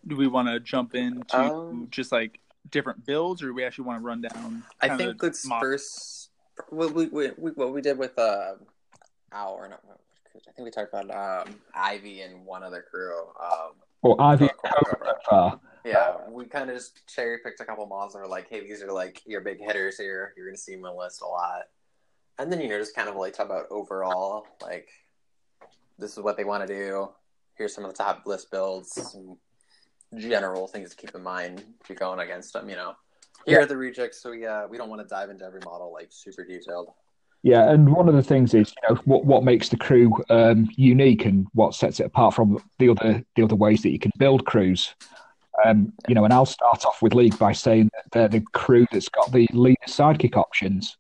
Do 0.07 0.17
we 0.17 0.27
want 0.27 0.49
to 0.49 0.61
jump 0.61 0.95
into 0.95 1.37
Um, 1.37 1.89
just 1.91 2.13
like 2.13 2.41
different 2.71 3.05
builds, 3.05 3.43
or 3.43 3.47
do 3.47 3.55
we 3.55 3.65
actually 3.65 3.85
want 3.85 4.01
to 4.01 4.05
run 4.05 4.21
down? 4.21 4.63
I 4.81 4.97
think 4.97 5.23
let's 5.23 5.47
mock- 5.47 5.61
first 5.61 6.31
what 6.69 6.93
we, 6.93 7.07
we, 7.07 7.31
we 7.39 7.51
what 7.53 7.73
we 7.73 7.81
did 7.81 7.99
with 7.99 8.19
uh 8.19 8.55
our 9.33 9.69
no, 9.69 9.77
I 9.77 10.53
think 10.53 10.65
we 10.65 10.71
talked 10.71 10.93
about 10.93 11.47
um, 11.49 11.55
Ivy 11.75 12.21
and 12.23 12.45
one 12.45 12.63
other 12.63 12.85
crew. 12.89 13.19
Um, 13.43 13.73
Or 14.03 14.21
Ivy 14.21 14.51
Cool, 15.29 15.61
yeah, 15.85 16.17
we 16.29 16.45
kind 16.45 16.71
of 16.71 16.77
just 16.77 17.07
cherry 17.09 17.39
picked 17.39 17.61
a 17.61 17.65
couple 17.65 17.87
models 17.87 18.15
and 18.15 18.23
were 18.23 18.29
like, 18.29 18.49
hey, 18.49 18.61
these 18.61 18.83
are 18.83 18.93
like 18.93 19.21
your 19.27 19.41
big 19.41 19.61
hitters 19.61 19.99
here. 19.99 20.33
You're 20.37 20.47
gonna 20.47 20.57
see 20.57 20.75
them 20.75 20.85
on 20.85 20.95
the 20.95 20.99
list 20.99 21.23
a 21.23 21.27
lot, 21.27 21.63
and 22.39 22.53
then 22.53 22.61
you 22.61 22.69
know 22.69 22.79
just 22.79 22.95
kind 22.95 23.09
of 23.09 23.17
like 23.17 23.35
talk 23.35 23.47
about 23.47 23.67
overall 23.71 24.47
like 24.63 24.89
this 25.99 26.13
is 26.13 26.21
what 26.21 26.37
they 26.37 26.45
want 26.45 26.67
to 26.67 26.73
do. 26.73 27.09
Here's 27.55 27.75
some 27.75 27.85
of 27.85 27.91
the 27.91 27.97
top 27.97 28.27
list 28.27 28.51
builds, 28.51 28.93
some 29.13 29.37
general 30.17 30.67
things 30.67 30.91
to 30.91 30.97
keep 30.97 31.15
in 31.15 31.23
mind 31.23 31.63
if 31.81 31.89
you're 31.89 31.97
going 31.97 32.21
against 32.21 32.53
them. 32.53 32.69
You 32.69 32.77
know, 32.77 32.95
here 33.47 33.61
are 33.61 33.67
the 33.67 33.77
rejects, 33.77 34.23
so 34.23 34.31
we 34.31 34.47
uh, 34.47 34.67
we 34.69 34.77
don't 34.77 34.89
want 34.89 35.03
to 35.03 35.09
dive 35.09 35.31
into 35.31 35.45
every 35.45 35.61
model 35.65 35.93
like 35.93 36.09
super 36.11 36.45
detailed. 36.45 36.93
Yeah, 37.45 37.71
and 37.71 37.93
one 37.93 38.09
of 38.09 38.15
the 38.15 38.23
things 38.23 38.55
is, 38.55 38.73
you 38.83 38.95
know, 38.95 39.01
what 39.05 39.25
what 39.25 39.45
makes 39.45 39.69
the 39.69 39.77
crew 39.77 40.13
um, 40.31 40.69
unique 40.77 41.25
and 41.25 41.47
what 41.55 41.75
sets 41.75 41.99
it 41.99 42.07
apart 42.07 42.35
from 42.35 42.63
the 42.79 42.91
other 42.91 43.25
the 43.35 43.43
other 43.43 43.57
ways 43.57 43.83
that 43.83 43.91
you 43.91 43.99
can 43.99 44.13
build 44.19 44.47
crews. 44.47 44.95
Um, 45.65 45.93
you 46.09 46.15
know, 46.15 46.25
and 46.25 46.33
I'll 46.33 46.47
start 46.47 46.85
off 46.85 47.03
with 47.03 47.15
League 47.15 47.39
by 47.39 47.53
saying 47.53 47.91
that 47.95 48.11
they're 48.13 48.29
the 48.29 48.45
crew 48.53 48.87
that's 48.91 49.09
got 49.09 49.31
the 49.33 49.47
leader 49.53 49.77
sidekick 49.87 50.37
options. 50.37 50.97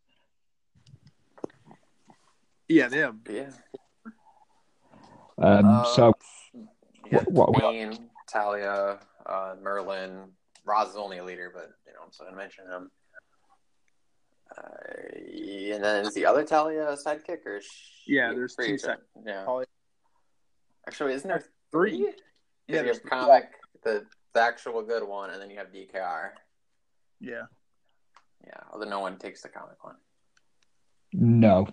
Yeah, 2.68 2.88
they 2.88 2.98
have. 2.98 3.16
Yeah. 3.28 3.50
Um, 5.38 5.64
Uh, 5.66 5.84
so 5.84 6.12
Yeah, 7.10 7.22
What- 7.24 7.50
what- 7.50 7.60
Bane, 7.60 8.10
Talia, 8.26 8.98
uh, 9.26 9.56
Merlin. 9.60 10.32
Ra's 10.64 10.88
is 10.90 10.96
only 10.96 11.18
a 11.18 11.24
leader, 11.24 11.50
but 11.52 11.70
you 11.86 11.92
know, 11.92 11.98
I'm 12.04 12.10
still 12.12 12.24
gonna 12.26 12.38
mention 12.38 12.66
him. 12.66 12.90
Uh, 14.56 14.62
and 15.74 15.84
then 15.84 16.06
is 16.06 16.14
the 16.14 16.24
other 16.24 16.42
Talia 16.44 16.88
a 16.88 16.96
sidekick 16.96 17.44
or? 17.44 17.60
She 17.60 18.14
Yeah, 18.14 18.32
there's 18.32 18.54
free 18.54 18.68
two 18.68 18.74
agent? 18.74 19.00
Yeah. 19.26 19.62
Actually, 20.86 21.12
isn't 21.14 21.28
there 21.28 21.44
Three. 21.70 21.98
three? 21.98 22.06
Yeah, 22.06 22.12
Yeah, 22.76 22.82
there's 22.82 22.98
have 22.98 23.10
comic, 23.10 23.50
the 23.82 24.06
the 24.34 24.40
actual 24.40 24.82
good 24.82 25.06
one, 25.06 25.30
and 25.30 25.40
then 25.40 25.50
you 25.50 25.58
have 25.58 25.68
DKR. 25.72 26.30
Yeah. 27.20 27.42
Yeah, 28.46 28.60
although 28.72 28.88
no 28.88 29.00
one 29.00 29.16
takes 29.18 29.42
the 29.42 29.48
comic 29.48 29.82
one. 29.84 29.96
no, 31.12 31.68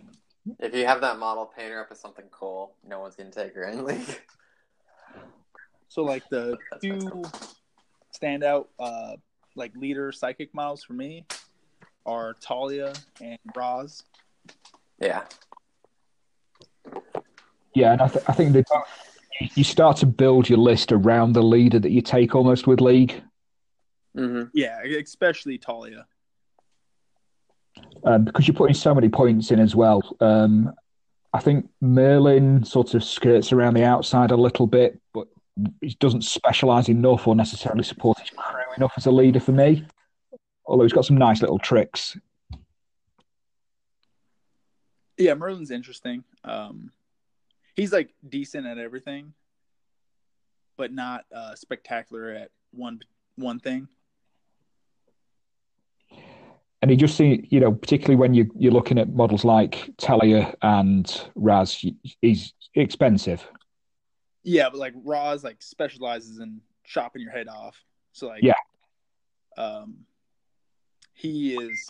If 0.59 0.75
you 0.75 0.85
have 0.85 1.01
that 1.01 1.17
model, 1.17 1.45
paint 1.45 1.71
her 1.71 1.81
up 1.81 1.87
as 1.91 1.99
something 1.99 2.25
cool. 2.31 2.75
No 2.87 2.99
one's 2.99 3.15
gonna 3.15 3.31
take 3.31 3.55
her 3.55 3.63
in 3.63 3.83
league. 3.89 4.21
So 5.87 6.03
like 6.03 6.23
the 6.29 6.57
two 6.81 7.23
standout 8.21 8.67
uh 8.79 9.15
like 9.55 9.75
leader 9.75 10.11
sidekick 10.11 10.49
models 10.53 10.83
for 10.83 10.93
me 10.93 11.25
are 12.05 12.33
Talia 12.39 12.93
and 13.21 13.39
Ra's. 13.55 14.03
Yeah. 14.99 15.23
yeah, 17.73 17.93
and 17.93 18.01
I, 18.01 18.07
th- 18.09 18.25
I 18.27 18.33
think 18.33 18.53
that 18.53 18.65
you- 18.69 18.81
you 19.39 19.63
start 19.63 19.97
to 19.97 20.05
build 20.05 20.49
your 20.49 20.59
list 20.59 20.91
around 20.91 21.33
the 21.33 21.43
leader 21.43 21.79
that 21.79 21.91
you 21.91 22.01
take 22.01 22.35
almost 22.35 22.67
with 22.67 22.81
League. 22.81 23.21
Mm-hmm. 24.17 24.49
Yeah, 24.53 24.81
especially 24.83 25.57
Talia. 25.57 26.05
um, 28.03 28.25
because 28.25 28.47
you're 28.47 28.55
putting 28.55 28.73
so 28.75 28.93
many 28.93 29.09
points 29.09 29.51
in 29.51 29.59
as 29.59 29.75
well. 29.75 30.01
Um, 30.19 30.73
I 31.33 31.39
think 31.39 31.69
Merlin 31.79 32.63
sort 32.65 32.95
of 32.95 33.03
skirts 33.03 33.53
around 33.53 33.75
the 33.75 33.83
outside 33.83 34.31
a 34.31 34.35
little 34.35 34.67
bit, 34.67 34.99
but 35.13 35.27
he 35.81 35.95
doesn't 35.99 36.23
specialize 36.23 36.89
enough 36.89 37.27
or 37.27 37.35
necessarily 37.35 37.83
support 37.83 38.19
his 38.19 38.31
crew 38.31 38.63
enough 38.77 38.93
as 38.97 39.05
a 39.05 39.11
leader 39.11 39.39
for 39.39 39.51
me. 39.51 39.85
Although 40.65 40.83
he's 40.83 40.93
got 40.93 41.05
some 41.05 41.17
nice 41.17 41.41
little 41.41 41.59
tricks. 41.59 42.17
Yeah, 45.17 45.33
Merlin's 45.33 45.71
interesting. 45.71 46.23
Um 46.43 46.91
he's 47.79 47.93
like 47.93 48.13
decent 48.27 48.67
at 48.67 48.77
everything, 48.77 49.33
but 50.77 50.91
not 50.91 51.25
uh 51.33 51.55
spectacular 51.55 52.31
at 52.31 52.51
one 52.71 52.99
one 53.35 53.59
thing. 53.59 53.87
And 56.81 56.89
he 56.89 56.97
just 56.97 57.17
see, 57.17 57.45
you 57.49 57.59
know, 57.59 57.73
particularly 57.73 58.15
when 58.15 58.33
you, 58.33 58.49
you're 58.57 58.71
looking 58.71 58.97
at 58.97 59.09
models 59.09 59.43
like 59.43 59.91
Talia 59.97 60.55
and 60.61 61.29
Ra's, 61.35 61.85
he's 62.21 62.53
expensive. 62.73 63.45
Yeah, 64.43 64.69
but 64.69 64.79
like 64.79 64.93
Ra's 65.03 65.43
like 65.43 65.61
specializes 65.61 66.39
in 66.39 66.61
chopping 66.85 67.21
your 67.21 67.31
head 67.31 67.49
off. 67.49 67.75
So 68.13 68.27
like 68.27 68.43
Yeah. 68.43 68.53
Um 69.57 70.05
he 71.13 71.55
is 71.55 71.89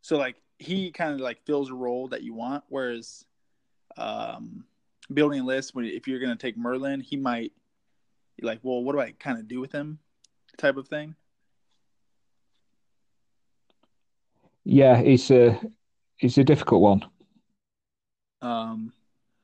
so 0.00 0.16
like 0.16 0.36
he 0.58 0.90
kind 0.90 1.12
of 1.14 1.20
like 1.20 1.44
fills 1.44 1.70
a 1.70 1.74
role 1.74 2.08
that 2.08 2.22
you 2.22 2.32
want, 2.34 2.64
whereas 2.68 3.26
um 3.96 4.64
building 5.12 5.44
list 5.44 5.74
when 5.74 5.84
if 5.84 6.06
you're 6.06 6.20
gonna 6.20 6.36
take 6.36 6.56
Merlin, 6.56 7.00
he 7.00 7.16
might 7.16 7.52
be 8.38 8.46
like, 8.46 8.60
well, 8.62 8.82
what 8.82 8.92
do 8.92 9.00
I 9.00 9.12
kind 9.12 9.38
of 9.38 9.48
do 9.48 9.60
with 9.60 9.72
him? 9.72 9.98
Type 10.56 10.76
of 10.76 10.88
thing. 10.88 11.14
Yeah, 14.64 14.98
it's 14.98 15.30
a 15.30 15.60
it's 16.18 16.38
a 16.38 16.44
difficult 16.44 16.82
one. 16.82 17.04
Um, 18.42 18.92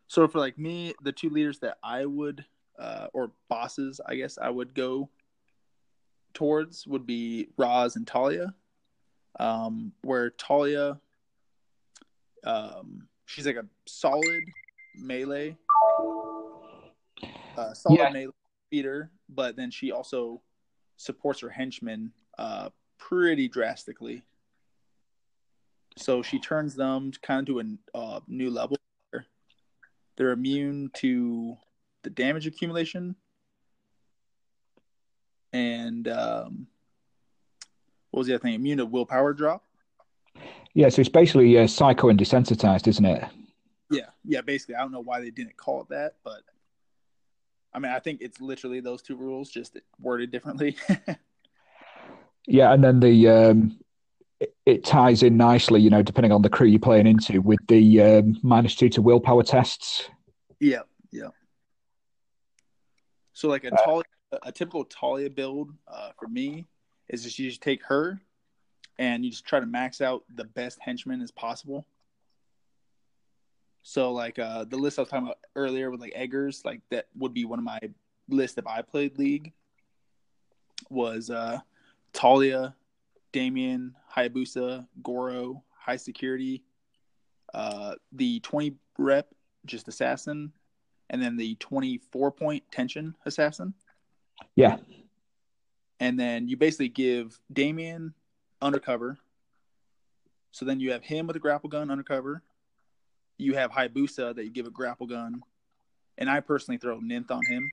so 0.08 0.26
for 0.28 0.38
like 0.38 0.58
me, 0.58 0.94
the 1.02 1.12
two 1.12 1.30
leaders 1.30 1.58
that 1.60 1.78
I 1.82 2.06
would, 2.06 2.44
uh, 2.78 3.08
or 3.12 3.32
bosses, 3.48 4.00
I 4.06 4.16
guess 4.16 4.38
I 4.40 4.50
would 4.50 4.74
go 4.74 5.08
towards 6.34 6.86
would 6.86 7.06
be 7.06 7.48
Ra's 7.56 7.96
and 7.96 8.06
Talia. 8.06 8.54
Um, 9.38 9.92
where 10.02 10.30
Talia, 10.30 10.98
um, 12.44 13.06
she's 13.26 13.46
like 13.46 13.56
a 13.56 13.66
solid 13.86 14.44
melee, 14.94 15.56
uh, 17.56 17.74
solid 17.74 17.98
Yeah. 17.98 18.10
melee 18.10 18.32
beater, 18.70 19.10
but 19.28 19.56
then 19.56 19.70
she 19.70 19.92
also 19.92 20.42
supports 20.96 21.40
her 21.40 21.50
henchmen, 21.50 22.12
uh, 22.38 22.70
pretty 22.98 23.48
drastically. 23.48 24.22
So 25.98 26.22
she 26.22 26.38
turns 26.38 26.74
them 26.74 27.12
kind 27.22 27.40
of 27.48 27.54
to 27.54 27.60
a 27.60 27.98
uh, 27.98 28.20
new 28.26 28.50
level. 28.50 28.76
They're 30.16 30.32
immune 30.32 30.90
to 30.94 31.58
the 32.02 32.08
damage 32.08 32.46
accumulation, 32.46 33.16
and 35.52 36.08
um, 36.08 36.66
what 38.10 38.20
was 38.20 38.26
the 38.26 38.34
other 38.34 38.42
thing? 38.42 38.54
Immune 38.54 38.78
to 38.78 38.86
willpower 38.86 39.34
drop. 39.34 39.65
Yeah, 40.76 40.90
so 40.90 41.00
it's 41.00 41.08
basically 41.08 41.56
uh, 41.56 41.66
psycho 41.66 42.10
and 42.10 42.20
desensitized, 42.20 42.86
isn't 42.86 43.04
it? 43.06 43.24
Yeah, 43.90 44.10
yeah. 44.26 44.42
Basically, 44.42 44.74
I 44.74 44.80
don't 44.80 44.92
know 44.92 45.00
why 45.00 45.22
they 45.22 45.30
didn't 45.30 45.56
call 45.56 45.80
it 45.80 45.88
that, 45.88 46.16
but 46.22 46.42
I 47.72 47.78
mean, 47.78 47.92
I 47.92 47.98
think 47.98 48.20
it's 48.20 48.42
literally 48.42 48.80
those 48.80 49.00
two 49.00 49.16
rules, 49.16 49.48
just 49.48 49.78
worded 49.98 50.30
differently. 50.30 50.76
Yeah, 52.48 52.72
and 52.72 52.84
then 52.84 53.00
the 53.00 53.28
um, 53.28 53.76
it, 54.38 54.54
it 54.64 54.84
ties 54.84 55.24
in 55.24 55.36
nicely, 55.36 55.80
you 55.80 55.90
know, 55.90 56.00
depending 56.00 56.30
on 56.30 56.42
the 56.42 56.48
crew 56.48 56.68
you're 56.68 56.78
playing 56.78 57.08
into, 57.08 57.40
with 57.40 57.58
the 57.66 58.00
um, 58.00 58.38
minus 58.40 58.76
two 58.76 58.88
to 58.90 59.02
willpower 59.02 59.42
tests. 59.42 60.08
Yeah, 60.60 60.82
yeah. 61.10 61.30
So 63.32 63.48
like 63.48 63.64
a 63.64 63.72
Talia, 63.72 64.04
a 64.44 64.52
typical 64.52 64.84
Talia 64.84 65.28
build 65.28 65.72
uh, 65.88 66.12
for 66.16 66.28
me 66.28 66.66
is 67.08 67.24
just 67.24 67.36
you 67.40 67.48
just 67.48 67.62
take 67.62 67.82
her 67.86 68.20
and 68.98 69.24
you 69.24 69.30
just 69.30 69.44
try 69.44 69.60
to 69.60 69.66
max 69.66 70.00
out 70.00 70.24
the 70.34 70.44
best 70.44 70.78
henchmen 70.80 71.20
as 71.20 71.30
possible. 71.30 71.86
So 73.82 74.12
like 74.12 74.38
uh, 74.38 74.64
the 74.64 74.76
list 74.76 74.98
I 74.98 75.02
was 75.02 75.08
talking 75.08 75.26
about 75.26 75.38
earlier 75.54 75.90
with 75.90 76.00
like 76.00 76.14
Eggers, 76.16 76.64
like 76.64 76.80
that 76.90 77.06
would 77.16 77.32
be 77.32 77.44
one 77.44 77.58
of 77.58 77.64
my 77.64 77.78
list 78.28 78.58
if 78.58 78.66
I 78.66 78.82
played 78.82 79.18
League. 79.18 79.52
Was 80.90 81.30
uh, 81.30 81.58
Talia, 82.12 82.74
Damien, 83.32 83.94
Hayabusa, 84.14 84.86
Goro, 85.02 85.62
High 85.78 85.96
Security, 85.96 86.62
uh, 87.54 87.94
the 88.12 88.40
twenty 88.40 88.76
rep 88.98 89.28
just 89.66 89.88
assassin, 89.88 90.52
and 91.10 91.22
then 91.22 91.36
the 91.36 91.54
24 91.56 92.30
point 92.30 92.62
tension 92.72 93.14
assassin. 93.26 93.74
Yeah, 94.54 94.76
And 96.00 96.18
then 96.18 96.48
you 96.48 96.56
basically 96.56 96.88
give 96.88 97.38
Damien 97.52 98.14
undercover. 98.60 99.18
So 100.52 100.64
then 100.64 100.80
you 100.80 100.92
have 100.92 101.02
him 101.02 101.26
with 101.26 101.36
a 101.36 101.40
grapple 101.40 101.68
gun 101.68 101.90
undercover. 101.90 102.42
You 103.38 103.54
have 103.54 103.70
Hayabusa 103.70 104.34
that 104.34 104.44
you 104.44 104.50
give 104.50 104.66
a 104.66 104.70
grapple 104.70 105.06
gun. 105.06 105.42
And 106.18 106.30
I 106.30 106.40
personally 106.40 106.78
throw 106.78 106.98
Nymph 106.98 107.30
on 107.30 107.44
him, 107.46 107.70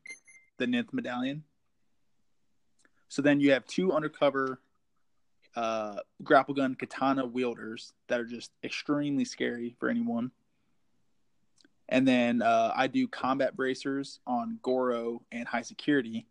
the 0.58 0.68
Nymph 0.68 0.92
medallion. 0.92 1.44
So 3.08 3.22
then 3.22 3.40
you 3.40 3.52
have 3.52 3.66
two 3.66 3.94
undercover 3.94 4.60
uh, 5.56 5.98
grapple 6.24 6.56
gun 6.56 6.76
katana 6.76 7.26
wielders 7.26 7.94
that 8.08 8.20
are 8.20 8.26
just 8.26 8.52
extremely 8.64 9.24
scary 9.24 9.76
for 9.80 9.88
anyone. 9.90 10.32
And 11.90 12.08
then 12.08 12.42
uh, 12.42 12.74
I 12.76 12.88
do 12.88 13.08
combat 13.08 13.56
bracers 13.56 14.20
on 14.26 14.58
Goro 14.62 15.22
and 15.32 15.48
high 15.48 15.62
security. 15.62 16.26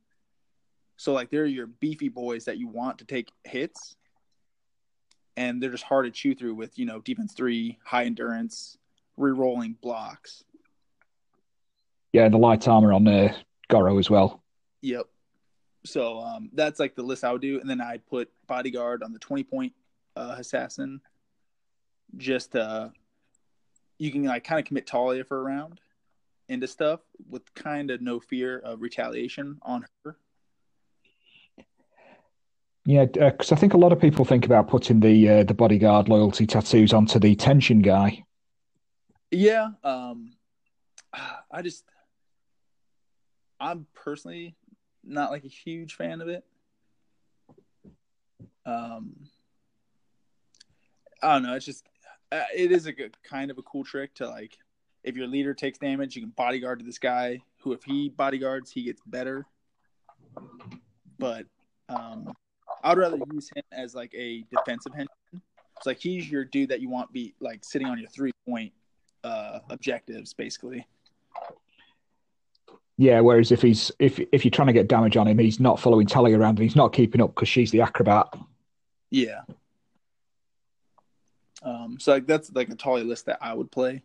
So 0.97 1.13
like 1.13 1.31
they're 1.31 1.47
your 1.47 1.67
beefy 1.67 2.09
boys 2.09 2.45
that 2.47 2.59
you 2.59 2.69
want 2.69 2.99
to 2.99 3.05
take 3.05 3.31
hits, 3.45 3.97
and 5.37 5.63
they're 5.63 5.71
just 5.71 5.85
hard 5.85 6.07
to 6.07 6.11
chew 6.11 6.35
through 6.35 6.55
with 6.55 6.79
you 6.79 6.87
know 6.87 7.01
defense 7.01 7.33
three, 7.33 7.79
high 7.85 8.05
endurance, 8.05 8.77
re-rolling 9.17 9.77
blocks. 9.81 10.45
Yeah, 12.13 12.25
and 12.25 12.35
the 12.35 12.39
light 12.39 12.67
armor 12.69 12.93
on 12.93 13.07
uh, 13.09 13.35
Goro 13.69 13.99
as 13.99 14.11
well. 14.11 14.43
Yep. 14.83 15.07
So 15.85 16.21
um, 16.21 16.51
that's 16.53 16.79
like 16.79 16.95
the 16.95 17.03
list 17.03 17.25
I 17.25 17.33
would 17.33 17.43
do, 17.43 17.61
and 17.61 17.69
then 17.69 17.81
I 17.81 17.99
put 17.99 18.31
bodyguard 18.47 19.03
on 19.03 19.13
the 19.13 19.19
twenty 19.19 19.45
point 19.45 19.73
uh, 20.17 20.37
assassin. 20.39 21.01
Just 22.17 22.55
uh, 22.55 22.91
you 23.99 24.13
can 24.13 24.25
like 24.25 24.45
kind 24.45 24.61
of 24.61 24.67
commit 24.67 24.87
Talia 24.87 25.25
for 25.25 25.39
a 25.39 25.43
round 25.43 25.81
into 26.49 26.67
stuff 26.67 27.01
with 27.31 27.55
kind 27.55 27.91
of 27.91 28.03
no 28.03 28.21
fear 28.21 28.59
of 28.59 28.83
retaliation 28.83 29.59
on 29.63 29.87
her. 30.05 30.17
Yeah, 32.85 33.05
because 33.05 33.53
I 33.53 33.57
think 33.57 33.75
a 33.75 33.79
lot 33.79 33.93
of 33.93 34.01
people 34.01 34.25
think 34.25 34.45
about 34.45 34.69
putting 34.69 35.01
the 35.01 35.29
uh, 35.29 35.45
the 35.45 35.55
bodyguard 35.55 36.09
loyalty 36.09 36.47
tattoos 36.47 36.93
onto 36.93 37.21
the 37.21 37.37
tension 37.37 37.81
guy. 37.81 38.25
Yeah, 39.31 39.71
um, 39.85 40.33
I 41.51 41.63
just 41.63 41.85
I'm 43.61 43.87
personally 43.95 44.57
not 45.05 45.31
like 45.31 45.45
a 45.45 45.49
huge 45.49 45.95
fan 45.95 46.21
of 46.21 46.29
it. 46.29 46.45
Um, 48.67 49.15
I 51.23 51.35
don't 51.35 51.45
know. 51.45 51.55
It's 51.55 51.67
just 51.67 51.87
uh, 52.33 52.43
it 52.55 52.73
is 52.73 52.87
a 52.87 52.93
good, 52.93 53.17
kind 53.23 53.51
of 53.53 53.59
a 53.59 53.63
cool 53.63 53.85
trick 53.85 54.15
to 54.15 54.29
like 54.29 54.59
if 55.05 55.17
your 55.17 55.27
leader 55.27 55.55
takes 55.55 55.79
damage, 55.79 56.17
you 56.17 56.23
can 56.23 56.31
bodyguard 56.31 56.81
to 56.81 56.85
this 56.85 56.99
guy. 56.99 57.39
Who, 57.61 57.73
if 57.73 57.85
he 57.85 58.09
bodyguards, 58.09 58.71
he 58.73 58.83
gets 58.83 59.01
better. 59.07 59.47
But 61.19 61.47
um, 61.89 62.33
I'd 62.83 62.99
rather 62.99 63.19
use 63.33 63.51
him 63.55 63.63
as 63.73 63.95
like 63.95 64.13
a 64.15 64.45
defensive 64.51 64.93
henchman. 64.93 65.43
It's 65.77 65.87
like 65.87 65.99
he's 65.99 66.31
your 66.31 66.45
dude 66.45 66.69
that 66.71 66.81
you 66.81 66.89
want 66.89 67.13
be 67.13 67.35
like 67.41 67.65
sitting 67.65 67.89
on 67.89 67.99
your 67.99 68.09
three 68.09 68.33
point 68.49 68.73
uh, 69.25 69.61
objectives, 69.71 70.35
basically. 70.35 70.87
Yeah, 72.99 73.21
whereas 73.21 73.51
if 73.51 73.63
he's 73.63 73.91
if 73.99 74.21
if 74.33 74.45
you're 74.45 74.51
trying 74.51 74.69
to 74.69 74.73
get 74.73 74.89
damage 74.89 75.17
on 75.17 75.27
him, 75.27 75.39
he's 75.39 75.59
not 75.59 75.81
following 75.81 76.07
Talia 76.07 76.39
around 76.39 76.59
and 76.59 76.61
he's 76.61 76.77
not 76.77 76.93
keeping 76.93 77.21
up 77.21 77.35
because 77.35 77.49
she's 77.49 77.71
the 77.71 77.81
acrobat. 77.81 78.27
Yeah. 79.11 79.41
Um, 81.63 81.97
so 81.99 82.13
like 82.13 82.27
that's 82.27 82.53
like 82.53 82.69
a 82.69 82.75
Talia 82.75 83.05
list 83.05 83.27
that 83.27 83.39
I 83.41 83.55
would 83.55 83.71
play, 83.71 84.03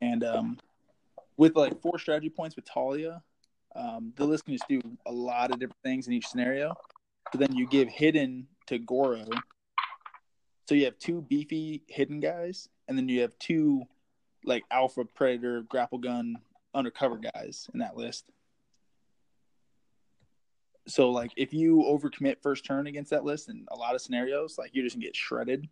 and 0.00 0.24
um, 0.24 0.58
with 1.36 1.56
like 1.56 1.80
four 1.80 1.98
strategy 1.98 2.30
points 2.30 2.56
with 2.56 2.64
Talia, 2.64 3.22
um, 3.74 4.12
the 4.16 4.24
list 4.24 4.44
can 4.44 4.54
just 4.54 4.68
do 4.68 4.80
a 5.06 5.12
lot 5.12 5.50
of 5.50 5.58
different 5.58 5.82
things 5.82 6.06
in 6.06 6.12
each 6.12 6.26
scenario. 6.26 6.74
So 7.32 7.38
then 7.38 7.54
you 7.54 7.66
give 7.66 7.88
hidden 7.88 8.48
to 8.66 8.78
Goro. 8.78 9.24
So 10.68 10.74
you 10.74 10.84
have 10.84 10.98
two 10.98 11.22
beefy 11.22 11.82
hidden 11.88 12.20
guys, 12.20 12.68
and 12.88 12.96
then 12.96 13.08
you 13.08 13.22
have 13.22 13.38
two 13.38 13.84
like 14.44 14.64
alpha 14.70 15.04
predator 15.04 15.62
grapple 15.62 15.98
gun 15.98 16.36
undercover 16.74 17.18
guys 17.18 17.68
in 17.74 17.80
that 17.80 17.96
list. 17.96 18.30
So 20.86 21.10
like 21.10 21.30
if 21.36 21.52
you 21.52 21.84
overcommit 21.88 22.42
first 22.42 22.64
turn 22.64 22.86
against 22.86 23.10
that 23.10 23.24
list 23.24 23.48
in 23.48 23.66
a 23.70 23.76
lot 23.76 23.94
of 23.94 24.00
scenarios, 24.00 24.56
like 24.58 24.70
you're 24.72 24.84
just 24.84 24.96
gonna 24.96 25.06
get 25.06 25.16
shredded. 25.16 25.68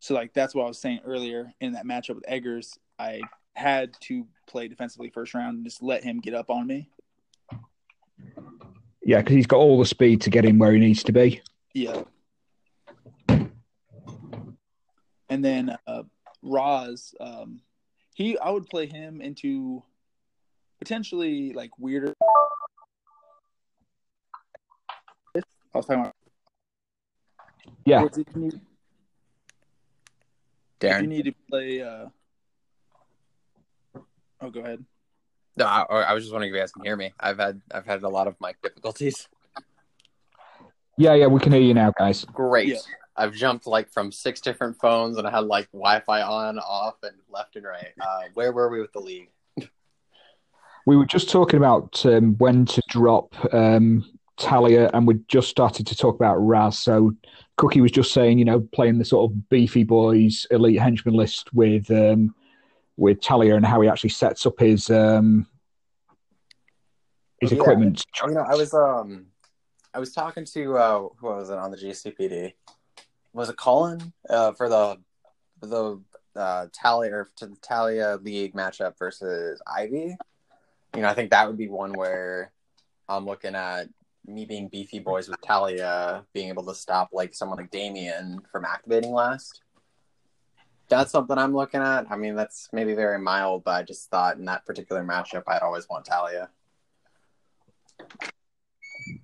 So 0.00 0.14
like 0.14 0.34
that's 0.34 0.54
what 0.54 0.64
I 0.64 0.68
was 0.68 0.78
saying 0.78 1.00
earlier 1.04 1.52
in 1.60 1.72
that 1.72 1.86
matchup 1.86 2.16
with 2.16 2.28
Eggers. 2.28 2.78
I 2.98 3.22
had 3.54 3.92
to 4.00 4.26
play 4.46 4.68
defensively 4.68 5.10
first 5.10 5.34
round 5.34 5.56
and 5.56 5.64
just 5.64 5.82
let 5.82 6.04
him 6.04 6.20
get 6.20 6.34
up 6.34 6.50
on 6.50 6.66
me. 6.66 6.88
Yeah, 9.08 9.22
because 9.22 9.36
he's 9.36 9.46
got 9.46 9.56
all 9.56 9.78
the 9.78 9.86
speed 9.86 10.20
to 10.20 10.28
get 10.28 10.44
him 10.44 10.58
where 10.58 10.70
he 10.70 10.78
needs 10.78 11.02
to 11.04 11.12
be. 11.12 11.40
Yeah. 11.72 12.02
And 15.30 15.42
then 15.42 15.74
uh, 15.86 16.02
Ra's, 16.42 17.14
um, 17.18 17.62
he 18.14 18.36
I 18.36 18.50
would 18.50 18.66
play 18.66 18.84
him 18.84 19.22
into 19.22 19.82
potentially 20.78 21.54
like 21.54 21.70
weirder. 21.78 22.12
I 25.34 25.40
was 25.72 25.86
talking 25.86 26.00
about. 26.00 26.14
Yeah, 27.86 28.04
If 28.04 28.18
you 28.18 28.24
need, 28.42 28.60
if 30.82 31.00
you 31.00 31.06
need 31.06 31.24
to 31.24 31.34
play. 31.48 31.80
Uh... 31.80 32.08
Oh, 34.42 34.50
go 34.50 34.60
ahead. 34.60 34.84
No, 35.58 35.66
I, 35.66 35.82
I 35.82 36.14
was 36.14 36.22
just 36.22 36.32
wondering 36.32 36.52
if 36.52 36.56
you 36.56 36.62
guys 36.62 36.70
can 36.70 36.84
hear 36.84 36.96
me. 36.96 37.12
I've 37.18 37.38
had 37.38 37.60
I've 37.72 37.84
had 37.84 38.04
a 38.04 38.08
lot 38.08 38.28
of 38.28 38.36
mic 38.40 38.62
difficulties. 38.62 39.28
yeah, 40.96 41.14
yeah. 41.14 41.26
We 41.26 41.40
can 41.40 41.52
hear 41.52 41.60
you 41.60 41.74
now, 41.74 41.92
guys. 41.98 42.24
Great. 42.24 42.68
Yeah. 42.68 42.78
I've 43.16 43.34
jumped 43.34 43.66
like 43.66 43.90
from 43.90 44.12
six 44.12 44.40
different 44.40 44.76
phones 44.78 45.18
and 45.18 45.26
I 45.26 45.32
had 45.32 45.44
like 45.44 45.68
Wi-Fi 45.72 46.22
on, 46.22 46.60
off, 46.60 46.94
and 47.02 47.16
left 47.28 47.56
and 47.56 47.64
right. 47.64 47.92
Uh, 48.00 48.20
where 48.34 48.52
were 48.52 48.70
we 48.70 48.80
with 48.80 48.92
the 48.92 49.00
league? 49.00 49.30
We 50.86 50.96
were 50.96 51.04
just 51.04 51.28
talking 51.28 51.58
about 51.58 52.06
um, 52.06 52.36
when 52.36 52.64
to 52.66 52.82
drop 52.88 53.34
um, 53.52 54.04
Talia, 54.38 54.90
and 54.94 55.06
we 55.06 55.14
just 55.26 55.48
started 55.48 55.86
to 55.88 55.96
talk 55.96 56.14
about 56.14 56.36
Ra's. 56.36 56.78
So 56.78 57.12
Cookie 57.56 57.80
was 57.80 57.90
just 57.90 58.14
saying, 58.14 58.38
you 58.38 58.44
know, 58.44 58.60
playing 58.72 58.98
the 58.98 59.04
sort 59.04 59.30
of 59.30 59.48
beefy 59.48 59.82
boys 59.82 60.46
elite 60.52 60.78
henchman 60.78 61.14
list 61.14 61.52
with 61.52 61.90
um, 61.90 62.34
with 62.98 63.20
Talia 63.20 63.54
and 63.54 63.64
how 63.64 63.80
he 63.80 63.88
actually 63.88 64.10
sets 64.10 64.44
up 64.44 64.58
his 64.58 64.90
um, 64.90 65.46
his 67.40 67.52
Yeah. 67.52 67.58
equipment. 67.60 68.04
You 68.26 68.32
know, 68.32 68.40
I 68.46 68.56
was 68.56 68.74
um, 68.74 69.26
I 69.94 70.00
was 70.00 70.12
talking 70.12 70.44
to 70.44 70.76
uh, 70.76 70.98
who 71.16 71.26
was 71.28 71.48
it 71.48 71.56
on 71.56 71.70
the 71.70 71.76
GCPD? 71.76 72.52
Was 73.32 73.48
it 73.48 73.56
Colin 73.56 74.12
uh, 74.28 74.52
for 74.52 74.68
the 74.68 74.98
for 75.60 75.66
the 75.66 76.00
uh, 76.38 76.66
Talia 76.72 77.12
or 77.14 77.30
to 77.36 77.46
the 77.46 77.56
Talia 77.62 78.18
League 78.20 78.54
matchup 78.54 78.98
versus 78.98 79.62
Ivy? 79.66 80.16
You 80.96 81.02
know, 81.02 81.08
I 81.08 81.14
think 81.14 81.30
that 81.30 81.46
would 81.46 81.56
be 81.58 81.68
one 81.68 81.92
where 81.92 82.50
I'm 83.08 83.24
looking 83.26 83.54
at 83.54 83.88
me 84.26 84.44
being 84.44 84.68
beefy 84.68 84.98
boys 84.98 85.28
with 85.28 85.40
Talia 85.40 86.24
being 86.34 86.48
able 86.48 86.64
to 86.66 86.74
stop 86.74 87.10
like 87.12 87.32
someone 87.34 87.58
like 87.58 87.70
Damien 87.70 88.40
from 88.50 88.64
activating 88.64 89.12
last. 89.12 89.62
That's 90.88 91.12
something 91.12 91.36
I'm 91.36 91.54
looking 91.54 91.82
at. 91.82 92.06
I 92.10 92.16
mean, 92.16 92.34
that's 92.34 92.68
maybe 92.72 92.94
very 92.94 93.18
mild, 93.18 93.64
but 93.64 93.72
I 93.72 93.82
just 93.82 94.08
thought 94.10 94.38
in 94.38 94.46
that 94.46 94.64
particular 94.64 95.04
matchup, 95.04 95.42
I'd 95.46 95.62
always 95.62 95.88
want 95.88 96.06
Talia 96.06 96.48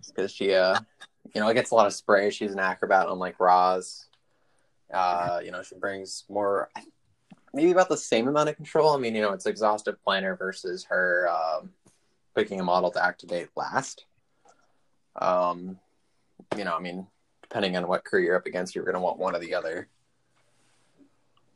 because 0.09 0.31
she, 0.31 0.55
uh, 0.55 0.79
you 1.35 1.41
know, 1.41 1.53
gets 1.53 1.71
a 1.71 1.75
lot 1.75 1.87
of 1.87 1.93
spray. 1.93 2.31
She's 2.31 2.53
an 2.53 2.59
acrobat, 2.59 3.09
unlike 3.09 3.41
Ra's. 3.41 4.07
Uh, 4.93 5.41
you 5.45 5.51
know, 5.51 5.63
she 5.63 5.75
brings 5.75 6.25
more, 6.29 6.71
maybe 7.53 7.71
about 7.71 7.89
the 7.89 7.97
same 7.97 8.29
amount 8.29 8.49
of 8.49 8.57
control. 8.57 8.91
I 8.91 8.99
mean, 8.99 9.15
you 9.15 9.23
know, 9.23 9.33
it's 9.33 9.47
exhaustive 9.47 10.03
planner 10.05 10.37
versus 10.37 10.85
her 10.85 11.29
um, 11.29 11.71
picking 12.35 12.61
a 12.61 12.65
model 12.65 12.91
to 12.93 13.05
activate 13.05 13.49
last. 13.57 14.05
Um, 15.17 15.79
you 16.57 16.65
know, 16.65 16.77
I 16.77 16.81
mean, 16.81 17.07
depending 17.43 17.77
on 17.77 17.89
what 17.89 18.05
crew 18.05 18.23
you're 18.23 18.37
up 18.37 18.47
against, 18.47 18.75
you're 18.75 18.85
going 18.85 18.95
to 18.95 19.01
want 19.01 19.19
one 19.19 19.35
or 19.35 19.39
the 19.39 19.55
other. 19.55 19.89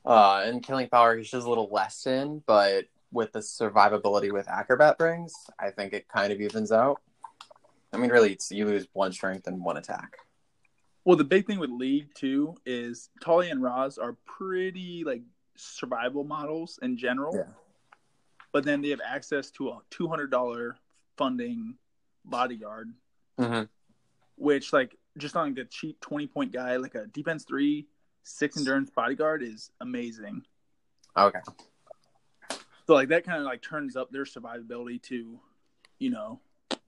Uh, 0.04 0.42
and 0.44 0.62
killing 0.62 0.88
power, 0.88 1.22
she's 1.22 1.44
a 1.44 1.48
little 1.48 1.68
less 1.70 2.06
in, 2.06 2.42
but 2.46 2.86
with 3.12 3.32
the 3.32 3.40
survivability 3.40 4.32
with 4.32 4.48
acrobat 4.48 4.96
brings, 4.98 5.34
I 5.58 5.70
think 5.70 5.92
it 5.92 6.08
kind 6.08 6.32
of 6.32 6.40
evens 6.40 6.72
out. 6.72 7.00
I 7.92 7.96
mean, 7.96 8.10
really, 8.10 8.32
it's 8.32 8.50
you 8.50 8.66
lose 8.66 8.86
one 8.92 9.12
strength 9.12 9.46
and 9.46 9.62
one 9.62 9.76
attack. 9.76 10.18
Well, 11.04 11.16
the 11.16 11.24
big 11.24 11.46
thing 11.46 11.58
with 11.58 11.70
League 11.70 12.14
too 12.14 12.54
is 12.66 13.08
Talia 13.22 13.50
and 13.50 13.62
Ra's 13.62 13.96
are 13.96 14.16
pretty 14.26 15.04
like 15.04 15.22
survival 15.56 16.22
models 16.24 16.78
in 16.82 16.98
general. 16.98 17.34
Yeah. 17.34 17.52
But 18.52 18.64
then 18.64 18.82
they 18.82 18.90
have 18.90 19.00
access 19.04 19.50
to 19.52 19.70
a 19.70 19.80
two 19.90 20.06
hundred 20.08 20.30
dollar 20.30 20.76
funding 21.16 21.74
bodyguard, 22.24 22.92
Mm-hmm. 23.38 23.64
which 24.36 24.72
like 24.72 24.96
just 25.16 25.36
on 25.36 25.54
like 25.54 25.58
a 25.58 25.68
cheap 25.68 25.98
twenty 26.00 26.26
point 26.26 26.52
guy, 26.52 26.76
like 26.76 26.94
a 26.94 27.06
defense 27.06 27.44
three, 27.44 27.86
six 28.28 28.56
endurance 28.58 28.90
bodyguard 28.90 29.42
is 29.42 29.70
amazing. 29.80 30.42
Okay. 31.16 31.40
So 32.86 32.94
like 32.94 33.08
that 33.08 33.24
kind 33.24 33.38
of 33.38 33.44
like 33.44 33.62
turns 33.62 33.96
up 33.96 34.10
their 34.10 34.24
survivability 34.24 35.02
to, 35.04 35.40
you 35.98 36.10
know, 36.10 36.40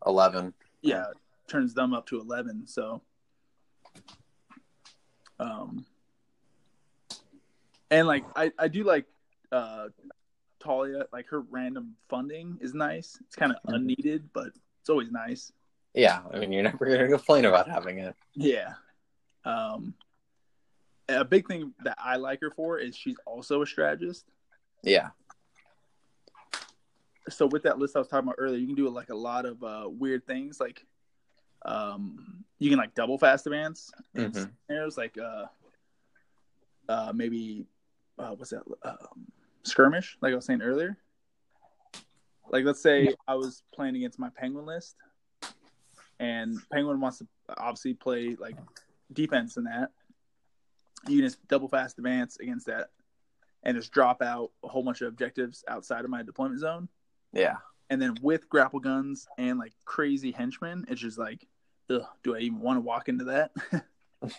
Eleven. 0.06 0.52
yeah, 0.82 1.06
turns 1.48 1.74
them 1.74 1.92
up 1.94 2.06
to 2.06 2.20
eleven. 2.20 2.66
So, 2.66 3.02
um, 5.38 5.84
and 7.90 8.06
like 8.06 8.24
I 8.36 8.52
I 8.58 8.68
do 8.68 8.84
like 8.84 9.06
uh 9.52 9.88
Talia, 10.60 11.06
like 11.12 11.26
her 11.28 11.40
random 11.40 11.96
funding 12.08 12.58
is 12.60 12.74
nice. 12.74 13.18
It's 13.26 13.34
kind 13.36 13.52
of 13.52 13.58
Mhm. 13.62 13.76
unneeded, 13.76 14.30
but 14.32 14.48
it's 14.80 14.90
always 14.90 15.10
nice. 15.10 15.52
Yeah, 15.94 16.22
I 16.32 16.38
mean, 16.38 16.52
you're 16.52 16.62
never 16.62 16.84
going 16.86 17.00
to 17.00 17.08
complain 17.08 17.46
about 17.46 17.68
having 17.68 17.98
it. 17.98 18.14
Yeah. 18.34 18.74
Um, 19.44 19.94
a 21.18 21.24
big 21.24 21.46
thing 21.46 21.72
that 21.84 21.96
I 21.98 22.16
like 22.16 22.40
her 22.40 22.50
for 22.50 22.78
is 22.78 22.96
she's 22.96 23.16
also 23.26 23.62
a 23.62 23.66
strategist. 23.66 24.24
Yeah. 24.82 25.10
So 27.28 27.46
with 27.46 27.62
that 27.64 27.78
list 27.78 27.96
I 27.96 28.00
was 28.00 28.08
talking 28.08 28.28
about 28.28 28.36
earlier, 28.38 28.58
you 28.58 28.66
can 28.66 28.76
do 28.76 28.88
like 28.88 29.10
a 29.10 29.14
lot 29.14 29.44
of 29.46 29.62
uh, 29.62 29.88
weird 29.88 30.26
things. 30.26 30.58
Like, 30.58 30.84
um, 31.64 32.44
you 32.58 32.70
can 32.70 32.78
like 32.78 32.94
double 32.94 33.18
fast 33.18 33.46
advance. 33.46 33.90
And 34.14 34.32
Mhm. 34.32 34.50
There's 34.68 34.96
like 34.96 35.16
uh, 35.18 35.46
uh, 36.88 37.12
maybe 37.14 37.66
uh, 38.18 38.34
what's 38.34 38.50
that? 38.50 38.62
Um, 38.82 39.26
skirmish, 39.62 40.18
like 40.20 40.32
I 40.32 40.36
was 40.36 40.44
saying 40.44 40.62
earlier. 40.62 40.96
Like, 42.50 42.64
let's 42.64 42.82
say 42.82 43.14
I 43.28 43.36
was 43.36 43.62
playing 43.72 43.94
against 43.94 44.18
my 44.18 44.28
penguin 44.30 44.66
list, 44.66 44.96
and 46.18 46.58
penguin 46.72 47.00
wants 47.00 47.18
to 47.18 47.28
obviously 47.56 47.94
play 47.94 48.34
like 48.40 48.56
defense 49.12 49.56
in 49.56 49.64
that. 49.64 49.90
You 51.08 51.22
just 51.22 51.46
double 51.48 51.68
fast 51.68 51.98
advance 51.98 52.38
against 52.40 52.66
that, 52.66 52.90
and 53.62 53.76
just 53.76 53.92
drop 53.92 54.22
out 54.22 54.50
a 54.64 54.68
whole 54.68 54.82
bunch 54.82 55.00
of 55.00 55.08
objectives 55.08 55.64
outside 55.68 56.04
of 56.04 56.10
my 56.10 56.22
deployment 56.22 56.60
zone. 56.60 56.88
Yeah. 57.32 57.56
And 57.88 58.00
then 58.00 58.16
with 58.22 58.48
grapple 58.48 58.80
guns 58.80 59.26
and 59.38 59.58
like 59.58 59.72
crazy 59.84 60.30
henchmen, 60.30 60.84
it's 60.88 61.00
just 61.00 61.18
like, 61.18 61.46
ugh, 61.90 62.02
do 62.22 62.36
I 62.36 62.40
even 62.40 62.60
want 62.60 62.76
to 62.76 62.80
walk 62.82 63.08
into 63.08 63.24
that? 63.24 63.50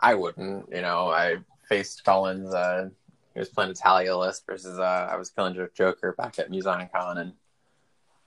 I 0.00 0.14
wouldn't. 0.14 0.66
You 0.72 0.82
know, 0.82 1.08
I 1.10 1.36
faced 1.68 2.04
Collins. 2.04 2.52
Uh, 2.54 2.88
he 3.34 3.38
was 3.40 3.48
playing 3.50 3.70
a 3.70 3.74
Talia 3.74 4.16
list 4.16 4.44
versus 4.46 4.78
uh, 4.78 5.08
I 5.10 5.16
was 5.16 5.30
killing 5.30 5.54
Jo- 5.54 5.68
Joker 5.74 6.14
back 6.16 6.38
at 6.38 6.50
MuseCon, 6.50 7.18
and 7.18 7.32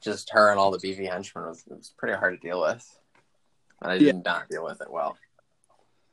just 0.01 0.29
her 0.31 0.51
and 0.51 0.59
all 0.59 0.71
the 0.71 0.77
BV 0.77 1.09
henchmen 1.11 1.45
was, 1.47 1.63
it 1.69 1.75
was 1.75 1.93
pretty 1.97 2.15
hard 2.17 2.39
to 2.39 2.47
deal 2.47 2.61
with. 2.61 2.87
And 3.81 3.91
I 3.91 3.95
Yeah. 3.95 4.11
did 4.13 4.23
not 4.25 4.49
deal 4.49 4.63
with 4.63 4.81
it 4.81 4.91
well. 4.91 5.17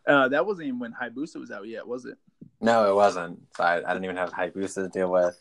Uh, 0.06 0.28
that 0.28 0.46
wasn't 0.46 0.68
even 0.68 0.78
when 0.78 0.94
Hayabusa 0.94 1.36
was 1.36 1.50
out 1.50 1.66
yet, 1.66 1.86
was 1.86 2.04
it? 2.04 2.16
No, 2.60 2.90
it 2.90 2.94
wasn't. 2.94 3.40
So 3.56 3.64
I, 3.64 3.76
I 3.78 3.92
didn't 3.92 4.04
even 4.04 4.16
have 4.16 4.32
Hayabusa 4.32 4.74
to 4.84 4.88
deal 4.88 5.10
with. 5.10 5.38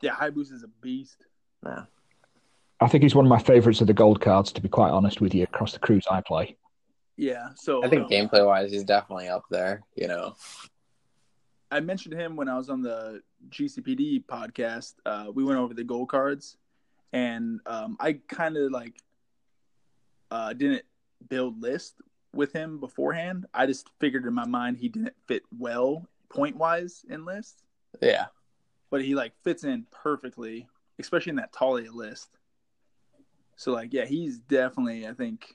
Yeah, 0.00 0.12
Hayabusa 0.12 0.52
is 0.52 0.62
a 0.62 0.68
beast. 0.80 1.24
No. 1.62 1.84
I 2.80 2.86
think 2.86 3.02
he's 3.02 3.14
one 3.14 3.24
of 3.24 3.28
my 3.28 3.40
favourites 3.40 3.80
of 3.80 3.88
the 3.88 3.92
gold 3.92 4.20
cards, 4.20 4.52
to 4.52 4.60
be 4.60 4.68
quite 4.68 4.90
honest 4.90 5.20
with 5.20 5.34
you, 5.34 5.42
across 5.42 5.72
the 5.72 5.80
crews 5.80 6.06
I 6.10 6.20
play. 6.20 6.56
Yeah, 7.16 7.48
so 7.56 7.84
I 7.84 7.88
think 7.88 8.04
um, 8.04 8.08
gameplay 8.08 8.46
wise, 8.46 8.70
he's 8.70 8.84
definitely 8.84 9.28
up 9.28 9.42
there. 9.50 9.82
You 9.96 10.06
know. 10.06 10.36
I 11.70 11.80
mentioned 11.80 12.14
him 12.14 12.36
when 12.36 12.48
I 12.48 12.56
was 12.56 12.70
on 12.70 12.80
the 12.80 13.20
GCPD 13.50 14.24
podcast. 14.26 14.94
Uh, 15.04 15.26
we 15.34 15.42
went 15.42 15.58
over 15.58 15.74
the 15.74 15.82
gold 15.82 16.08
cards, 16.08 16.56
and 17.12 17.60
um, 17.66 17.96
I 17.98 18.20
kind 18.28 18.56
of 18.56 18.70
like 18.70 18.94
uh, 20.30 20.52
didn't 20.52 20.84
build 21.28 21.60
list 21.60 21.94
with 22.34 22.52
him 22.52 22.78
beforehand. 22.78 23.46
I 23.54 23.66
just 23.66 23.88
figured 24.00 24.24
in 24.26 24.34
my 24.34 24.46
mind 24.46 24.76
he 24.78 24.88
didn't 24.88 25.14
fit 25.26 25.42
well 25.58 26.06
point 26.28 26.56
wise 26.56 27.04
in 27.08 27.24
list, 27.24 27.62
Yeah. 28.02 28.26
but 28.90 29.02
he 29.02 29.14
like 29.14 29.32
fits 29.42 29.64
in 29.64 29.86
perfectly, 29.90 30.68
especially 30.98 31.30
in 31.30 31.36
that 31.36 31.52
Talia 31.52 31.90
list. 31.92 32.28
So 33.56 33.72
like, 33.72 33.92
yeah, 33.92 34.04
he's 34.04 34.38
definitely 34.38 35.06
I 35.08 35.14
think 35.14 35.54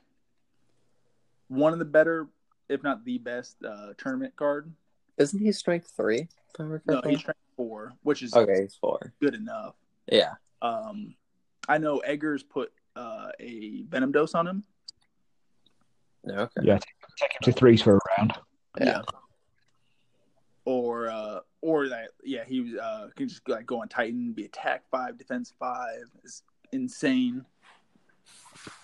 one 1.48 1.74
of 1.74 1.80
the 1.80 1.86
better, 1.86 2.28
if 2.70 2.82
not 2.84 3.06
the 3.06 3.18
best, 3.20 3.58
uh, 3.64 3.94
tournament 3.98 4.36
card. 4.36 4.72
Isn't 5.18 5.40
he 5.40 5.52
strength 5.52 5.92
three? 5.96 6.22
if 6.22 6.60
I 6.60 6.64
remember 6.64 6.84
No, 6.88 7.02
he's 7.08 7.20
strength 7.20 7.40
four, 7.56 7.94
which 8.02 8.24
is 8.24 8.34
okay. 8.34 8.62
He's 8.62 8.76
four. 8.76 9.14
good 9.22 9.36
enough. 9.36 9.76
Yeah. 10.12 10.34
Um, 10.62 11.16
I 11.70 11.78
know 11.78 12.00
Eggers 12.00 12.42
put 12.44 12.72
uh, 12.96 13.30
a 13.40 13.84
venom 13.84 14.12
dose 14.12 14.34
on 14.34 14.48
him. 14.48 14.64
No, 16.26 16.36
okay. 16.36 16.62
Yeah, 16.64 16.80
take 17.18 17.32
him 17.32 17.40
to 17.44 17.52
threes 17.52 17.82
for 17.82 17.98
a 17.98 18.00
round. 18.18 18.34
Yeah. 18.80 19.02
Or 20.66 21.10
uh, 21.10 21.40
or 21.62 21.90
that 21.90 22.10
yeah, 22.24 22.44
he 22.46 22.62
was 22.62 22.76
uh 22.76 23.10
can 23.16 23.28
just 23.28 23.48
like 23.48 23.66
go 23.66 23.82
on 23.82 23.90
Titan, 23.90 24.32
be 24.32 24.46
attack 24.46 24.84
five, 24.90 25.18
defense 25.18 25.54
five. 25.60 26.04
It's 26.24 26.44
insane. 26.72 27.46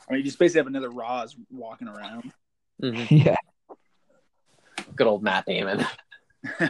I 0.10 0.14
mean, 0.14 0.20
you 0.20 0.26
just 0.26 0.40
basically 0.40 0.60
have 0.60 0.68
another 0.68 0.90
Ra's 0.90 1.36
walking 1.50 1.88
around. 1.88 2.34
Mhm. 2.82 3.24
yeah. 3.26 3.38
Good 4.96 5.08
old 5.08 5.24
Matt 5.24 5.46
Damon. 5.46 5.86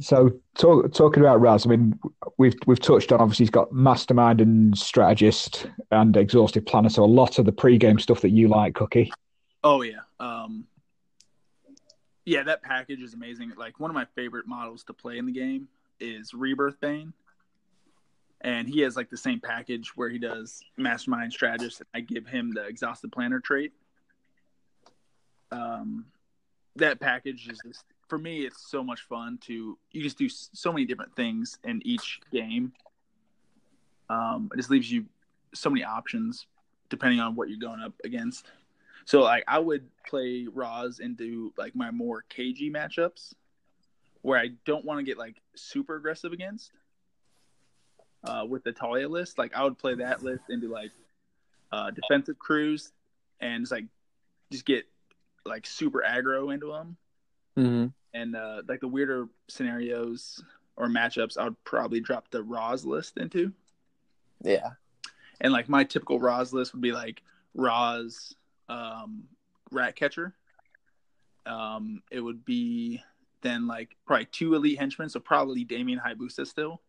So 0.00 0.30
talk, 0.58 0.92
talking 0.92 1.22
about 1.22 1.40
Ra's, 1.40 1.66
I 1.66 1.70
mean, 1.70 1.98
we've 2.38 2.54
we've 2.66 2.80
touched 2.80 3.12
on 3.12 3.20
obviously 3.20 3.44
he's 3.44 3.50
got 3.50 3.72
mastermind 3.72 4.40
and 4.40 4.76
strategist 4.76 5.66
and 5.90 6.16
exhaustive 6.16 6.66
planner, 6.66 6.88
so 6.88 7.04
a 7.04 7.06
lot 7.06 7.38
of 7.38 7.46
the 7.46 7.52
pre-game 7.52 7.98
stuff 7.98 8.20
that 8.22 8.30
you 8.30 8.48
like, 8.48 8.74
Cookie. 8.74 9.12
Oh 9.64 9.82
yeah. 9.82 10.00
Um 10.20 10.66
Yeah, 12.24 12.42
that 12.44 12.62
package 12.62 13.02
is 13.02 13.14
amazing. 13.14 13.52
Like 13.56 13.80
one 13.80 13.90
of 13.90 13.94
my 13.94 14.06
favorite 14.14 14.46
models 14.46 14.84
to 14.84 14.92
play 14.92 15.18
in 15.18 15.26
the 15.26 15.32
game 15.32 15.68
is 16.00 16.34
Rebirth 16.34 16.80
Bane. 16.80 17.12
And 18.42 18.68
he 18.68 18.80
has 18.80 18.96
like 18.96 19.10
the 19.10 19.16
same 19.16 19.40
package 19.40 19.96
where 19.96 20.08
he 20.08 20.18
does 20.18 20.62
Mastermind 20.76 21.32
Strategist 21.32 21.80
and 21.80 21.88
I 21.94 22.00
give 22.00 22.26
him 22.26 22.52
the 22.52 22.66
Exhaustive 22.66 23.10
Planner 23.10 23.40
trait. 23.40 23.72
Um 25.50 26.06
that 26.76 27.00
package 27.00 27.48
is 27.48 27.58
just 27.64 27.84
for 28.08 28.18
me 28.18 28.46
it's 28.46 28.70
so 28.70 28.82
much 28.82 29.02
fun 29.02 29.38
to 29.46 29.78
you 29.90 30.02
just 30.02 30.18
do 30.18 30.28
so 30.28 30.72
many 30.72 30.84
different 30.84 31.14
things 31.16 31.58
in 31.64 31.82
each 31.84 32.20
game. 32.32 32.72
Um 34.08 34.50
it 34.52 34.56
just 34.56 34.70
leaves 34.70 34.90
you 34.90 35.06
so 35.54 35.70
many 35.70 35.84
options 35.84 36.46
depending 36.88 37.20
on 37.20 37.34
what 37.34 37.48
you're 37.48 37.58
going 37.58 37.80
up 37.80 37.92
against. 38.04 38.46
So 39.04 39.22
like 39.22 39.44
I 39.46 39.58
would 39.58 39.88
play 40.06 40.46
Ra's 40.52 41.00
into 41.00 41.52
like 41.56 41.74
my 41.74 41.90
more 41.90 42.24
cagey 42.28 42.70
matchups 42.70 43.34
where 44.22 44.40
I 44.40 44.48
don't 44.64 44.84
want 44.84 44.98
to 44.98 45.04
get 45.04 45.18
like 45.18 45.36
super 45.54 45.94
aggressive 45.94 46.32
against. 46.32 46.72
Uh, 48.24 48.44
with 48.44 48.64
the 48.64 48.72
Talia 48.72 49.08
list, 49.08 49.38
like 49.38 49.54
I 49.54 49.62
would 49.62 49.78
play 49.78 49.94
that 49.94 50.24
list 50.24 50.42
into 50.50 50.68
like 50.68 50.90
uh, 51.70 51.92
defensive 51.92 52.36
crews 52.36 52.90
and 53.40 53.62
just 53.62 53.70
like 53.70 53.84
just 54.50 54.64
get 54.64 54.84
like 55.44 55.64
super 55.64 56.04
aggro 56.06 56.52
into 56.52 56.66
them. 56.66 56.96
Mm-hmm. 57.56 57.86
And 58.14 58.36
uh, 58.36 58.62
like 58.68 58.80
the 58.80 58.88
weirder 58.88 59.28
scenarios 59.48 60.42
or 60.76 60.88
matchups, 60.88 61.38
I 61.38 61.44
would 61.44 61.64
probably 61.64 62.00
drop 62.00 62.30
the 62.30 62.42
Ra's 62.42 62.84
list 62.84 63.18
into. 63.18 63.52
Yeah. 64.42 64.70
And 65.40 65.52
like 65.52 65.68
my 65.68 65.84
typical 65.84 66.18
Ra's 66.18 66.52
list 66.52 66.72
would 66.72 66.82
be 66.82 66.92
like 66.92 67.22
Ra's, 67.54 68.34
um, 68.68 69.24
Rat 69.70 69.96
Catcher. 69.96 70.34
Um, 71.44 72.02
it 72.10 72.20
would 72.20 72.44
be 72.44 73.02
then 73.42 73.66
like 73.66 73.96
probably 74.06 74.26
two 74.26 74.54
elite 74.54 74.78
henchmen, 74.78 75.08
so 75.08 75.20
probably 75.20 75.64
Damien 75.64 76.00
Hayabusa 76.04 76.46
still. 76.46 76.80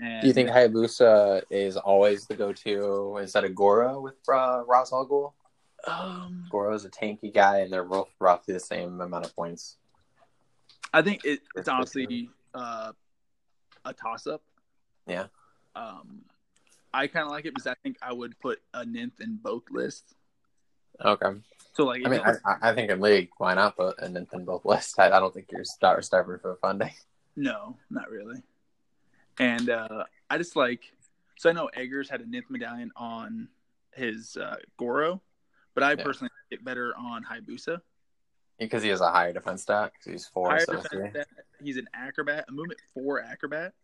And 0.00 0.22
Do 0.22 0.28
you 0.28 0.34
think 0.34 0.50
Hayabusa 0.50 1.42
is 1.50 1.76
always 1.76 2.26
the 2.26 2.34
go-to 2.34 3.18
instead 3.20 3.44
of 3.44 3.54
Goro 3.54 4.00
with 4.00 4.14
uh, 4.28 4.62
Ra's 4.66 4.92
al 4.92 5.06
Ghul? 5.06 5.32
Um, 5.86 6.46
Goro's 6.50 6.84
a 6.84 6.90
tanky 6.90 7.32
guy, 7.32 7.60
and 7.60 7.72
they're 7.72 7.84
both 7.84 8.08
roughly 8.18 8.54
the 8.54 8.60
same 8.60 9.00
amount 9.00 9.24
of 9.26 9.34
points. 9.34 9.76
I 10.92 11.02
think 11.02 11.24
it, 11.24 11.40
it's 11.54 11.68
honestly 11.68 12.30
uh, 12.54 12.92
a 13.84 13.92
toss 13.92 14.26
up. 14.26 14.42
Yeah. 15.06 15.26
Um, 15.74 16.22
I 16.94 17.06
kind 17.06 17.26
of 17.26 17.30
like 17.30 17.44
it 17.44 17.54
because 17.54 17.66
I 17.66 17.74
think 17.82 17.96
I 18.00 18.12
would 18.12 18.38
put 18.40 18.60
a 18.72 18.84
nymph 18.84 19.20
in 19.20 19.36
both 19.36 19.64
lists. 19.70 20.14
Okay. 21.04 21.30
So 21.74 21.84
like, 21.84 22.02
I 22.06 22.08
mean, 22.08 22.20
I, 22.24 22.32
I- 22.46 22.70
I 22.70 22.74
think 22.74 22.90
in 22.90 23.00
League, 23.00 23.28
why 23.36 23.52
not 23.54 23.76
put 23.76 23.98
a 23.98 24.08
Nymph 24.08 24.32
in 24.32 24.46
both 24.46 24.64
lists? 24.64 24.98
I, 24.98 25.08
I 25.08 25.20
don't 25.20 25.34
think 25.34 25.48
you're 25.52 25.64
star 25.64 26.00
starving 26.00 26.38
for 26.40 26.56
funding. 26.62 26.92
No, 27.36 27.76
not 27.90 28.10
really. 28.10 28.42
And 29.38 29.68
uh, 29.68 30.04
I 30.30 30.38
just 30.38 30.56
like 30.56 30.90
so 31.36 31.50
I 31.50 31.52
know 31.52 31.66
Eggers 31.74 32.08
had 32.08 32.22
a 32.22 32.26
nymph 32.26 32.46
medallion 32.48 32.90
on 32.96 33.48
his 33.92 34.38
uh, 34.38 34.56
Goro, 34.78 35.20
but 35.76 35.84
I 35.84 35.90
Yeah. 35.92 36.02
personally 36.02 36.30
like 36.50 36.58
it 36.58 36.64
better 36.64 36.96
on 36.96 37.22
Hayabusa. 37.22 37.80
Because 38.58 38.82
he 38.82 38.88
has 38.88 39.02
a 39.02 39.10
higher 39.10 39.34
defense 39.34 39.62
stat, 39.62 39.92
because 39.92 40.10
he's 40.10 40.26
four 40.26 40.48
Higher 40.48 40.60
instead 40.60 40.72
defense 40.82 40.88
three. 40.90 41.10
stat, 41.10 41.28
he's 41.62 41.76
an 41.76 41.86
acrobat, 41.92 42.46
a 42.48 42.52
movement 42.52 42.80
four 42.94 43.20
acrobat. 43.20 43.74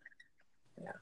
Yeah. 0.83 0.93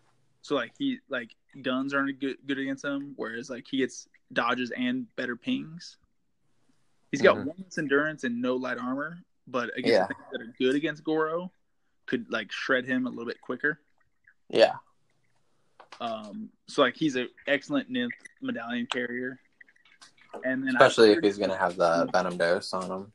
So 0.42 0.56
like 0.56 0.72
he 0.76 0.98
like 1.08 1.36
guns 1.62 1.94
aren't 1.94 2.18
good 2.18 2.38
good 2.44 2.58
against 2.58 2.84
him, 2.84 3.12
whereas 3.16 3.48
like 3.48 3.68
he 3.68 3.76
gets 3.78 4.08
dodges 4.32 4.72
and 4.72 5.06
better 5.14 5.36
pings. 5.36 5.96
He's 7.12 7.22
got 7.22 7.36
Mhm. 7.36 7.44
one 7.46 7.64
endurance 7.78 8.24
and 8.24 8.42
no 8.42 8.56
light 8.56 8.78
armor, 8.78 9.22
but 9.46 9.70
against 9.78 9.86
Yeah. 9.86 10.06
things 10.08 10.24
that 10.32 10.40
are 10.42 10.52
good 10.58 10.74
against 10.74 11.04
Goro, 11.04 11.52
could 12.06 12.28
like 12.32 12.50
shred 12.50 12.84
him 12.84 13.06
a 13.06 13.10
little 13.10 13.26
bit 13.26 13.40
quicker. 13.40 13.80
Yeah. 14.48 14.78
Um, 16.00 16.50
so 16.66 16.82
like 16.82 16.96
he's 16.96 17.14
an 17.14 17.28
excellent 17.46 17.88
nymph 17.90 18.14
medallion 18.40 18.86
carrier, 18.86 19.38
and 20.44 20.62
then 20.66 20.74
Especially 20.76 21.10
I, 21.10 21.12
if 21.14 21.18
he's 21.22 21.38
going 21.38 21.50
to 21.50 21.56
have 21.56 21.76
the 21.76 22.08
Venom 22.12 22.36
dose 22.36 22.72
on 22.72 22.90
him. 22.90 23.12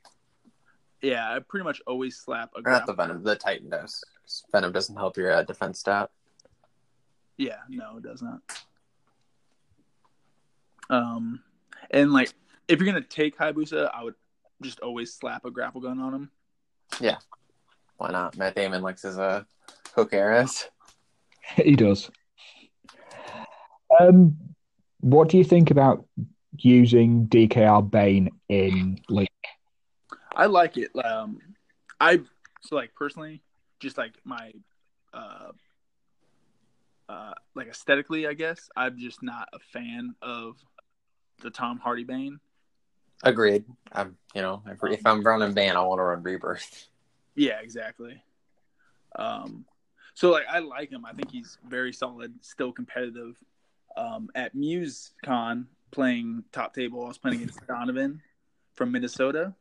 yeah, 1.02 1.34
I 1.34 1.40
pretty 1.40 1.64
much 1.64 1.82
always 1.88 2.18
slap 2.18 2.52
a 2.56 2.60
Or 2.60 2.72
not 2.72 2.86
the. 2.86 2.94
Venom, 2.94 3.24
the 3.24 3.36
Titan 3.36 3.70
dose. 3.70 4.04
Venom 4.52 4.72
doesn't 4.72 4.96
help 4.96 5.18
your 5.18 5.32
uh, 5.32 5.44
defense 5.44 5.80
stat. 5.80 6.10
Yeah, 7.38 7.58
no, 7.70 7.98
it 7.98 8.04
does 8.04 8.22
not. 8.22 8.40
Um, 10.90 11.42
and 11.92 12.14
like 12.14 12.32
if 12.68 12.80
you're 12.80 12.86
gonna 12.86 13.02
take 13.02 13.38
Hayabusa, 13.38 13.90
I 13.94 14.04
would 14.04 14.16
just 14.62 14.80
always 14.80 15.14
slap 15.14 15.46
a 15.46 15.52
grapple 15.52 15.82
gun 15.82 16.00
on 16.00 16.14
him. 16.14 16.32
Yeah, 17.00 17.18
why 17.98 18.12
not? 18.12 18.38
Matt 18.38 18.56
Damon 18.56 18.82
likes 18.82 19.02
his 19.02 19.18
uh, 19.18 19.44
hook 19.96 20.14
arrows. 20.14 20.66
he 21.56 21.76
does. 21.76 22.10
Um, 24.00 24.38
what 25.02 25.30
do 25.30 25.38
you 25.38 25.44
think 25.44 25.72
about 25.72 26.06
using 26.64 27.28
DKR 27.28 27.90
Bane 27.90 28.30
in 28.50 29.00
League? 29.10 29.30
I 30.36 30.46
like 30.48 30.78
it. 30.78 30.92
Um, 31.04 31.40
I 32.00 32.22
so 32.62 32.76
like 32.76 32.94
personally, 32.96 33.42
just 33.80 33.98
like 33.98 34.14
my, 34.24 34.52
uh, 35.14 35.52
uh, 37.08 37.34
like 37.54 37.68
aesthetically, 37.68 38.28
I 38.28 38.34
guess 38.34 38.70
I'm 38.76 38.98
just 38.98 39.22
not 39.22 39.50
a 39.54 39.60
fan 39.60 40.16
of 40.22 40.58
the 41.42 41.50
Tom 41.50 41.78
Hardy 41.78 42.04
Bane. 42.04 42.40
Agreed. 43.24 43.66
I'm, 43.92 44.18
you 44.34 44.42
know, 44.42 44.62
if, 44.68 44.80
if 44.84 45.06
I'm 45.06 45.22
running 45.22 45.54
Bane, 45.54 45.72
I 45.72 45.82
want 45.82 46.00
to 46.00 46.04
run 46.04 46.24
Rebirth. 46.24 46.88
Yeah, 47.36 47.60
exactly. 47.62 48.22
Um, 49.16 49.66
so 50.14 50.32
like 50.32 50.46
I 50.50 50.60
like 50.60 50.90
him. 50.90 51.06
I 51.06 51.14
think 51.14 51.32
he's 51.32 51.58
very 51.68 51.94
solid, 51.94 52.34
still 52.42 52.72
competitive. 52.72 53.38
Um, 53.98 54.30
at 54.36 54.56
MuseCon 54.56 55.66
playing 55.92 56.44
top 56.52 56.74
table, 56.74 57.04
I 57.04 57.08
was 57.08 57.18
playing 57.18 57.42
against 57.42 57.66
Donovan 57.68 58.22
from 58.74 58.92
Minnesota, 58.92 59.54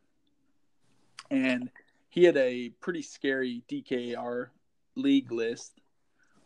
and 1.30 1.70
he 2.08 2.24
had 2.24 2.36
a 2.36 2.70
pretty 2.80 3.02
scary 3.02 3.62
DKR 3.68 4.48
league 4.96 5.32
list 5.32 5.80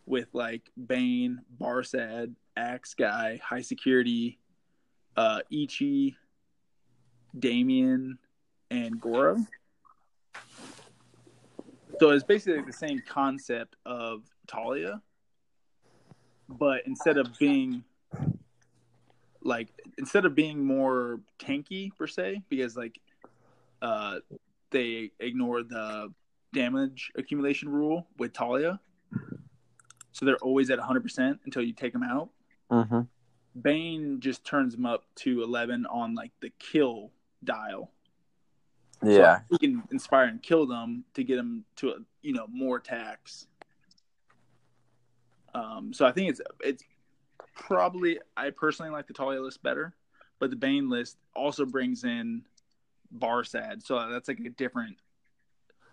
with 0.07 0.29
like 0.33 0.71
Bane, 0.87 1.41
Barsad, 1.61 2.35
Axe 2.57 2.95
Guy, 2.95 3.41
High 3.43 3.61
Security, 3.61 4.39
uh, 5.17 5.41
Ichi, 5.51 6.17
Damien, 7.39 8.19
and 8.71 9.01
Goro. 9.01 9.39
So 12.01 12.11
it's 12.11 12.25
basically 12.25 12.63
the 12.63 12.73
same 12.73 13.03
concept 13.07 13.77
of 13.85 14.23
Talia, 14.47 15.03
but 16.49 16.87
instead 16.87 17.19
of 17.19 17.37
being 17.39 17.83
like 19.49 19.69
instead 19.99 20.25
of 20.25 20.35
being 20.35 20.65
more 20.65 21.21
tanky 21.39 21.91
per 21.97 22.07
se, 22.07 22.43
because 22.49 22.77
like 22.77 23.01
uh 23.83 24.17
they 24.71 25.11
ignore 25.19 25.63
the 25.63 26.13
damage 26.53 27.11
accumulation 27.17 27.69
rule 27.69 28.07
with 28.19 28.33
Talia. 28.33 28.79
So 30.13 30.27
they're 30.27 30.37
always 30.37 30.69
at 30.71 30.79
100% 30.79 31.39
until 31.45 31.63
you 31.63 31.73
take 31.73 31.93
them 31.93 32.03
out. 32.03 32.31
Mm-hmm. 32.71 33.03
Bane 33.63 34.21
just 34.21 34.45
turns 34.45 34.75
them 34.75 34.85
up 34.85 35.05
to 35.17 35.43
11 35.43 35.87
on 35.87 36.15
like 36.15 36.33
the 36.41 36.51
kill 36.59 37.13
dial. 37.45 37.93
So 39.03 39.11
Yeah. 39.11 39.41
he 39.51 39.59
can 39.59 39.83
inspire 39.93 40.25
and 40.25 40.43
kill 40.43 40.67
them 40.67 41.05
to 41.15 41.23
get 41.23 41.37
them 41.37 41.65
to 41.77 42.05
you 42.23 42.33
know 42.33 42.47
more 42.51 42.77
attacks. 42.79 43.47
Um, 45.55 45.93
so 45.93 46.05
I 46.05 46.13
think 46.13 46.31
it's 46.31 46.41
it's 46.61 46.83
probably 47.59 48.19
I 48.37 48.51
personally 48.51 48.91
like 48.91 49.07
the 49.07 49.13
Talia 49.13 49.43
list 49.43 49.63
better, 49.63 49.95
but 50.39 50.51
the 50.51 50.57
Bane 50.57 50.89
list 50.89 51.19
also 51.35 51.67
brings 51.67 52.05
in 52.05 52.43
Barsad, 53.17 53.85
so 53.85 54.09
that's 54.11 54.29
like 54.29 54.41
a 54.41 54.51
different, 54.51 54.97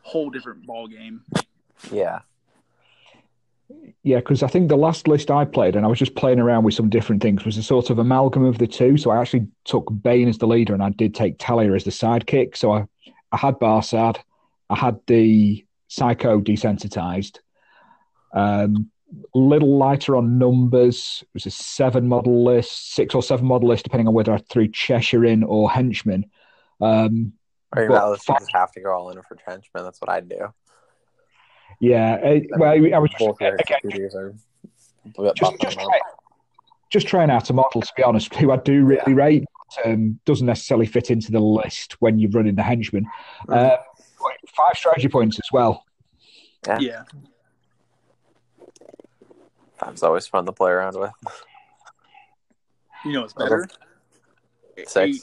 whole 0.01 0.29
different 0.29 0.65
ball 0.65 0.87
game. 0.87 1.23
Yeah. 1.91 2.19
Yeah, 4.03 4.17
because 4.17 4.43
I 4.43 4.47
think 4.47 4.69
the 4.69 4.77
last 4.77 5.07
list 5.07 5.31
I 5.31 5.43
played, 5.43 5.75
and 5.75 5.85
I 5.85 5.89
was 5.89 5.97
just 5.97 6.13
playing 6.13 6.39
around 6.39 6.63
with 6.63 6.75
some 6.75 6.89
different 6.89 7.23
things, 7.23 7.45
was 7.45 7.57
a 7.57 7.63
sort 7.63 7.89
of 7.89 7.97
amalgam 7.97 8.45
of 8.45 8.59
the 8.59 8.67
two. 8.67 8.95
So 8.97 9.09
I 9.09 9.19
actually 9.19 9.47
took 9.63 9.91
Bane 10.03 10.27
as 10.27 10.37
the 10.37 10.45
leader, 10.45 10.75
and 10.75 10.83
I 10.83 10.91
did 10.91 11.15
take 11.15 11.39
Talia 11.39 11.73
as 11.73 11.83
the 11.83 11.89
sidekick. 11.89 12.55
So 12.55 12.73
I, 12.73 12.85
I 13.31 13.37
had 13.37 13.55
Barsad, 13.55 14.17
I 14.69 14.75
had 14.75 14.99
the 15.07 15.65
Psycho 15.87 16.41
desensitized, 16.41 17.39
um, 18.33 18.91
little 19.33 19.77
lighter 19.77 20.15
on 20.15 20.37
numbers. 20.37 21.19
It 21.23 21.33
was 21.33 21.45
a 21.45 21.51
seven 21.51 22.07
model 22.07 22.43
list, 22.43 22.93
six 22.93 23.15
or 23.15 23.23
seven 23.23 23.45
model 23.45 23.69
list, 23.69 23.83
depending 23.83 24.07
on 24.07 24.13
whether 24.13 24.33
I 24.33 24.37
threw 24.37 24.67
Cheshire 24.67 25.25
in 25.25 25.43
or 25.43 25.69
Henchman. 25.69 26.25
Um, 26.81 27.33
Or 27.75 27.83
you 27.83 27.89
Well, 27.91 28.11
might 28.11 28.39
just 28.39 28.51
have 28.53 28.71
to 28.73 28.81
go 28.81 28.91
all 28.91 29.09
in 29.09 29.21
for 29.23 29.35
Trenchman. 29.35 29.83
That's 29.83 29.99
what 30.01 30.09
I'd 30.09 30.29
do. 30.29 30.53
yeah, 31.79 32.15
uh, 32.23 32.39
well, 32.57 32.71
I 32.71 32.97
was 32.99 33.11
Both 33.19 33.41
your 33.41 33.55
again, 33.55 33.59
executors 33.59 34.15
are 34.15 34.33
but 35.15 35.35
just, 35.35 35.59
just, 35.59 35.77
try, 35.79 35.99
just 36.89 37.07
trying 37.07 37.29
out 37.29 37.49
a 37.49 37.53
model, 37.53 37.81
to 37.81 37.93
be 37.95 38.01
honest, 38.03 38.33
who 38.35 38.51
I 38.51 38.57
do 38.57 38.83
really 38.85 39.13
rate. 39.13 39.43
Um, 39.83 40.19
doesn't 40.25 40.47
necessarily 40.47 40.85
fit 40.85 41.11
into 41.11 41.31
the 41.31 41.39
list 41.39 41.93
when 41.99 42.17
you're 42.17 42.31
running 42.31 42.55
the 42.55 42.63
henchman. 42.63 43.05
Mhm. 43.47 43.55
Uh, 43.55 43.77
five 44.55 44.75
strategy 44.75 45.07
points 45.09 45.37
as 45.37 45.49
well. 45.51 45.83
Yeah. 46.65 46.79
Yeah, 46.79 47.03
Five's 49.85 50.01
always 50.01 50.25
fun 50.25 50.47
to 50.47 50.51
play 50.51 50.71
around 50.71 50.97
with. 50.99 51.11
you 53.05 53.11
know 53.11 53.23
it's 53.23 53.33
better. 53.33 53.67
Six. 54.77 54.97
Eight, 54.97 55.21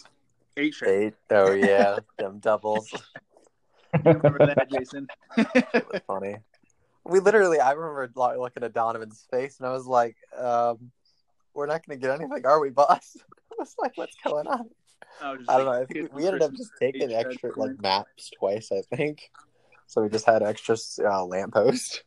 eight 0.57 0.75
straight. 0.75 1.07
Eight. 1.07 1.15
Oh 1.31 1.51
yeah, 1.51 1.99
them 2.17 2.39
doubles. 2.39 2.93
Remember 4.05 4.39
that, 4.39 4.71
Jason? 4.71 5.09
Funny. 6.07 6.37
We 7.05 7.19
literally, 7.19 7.59
I 7.59 7.73
remember 7.73 8.09
looking 8.39 8.63
at 8.63 8.73
Donovan's 8.73 9.27
face, 9.33 9.59
and 9.59 9.67
I 9.67 9.73
was 9.73 9.87
like, 9.87 10.17
um, 10.39 10.93
"We're 11.55 11.67
not 11.67 11.85
going 11.85 11.99
to 11.99 12.07
get 12.07 12.21
anything, 12.21 12.47
are 12.47 12.61
we, 12.61 12.71
boss?" 12.71 13.17
I 13.51 13.55
was 13.59 13.75
like, 13.79 13.99
"What's 13.99 14.17
going 14.25 14.47
on?" 14.47 14.71
I, 15.21 15.33
I 15.33 15.35
don't 15.35 15.47
know. 15.49 15.65
like, 15.65 15.89
think 15.89 16.15
we 16.15 16.27
ended 16.27 16.43
up 16.43 16.53
just 16.53 16.71
taking 16.79 17.13
extra 17.13 17.51
like 17.59 17.83
maps 17.83 18.31
twice, 18.39 18.71
I 18.71 18.83
think. 18.95 19.29
So 19.89 20.03
we 20.03 20.09
just 20.09 20.25
had 20.25 20.43
extra 20.43 20.77
uh, 21.05 21.25
lamppost. 21.25 22.05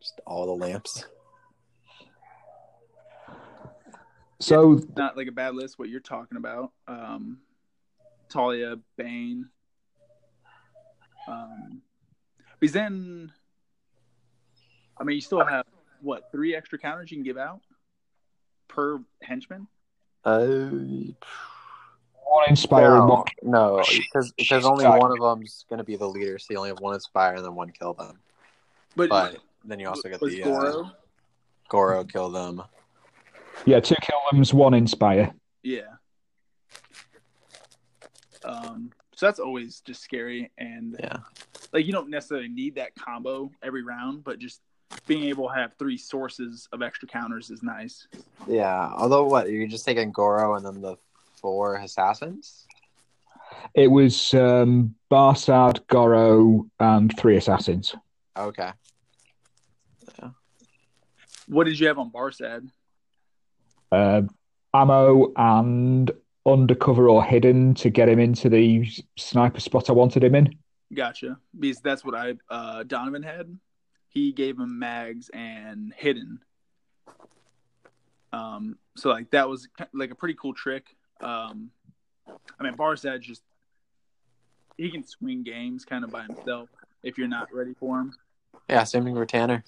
Just 0.00 0.20
all 0.26 0.46
the 0.46 0.52
lamps. 0.52 1.04
So 4.42 4.80
not 4.96 5.18
like 5.18 5.28
a 5.28 5.32
bad 5.32 5.54
list. 5.54 5.78
What 5.78 5.90
you're 5.90 6.00
talking 6.00 6.38
about, 6.38 6.72
um, 6.88 7.40
Talia, 8.30 8.76
Bane. 8.96 9.50
Um, 11.28 11.82
because 12.58 12.72
then, 12.72 13.32
I 14.98 15.04
mean, 15.04 15.16
you 15.16 15.20
still 15.20 15.44
have 15.44 15.66
what 16.00 16.32
three 16.32 16.56
extra 16.56 16.78
counters 16.78 17.10
you 17.10 17.18
can 17.18 17.24
give 17.24 17.36
out 17.36 17.60
per 18.66 19.00
henchman. 19.22 19.66
Uh, 20.24 20.68
one 22.30 22.44
inspire 22.48 22.96
no, 22.96 23.24
no, 23.42 23.82
because 23.90 24.32
because 24.32 24.64
only 24.64 24.86
one 24.86 25.10
of 25.10 25.18
them's 25.18 25.64
going 25.68 25.78
to 25.78 25.84
be 25.84 25.96
the 25.96 26.08
leader, 26.08 26.38
so 26.38 26.46
you 26.50 26.56
only 26.56 26.70
have 26.70 26.80
one 26.80 26.94
inspire 26.94 27.34
and 27.34 27.44
then 27.44 27.54
one 27.54 27.70
kill 27.70 27.94
them. 27.94 28.20
But, 28.96 29.10
But 29.10 29.36
then 29.64 29.78
you 29.80 29.88
also 29.88 30.08
get 30.08 30.20
the 30.20 30.40
Goro. 30.42 30.84
uh, 30.84 30.88
Goro 31.68 32.04
kill 32.04 32.30
them. 32.30 32.62
Yeah, 33.66 33.80
two 33.80 33.94
kill 34.02 34.18
them's 34.32 34.54
one 34.54 34.74
inspire. 34.74 35.32
Yeah. 35.62 35.82
Um, 38.44 38.90
so 39.14 39.26
that's 39.26 39.38
always 39.38 39.80
just 39.80 40.02
scary, 40.02 40.50
and 40.56 40.96
Yeah. 40.98 41.18
like 41.72 41.84
you 41.84 41.92
don't 41.92 42.08
necessarily 42.08 42.48
need 42.48 42.76
that 42.76 42.94
combo 42.94 43.50
every 43.62 43.82
round, 43.82 44.24
but 44.24 44.38
just 44.38 44.62
being 45.06 45.24
able 45.24 45.48
to 45.48 45.54
have 45.54 45.72
three 45.78 45.98
sources 45.98 46.66
of 46.72 46.82
extra 46.82 47.06
counters 47.06 47.50
is 47.50 47.62
nice. 47.62 48.08
Yeah. 48.48 48.90
Although 48.96 49.26
what 49.26 49.50
you're 49.50 49.68
just 49.68 49.84
taking 49.84 50.10
Goro 50.10 50.54
and 50.54 50.64
then 50.64 50.80
the 50.80 50.96
four 51.36 51.76
assassins. 51.76 52.66
It 53.74 53.88
was 53.88 54.32
um, 54.34 54.94
Barsad, 55.10 55.86
Goro, 55.86 56.66
and 56.80 57.16
three 57.18 57.36
assassins. 57.36 57.94
Okay. 58.36 58.70
What 61.50 61.64
did 61.64 61.80
you 61.80 61.88
have 61.88 61.98
on 61.98 62.12
Barsad? 62.12 62.70
Uh, 63.90 64.22
ammo 64.72 65.32
and 65.36 66.10
undercover 66.46 67.08
or 67.08 67.24
hidden 67.24 67.74
to 67.74 67.90
get 67.90 68.08
him 68.08 68.20
into 68.20 68.48
the 68.48 68.88
sniper 69.16 69.58
spot 69.58 69.90
I 69.90 69.92
wanted 69.92 70.22
him 70.22 70.36
in. 70.36 70.54
Gotcha. 70.94 71.38
Because 71.58 71.80
that's 71.80 72.04
what 72.04 72.14
I 72.14 72.34
uh 72.48 72.84
Donovan 72.84 73.22
had. 73.24 73.58
He 74.08 74.32
gave 74.32 74.58
him 74.58 74.78
mags 74.78 75.28
and 75.34 75.92
hidden. 75.96 76.38
Um 78.32 78.78
so 78.96 79.10
like 79.10 79.30
that 79.32 79.48
was 79.48 79.68
like 79.92 80.12
a 80.12 80.14
pretty 80.14 80.34
cool 80.34 80.54
trick. 80.54 80.96
Um 81.20 81.70
I 82.58 82.62
mean 82.62 82.74
Barsad 82.74 83.20
just 83.20 83.42
he 84.76 84.90
can 84.90 85.04
swing 85.04 85.42
games 85.42 85.84
kind 85.84 86.04
of 86.04 86.10
by 86.10 86.22
himself 86.22 86.68
if 87.02 87.18
you're 87.18 87.28
not 87.28 87.52
ready 87.52 87.74
for 87.74 88.00
him. 88.00 88.14
Yeah. 88.68 88.84
Same 88.84 89.04
thing 89.04 89.14
for 89.14 89.26
Tanner. 89.26 89.64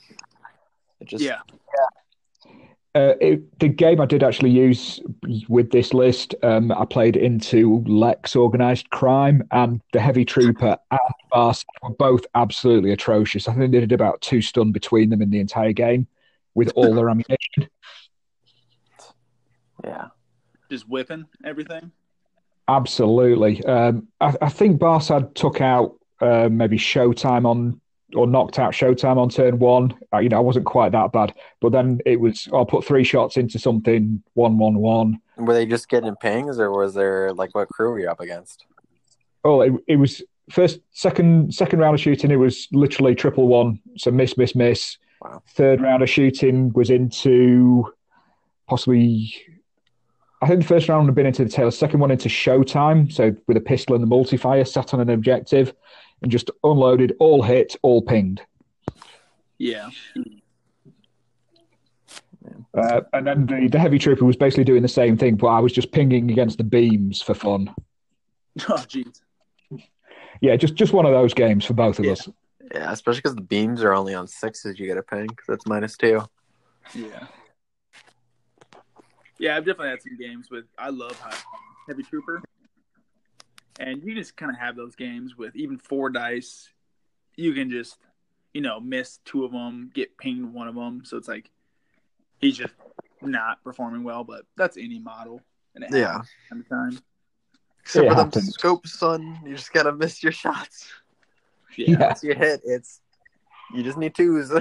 It 1.03 1.09
just 1.09 1.25
yeah. 1.25 1.41
Uh, 2.95 3.15
it, 3.23 3.59
the 3.59 3.69
game 3.69 4.03
I 4.03 4.07
did 4.07 4.23
actually 4.23 4.51
use 4.51 5.01
with 5.49 5.71
this 5.71 5.95
list, 5.95 6.35
um, 6.43 6.71
I 6.71 6.85
played 6.85 7.17
into 7.17 7.83
Lex 7.87 8.37
Organized 8.37 8.91
Crime, 8.91 9.43
and 9.51 9.81
the 9.95 10.01
Heavy 10.01 10.27
Trooper 10.27 10.77
and 10.91 11.01
Barsad 11.33 11.65
were 11.83 11.95
both 11.95 12.27
absolutely 12.35 12.93
atrocious. 12.93 13.49
I 13.49 13.55
think 13.55 13.73
they 13.73 13.81
did 13.81 13.93
about 13.93 14.21
two 14.21 14.43
stun 14.43 14.73
between 14.73 15.09
them 15.09 15.23
in 15.23 15.31
the 15.31 15.41
entire 15.41 15.73
game. 15.73 16.07
with 16.55 16.71
all 16.77 16.95
their 16.95 17.09
ammunition. 17.09 17.69
Yeah. 19.85 20.09
Just 20.71 20.89
whipping 20.89 21.27
everything. 21.45 21.93
Absolutely. 22.69 23.65
Um, 23.65 24.09
I, 24.21 24.35
I 24.41 24.49
think 24.49 24.81
Barsad 24.81 25.35
took 25.35 25.61
out 25.61 25.97
uh, 26.21 26.49
maybe 26.51 26.79
Showtime 26.79 27.47
on 27.47 27.81
or 28.15 28.27
knocked 28.27 28.59
out 28.59 28.73
Showtime 28.73 29.17
on 29.17 29.29
turn 29.29 29.59
one. 29.59 29.95
Uh, 30.13 30.19
you 30.19 30.29
know, 30.29 30.37
I 30.37 30.41
wasn't 30.41 30.67
quite 30.67 30.93
that 30.93 31.13
bad, 31.13 31.35
but 31.61 31.73
then 31.73 32.01
it 32.07 32.21
was 32.21 32.49
I'll 32.53 32.67
put 32.67 32.85
three 32.85 33.05
shots 33.05 33.37
into 33.37 33.59
something 33.59 34.23
one 34.35 34.59
one 34.59 34.77
one. 34.77 35.21
Were 35.37 35.55
they 35.55 35.67
just 35.67 35.89
getting 35.89 36.15
pings, 36.17 36.59
or 36.59 36.71
was 36.71 36.95
there 36.95 37.33
like 37.33 37.55
what 37.55 37.69
crew 37.69 37.91
were 37.91 38.01
you 38.01 38.09
up 38.09 38.21
against? 38.21 38.65
Oh, 39.45 39.61
it, 39.63 39.73
it 39.89 39.97
was 39.97 40.23
first, 40.51 40.81
second, 40.93 41.55
second 41.55 41.81
round 41.81 41.95
of 41.95 42.01
shooting. 42.01 42.31
It 42.31 42.37
was 42.37 42.69
literally 42.73 43.15
triple 43.15 43.49
one, 43.49 43.81
so 43.97 44.11
miss, 44.11 44.37
miss, 44.37 44.55
miss. 44.55 44.99
Wow. 45.21 45.43
Third 45.49 45.81
round 45.81 46.03
of 46.03 46.11
shooting 46.11 46.73
was 46.73 46.91
into 46.91 47.93
possibly. 48.69 49.35
I 50.41 50.49
think 50.49 50.61
the 50.61 50.67
first 50.67 50.89
round 50.89 51.07
had 51.07 51.15
been 51.15 51.27
into 51.27 51.45
the 51.45 51.51
tail. 51.51 51.71
Second 51.71 52.01
one 52.01 52.11
into 52.11 52.29
Showtime, 52.29 53.13
so 53.13 53.35
with 53.47 53.57
a 53.57 53.61
pistol 53.61 53.95
and 53.95 54.03
the 54.03 54.09
multi 54.09 54.37
fire 54.37 54.65
sat 54.65 54.93
on 54.93 55.01
an 55.01 55.11
objective, 55.11 55.73
and 56.23 56.31
just 56.31 56.51
unloaded, 56.65 57.15
all 57.19 57.43
hit, 57.43 57.77
all 57.83 58.03
pinged. 58.03 58.41
Yeah. 59.59 59.91
Uh, 62.77 63.01
and 63.13 63.27
then 63.27 63.47
the, 63.47 63.69
the 63.69 63.79
heavy 63.79 63.99
trooper 63.99 64.25
was 64.25 64.37
basically 64.37 64.65
doing 64.65 64.83
the 64.83 64.89
same 64.89 65.17
thing, 65.17 65.37
but 65.37 65.49
I 65.49 65.61
was 65.61 65.73
just 65.73 65.93
pinging 65.93 66.31
against 66.31 66.59
the 66.59 66.65
beams 66.65 67.21
for 67.23 67.35
fun. 67.35 67.75
Oh, 68.69 68.75
jeez. 68.75 69.21
Yeah, 70.43 70.57
just 70.57 70.75
just 70.75 70.93
one 70.93 71.07
of 71.07 71.13
those 71.13 71.33
games 71.33 71.65
for 71.65 71.73
both 71.73 71.99
of 71.99 72.05
Yeah. 72.05 72.13
us. 72.13 72.29
Yeah, 72.75 72.93
especially 72.93 73.21
because 73.21 73.35
the 73.35 73.41
beams 73.41 73.83
are 73.83 73.95
only 73.95 74.13
on 74.13 74.27
sixes. 74.29 74.79
You 74.79 74.87
get 74.87 74.99
a 74.99 75.03
ping 75.03 75.29
because 75.29 75.47
that's 75.49 75.67
minus 75.67 75.97
two. 75.97 76.21
Yeah. 76.95 77.27
Yeah, 79.39 79.57
I've 79.57 79.65
definitely 79.65 79.89
had 79.89 80.03
some 80.03 80.19
games 80.19 80.49
with. 80.51 80.67
I 80.77 80.91
love 80.91 81.19
High 81.19 81.35
Heavy 81.89 82.03
Trooper, 82.03 82.43
and 83.81 84.03
you 84.03 84.15
just 84.15 84.37
kind 84.37 84.51
of 84.51 84.59
have 84.59 84.77
those 84.77 84.95
games 84.97 85.37
with 85.37 85.55
even 85.57 85.79
four 85.79 86.11
dice. 86.11 86.69
You 87.37 87.53
can 87.55 87.71
just, 87.71 87.99
you 88.53 88.61
know, 88.61 88.79
miss 88.81 89.19
two 89.25 89.45
of 89.45 89.53
them, 89.53 89.91
get 89.95 90.17
pinged 90.19 90.53
one 90.53 90.69
of 90.69 90.75
them. 90.75 91.03
So 91.05 91.17
it's 91.17 91.29
like 91.29 91.51
he's 92.39 92.57
just 92.57 92.75
not 93.23 93.63
performing 93.65 94.05
well. 94.05 94.25
But 94.25 94.45
that's 94.57 94.77
any 94.77 94.99
model, 94.99 95.41
and 95.75 95.85
it 95.85 95.91
Yeah. 95.93 96.13
happens 96.13 96.29
time 96.69 96.91
time. 96.93 96.99
Except 97.81 98.05
It 98.07 98.09
for 98.11 98.15
them 98.15 98.25
happens. 98.27 98.55
scopes, 98.55 98.99
son. 98.99 99.39
You 99.45 99.57
just 99.57 99.73
gotta 99.73 99.93
miss 99.93 100.23
your 100.23 100.33
shots. 100.33 100.89
Yeah. 101.75 101.87
Yeah. 101.99 102.07
Once 102.09 102.23
you 102.23 102.35
hit, 102.35 102.61
it's 102.65 103.01
you 103.75 103.83
just 103.83 103.97
need 103.97 104.15
twos. 104.15 104.53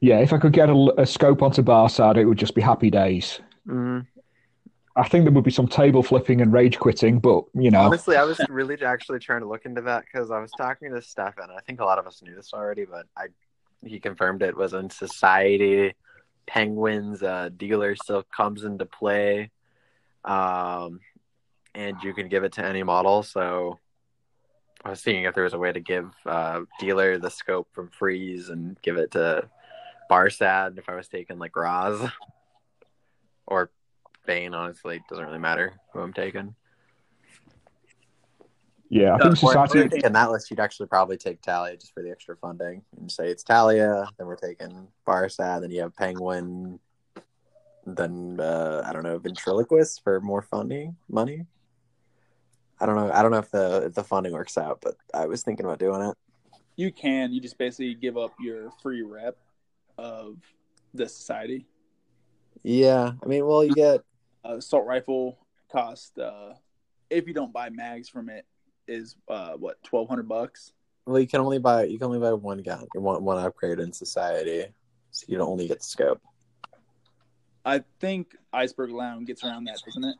Yeah, 0.00 0.20
if 0.20 0.32
I 0.32 0.38
could 0.38 0.52
get 0.52 0.68
a, 0.70 0.94
a 0.98 1.04
scope 1.04 1.42
onto 1.42 1.62
Barsad, 1.62 2.16
it 2.16 2.24
would 2.26 2.38
just 2.38 2.54
be 2.54 2.60
happy 2.62 2.88
days. 2.90 3.40
Mm. 3.66 4.06
I 4.96 5.06
think 5.08 5.24
there 5.24 5.32
would 5.32 5.44
be 5.44 5.50
some 5.50 5.68
table 5.68 6.02
flipping 6.02 6.40
and 6.40 6.52
rage 6.52 6.78
quitting, 6.78 7.18
but 7.18 7.44
you 7.54 7.70
know, 7.70 7.82
Honestly, 7.82 8.16
I 8.16 8.24
was 8.24 8.40
really 8.48 8.82
actually 8.82 9.18
trying 9.18 9.42
to 9.42 9.48
look 9.48 9.66
into 9.66 9.82
that 9.82 10.04
because 10.04 10.30
I 10.30 10.40
was 10.40 10.50
talking 10.56 10.92
to 10.92 11.02
Stefan. 11.02 11.50
I 11.54 11.60
think 11.60 11.80
a 11.80 11.84
lot 11.84 11.98
of 11.98 12.06
us 12.06 12.22
knew 12.22 12.34
this 12.34 12.54
already, 12.54 12.86
but 12.86 13.06
I 13.16 13.26
he 13.84 14.00
confirmed 14.00 14.42
it 14.42 14.56
was 14.56 14.72
in 14.72 14.88
Society. 14.88 15.94
Penguins 16.46 17.22
uh, 17.22 17.50
dealer 17.54 17.94
still 17.94 18.22
comes 18.34 18.64
into 18.64 18.86
play, 18.86 19.50
um, 20.24 21.00
and 21.74 21.96
you 22.02 22.14
can 22.14 22.28
give 22.28 22.44
it 22.44 22.52
to 22.54 22.64
any 22.64 22.82
model. 22.82 23.22
So 23.22 23.78
I 24.82 24.90
was 24.90 25.00
seeing 25.00 25.24
if 25.24 25.34
there 25.34 25.44
was 25.44 25.52
a 25.52 25.58
way 25.58 25.72
to 25.72 25.80
give 25.80 26.10
uh, 26.24 26.60
dealer 26.80 27.18
the 27.18 27.30
scope 27.30 27.68
from 27.72 27.90
Freeze 27.90 28.48
and 28.48 28.80
give 28.80 28.96
it 28.96 29.10
to 29.10 29.48
Barsad 30.10 30.78
if 30.78 30.88
I 30.88 30.94
was 30.94 31.08
taking 31.08 31.38
like 31.38 31.54
Ra's 31.54 32.08
or 33.46 33.70
Bane. 34.26 34.54
Honestly, 34.54 34.96
it 34.96 35.02
doesn't 35.08 35.24
really 35.24 35.38
matter 35.38 35.74
who 35.92 36.00
I'm 36.00 36.12
taking. 36.12 36.54
yeah, 38.88 39.12
I 39.14 39.16
Uh, 39.16 39.34
think 39.34 39.42
Or, 39.42 39.54
or 39.56 39.58
I 39.58 39.66
think 39.66 39.94
in 40.04 40.12
that 40.12 40.30
list, 40.30 40.50
you'd 40.50 40.60
actually 40.60 40.86
probably 40.88 41.16
take 41.16 41.42
Talia 41.42 41.76
just 41.76 41.92
for 41.94 42.02
the 42.02 42.10
extra 42.10 42.36
funding 42.36 42.82
and 42.98 43.10
say 43.10 43.28
it's 43.30 43.42
Talia. 43.42 44.06
Then 44.18 44.26
we're 44.26 44.36
taking 44.36 44.88
Barsad. 45.06 45.62
Then 45.62 45.70
you 45.70 45.80
have 45.82 45.94
Penguin. 45.96 46.78
Then 47.86 48.38
uh, 48.40 48.82
I 48.84 48.92
don't 48.92 49.04
know 49.04 49.18
Ventriloquist 49.18 50.02
for 50.02 50.20
more 50.20 50.42
funding 50.42 50.96
money. 51.08 51.46
I 52.80 52.86
don't 52.86 52.96
know. 52.96 53.10
I 53.12 53.22
don't 53.22 53.30
know 53.30 53.38
if 53.38 53.50
the 53.50 53.84
if 53.86 53.94
the 53.94 54.04
funding 54.04 54.32
works 54.32 54.58
out, 54.58 54.80
but 54.82 54.96
I 55.14 55.26
was 55.26 55.42
thinking 55.42 55.64
about 55.64 55.78
doing 55.78 56.02
it. 56.02 56.16
You 56.76 56.92
can. 56.92 57.32
You 57.32 57.40
just 57.40 57.56
basically 57.56 57.94
give 57.94 58.18
up 58.18 58.34
your 58.38 58.70
free 58.82 59.02
rep 59.02 59.36
of 59.96 60.36
the 60.92 61.08
society. 61.08 61.66
Yeah, 62.62 63.12
I 63.22 63.26
mean, 63.26 63.46
well, 63.46 63.64
you 63.64 63.72
get 63.74 64.02
assault 64.54 64.86
rifle 64.86 65.38
cost 65.70 66.18
uh, 66.18 66.52
if 67.10 67.26
you 67.26 67.34
don't 67.34 67.52
buy 67.52 67.70
mags 67.70 68.08
from 68.08 68.28
it 68.28 68.44
is 68.88 69.16
uh, 69.28 69.52
what 69.52 69.82
twelve 69.82 70.08
hundred 70.08 70.28
bucks. 70.28 70.72
well, 71.06 71.18
you 71.20 71.26
can 71.26 71.40
only 71.40 71.58
buy 71.58 71.84
you 71.84 71.98
can 71.98 72.06
only 72.06 72.18
buy 72.18 72.32
one 72.32 72.62
gun, 72.62 72.86
You 72.94 73.00
one 73.00 73.22
one 73.24 73.44
upgrade 73.44 73.78
in 73.80 73.92
society, 73.92 74.66
so 75.10 75.24
you 75.28 75.38
don't 75.38 75.48
only 75.48 75.68
get 75.68 75.78
the 75.78 75.84
scope. 75.84 76.20
I 77.64 77.82
think 78.00 78.36
Iceberg 78.52 78.90
Lounge 78.90 79.26
gets 79.26 79.42
around 79.42 79.64
that, 79.64 79.80
doesn't 79.84 80.04
it? 80.04 80.16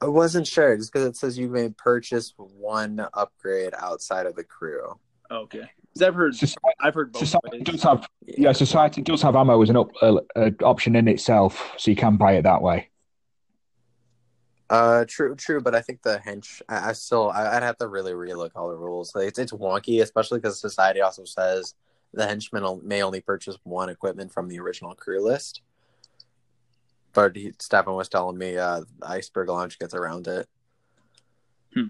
I 0.00 0.06
wasn't 0.06 0.46
sure 0.46 0.76
just 0.76 0.92
because 0.92 1.06
it 1.06 1.16
says 1.16 1.38
you 1.38 1.48
may 1.48 1.68
purchase 1.68 2.32
one 2.36 3.06
upgrade 3.14 3.74
outside 3.78 4.26
of 4.26 4.34
the 4.34 4.42
crew. 4.42 4.98
Okay, 5.30 5.70
I've 6.00 6.14
heard 6.14 6.34
Society, 6.34 6.76
I've 6.80 6.94
heard 6.94 7.12
both 7.12 7.20
society 7.20 7.58
ways. 7.58 7.66
does 7.66 7.82
have 7.82 8.08
yeah, 8.26 8.52
society 8.52 9.02
does 9.02 9.22
have 9.22 9.36
ammo 9.36 9.60
as 9.60 9.70
an 9.70 9.76
up, 9.76 9.90
uh, 10.00 10.20
uh, 10.36 10.50
option 10.62 10.96
in 10.96 11.08
itself, 11.08 11.74
so 11.76 11.90
you 11.90 11.96
can 11.96 12.16
buy 12.16 12.34
it 12.34 12.42
that 12.42 12.62
way. 12.62 12.88
Uh, 14.70 15.04
true, 15.08 15.34
true, 15.34 15.60
but 15.60 15.74
I 15.74 15.80
think 15.80 16.02
the 16.02 16.20
hench. 16.24 16.62
I, 16.68 16.90
I 16.90 16.92
still, 16.92 17.30
I, 17.30 17.56
I'd 17.56 17.64
have 17.64 17.76
to 17.78 17.88
really 17.88 18.12
relook 18.12 18.52
all 18.54 18.68
the 18.68 18.76
rules. 18.76 19.14
Like, 19.16 19.26
it's 19.26 19.38
it's 19.38 19.52
wonky, 19.52 20.00
especially 20.00 20.38
because 20.38 20.60
society 20.60 21.00
also 21.00 21.24
says 21.24 21.74
the 22.14 22.24
henchman 22.26 22.80
may 22.84 23.02
only 23.02 23.20
purchase 23.20 23.56
one 23.64 23.88
equipment 23.88 24.32
from 24.32 24.48
the 24.48 24.60
original 24.60 24.94
crew 24.94 25.24
list. 25.24 25.62
But 27.12 27.34
he, 27.34 27.52
Stefan 27.58 27.94
was 27.94 28.08
telling 28.08 28.38
me, 28.38 28.56
uh, 28.56 28.82
Iceberg 29.02 29.48
Lounge 29.48 29.76
gets 29.80 29.94
around 29.94 30.28
it. 30.28 30.48
Hmm. 31.74 31.86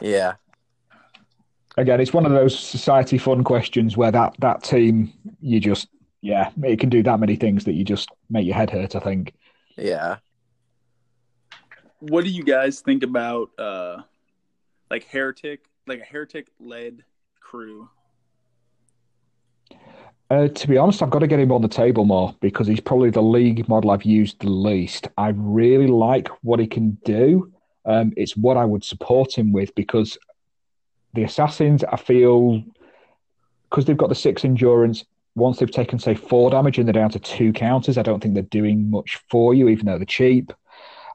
Yeah, 0.00 0.34
Again, 1.80 1.98
it's 1.98 2.12
one 2.12 2.26
of 2.26 2.32
those 2.32 2.58
society 2.58 3.16
fun 3.16 3.42
questions 3.42 3.96
where 3.96 4.10
that 4.10 4.34
that 4.40 4.62
team 4.62 5.12
you 5.40 5.60
just 5.60 5.88
yeah, 6.20 6.50
it 6.62 6.78
can 6.78 6.90
do 6.90 7.02
that 7.02 7.18
many 7.18 7.36
things 7.36 7.64
that 7.64 7.72
you 7.72 7.84
just 7.84 8.10
make 8.28 8.44
your 8.44 8.54
head 8.54 8.70
hurt. 8.70 8.94
I 8.94 9.00
think. 9.00 9.34
yeah. 9.76 10.16
What 12.00 12.24
do 12.24 12.30
you 12.30 12.42
guys 12.44 12.80
think 12.80 13.02
about 13.02 13.50
uh, 13.58 14.02
like 14.90 15.04
heretic, 15.04 15.60
like 15.86 16.00
a 16.00 16.04
heretic 16.04 16.48
led 16.58 17.04
crew? 17.40 17.88
Uh, 20.30 20.48
to 20.48 20.68
be 20.68 20.78
honest, 20.78 21.02
I've 21.02 21.10
got 21.10 21.18
to 21.20 21.26
get 21.26 21.40
him 21.40 21.50
on 21.50 21.60
the 21.60 21.68
table 21.68 22.04
more 22.04 22.34
because 22.40 22.66
he's 22.66 22.80
probably 22.80 23.10
the 23.10 23.22
league 23.22 23.68
model 23.68 23.90
I've 23.90 24.04
used 24.04 24.40
the 24.40 24.48
least. 24.50 25.08
I 25.18 25.32
really 25.34 25.88
like 25.88 26.28
what 26.42 26.60
he 26.60 26.66
can 26.66 26.96
do. 27.04 27.52
Um, 27.84 28.12
it's 28.16 28.36
what 28.36 28.56
I 28.56 28.64
would 28.64 28.84
support 28.84 29.36
him 29.36 29.52
with 29.52 29.74
because 29.74 30.16
the 31.14 31.24
assassins, 31.24 31.84
I 31.84 31.96
feel, 31.96 32.62
because 33.68 33.84
they've 33.84 33.96
got 33.96 34.08
the 34.08 34.14
six 34.14 34.44
endurance. 34.44 35.04
Once 35.36 35.58
they've 35.58 35.70
taken, 35.70 35.98
say, 35.98 36.14
four 36.14 36.50
damage 36.50 36.78
and 36.78 36.86
they're 36.86 36.92
down 36.92 37.10
to 37.10 37.18
two 37.18 37.52
counters, 37.52 37.96
I 37.96 38.02
don't 38.02 38.20
think 38.20 38.34
they're 38.34 38.42
doing 38.42 38.90
much 38.90 39.20
for 39.30 39.54
you, 39.54 39.68
even 39.68 39.86
though 39.86 39.96
they're 39.96 40.04
cheap. 40.04 40.52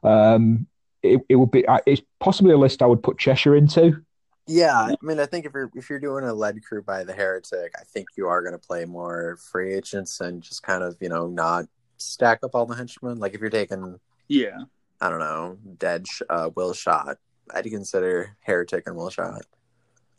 Um, 0.04 0.68
it, 1.04 1.22
it 1.30 1.36
would 1.36 1.52
be. 1.52 1.66
It's 1.86 2.02
possibly 2.20 2.54
a 2.54 2.58
list 2.58 2.82
I 2.82 2.86
would 2.86 3.04
put 3.04 3.18
Cheshire 3.20 3.56
into. 3.56 4.02
Yeah, 4.48 4.80
I 4.80 4.96
mean, 5.02 5.20
I 5.20 5.26
think 5.26 5.46
if 5.46 5.54
you're 5.54 5.72
if 5.76 5.90
you're 5.90 6.00
doing 6.00 6.24
a 6.24 6.34
lead 6.34 6.64
crew 6.64 6.84
by 6.84 7.04
the 7.04 7.14
heretic, 7.14 7.74
I 7.80 7.84
think 7.84 8.10
you 8.16 8.28
are 8.28 8.42
going 8.42 8.54
to 8.54 8.60
play 8.60 8.86
more 8.86 9.38
free 9.52 9.74
agents 9.74 10.22
and 10.22 10.42
just 10.42 10.62
kind 10.62 10.84
of 10.84 10.98
you 11.02 11.10
know 11.10 11.28
not 11.28 11.66
stack 11.98 12.40
up 12.44 12.54
all 12.54 12.66
the 12.66 12.76
henchmen. 12.76 13.18
Like 13.18 13.34
if 13.34 13.42
you're 13.42 13.50
taking, 13.50 14.00
Yeah, 14.28 14.58
I 15.02 15.10
don't 15.10 15.20
know, 15.20 15.58
dead 15.80 16.08
sh- 16.08 16.22
uh, 16.30 16.52
will 16.56 16.74
shot, 16.74 17.18
I'd 17.54 17.66
consider 17.66 18.38
heretic 18.42 18.84
and 18.86 18.96
will 18.96 19.10
shot 19.10 19.46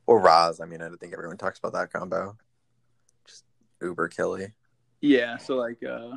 or 0.07 0.21
Ra's. 0.21 0.61
I 0.61 0.67
mean, 0.67 0.81
I 0.83 0.89
don't 0.89 0.99
think 0.99 1.13
everyone 1.13 1.37
talks 1.37 1.59
about 1.59 1.73
that 1.75 1.93
combo. 1.93 2.37
Just 3.27 3.45
uber 3.83 4.09
killy. 4.09 4.53
yeah. 5.01 5.37
So 5.37 5.57
like, 5.57 5.83
uh, 5.83 6.17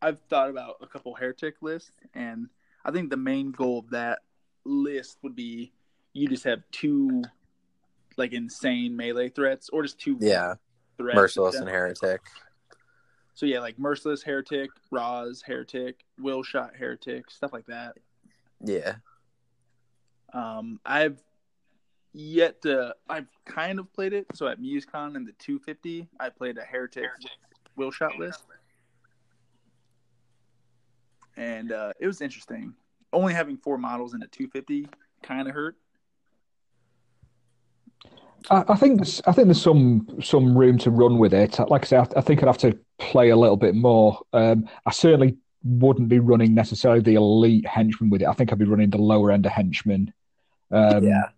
I've 0.00 0.20
thought 0.28 0.50
about 0.50 0.76
a 0.80 0.86
couple 0.86 1.14
heretic 1.14 1.56
lists, 1.60 1.92
and 2.14 2.48
I 2.84 2.90
think 2.92 3.10
the 3.10 3.16
main 3.16 3.50
goal 3.50 3.80
of 3.80 3.90
that 3.90 4.20
list 4.64 5.18
would 5.22 5.34
be 5.34 5.72
you 6.12 6.28
just 6.28 6.44
have 6.44 6.62
two 6.70 7.22
like 8.16 8.32
insane 8.32 8.96
melee 8.96 9.28
threats, 9.28 9.68
or 9.70 9.82
just 9.82 9.98
two 9.98 10.16
Yeah, 10.20 10.54
threats. 10.96 11.16
merciless 11.16 11.56
and 11.56 11.68
heretic. 11.68 12.20
So 13.34 13.46
yeah, 13.46 13.60
like 13.60 13.78
merciless 13.78 14.22
heretic, 14.24 14.70
Ra's 14.90 15.42
heretic, 15.42 16.04
will 16.18 16.42
shot 16.42 16.74
heretic, 16.76 17.30
stuff 17.30 17.52
like 17.52 17.66
that. 17.66 17.96
Yeah, 18.64 18.96
Um, 20.32 20.80
I've 20.84 21.22
yet 22.18 22.62
to. 22.62 22.94
I've 23.08 23.28
kind 23.44 23.78
of 23.78 23.92
played 23.92 24.12
it. 24.12 24.26
So 24.34 24.48
at 24.48 24.60
MuseCon 24.60 25.16
in 25.16 25.24
the 25.24 25.32
250, 25.38 26.08
I 26.18 26.28
played 26.28 26.58
a 26.58 26.62
Heretic 26.62 27.08
wheel 27.76 27.90
shot 27.90 28.18
list, 28.18 28.42
and 31.36 31.72
uh, 31.72 31.92
it 32.00 32.06
was 32.06 32.20
interesting. 32.20 32.74
Only 33.12 33.32
having 33.32 33.56
four 33.56 33.78
models 33.78 34.14
in 34.14 34.22
a 34.22 34.26
250 34.26 34.88
kind 35.22 35.48
of 35.48 35.54
hurt. 35.54 35.76
I, 38.50 38.64
I 38.68 38.76
think 38.76 38.98
there's, 38.98 39.22
I 39.26 39.32
think 39.32 39.46
there's 39.46 39.62
some 39.62 40.06
some 40.22 40.56
room 40.56 40.78
to 40.78 40.90
run 40.90 41.18
with 41.18 41.32
it. 41.32 41.58
Like 41.68 41.82
I 41.82 41.86
said, 41.86 42.12
I, 42.14 42.18
I 42.18 42.20
think 42.20 42.42
I'd 42.42 42.46
have 42.46 42.58
to 42.58 42.78
play 42.98 43.30
a 43.30 43.36
little 43.36 43.56
bit 43.56 43.74
more. 43.74 44.20
Um, 44.32 44.68
I 44.84 44.90
certainly 44.90 45.36
wouldn't 45.64 46.08
be 46.08 46.18
running 46.18 46.54
necessarily 46.54 47.00
the 47.00 47.14
elite 47.14 47.66
henchman 47.66 48.10
with 48.10 48.22
it. 48.22 48.28
I 48.28 48.32
think 48.32 48.52
I'd 48.52 48.58
be 48.58 48.64
running 48.64 48.90
the 48.90 48.98
lower 48.98 49.30
end 49.30 49.46
of 49.46 49.52
henchman. 49.52 50.12
Um, 50.70 51.04
yeah. 51.04 51.30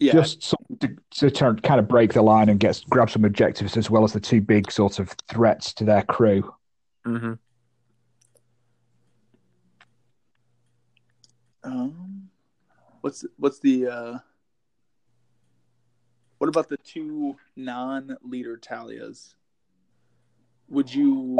Yeah, 0.00 0.12
Just 0.12 0.42
something 0.42 0.76
to, 0.80 0.96
to 1.18 1.30
turn, 1.30 1.60
kind 1.60 1.78
of 1.78 1.86
break 1.86 2.12
the 2.12 2.22
line 2.22 2.48
and 2.48 2.58
get 2.58 2.82
grab 2.90 3.10
some 3.10 3.24
objectives 3.24 3.76
as 3.76 3.90
well 3.90 4.04
as 4.04 4.12
the 4.12 4.20
two 4.20 4.40
big 4.40 4.70
sort 4.70 4.98
of 4.98 5.14
threats 5.28 5.72
to 5.74 5.84
their 5.84 6.02
crew. 6.02 6.52
Mm-hmm. 7.06 7.34
Um, 11.62 12.28
what's 13.00 13.24
what's 13.38 13.60
the 13.60 13.86
uh, 13.86 14.18
what 16.38 16.48
about 16.48 16.68
the 16.68 16.76
two 16.78 17.36
non-leader 17.56 18.58
Talias? 18.58 19.34
Would 20.68 20.92
you? 20.92 21.38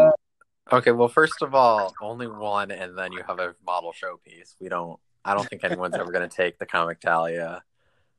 Okay, 0.72 0.92
well, 0.92 1.08
first 1.08 1.42
of 1.42 1.54
all, 1.54 1.92
only 2.00 2.26
one, 2.26 2.70
and 2.70 2.96
then 2.96 3.12
you 3.12 3.22
have 3.26 3.38
a 3.38 3.54
model 3.66 3.92
showpiece. 3.92 4.54
We 4.60 4.68
don't. 4.68 4.98
I 5.24 5.34
don't 5.34 5.48
think 5.48 5.64
anyone's 5.64 5.94
ever 5.94 6.12
going 6.12 6.28
to 6.28 6.34
take 6.34 6.58
the 6.58 6.66
comic 6.66 7.00
Talia. 7.00 7.62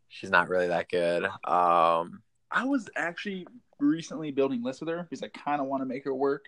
She's 0.09 0.29
not 0.29 0.49
really 0.49 0.67
that 0.67 0.89
good. 0.89 1.25
Um, 1.25 2.21
I 2.51 2.65
was 2.65 2.89
actually 2.95 3.47
recently 3.79 4.31
building 4.31 4.63
lists 4.63 4.81
with 4.81 4.89
her 4.89 5.03
because 5.03 5.23
I 5.23 5.27
kind 5.27 5.61
of 5.61 5.67
want 5.67 5.81
to 5.81 5.85
make 5.85 6.05
her 6.05 6.13
work. 6.13 6.45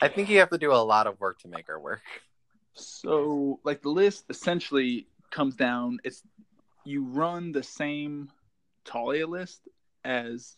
I 0.00 0.08
think 0.08 0.28
you 0.28 0.38
have 0.38 0.50
to 0.50 0.58
do 0.58 0.72
a 0.72 0.76
lot 0.76 1.06
of 1.06 1.18
work 1.20 1.40
to 1.40 1.48
make 1.48 1.66
her 1.66 1.80
work. 1.80 2.02
So, 2.74 3.58
like 3.64 3.82
the 3.82 3.88
list 3.88 4.26
essentially 4.30 5.08
comes 5.30 5.56
down. 5.56 5.98
It's 6.04 6.22
you 6.84 7.04
run 7.04 7.50
the 7.50 7.62
same 7.62 8.30
Talia 8.84 9.26
list 9.26 9.68
as 10.04 10.54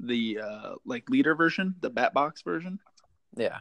the 0.00 0.40
uh 0.40 0.74
like 0.86 1.08
leader 1.10 1.34
version, 1.34 1.74
the 1.80 1.90
bat 1.90 2.14
box 2.14 2.42
version. 2.42 2.78
Yeah. 3.36 3.58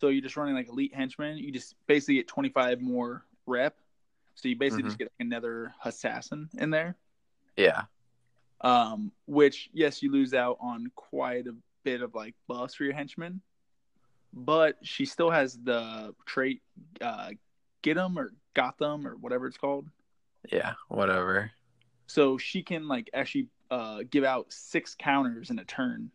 So 0.00 0.08
you're 0.08 0.22
just 0.22 0.36
running 0.36 0.54
like 0.54 0.68
elite 0.68 0.94
henchmen. 0.94 1.38
You 1.38 1.50
just 1.50 1.74
basically 1.86 2.16
get 2.16 2.28
25 2.28 2.82
more 2.82 3.24
rep. 3.46 3.76
So 4.34 4.48
you 4.48 4.56
basically 4.56 4.84
just 4.84 4.98
get 4.98 5.04
like 5.04 5.26
another 5.26 5.74
assassin 5.84 6.48
in 6.58 6.70
there. 6.70 6.96
Yeah. 7.56 7.82
Um, 8.60 9.12
which 9.26 9.70
yes, 9.72 10.02
you 10.02 10.10
lose 10.10 10.34
out 10.34 10.58
on 10.60 10.90
quite 10.94 11.46
a 11.46 11.54
bit 11.84 12.02
of 12.02 12.14
like 12.14 12.34
buffs 12.48 12.74
for 12.74 12.84
your 12.84 12.94
henchmen, 12.94 13.40
but 14.32 14.76
she 14.82 15.04
still 15.04 15.30
has 15.30 15.58
the 15.62 16.14
trait 16.26 16.62
uh, 17.00 17.30
get 17.82 17.94
them 17.94 18.18
or 18.18 18.32
got 18.54 18.78
them 18.78 19.06
or 19.06 19.16
whatever 19.16 19.46
it's 19.46 19.58
called. 19.58 19.86
Yeah. 20.50 20.74
Whatever. 20.88 21.50
So 22.06 22.38
she 22.38 22.62
can 22.62 22.88
like 22.88 23.10
actually 23.14 23.48
uh, 23.70 24.00
give 24.10 24.24
out 24.24 24.52
six 24.52 24.94
counters 24.98 25.50
in 25.50 25.58
a 25.58 25.64
turn. 25.64 26.10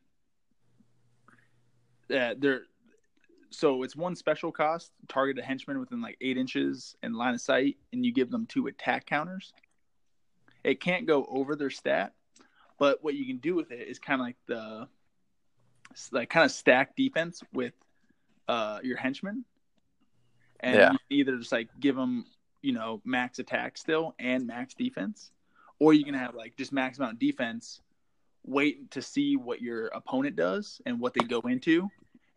Uh, 2.14 2.34
they're 2.38 2.64
so 3.52 3.84
it's 3.84 3.96
one 3.96 4.16
special 4.16 4.52
cost, 4.52 4.92
target 5.08 5.40
a 5.40 5.42
henchman 5.44 5.80
within 5.80 6.02
like 6.02 6.18
eight 6.22 6.38
inches 6.38 6.96
in 7.04 7.14
line 7.14 7.34
of 7.34 7.42
sight, 7.42 7.78
and 7.92 8.06
you 8.06 8.12
give 8.14 8.30
them 8.30 8.46
two 8.46 8.68
attack 8.68 9.06
counters. 9.06 9.54
It 10.64 10.82
can't 10.82 11.08
go 11.08 11.26
over 11.30 11.56
their 11.56 11.70
stat, 11.70 12.14
but 12.78 13.04
what 13.04 13.16
you 13.16 13.26
can 13.26 13.38
do 13.38 13.56
with 13.56 13.72
it 13.72 13.88
is 13.88 13.98
kind 14.00 14.22
of 14.22 14.28
like 14.28 14.38
the 14.48 14.88
like 16.12 16.30
kind 16.30 16.46
of 16.46 16.52
stack 16.52 16.96
defense 16.96 17.42
with 17.54 17.74
uh, 18.48 18.80
your 18.84 18.98
henchmen, 18.98 19.46
and 20.60 20.76
Yeah. 20.78 20.92
you 20.92 20.98
either 21.10 21.38
just 21.38 21.52
like 21.52 21.70
give 21.80 21.96
them 21.96 22.26
you 22.62 22.74
know 22.74 23.02
max 23.06 23.40
attack 23.40 23.78
still 23.78 24.16
and 24.20 24.46
max 24.46 24.74
defense, 24.74 25.32
or 25.80 25.94
you 25.94 26.04
can 26.04 26.14
have 26.14 26.36
like 26.36 26.56
just 26.58 26.72
max 26.74 26.98
amount 27.00 27.20
defense, 27.20 27.82
wait 28.46 28.92
to 28.92 29.02
see 29.02 29.38
what 29.38 29.62
your 29.62 29.88
opponent 29.88 30.36
does 30.36 30.82
and 30.86 31.00
what 31.00 31.14
they 31.14 31.22
go 31.22 31.40
into, 31.42 31.90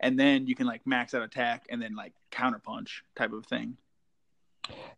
and 0.02 0.18
then 0.18 0.46
you 0.46 0.54
can 0.54 0.66
like 0.66 0.86
max 0.86 1.14
out 1.14 1.22
attack 1.22 1.66
and 1.70 1.80
then 1.80 1.94
like 1.94 2.12
counterpunch 2.30 3.00
type 3.16 3.32
of 3.32 3.46
thing. 3.46 3.76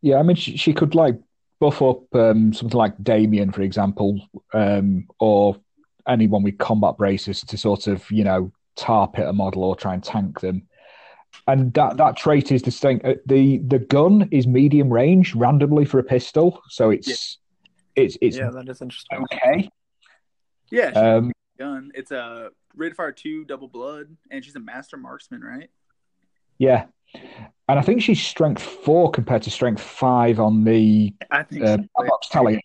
Yeah, 0.00 0.18
I 0.18 0.22
mean, 0.22 0.36
she, 0.36 0.56
she 0.56 0.72
could 0.72 0.94
like 0.94 1.16
buff 1.60 1.80
up 1.82 2.14
um, 2.14 2.52
something 2.52 2.76
like 2.76 2.94
Damian, 3.02 3.52
for 3.52 3.62
example, 3.62 4.20
um, 4.52 5.06
or 5.18 5.56
anyone 6.06 6.42
with 6.42 6.58
combat 6.58 6.96
braces 6.96 7.40
to 7.42 7.56
sort 7.56 7.86
of, 7.86 8.10
you 8.10 8.24
know, 8.24 8.52
tar 8.76 9.08
pit 9.08 9.26
a 9.26 9.32
model 9.32 9.64
or 9.64 9.76
try 9.76 9.94
and 9.94 10.02
tank 10.04 10.40
them. 10.40 10.66
And 11.46 11.72
that, 11.74 11.96
that 11.96 12.16
trait 12.16 12.52
is 12.52 12.62
distinct. 12.62 13.04
Uh, 13.04 13.14
The 13.26 13.58
the 13.58 13.80
gun 13.80 14.28
is 14.30 14.46
medium 14.46 14.92
range 14.92 15.34
randomly 15.34 15.84
for 15.84 15.98
a 15.98 16.04
pistol, 16.04 16.62
so 16.68 16.90
it's 16.90 17.38
it's 17.96 18.16
it's 18.20 18.36
yeah, 18.36 18.50
that 18.50 18.68
is 18.68 18.80
interesting. 18.80 19.24
okay. 19.32 19.68
Yeah, 20.70 20.88
Um, 20.90 21.32
gun. 21.64 21.90
It's 21.94 22.10
a 22.10 22.50
of 22.74 22.96
fire 22.96 23.12
two 23.12 23.44
double 23.44 23.68
blood, 23.68 24.16
and 24.30 24.44
she's 24.44 24.56
a 24.56 24.60
master 24.60 24.96
marksman, 24.96 25.42
right? 25.42 25.70
yeah, 26.58 26.86
and 27.68 27.78
I 27.78 27.82
think 27.82 28.02
she's 28.02 28.22
strength 28.22 28.62
four 28.62 29.10
compared 29.10 29.42
to 29.42 29.50
strength 29.50 29.82
five 29.82 30.40
on 30.40 30.64
the 30.64 31.14
I 31.30 31.42
think 31.42 31.64
uh, 31.64 31.78
so. 31.78 32.06
box 32.06 32.28
Talia. 32.28 32.60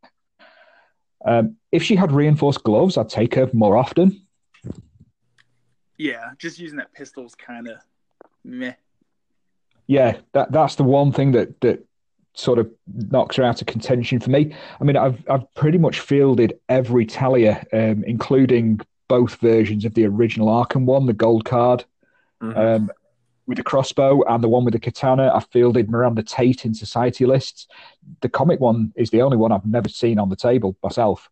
Um, 1.26 1.58
if 1.72 1.84
she 1.84 1.96
had 1.96 2.12
reinforced 2.12 2.64
gloves, 2.64 2.98
I'd 2.98 3.10
take 3.10 3.36
her 3.36 3.50
more 3.54 3.76
often. 3.78 4.26
Yeah, 5.98 6.32
just 6.38 6.60
using 6.60 6.78
that 6.78 6.94
pistol's 6.94 7.36
kind 7.36 7.68
of 7.68 7.78
meh. 8.44 8.74
Yeah, 9.88 10.18
that 10.34 10.52
that's 10.52 10.76
the 10.76 10.84
one 10.84 11.12
thing 11.12 11.34
that 11.34 11.60
that 11.62 11.86
sort 12.34 12.60
of 12.60 12.70
knocks 13.12 13.36
her 13.36 13.44
out 13.44 13.62
of 13.62 13.68
contention 13.68 14.20
for 14.20 14.30
me. 14.30 14.56
I 14.80 14.84
mean, 14.84 14.96
I've 14.98 15.24
I've 15.30 15.52
pretty 15.56 15.78
much 15.78 16.00
fielded 16.00 16.54
every 16.70 17.06
Talia, 17.06 17.66
um, 17.74 18.04
including 18.06 18.80
both 19.08 19.36
versions 19.36 19.86
of 19.86 19.94
the 19.96 20.06
original 20.06 20.48
Arkham 20.48 20.86
one, 20.86 21.06
the 21.06 21.14
gold 21.14 21.44
card 21.46 21.84
Mhm. 22.42 22.56
um, 22.58 22.92
with 23.48 23.58
the 23.58 23.64
crossbow, 23.64 24.22
and 24.24 24.44
the 24.44 24.48
one 24.48 24.64
with 24.64 24.74
the 24.74 24.80
katana. 24.80 25.32
I 25.34 25.40
fielded 25.40 25.90
Miranda 25.90 26.22
Tate 26.24 26.64
in 26.66 26.74
society 26.76 27.26
lists. 27.26 27.68
The 28.22 28.30
comic 28.30 28.60
one 28.60 28.94
is 28.96 29.10
the 29.10 29.22
only 29.24 29.36
one 29.38 29.52
I've 29.52 29.66
never 29.66 29.90
seen 29.90 30.20
on 30.20 30.30
the 30.30 30.36
table 30.36 30.78
myself. 30.84 31.30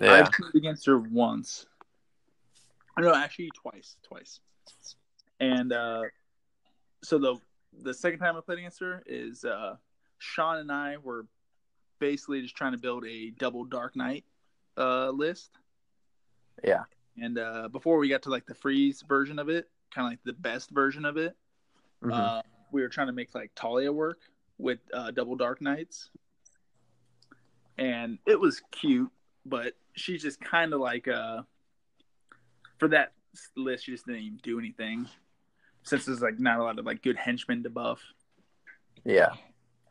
yeah. 0.00 0.12
I've 0.14 0.32
played 0.32 0.54
against 0.56 0.84
her 0.86 0.98
once. 0.98 1.66
No, 2.98 3.14
actually 3.14 3.50
twice, 3.54 3.96
twice. 4.02 4.40
And 5.40 5.72
uh, 5.72 6.02
so 7.04 7.18
the 7.18 7.36
the 7.84 7.94
second 7.94 8.18
time 8.18 8.36
I 8.36 8.40
played 8.40 8.58
against 8.58 8.80
her 8.80 9.02
is 9.06 9.44
uh, 9.44 9.76
Sean 10.18 10.58
and 10.58 10.70
I 10.72 10.96
were 10.98 11.26
basically 11.98 12.42
just 12.42 12.56
trying 12.56 12.72
to 12.72 12.78
build 12.78 13.04
a 13.06 13.30
double 13.30 13.64
Dark 13.64 13.96
Knight 13.96 14.24
uh, 14.76 15.10
list. 15.10 15.50
Yeah. 16.64 16.84
And 17.20 17.38
uh, 17.38 17.68
before 17.68 17.98
we 17.98 18.08
got 18.08 18.22
to 18.22 18.30
like 18.30 18.46
the 18.46 18.54
freeze 18.54 19.02
version 19.06 19.38
of 19.38 19.48
it, 19.48 19.68
kind 19.92 20.06
of 20.06 20.12
like 20.12 20.20
the 20.24 20.32
best 20.40 20.70
version 20.70 21.04
of 21.04 21.16
it, 21.16 21.36
Mhm. 22.02 22.12
uh, 22.12 22.42
we 22.70 22.82
were 22.82 22.88
trying 22.88 23.08
to 23.08 23.12
make 23.12 23.34
like 23.34 23.50
Talia 23.56 23.92
work 23.92 24.20
with 24.58 24.78
uh, 24.94 25.10
double 25.10 25.34
Dark 25.34 25.60
Knights, 25.60 26.10
and 27.76 28.18
it 28.26 28.38
was 28.38 28.62
cute, 28.70 29.10
but 29.46 29.74
she's 29.94 30.22
just 30.22 30.40
kind 30.40 30.72
of 30.72 30.80
like 30.80 31.08
uh, 31.08 31.42
for 32.78 32.88
that 32.88 33.12
list, 33.56 33.84
she 33.84 33.92
just 33.92 34.06
didn't 34.06 34.22
even 34.22 34.40
do 34.42 34.58
anything 34.58 35.08
since 35.82 36.04
there's 36.04 36.20
like 36.22 36.38
not 36.38 36.60
a 36.60 36.62
lot 36.62 36.78
of 36.78 36.84
like 36.86 37.02
good 37.02 37.16
henchmen 37.16 37.62
to 37.64 37.70
buff. 37.70 38.00
yeah. 39.04 39.30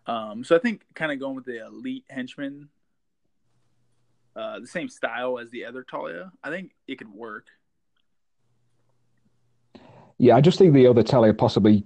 Um, 0.07 0.43
so 0.43 0.55
I 0.55 0.59
think 0.59 0.83
kind 0.95 1.11
of 1.11 1.19
going 1.19 1.35
with 1.35 1.45
the 1.45 1.65
elite 1.65 2.05
henchman, 2.09 2.69
uh, 4.35 4.59
the 4.59 4.67
same 4.67 4.87
style 4.87 5.37
as 5.37 5.51
the 5.51 5.65
other 5.65 5.83
Talia, 5.83 6.31
I 6.43 6.49
think 6.49 6.71
it 6.87 6.97
could 6.97 7.11
work. 7.11 7.47
Yeah, 10.17 10.35
I 10.35 10.41
just 10.41 10.57
think 10.57 10.73
the 10.73 10.87
other 10.87 11.03
Talia 11.03 11.33
possibly. 11.33 11.83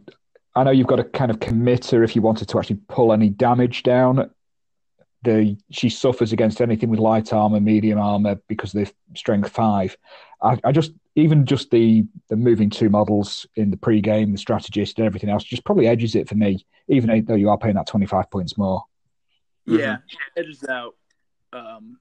I 0.55 0.63
know 0.63 0.71
you've 0.71 0.87
got 0.87 0.97
to 0.97 1.05
kind 1.05 1.31
of 1.31 1.39
commit 1.39 1.91
her 1.91 2.03
if 2.03 2.15
you 2.15 2.21
wanted 2.21 2.49
to 2.49 2.59
actually 2.59 2.79
pull 2.87 3.13
any 3.13 3.29
damage 3.29 3.83
down. 3.83 4.29
The 5.23 5.57
she 5.69 5.89
suffers 5.89 6.33
against 6.33 6.61
anything 6.61 6.89
with 6.89 6.99
light 6.99 7.31
armor, 7.31 7.59
medium 7.59 7.99
armor 7.99 8.39
because 8.47 8.71
they're 8.71 8.89
strength 9.15 9.49
five. 9.49 9.95
I, 10.41 10.59
I 10.63 10.71
just 10.71 10.91
even 11.15 11.45
just 11.45 11.71
the 11.71 12.03
the 12.29 12.35
moving 12.35 12.69
two 12.69 12.89
models 12.89 13.45
in 13.55 13.69
the 13.71 13.77
pre-game, 13.77 14.31
the 14.31 14.37
strategist 14.37 14.97
and 14.97 15.05
everything 15.05 15.29
else 15.29 15.43
just 15.43 15.65
probably 15.65 15.87
edges 15.87 16.15
it 16.15 16.29
for 16.29 16.35
me, 16.35 16.65
even 16.87 17.25
though 17.25 17.35
you 17.35 17.49
are 17.49 17.57
paying 17.57 17.75
that 17.75 17.87
twenty 17.87 18.05
five 18.05 18.29
points 18.31 18.57
more. 18.57 18.83
Yeah, 19.65 19.97
edges 20.35 20.63
out. 20.67 20.95
Um, 21.53 21.99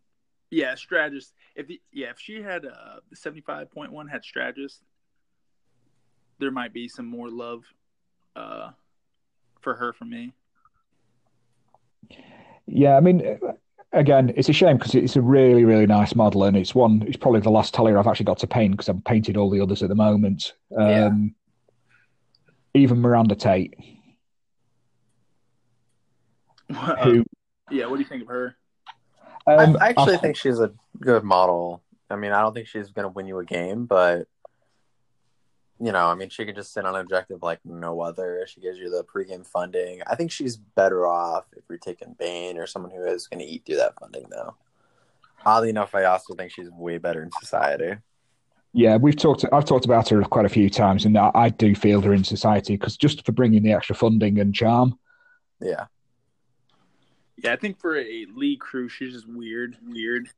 yeah, 0.51 0.75
strategist. 0.75 1.35
If 1.57 1.67
the, 1.67 1.81
yeah, 1.93 2.11
if 2.11 2.19
she 2.19 2.41
had 2.41 2.65
uh 2.67 3.01
seventy 3.15 3.41
five 3.41 3.71
point 3.71 3.93
one 3.93 4.07
had 4.09 4.25
strategist, 4.25 4.83
there 6.39 6.51
might 6.51 6.73
be 6.73 6.89
some 6.89 7.07
more 7.07 7.29
love, 7.29 7.65
uh, 8.37 8.71
for 9.61 9.75
her 9.75 9.93
from 9.93 10.11
me. 10.11 10.33
Yeah, 12.67 12.97
I 12.97 13.01
mean, 13.01 13.39
again, 13.93 14.33
it's 14.37 14.49
a 14.49 14.53
shame 14.53 14.77
because 14.79 14.95
it's 14.95 15.17
a 15.17 15.21
really, 15.23 15.65
really 15.65 15.87
nice 15.87 16.15
model, 16.15 16.45
and 16.45 16.57
it's 16.57 16.75
one. 16.75 17.03
It's 17.07 17.17
probably 17.17 17.41
the 17.41 17.51
last 17.51 17.75
Talia 17.75 17.99
I've 17.99 18.07
actually 18.07 18.27
got 18.27 18.39
to 18.39 18.47
paint 18.47 18.73
because 18.73 18.89
I've 18.89 19.05
painted 19.05 19.37
all 19.37 19.51
the 19.51 19.61
others 19.61 19.83
at 19.83 19.89
the 19.89 19.95
moment. 19.95 20.55
Um, 20.77 20.89
Yeah. 20.89 21.11
Even 22.73 23.01
Miranda 23.01 23.35
Tate, 23.35 23.75
Uh, 26.73 26.97
who 27.05 27.25
yeah, 27.71 27.87
what 27.87 27.97
do 27.97 28.03
you 28.03 28.09
think 28.09 28.23
of 28.23 28.29
her? 28.29 28.57
um, 29.47 29.77
I 29.81 29.89
actually 29.91 30.15
I've- 30.15 30.23
think 30.23 30.37
she's 30.37 30.61
a 30.61 30.73
good 31.01 31.25
model. 31.25 31.83
I 32.11 32.17
mean, 32.17 32.33
I 32.33 32.41
don't 32.43 32.53
think 32.55 32.67
she's 32.67 32.91
going 32.91 33.05
to 33.05 33.09
win 33.09 33.27
you 33.27 33.39
a 33.39 33.45
game, 33.45 33.87
but 33.87 34.27
you 35.81 35.93
know, 35.93 36.09
I 36.09 36.15
mean, 36.15 36.29
she 36.29 36.45
can 36.45 36.55
just 36.55 36.75
sit 36.75 36.85
on 36.85 36.95
an 36.95 37.01
objective 37.01 37.43
like 37.43 37.61
no 37.65 38.03
other. 38.03 38.45
She 38.47 38.61
gives 38.61 38.79
you 38.79 38.91
the 38.91 39.03
pregame 39.03 39.47
funding. 39.47 40.03
I 40.07 40.15
think 40.15 40.31
she's 40.31 40.57
better 40.57 41.07
off 41.07 41.47
if 41.57 41.65
you're 41.71 41.79
taking 41.79 42.15
Bane 42.19 42.59
or 42.59 42.67
someone 42.67 42.93
who 42.93 43.03
is 43.07 43.27
going 43.27 43.41
to 43.41 43.51
eat 43.51 43.65
through 43.65 43.77
that 43.77 43.99
funding, 43.99 44.27
though. 44.31 44.57
Oddly 45.47 45.71
enough, 45.71 45.95
I 45.95 46.05
also 46.05 46.35
think 46.35 46.53
she's 46.53 46.71
way 46.71 46.99
better 46.99 47.23
in 47.23 47.31
society. 47.41 47.97
Yeah, 48.75 48.99
we've 48.99 49.17
talked. 49.17 49.47
I've 49.53 49.65
talked 49.65 49.87
about 49.87 50.11
her 50.11 50.23
quite 50.23 50.45
a 50.45 50.51
few 50.51 50.69
times, 50.69 51.07
and 51.07 51.17
I, 51.17 51.31
I 51.35 51.49
do 51.49 51.75
feel 51.75 52.03
her 52.03 52.13
in 52.13 52.25
society 52.25 52.75
because 52.75 52.99
just 52.99 53.25
for 53.25 53.33
bringing 53.33 53.63
the 53.63 53.73
extra 53.73 53.97
funding 53.97 54.39
and 54.39 54.55
charm. 54.55 54.99
Yeah, 55.61 55.87
Yeah, 57.39 57.55
I 57.55 57.57
think 57.57 57.81
for 57.81 57.99
a 57.99 58.27
league 58.35 58.61
crew, 58.61 58.89
she's 58.89 59.15
just 59.15 59.27
weird, 59.27 59.77
weird. 59.89 60.29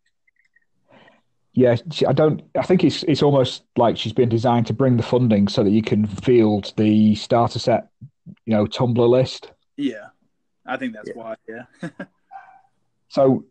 Yeah, 1.54 1.76
she, 1.90 2.06
I 2.06 2.12
don't. 2.12 2.42
I 2.56 2.62
think 2.62 2.82
it's 2.82 3.02
it's 3.02 3.22
almost 3.22 3.64
like 3.76 3.98
she's 3.98 4.14
been 4.14 4.30
designed 4.30 4.66
to 4.68 4.72
bring 4.72 4.96
the 4.96 5.02
funding 5.02 5.48
so 5.48 5.62
that 5.62 5.70
you 5.70 5.82
can 5.82 6.06
field 6.06 6.72
the 6.78 7.14
starter 7.14 7.58
set, 7.58 7.88
you 8.46 8.54
know, 8.54 8.64
Tumblr 8.64 9.06
list. 9.08 9.52
Yeah, 9.76 10.06
I 10.66 10.78
think 10.78 10.94
that's 10.94 11.08
Yeah. 11.08 11.14
why. 11.14 11.36
Yeah. 11.48 11.88
So, 13.08 13.44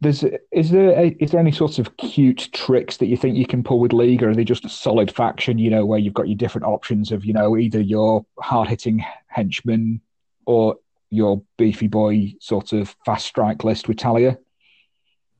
there's 0.00 0.24
is 0.50 0.72
there 0.72 0.90
a, 0.98 1.16
is 1.20 1.30
there 1.30 1.38
any 1.38 1.52
sorts 1.52 1.78
of 1.78 1.96
cute 1.98 2.48
tricks 2.52 2.96
that 2.96 3.06
you 3.06 3.16
think 3.16 3.36
you 3.36 3.46
can 3.46 3.62
pull 3.62 3.78
with 3.78 3.92
League, 3.92 4.24
or 4.24 4.30
are 4.30 4.34
they 4.34 4.42
just 4.42 4.64
a 4.64 4.68
solid 4.68 5.14
faction? 5.14 5.56
You 5.56 5.70
know, 5.70 5.86
where 5.86 6.00
you've 6.00 6.14
got 6.14 6.26
your 6.26 6.36
different 6.36 6.66
options 6.66 7.12
of 7.12 7.24
you 7.24 7.32
know 7.32 7.56
either 7.56 7.80
your 7.80 8.26
hard 8.40 8.68
hitting 8.68 9.04
henchman 9.28 10.00
or 10.46 10.78
your 11.10 11.42
beefy 11.58 11.86
boy 11.86 12.34
sort 12.40 12.72
of 12.72 12.96
fast 13.06 13.26
strike 13.26 13.62
list 13.62 13.86
with 13.86 13.98
Talia. 13.98 14.36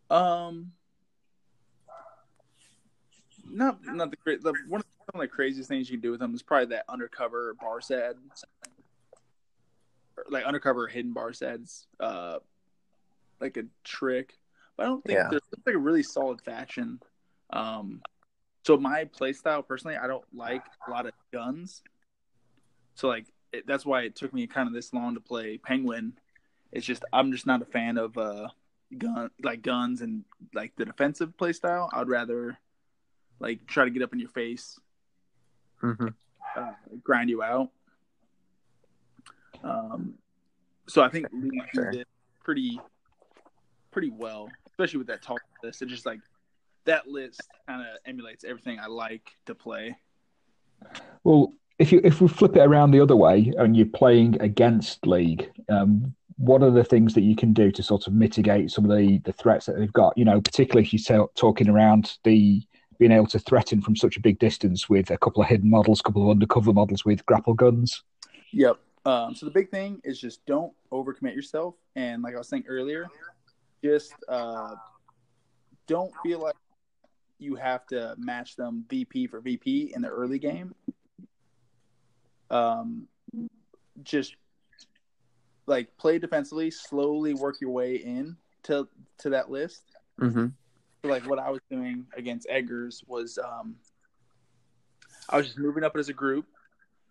Um, 0.09 0.70
not 3.55 3.78
not 3.85 4.10
the 4.10 4.16
great. 4.16 4.43
The, 4.43 4.52
one 4.68 4.81
of 4.81 4.86
one 5.12 5.14
of 5.14 5.20
the 5.20 5.28
craziest 5.28 5.68
things 5.68 5.89
you 5.89 5.97
can 5.97 6.02
do 6.02 6.10
with 6.10 6.20
them 6.20 6.35
is 6.35 6.43
probably 6.43 6.66
that 6.66 6.85
undercover 6.89 7.55
Barsad, 7.62 8.14
like 10.28 10.44
undercover 10.44 10.86
hidden 10.86 11.14
Barsads, 11.14 11.86
uh, 12.01 12.39
like 13.40 13.56
a 13.56 13.64
trick. 13.85 14.35
But 14.76 14.85
I 14.85 14.86
don't 14.86 15.05
think 15.05 15.18
Yeah. 15.18 15.28
there's 15.31 15.43
it's 15.52 15.66
like 15.66 15.76
a 15.76 15.78
really 15.78 16.02
solid 16.02 16.40
faction. 16.40 17.01
Um, 17.51 18.02
so 18.66 18.76
my 18.76 19.05
play 19.05 19.32
style 19.32 19.62
personally, 19.62 19.97
I 19.97 20.06
don't 20.06 20.24
like 20.35 20.64
a 20.86 20.90
lot 20.90 21.06
of 21.06 21.12
guns. 21.32 21.82
So 22.94 23.09
like 23.09 23.26
it, 23.52 23.66
that's 23.66 23.86
why 23.86 24.02
it 24.02 24.16
took 24.16 24.32
me 24.32 24.47
kind 24.47 24.66
of 24.66 24.74
this 24.74 24.93
long 24.93 25.14
to 25.14 25.20
play 25.20 25.59
Penguin. 25.59 26.14
It's 26.72 26.86
just 26.86 27.05
I'm 27.12 27.31
just 27.31 27.47
not 27.47 27.62
a 27.62 27.66
fan 27.66 27.98
of 27.98 28.16
uh 28.18 28.48
gun 28.98 29.31
like 29.43 29.62
guns 29.62 30.01
and 30.01 30.24
like 30.55 30.74
the 30.76 30.85
defensive 30.85 31.36
play 31.36 31.52
style. 31.52 31.89
I'd 31.93 32.09
rather 32.09 32.59
like 33.39 33.66
try 33.66 33.85
to 33.85 33.90
get 33.90 34.02
up 34.02 34.12
in 34.12 34.19
your 34.19 34.28
face, 34.28 34.78
mm-hmm. 35.82 36.09
uh, 36.56 36.73
grind 37.02 37.31
you 37.31 37.43
out. 37.43 37.70
Um, 39.62 40.15
so 40.86 41.02
I 41.02 41.09
think 41.09 41.27
Lee 41.32 41.62
Sure. 41.73 41.90
did 41.90 42.06
pretty 42.43 42.81
pretty 43.90 44.11
well, 44.11 44.48
especially 44.69 44.98
with 44.98 45.06
that 45.06 45.23
talk 45.23 45.40
list. 45.62 45.81
It 45.82 45.86
just 45.86 46.05
like 46.05 46.20
that 46.85 47.06
list 47.06 47.43
kind 47.66 47.81
of 47.81 47.86
emulates 48.06 48.44
everything 48.44 48.78
I 48.78 48.86
like 48.86 49.31
to 49.47 49.55
play. 49.55 49.97
Well, 51.23 51.52
if 51.78 51.93
you 51.93 52.01
if 52.05 52.20
we 52.20 52.28
flip 52.28 52.56
it 52.56 52.61
around 52.61 52.90
the 52.90 53.01
other 53.01 53.16
way 53.16 53.52
and 53.56 53.77
you're 53.77 53.86
playing 53.86 54.40
against 54.40 55.06
League, 55.06 55.51
um, 55.69 56.15
what 56.36 56.62
are 56.62 56.70
the 56.70 56.85
things 56.85 57.15
that 57.15 57.23
you 57.23 57.36
can 57.36 57.52
do 57.52 57.70
to 57.70 57.82
sort 57.82 58.06
of 58.06 58.12
mitigate 58.12 58.70
some 58.70 58.89
of 58.89 58.97
the 58.97 59.19
the 59.24 59.32
threats 59.32 59.66
that 59.66 59.78
they've 59.78 59.93
got? 59.93 60.16
You 60.19 60.24
know, 60.24 60.40
particularly 60.40 60.86
if 60.86 60.93
you're 60.93 61.28
talking 61.35 61.69
around 61.69 62.19
the 62.24 62.62
being 63.05 63.12
able 63.18 63.26
to 63.26 63.39
threaten 63.39 63.82
from 63.82 63.94
such 63.94 64.16
a 64.16 64.20
big 64.20 64.39
distance 64.39 64.89
with 64.89 65.10
a 65.10 65.18
couple 65.18 65.43
of 65.43 65.48
hidden 65.48 65.68
models, 65.68 66.01
a 66.01 66.02
couple 66.02 66.22
of 66.22 66.31
undercover 66.31 66.72
models 66.72 67.05
with 67.05 67.24
grapple 67.26 67.52
guns. 67.52 68.02
Yep. 68.52 68.78
Um, 69.05 69.35
so 69.35 69.44
the 69.44 69.52
big 69.52 69.70
thing 69.70 70.01
is 70.05 70.18
just 70.18 70.47
don't 70.47 70.72
overcommit 70.90 71.35
yourself, 71.35 71.74
and 71.97 72.22
like 72.22 72.35
I 72.35 72.39
was 72.39 72.48
saying 72.48 72.64
earlier, 72.66 73.09
just 73.82 74.14
uh, 74.26 74.74
don't 75.86 76.14
feel 76.22 76.39
like 76.39 76.55
you 77.39 77.56
have 77.56 77.86
to 77.89 78.14
match 78.16 78.56
them 78.56 78.86
VP 78.89 79.26
for 79.26 79.43
VP 79.43 79.93
in 79.94 80.01
the 80.01 80.09
early 80.09 80.39
game. 80.39 80.74
Um, 82.48 83.06
just 84.02 84.35
like 85.66 85.94
play 85.98 86.18
defensively, 86.18 86.70
slowly 86.70 87.35
work 87.35 87.60
your 87.60 87.70
way 87.70 87.97
in 87.97 88.39
to 88.62 88.89
to 89.18 89.28
that 89.28 89.51
list. 89.51 89.82
Mm-hmm. 90.18 90.47
So, 91.05 91.10
like 91.10 91.28
what 91.28 91.39
I 91.39 91.51
was 91.51 91.60
doing 91.70 92.06
against 92.16 92.47
Eggers 92.48 93.05
was 93.06 93.39
um, 93.39 93.76
I 95.28 95.36
was 95.36 95.47
just 95.47 95.59
moving 95.59 95.85
up 95.85 95.97
as 95.97 96.09
a 96.09 96.14
group. 96.14 96.47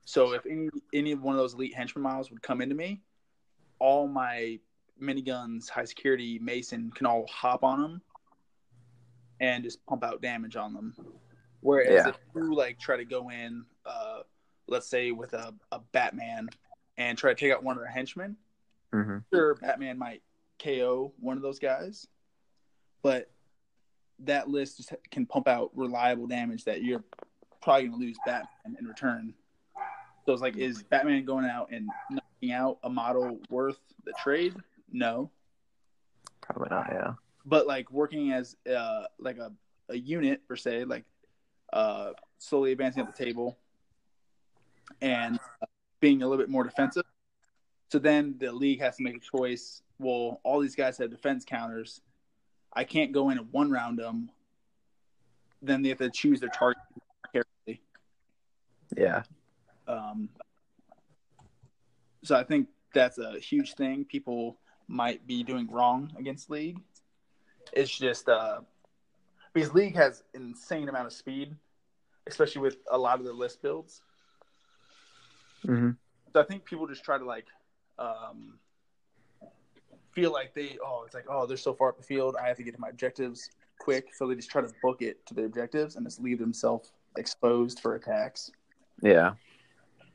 So 0.06 0.34
if 0.34 0.46
any 0.48 0.70
any 0.94 1.14
one 1.14 1.36
of 1.36 1.40
those 1.40 1.54
elite 1.54 1.76
henchman 1.76 2.02
miles 2.02 2.32
would 2.32 2.42
come 2.42 2.60
into 2.62 2.74
me, 2.74 3.02
all 3.78 4.08
my 4.08 4.60
miniguns, 5.02 5.70
high 5.70 5.86
security, 5.86 6.40
Mason 6.40 6.92
can 6.96 7.06
all 7.06 7.28
hop 7.28 7.64
on 7.64 7.82
them 7.82 8.02
and 9.40 9.64
just 9.64 9.86
pump 9.86 10.04
out 10.04 10.22
damage 10.24 10.56
on 10.56 10.74
them. 10.74 10.96
Whereas 11.62 11.88
Yeah. 12.06 12.10
if 12.10 12.18
you 12.36 12.56
like 12.56 12.80
try 12.80 12.98
to 12.98 13.06
go 13.06 13.30
in, 13.30 13.64
uh, 13.86 14.22
let's 14.68 14.88
say 14.88 15.12
with 15.12 15.34
a, 15.34 15.54
a 15.72 15.80
Batman 15.92 16.50
and 16.98 17.16
try 17.16 17.32
to 17.32 17.40
take 17.40 17.52
out 17.54 17.64
one 17.64 17.78
of 17.78 17.84
the 17.84 17.90
henchmen, 17.90 18.38
Mm-hmm. 18.94 19.18
sure 19.34 19.56
Batman 19.56 19.98
might 20.00 20.22
KO 20.60 21.14
one 21.20 21.36
of 21.38 21.42
those 21.44 21.58
guys, 21.60 22.08
but 23.02 23.32
that 24.26 24.50
list 24.50 24.78
just 24.78 24.94
can 25.12 25.26
pump 25.26 25.48
out 25.48 25.72
reliable 25.76 26.28
damage 26.28 26.64
that 26.66 26.84
you're 26.84 27.04
probably 27.62 27.88
going 27.88 28.00
to 28.00 28.06
lose 28.06 28.18
Batman 28.26 28.78
in 28.80 28.86
return. 28.86 29.34
So 30.26 30.34
it's 30.34 30.42
like, 30.42 30.56
is 30.58 30.84
Batman 30.84 31.26
going 31.26 31.46
out 31.46 31.70
and 31.72 31.88
knocking 32.10 32.52
out 32.54 32.78
a 32.84 32.90
model 32.90 33.40
worth 33.50 33.80
the 34.06 34.14
trade? 34.24 34.56
No, 34.92 35.32
Probably 36.42 36.68
not. 36.70 36.88
Yeah. 36.92 37.14
but 37.46 37.68
like 37.68 37.90
working 37.92 38.32
as 38.32 38.56
uh, 38.74 39.04
like 39.20 39.38
a, 39.38 39.52
a 39.90 39.98
unit 39.98 40.48
per 40.48 40.56
se, 40.56 40.86
like 40.86 41.04
uh, 41.74 42.12
slowly 42.38 42.72
advancing 42.72 43.02
up 43.02 43.16
the 43.16 43.26
table 43.26 43.58
and 45.02 45.40
uh, 45.62 45.66
being 46.00 46.22
a 46.22 46.28
little 46.28 46.42
bit 46.42 46.50
more 46.50 46.64
defensive. 46.64 47.04
So 47.92 48.00
then 48.00 48.36
the 48.40 48.52
league 48.52 48.80
has 48.82 48.98
to 48.98 49.04
make 49.04 49.16
a 49.18 49.20
choice. 49.20 49.82
Well, 50.00 50.40
all 50.44 50.60
these 50.60 50.76
guys 50.76 50.98
have 50.98 51.10
defense 51.10 51.46
counters. 51.46 52.02
I 52.76 52.84
can't 52.84 53.12
go 53.12 53.30
in 53.30 53.38
and 53.38 53.52
one 53.52 53.72
round 53.72 54.00
them. 54.00 54.30
Then 55.62 55.82
they 55.82 55.90
have 55.90 56.00
to 56.00 56.10
choose 56.10 56.40
their 56.40 56.50
target 56.50 56.82
carefully. 57.32 57.82
Yeah. 58.98 59.24
Um, 59.88 60.30
so 62.24 62.36
I 62.36 62.44
think 62.44 62.68
that's 62.94 63.18
a 63.18 63.40
huge 63.40 63.74
thing 63.76 64.06
people 64.06 64.58
might 64.88 65.26
be 65.26 65.44
doing 65.44 65.70
wrong 65.70 66.12
against 66.18 66.50
league. 66.50 66.80
It's 67.72 67.96
just 67.98 68.28
uh, 68.30 68.62
because 69.54 69.74
league 69.74 69.96
has 69.96 70.24
an 70.34 70.42
insane 70.42 70.90
amount 70.90 71.08
of 71.08 71.14
speed, 71.14 71.56
especially 72.28 72.62
with 72.62 72.78
a 72.92 72.98
lot 72.98 73.20
of 73.20 73.26
the 73.26 73.34
list 73.34 73.62
builds. 73.62 74.02
Mm-hmm. 75.66 75.92
So 76.34 76.42
I 76.42 76.44
think 76.44 76.66
people 76.66 76.88
just 76.88 77.04
try 77.04 77.18
to 77.18 77.26
like 77.26 77.46
um, 77.98 78.60
feel 80.14 80.32
like 80.32 80.54
they 80.54 80.78
oh 80.86 81.04
it's 81.06 81.16
like 81.16 81.26
oh 81.30 81.46
they're 81.46 81.58
so 81.58 81.74
far 81.74 81.90
up 81.90 81.98
the 81.98 82.04
field 82.04 82.36
I 82.42 82.48
have 82.48 82.58
to 82.58 82.64
get 82.64 82.76
to 82.76 82.80
my 82.80 82.90
objectives 82.90 83.50
quick, 83.80 84.16
so 84.16 84.28
they 84.28 84.36
just 84.36 84.50
try 84.50 84.62
to 84.62 84.72
book 84.82 85.02
it 85.02 85.26
to 85.26 85.34
their 85.34 85.46
objectives 85.46 85.96
and 85.96 86.06
just 86.06 86.22
leave 86.22 86.40
themselves 86.40 86.94
exposed 87.18 87.80
for 87.80 87.96
attacks. 87.96 88.52
Yeah. 89.02 89.34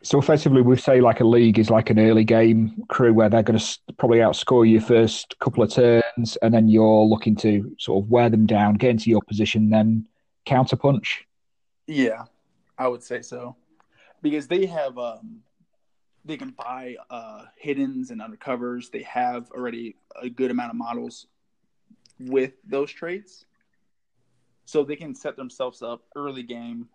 So 0.03 0.19
effectively, 0.19 0.63
we 0.63 0.77
say 0.77 1.01
like 1.01 1.21
a 1.21 1.25
league 1.25 1.59
is 1.59 1.71
like 1.71 1.91
an 1.91 1.99
early 1.99 2.25
game 2.25 2.85
crew 2.89 3.13
where 3.13 3.29
they're 3.29 3.43
going 3.43 3.59
to 3.59 3.79
probably 3.99 4.19
outscore 4.19 4.69
you 4.69 4.81
first 4.81 5.37
couple 5.41 5.63
of 5.63 5.73
turns, 5.73 6.37
and 6.41 6.55
then 6.55 6.69
you're 6.69 7.05
looking 7.05 7.35
to 7.37 7.75
sort 7.79 8.05
of 8.05 8.11
wear 8.11 8.31
them 8.31 8.47
down, 8.47 8.75
get 8.75 8.91
into 8.91 9.11
your 9.11 9.23
position, 9.23 9.71
then 9.71 10.07
counterpunch. 10.47 11.25
Yeah, 11.87 12.25
I 12.79 12.87
would 12.87 13.03
say 13.03 13.23
so 13.23 13.57
because 14.23 14.47
they 14.47 14.67
have 14.67 14.99
um, 14.99 15.41
they 16.29 16.37
can 16.37 16.51
buy 16.51 16.95
uh, 17.11 17.47
hiddens 17.65 18.11
and 18.11 18.21
undercovers. 18.21 18.91
They 18.91 19.03
have 19.03 19.51
already 19.51 19.97
a 20.21 20.29
good 20.29 20.51
amount 20.51 20.71
of 20.71 20.77
models 20.77 21.27
with 22.21 22.53
those 22.65 22.93
traits, 22.93 23.47
so 24.67 24.85
they 24.85 24.95
can 24.95 25.15
set 25.15 25.37
themselves 25.37 25.83
up 25.83 26.03
early 26.15 26.43
game 26.43 26.89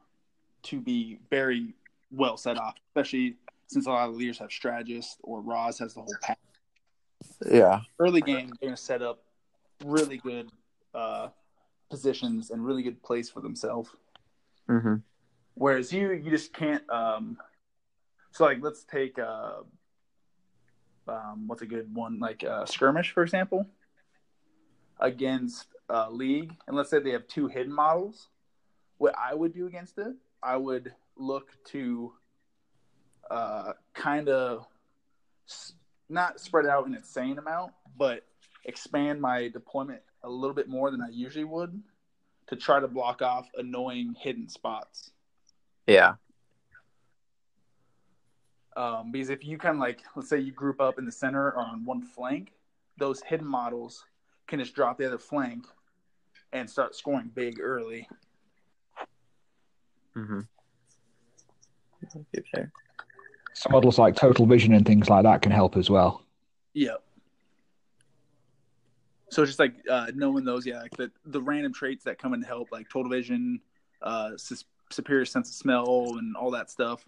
to 0.64 0.80
be 0.80 1.18
very 1.30 1.74
well 2.12 2.38
set 2.38 2.58
off, 2.58 2.76
especially 2.90 3.36
since 3.68 3.88
a 3.88 3.90
lot 3.90 4.08
of 4.08 4.16
leaders 4.16 4.38
have 4.38 4.52
strategists 4.52 5.18
or 5.24 5.42
Ra's 5.42 5.80
has 5.80 5.96
the 5.96 6.02
whole 6.02 6.16
pack. 6.22 6.38
Yeah. 7.50 7.82
early 8.00 8.22
game 8.22 8.52
they're 8.60 8.70
going 8.70 8.76
to 8.76 8.82
set 8.82 9.02
up 9.02 9.24
really 9.84 10.18
good 10.18 10.52
uh, 10.94 11.30
positions 11.90 12.52
and 12.52 12.64
really 12.64 12.84
good 12.84 13.02
place 13.02 13.30
for 13.30 13.40
themselves. 13.40 13.90
Mm-hmm. 14.70 14.96
Whereas 15.56 15.92
you, 15.92 16.12
you 16.12 16.30
just 16.30 16.54
can't. 16.54 16.88
Um, 16.90 17.38
so 18.34 18.44
like, 18.44 18.58
let's 18.62 18.84
take 18.84 19.18
uh, 19.18 19.62
um, 21.08 21.48
what's 21.48 21.62
a 21.62 21.66
good 21.66 21.94
one 21.94 22.20
like 22.20 22.44
uh, 22.44 22.66
skirmish 22.66 23.12
for 23.12 23.24
example 23.24 23.66
against 25.00 25.68
uh, 25.90 26.10
league, 26.10 26.54
and 26.68 26.76
let's 26.76 26.90
say 26.90 27.00
they 27.00 27.12
have 27.12 27.28
two 27.28 27.48
hidden 27.48 27.74
models. 27.74 28.30
What 28.98 29.14
I 29.18 29.34
would 29.34 29.54
do 29.54 29.68
against 29.68 29.98
it, 29.98 30.16
I 30.42 30.56
would 30.56 30.94
look 31.18 31.50
to 31.72 32.14
uh, 33.30 33.74
kind 33.94 34.30
of 34.30 34.66
s- 35.50 35.74
not 36.10 36.40
spread 36.40 36.66
out 36.66 36.88
an 36.88 36.96
insane 36.96 37.38
amount, 37.38 37.74
but 37.98 38.26
expand 38.66 39.20
my 39.22 39.50
deployment 39.50 40.02
a 40.24 40.30
little 40.30 40.56
bit 40.56 40.70
more 40.70 40.90
than 40.90 41.02
I 41.02 41.10
usually 41.10 41.44
would 41.44 41.82
to 42.48 42.56
try 42.56 42.80
to 42.80 42.88
block 42.88 43.22
off 43.22 43.50
annoying 43.58 44.16
hidden 44.20 44.48
spots. 44.48 45.12
Yeah. 45.88 46.14
Um, 48.76 49.12
because 49.12 49.30
if 49.30 49.46
you 49.46 49.58
kind 49.58 49.76
of 49.76 49.82
like, 49.82 50.02
let's 50.16 50.30
say 50.30 50.40
you 50.40 50.52
group 50.52 50.82
up 50.82 50.98
in 50.98 51.06
the 51.06 51.12
center 51.12 51.48
or 51.48 51.60
on 51.60 51.86
one 51.86 52.02
flank, 52.02 52.54
those 52.98 53.22
hidden 53.22 53.48
models 53.48 54.06
can 54.48 54.60
just 54.60 54.76
drop 54.76 54.98
the 54.98 55.06
other 55.06 55.20
flank 55.20 55.66
and 56.52 56.70
start 56.70 56.96
scoring 56.96 57.32
big 57.34 57.60
early. 57.60 58.08
Mm-hmm. 60.16 60.42
Okay. 62.38 62.68
Some 63.54 63.72
models 63.72 63.98
like 63.98 64.16
Total 64.16 64.46
Vision 64.46 64.74
and 64.74 64.86
things 64.86 65.10
like 65.10 65.24
that 65.24 65.42
can 65.42 65.52
help 65.52 65.78
as 65.78 65.90
well. 65.90 66.26
Yep. 66.74 67.04
So 69.30 69.42
it's 69.42 69.50
just 69.50 69.60
like 69.60 69.74
uh, 69.90 70.12
knowing 70.14 70.46
those, 70.46 70.66
yeah, 70.66 70.82
like 70.82 70.96
the 70.96 71.12
the 71.26 71.42
random 71.42 71.74
traits 71.74 72.04
that 72.04 72.20
come 72.20 72.36
in 72.36 72.42
to 72.42 72.48
help, 72.48 72.72
like 72.72 72.88
total 72.90 73.12
vision, 73.12 73.60
uh, 74.02 74.38
sus- 74.38 74.66
superior 74.92 75.26
sense 75.26 75.50
of 75.50 75.56
smell, 75.56 76.18
and 76.20 76.36
all 76.36 76.52
that 76.52 76.70
stuff, 76.70 77.04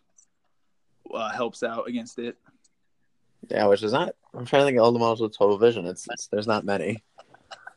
uh, 1.15 1.31
helps 1.31 1.63
out 1.63 1.87
against 1.87 2.19
it. 2.19 2.37
Yeah, 3.49 3.67
which 3.67 3.83
is 3.83 3.93
not. 3.93 4.15
I'm 4.33 4.45
trying 4.45 4.61
to 4.61 4.65
think 4.65 4.77
of 4.77 4.83
all 4.83 4.91
the 4.91 4.99
models 4.99 5.21
with 5.21 5.37
total 5.37 5.57
vision. 5.57 5.85
It's, 5.85 6.07
it's 6.09 6.27
there's 6.27 6.47
not 6.47 6.65
many. 6.65 7.03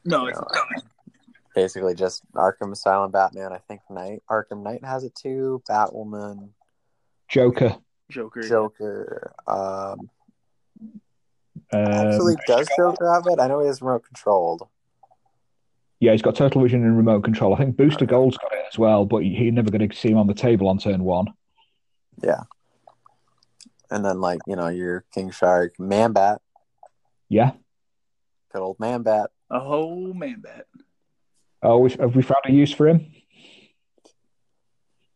No, 0.05 0.27
it's 0.27 0.39
Yeah. 0.55 0.83
Basically, 1.55 1.95
just 1.95 2.23
Arkham 2.33 2.71
Asylum, 2.73 3.11
Batman. 3.11 3.53
I 3.53 3.59
think 3.59 3.81
Knight, 3.91 4.23
Arkham 4.31 4.63
Knight 4.63 4.85
has 4.85 5.03
it 5.05 5.15
too. 5.15 5.61
Batwoman, 5.69 6.51
Joker. 7.29 7.77
Joker. 8.11 8.43
Joker. 8.43 9.33
Um, 9.47 10.09
Um, 11.73 11.81
actually, 11.81 12.37
does 12.47 12.69
Joker 12.79 13.13
have 13.13 13.25
it? 13.27 13.41
I 13.41 13.49
know 13.49 13.61
he 13.61 13.69
is 13.69 13.83
remote 13.83 14.05
controlled. 14.05 14.67
yeah, 16.01 16.13
he's 16.13 16.23
got 16.23 16.37
Total 16.37 16.63
Vision 16.63 16.85
and 16.85 16.97
remote 16.97 17.25
control. 17.25 17.55
I 17.55 17.59
think 17.59 17.77
Booster 17.77 18.07
Gold's 18.07 18.39
got 18.39 18.53
it 18.53 18.65
as 18.73 18.79
well, 18.79 19.05
but 19.05 19.19
you're 19.19 19.53
never 19.53 19.71
going 19.71 19.87
to 19.87 19.95
see 19.97 20.11
him 20.11 20.17
on 20.19 20.29
the 20.29 20.35
table 20.35 20.69
on 20.69 20.79
turn 20.79 21.03
one. 21.03 21.27
Yeah. 22.23 22.45
And 23.91 24.05
then, 24.05 24.21
like 24.21 24.41
you 24.47 24.57
know, 24.57 24.69
your 24.69 25.05
King 25.15 25.31
Shark, 25.31 25.79
Man 25.79 26.13
Bat, 26.13 26.41
Yeah. 27.29 27.53
good 28.53 28.61
old 28.63 28.79
Man 28.79 29.03
Bat. 29.03 29.31
A 29.51 29.59
whole 29.61 30.13
man 30.13 30.41
bat. 30.43 30.67
Oh, 31.63 31.79
we- 31.79 31.91
have 31.93 32.15
we 32.15 32.21
found 32.23 32.43
a 32.45 32.53
use 32.53 32.71
for 32.73 32.87
him? 32.87 33.11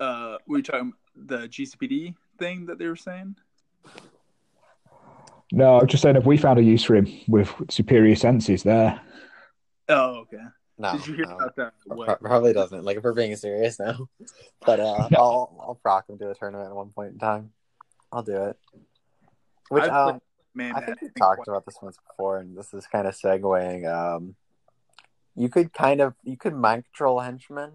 Uh, 0.00 0.38
were 0.46 0.56
you 0.56 0.62
talking 0.62 0.94
the 1.14 1.46
GCPD 1.48 2.14
thing 2.38 2.64
that 2.66 2.78
they 2.78 2.86
were 2.86 2.96
saying? 2.96 3.36
No, 5.52 5.78
I'm 5.80 5.86
just 5.86 6.02
saying, 6.02 6.14
have 6.14 6.24
we 6.24 6.38
found 6.38 6.58
a 6.58 6.62
use 6.62 6.82
for 6.82 6.96
him 6.96 7.08
with 7.28 7.52
superior 7.70 8.16
senses 8.16 8.62
there? 8.62 8.98
Oh, 9.90 10.20
okay. 10.20 10.38
No, 10.78 10.92
Did 10.92 11.06
you 11.06 11.14
hear 11.14 11.26
no. 11.26 11.36
about 11.36 11.56
that? 11.56 11.74
Pro- 11.86 11.96
What? 11.98 12.20
Probably 12.22 12.54
doesn't. 12.54 12.84
Like 12.84 12.96
if 12.96 13.04
we're 13.04 13.12
being 13.12 13.36
serious 13.36 13.78
now, 13.78 14.08
but 14.64 14.80
uh, 14.80 15.08
No. 15.10 15.18
I'll 15.18 15.56
I'll 15.60 15.74
proc 15.82 16.08
him 16.08 16.16
to 16.18 16.30
a 16.30 16.34
tournament 16.34 16.70
at 16.70 16.74
one 16.74 16.88
point 16.90 17.12
in 17.12 17.18
time. 17.18 17.52
I'll 18.12 18.22
do 18.22 18.36
it. 18.44 18.56
Which 19.70 19.84
I've 19.84 19.90
um, 19.90 20.20
man 20.54 20.74
I 20.76 20.82
think 20.82 21.00
we 21.00 21.08
talked 21.18 21.48
about 21.48 21.64
this 21.64 21.76
once 21.80 21.96
before, 22.08 22.38
and 22.38 22.56
this 22.56 22.74
is 22.74 22.86
kind 22.86 23.06
of 23.06 23.14
segueing. 23.14 23.90
Um, 23.90 24.36
you 25.34 25.48
could 25.48 25.72
kind 25.72 26.00
of 26.00 26.14
you 26.22 26.36
could 26.36 26.54
mind 26.54 26.84
control 26.84 27.20
henchmen, 27.20 27.70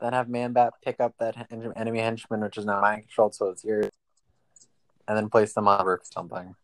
then 0.00 0.12
have 0.12 0.28
Manbat 0.28 0.70
pick 0.84 1.00
up 1.00 1.14
that 1.18 1.48
enemy 1.50 1.98
henchman, 1.98 2.40
which 2.40 2.56
is 2.56 2.64
now 2.64 2.80
mind 2.80 3.02
controlled, 3.02 3.34
so 3.34 3.48
it's 3.48 3.64
yours, 3.64 3.90
and 5.08 5.16
then 5.16 5.28
place 5.28 5.52
them 5.54 5.66
on 5.66 5.84
or 5.84 6.00
something. 6.04 6.54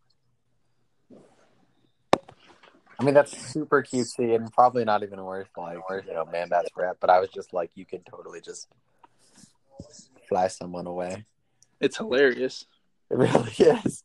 I 3.00 3.04
mean 3.04 3.14
that's 3.14 3.36
super 3.36 3.82
cutesy 3.82 4.36
and 4.36 4.52
probably 4.52 4.84
not 4.84 5.02
even 5.02 5.20
worth 5.24 5.48
like 5.56 5.78
you 6.06 6.14
know 6.14 6.24
Manbat's 6.26 6.70
rep, 6.76 6.98
but 7.00 7.10
I 7.10 7.18
was 7.18 7.30
just 7.30 7.52
like 7.52 7.72
you 7.74 7.84
could 7.84 8.06
totally 8.06 8.40
just 8.40 8.68
fly 10.28 10.46
someone 10.46 10.86
away. 10.86 11.24
It's 11.82 11.96
hilarious. 11.96 12.64
It 13.10 13.18
really 13.18 13.50
is. 13.58 14.04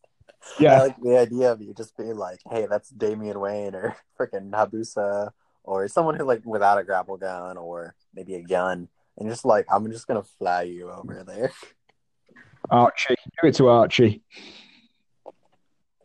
Yeah. 0.60 0.72
I 0.72 0.76
Yeah, 0.76 0.82
like 0.82 1.02
the 1.02 1.18
idea 1.18 1.52
of 1.52 1.62
you 1.62 1.74
just 1.74 1.96
being 1.96 2.18
like, 2.18 2.40
"Hey, 2.50 2.66
that's 2.70 2.90
Damian 2.90 3.40
Wayne 3.40 3.76
or 3.76 3.96
freaking 4.20 4.52
Hayabusa 4.52 5.32
or 5.64 5.88
someone 5.88 6.16
who 6.16 6.26
like 6.26 6.42
without 6.46 6.80
a 6.80 6.84
grapple 6.84 7.18
gun 7.18 7.58
or 7.58 7.96
maybe 8.14 8.36
a 8.36 8.44
gun, 8.44 8.90
and 9.18 9.30
just 9.30 9.46
like 9.46 9.66
I'm 9.72 9.90
just 9.92 10.08
gonna 10.08 10.24
fly 10.24 10.64
you 10.64 10.90
over 10.90 11.24
there." 11.26 11.52
Archie. 12.70 13.16
Do 13.42 13.48
it 13.48 13.56
to 13.56 13.68
Archie. 13.68 14.24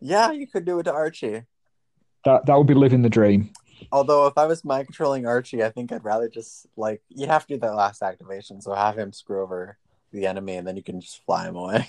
Yeah, 0.00 0.30
you 0.30 0.46
could 0.46 0.64
do 0.64 0.78
it 0.78 0.84
to 0.84 0.92
Archie. 0.92 1.42
That 2.24 2.46
that 2.46 2.56
would 2.56 2.66
be 2.66 2.74
living 2.74 3.02
the 3.02 3.08
dream. 3.08 3.50
Although 3.90 4.26
if 4.26 4.36
I 4.36 4.46
was 4.46 4.64
mind 4.64 4.86
controlling 4.86 5.26
Archie, 5.26 5.64
I 5.64 5.70
think 5.70 5.90
I'd 5.90 6.04
rather 6.04 6.28
just 6.28 6.66
like 6.76 7.02
you'd 7.08 7.30
have 7.30 7.46
to 7.46 7.54
do 7.54 7.60
that 7.60 7.74
last 7.74 8.02
activation, 8.02 8.60
so 8.60 8.74
have 8.74 8.98
him 8.98 9.12
screw 9.12 9.42
over 9.42 9.78
the 10.12 10.26
enemy, 10.26 10.56
and 10.56 10.66
then 10.66 10.76
you 10.76 10.82
can 10.82 11.00
just 11.00 11.24
fly 11.24 11.48
him 11.48 11.56
away. 11.56 11.88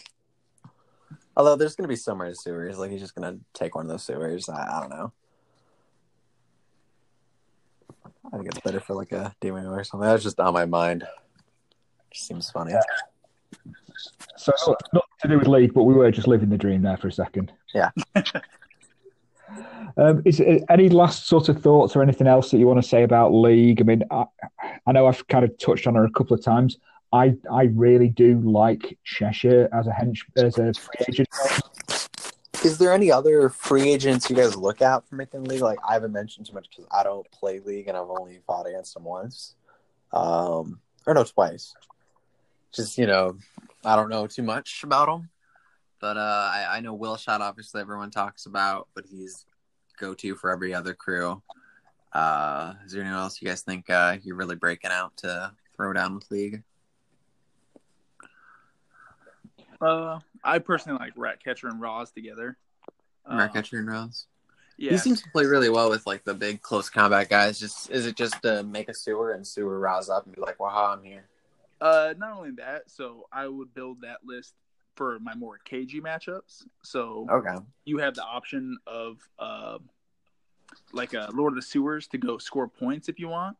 Although 1.37 1.55
there's 1.55 1.75
gonna 1.75 1.87
be 1.87 1.95
so 1.95 2.15
many 2.15 2.33
sewers, 2.33 2.77
like 2.77 2.91
he's 2.91 3.01
just 3.01 3.15
gonna 3.15 3.37
take 3.53 3.75
one 3.75 3.85
of 3.85 3.89
those 3.89 4.03
sewers. 4.03 4.49
I, 4.49 4.77
I 4.77 4.79
don't 4.81 4.89
know. 4.89 5.11
I 8.31 8.37
think 8.37 8.47
it's 8.47 8.61
better 8.61 8.79
for 8.79 8.95
like 8.95 9.11
a 9.11 9.35
demon 9.41 9.67
or 9.67 9.83
something. 9.83 10.07
That 10.07 10.13
was 10.13 10.23
just 10.23 10.39
on 10.39 10.53
my 10.53 10.65
mind. 10.65 11.05
Just 12.11 12.27
seems 12.27 12.49
funny. 12.49 12.73
So 14.37 14.75
nothing 14.93 15.07
to 15.21 15.27
do 15.27 15.39
with 15.39 15.47
league, 15.47 15.73
but 15.73 15.83
we 15.83 15.93
were 15.93 16.11
just 16.11 16.27
living 16.27 16.49
the 16.49 16.57
dream 16.57 16.81
there 16.81 16.97
for 16.97 17.07
a 17.07 17.11
second. 17.11 17.51
Yeah. 17.73 17.91
um, 19.97 20.21
is 20.25 20.39
it, 20.39 20.63
any 20.69 20.89
last 20.89 21.27
sort 21.27 21.49
of 21.49 21.61
thoughts 21.61 21.95
or 21.95 22.01
anything 22.01 22.27
else 22.27 22.51
that 22.51 22.57
you 22.57 22.67
want 22.67 22.81
to 22.81 22.87
say 22.87 23.03
about 23.03 23.33
league? 23.33 23.81
I 23.81 23.83
mean, 23.83 24.03
I, 24.09 24.25
I 24.85 24.91
know 24.91 25.07
I've 25.07 25.27
kind 25.27 25.45
of 25.45 25.57
touched 25.57 25.87
on 25.87 25.95
it 25.95 26.03
a 26.03 26.11
couple 26.11 26.35
of 26.35 26.43
times. 26.43 26.77
I 27.13 27.35
I 27.49 27.65
really 27.75 28.09
do 28.09 28.39
like 28.39 28.97
Cheshire 29.03 29.69
as 29.71 29.85
a 29.85 29.91
hench 29.91 30.21
as 30.35 30.57
a 30.57 30.73
free 30.73 31.05
agent. 31.07 31.29
Is 32.65 32.77
there 32.79 32.91
any 32.91 33.11
other 33.11 33.49
free 33.49 33.91
agents 33.91 34.29
you 34.29 34.35
guys 34.35 34.55
look 34.55 34.81
at 34.81 35.07
for 35.07 35.15
making 35.15 35.43
league? 35.43 35.61
Like 35.61 35.77
I 35.87 35.93
haven't 35.93 36.11
mentioned 36.11 36.47
too 36.47 36.53
much 36.53 36.67
because 36.69 36.85
I 36.91 37.03
don't 37.03 37.29
play 37.31 37.59
league 37.59 37.87
and 37.87 37.95
I've 37.95 38.09
only 38.09 38.39
fought 38.47 38.65
against 38.65 38.95
them 38.95 39.03
once, 39.03 39.53
um, 40.11 40.79
or 41.05 41.13
no, 41.13 41.23
twice. 41.23 41.75
Just 42.73 42.97
you 42.97 43.05
know, 43.05 43.37
I 43.85 43.95
don't 43.95 44.09
know 44.09 44.25
too 44.25 44.43
much 44.43 44.83
about 44.83 45.05
them, 45.05 45.29
but 46.01 46.17
uh, 46.17 46.49
I, 46.51 46.77
I 46.77 46.79
know 46.79 46.95
Will 46.95 47.17
Shot. 47.17 47.41
Obviously, 47.41 47.81
everyone 47.81 48.09
talks 48.09 48.47
about, 48.47 48.87
but 48.95 49.05
he's 49.05 49.45
go 49.99 50.15
to 50.15 50.35
for 50.35 50.49
every 50.49 50.73
other 50.73 50.95
crew. 50.95 51.43
Uh, 52.11 52.73
is 52.85 52.93
there 52.93 53.03
anyone 53.03 53.19
else 53.19 53.39
you 53.39 53.47
guys 53.47 53.61
think 53.61 53.87
uh, 53.91 54.17
you're 54.23 54.35
really 54.35 54.55
breaking 54.55 54.91
out 54.91 55.15
to 55.17 55.51
throw 55.75 55.93
down 55.93 56.15
with 56.15 56.31
league? 56.31 56.63
Uh, 59.83 60.19
I 60.43 60.59
personally 60.59 60.99
like 60.99 61.13
Ratcatcher 61.15 61.67
and 61.67 61.81
Ra's 61.81 62.11
together. 62.11 62.57
Uh, 63.29 63.35
Ratcatcher 63.37 63.79
and 63.79 63.89
Ra's. 63.89 64.27
yeah. 64.77 64.91
He 64.91 64.97
seems 64.97 65.21
to 65.21 65.29
play 65.31 65.45
really 65.45 65.69
well 65.69 65.89
with 65.89 66.05
like 66.07 66.23
the 66.23 66.33
big 66.33 66.61
close 66.61 66.89
combat 66.89 67.29
guys. 67.29 67.59
Just 67.59 67.89
is 67.91 68.05
it 68.05 68.15
just 68.15 68.41
to 68.43 68.63
make 68.63 68.89
a 68.89 68.93
sewer 68.93 69.31
and 69.33 69.45
sewer 69.45 69.79
rouse 69.79 70.09
up 70.09 70.25
and 70.25 70.33
be 70.35 70.41
like, 70.41 70.59
"Wow, 70.59 70.93
I'm 70.97 71.03
here." 71.03 71.25
Uh, 71.81 72.13
not 72.17 72.37
only 72.37 72.51
that, 72.51 72.89
so 72.89 73.27
I 73.31 73.47
would 73.47 73.73
build 73.73 74.01
that 74.01 74.19
list 74.23 74.53
for 74.95 75.19
my 75.19 75.33
more 75.35 75.57
cagey 75.65 75.99
matchups. 75.99 76.63
So 76.83 77.27
Okay. 77.29 77.55
you 77.83 77.97
have 77.97 78.15
the 78.15 78.23
option 78.23 78.77
of 78.87 79.17
uh, 79.39 79.79
like 80.93 81.13
a 81.13 81.29
Lord 81.33 81.51
of 81.53 81.55
the 81.55 81.61
Sewers 81.61 82.07
to 82.09 82.17
go 82.17 82.37
score 82.37 82.67
points 82.67 83.09
if 83.09 83.19
you 83.19 83.27
want. 83.27 83.57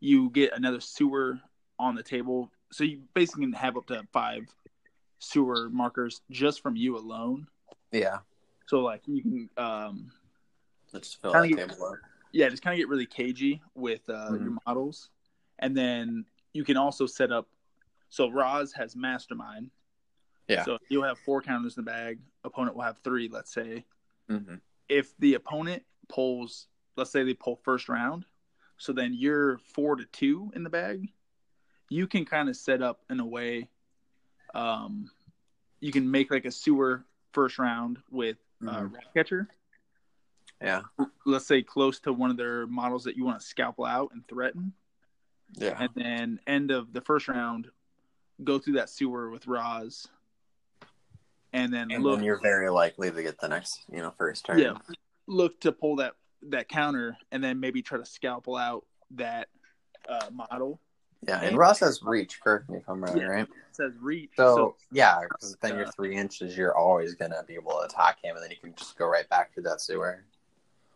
You 0.00 0.30
get 0.30 0.56
another 0.56 0.80
sewer 0.80 1.38
on 1.78 1.94
the 1.94 2.02
table, 2.02 2.50
so 2.72 2.82
you 2.84 3.02
basically 3.14 3.44
can 3.44 3.52
have 3.52 3.76
up 3.76 3.86
to 3.86 4.02
five 4.12 4.46
sewer 5.28 5.68
markers 5.70 6.20
just 6.30 6.60
from 6.60 6.76
you 6.76 6.96
alone. 6.96 7.46
Yeah. 7.92 8.18
So 8.66 8.80
like 8.80 9.02
you 9.06 9.22
can, 9.22 9.50
um, 9.56 10.10
Let's 10.92 11.14
fill 11.14 11.32
that 11.32 11.48
get- 11.48 11.70
table 11.70 11.86
up. 11.86 11.94
yeah, 12.32 12.48
just 12.48 12.62
kind 12.62 12.74
of 12.74 12.78
get 12.78 12.88
really 12.88 13.06
cagey 13.06 13.62
with 13.74 14.08
uh, 14.08 14.30
Mhm. 14.30 14.42
your 14.44 14.58
models, 14.66 15.10
and 15.58 15.76
then 15.76 16.24
you 16.52 16.64
can 16.64 16.76
also 16.76 17.06
set 17.06 17.32
up. 17.32 17.48
So 18.10 18.28
Ra's 18.28 18.72
has 18.74 18.94
Mastermind. 18.94 19.70
Yeah. 20.48 20.64
So 20.64 20.78
you'll 20.88 21.02
have 21.04 21.18
four 21.18 21.40
counters 21.42 21.76
in 21.76 21.84
the 21.84 21.90
bag. 21.90 22.20
Opponent 22.44 22.76
will 22.76 22.82
have 22.84 22.98
three, 22.98 23.28
let's 23.28 23.52
say. 23.52 23.84
Mm-hmm. 24.30 24.54
if 24.88 25.14
the 25.18 25.34
opponent 25.34 25.82
pulls, 26.08 26.68
let's 26.96 27.10
say 27.10 27.24
they 27.24 27.34
pull 27.34 27.56
first 27.56 27.88
round, 27.90 28.24
so 28.78 28.90
then 28.92 29.12
you're 29.14 29.58
four 29.58 29.96
to 29.96 30.04
two 30.06 30.50
in 30.54 30.62
the 30.62 30.70
bag, 30.70 31.10
you 31.90 32.06
can 32.06 32.24
kind 32.24 32.48
of 32.48 32.56
set 32.56 32.80
up 32.82 33.02
in 33.10 33.20
a 33.20 33.24
way. 33.26 33.68
Um, 34.54 35.10
you 35.80 35.92
can 35.92 36.10
make 36.10 36.30
like 36.30 36.44
a 36.46 36.50
sewer 36.50 37.04
first 37.32 37.58
round 37.58 37.98
with 38.10 38.36
uh, 38.66 38.80
Mhm. 38.82 38.92
Ratcatcher. 38.94 39.48
Yeah. 40.62 40.82
Let's 41.26 41.46
say 41.46 41.62
close 41.62 41.98
to 42.00 42.12
one 42.12 42.30
of 42.30 42.36
their 42.36 42.66
models 42.66 43.04
that 43.04 43.16
you 43.16 43.24
want 43.24 43.40
to 43.40 43.44
scalpel 43.46 43.84
out 43.84 44.12
and 44.12 44.26
threaten, 44.28 44.72
Yeah. 45.54 45.76
and 45.78 45.90
then 45.94 46.40
end 46.46 46.70
of 46.70 46.92
the 46.92 47.00
first 47.02 47.28
round, 47.28 47.70
go 48.42 48.58
through 48.58 48.74
that 48.74 48.88
sewer 48.88 49.28
with 49.30 49.46
Ra's, 49.46 50.08
and 51.52 51.72
then 51.74 51.90
And 51.90 52.02
look 52.02 52.16
then 52.16 52.24
you're 52.24 52.40
very 52.40 52.70
likely 52.70 53.10
to 53.10 53.22
get 53.22 53.38
the 53.38 53.48
next, 53.48 53.84
you 53.90 53.98
know, 53.98 54.12
first 54.12 54.46
turn. 54.46 54.58
yeah 54.58 54.78
look 55.26 55.58
to 55.60 55.72
pull 55.72 55.96
that 55.96 56.14
that 56.42 56.68
counter 56.68 57.16
and 57.32 57.42
then 57.42 57.58
maybe 57.58 57.80
try 57.80 57.96
to 57.96 58.04
scalpel 58.04 58.56
out 58.56 58.84
that 59.12 59.48
uh, 60.06 60.28
model 60.30 60.78
Yeah, 61.26 61.40
and 61.40 61.56
Ra's 61.56 61.78
has 61.80 62.02
reach, 62.02 62.40
correct 62.40 62.68
me 62.68 62.78
if 62.78 62.88
I'm 62.88 63.02
wrong, 63.02 63.16
Yeah. 63.16 63.24
right? 63.26 63.42
it 63.48 63.76
says 63.76 63.92
reach 64.00 64.30
So, 64.36 64.76
yeah, 64.92 65.20
because 65.22 65.56
then 65.60 65.76
you're 65.76 65.86
uh, 65.86 65.90
three 65.92 66.14
inches, 66.16 66.56
you're 66.56 66.76
always 66.76 67.14
gonna 67.14 67.42
be 67.46 67.54
able 67.54 67.72
to 67.72 67.78
attack 67.86 68.22
him, 68.22 68.36
and 68.36 68.44
then 68.44 68.50
you 68.50 68.56
can 68.58 68.74
just 68.74 68.96
go 68.98 69.06
right 69.06 69.28
back 69.28 69.52
to 69.54 69.60
that 69.62 69.80
sewer. 69.80 70.24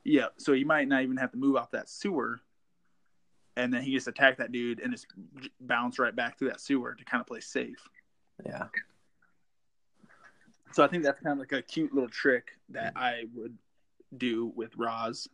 yeah 0.04 0.26
so 0.36 0.52
you 0.52 0.64
might 0.66 0.86
not 0.88 1.02
even 1.02 1.16
have 1.16 1.30
to 1.32 1.36
move 1.36 1.56
off 1.56 1.70
that 1.72 1.88
sewer 1.88 2.40
and 3.56 3.74
then 3.74 3.82
he 3.82 3.92
just 3.92 4.06
attack 4.08 4.36
that 4.38 4.52
dude 4.52 4.80
and 4.80 4.92
just 4.92 5.06
bounce 5.60 5.98
right 5.98 6.14
back 6.14 6.38
through 6.38 6.48
that 6.48 6.60
sewer 6.60 6.94
to 6.94 7.04
kind 7.04 7.20
of 7.20 7.26
play 7.26 7.40
safe 7.40 7.88
Yeah, 8.46 8.68
so 10.72 10.84
i 10.84 10.86
think 10.88 11.02
that's 11.02 11.20
kind 11.20 11.32
of 11.32 11.38
like 11.38 11.52
a 11.52 11.62
cute 11.62 11.92
little 11.92 12.08
trick 12.08 12.52
that 12.70 12.92
i 12.96 13.24
would 13.34 13.56
do 14.16 14.52
with 14.56 14.74
Ra's. 14.78 15.28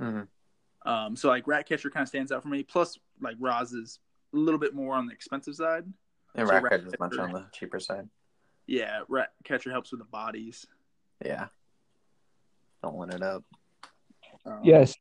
Mhm. 0.00 0.26
Um, 0.86 1.14
so 1.16 1.28
like 1.28 1.46
Ratcatcher 1.46 1.90
kind 1.90 2.02
of 2.02 2.08
stands 2.08 2.32
out 2.32 2.42
for 2.42 2.48
me. 2.48 2.62
Plus, 2.62 2.98
like 3.20 3.36
Ra's 3.38 3.74
is 3.74 3.98
a 4.32 4.36
little 4.36 4.60
bit 4.60 4.74
more 4.74 4.94
on 4.94 5.06
the 5.06 5.12
expensive 5.12 5.54
side. 5.54 5.84
and 6.34 6.48
So 6.48 6.54
Ratcatcher 6.54 6.86
is 6.86 6.94
much 6.98 7.18
on 7.18 7.32
the 7.32 7.46
cheaper 7.52 7.80
side. 7.80 8.08
Yeah, 8.66 9.00
Ratcatcher 9.08 9.70
helps 9.70 9.90
with 9.90 10.00
the 10.00 10.06
bodies. 10.06 10.66
Yeah, 11.24 11.46
don't 12.82 12.96
let 12.96 13.14
it 13.14 13.22
up. 13.22 13.44
Um, 14.46 14.60
Yes. 14.62 14.94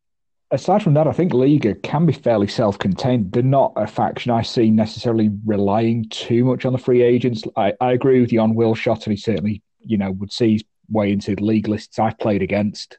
Aside 0.52 0.82
from 0.82 0.96
that, 0.96 1.06
I 1.06 1.12
think 1.12 1.32
Liga 1.32 1.76
can 1.76 2.08
be 2.08 2.14
fairly 2.14 2.48
self-contained. 2.48 3.32
They're 3.32 3.44
not 3.44 3.72
a 3.76 3.86
faction 3.86 4.32
I 4.32 4.42
see 4.42 4.72
necessarily 4.72 5.30
relying 5.46 6.10
too 6.10 6.44
much 6.44 6.66
on 6.66 6.74
the 6.74 6.80
free 6.80 7.04
agents. 7.04 7.44
I, 7.56 7.74
I 7.80 7.92
agree 7.92 8.20
with 8.20 8.34
you 8.34 8.40
on 8.42 8.56
Will 8.56 8.74
Shot, 8.74 9.06
and 9.06 9.16
he 9.16 9.18
certainly, 9.18 9.62
you 9.80 10.00
know, 10.00 10.10
would 10.10 10.34
see 10.34 10.54
his 10.54 10.64
way 10.90 11.12
into 11.12 11.36
the 11.36 11.44
league 11.44 11.68
lists 11.68 12.00
I've 12.00 12.18
played 12.18 12.42
against. 12.42 12.98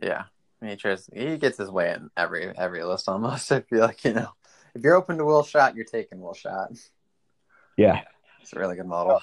Yeah, 0.00 0.26
he 0.62 0.76
tries. 0.76 1.10
He 1.12 1.36
gets 1.36 1.58
his 1.58 1.68
way 1.68 1.94
in 1.94 2.10
every 2.16 2.56
every 2.56 2.84
list 2.84 3.08
almost. 3.08 3.50
I 3.52 3.62
feel 3.62 3.80
like 3.80 4.04
you 4.04 4.12
know, 4.12 4.28
if 4.74 4.82
you're 4.82 4.94
open 4.96 5.18
to 5.18 5.24
Will 5.24 5.42
Shot, 5.42 5.76
you're 5.76 5.84
taking 5.84 6.20
Will 6.20 6.34
Shot. 6.34 6.70
Yeah. 7.76 8.02
It's 8.40 8.52
a 8.52 8.58
really 8.58 8.76
good 8.76 8.86
model. 8.86 9.20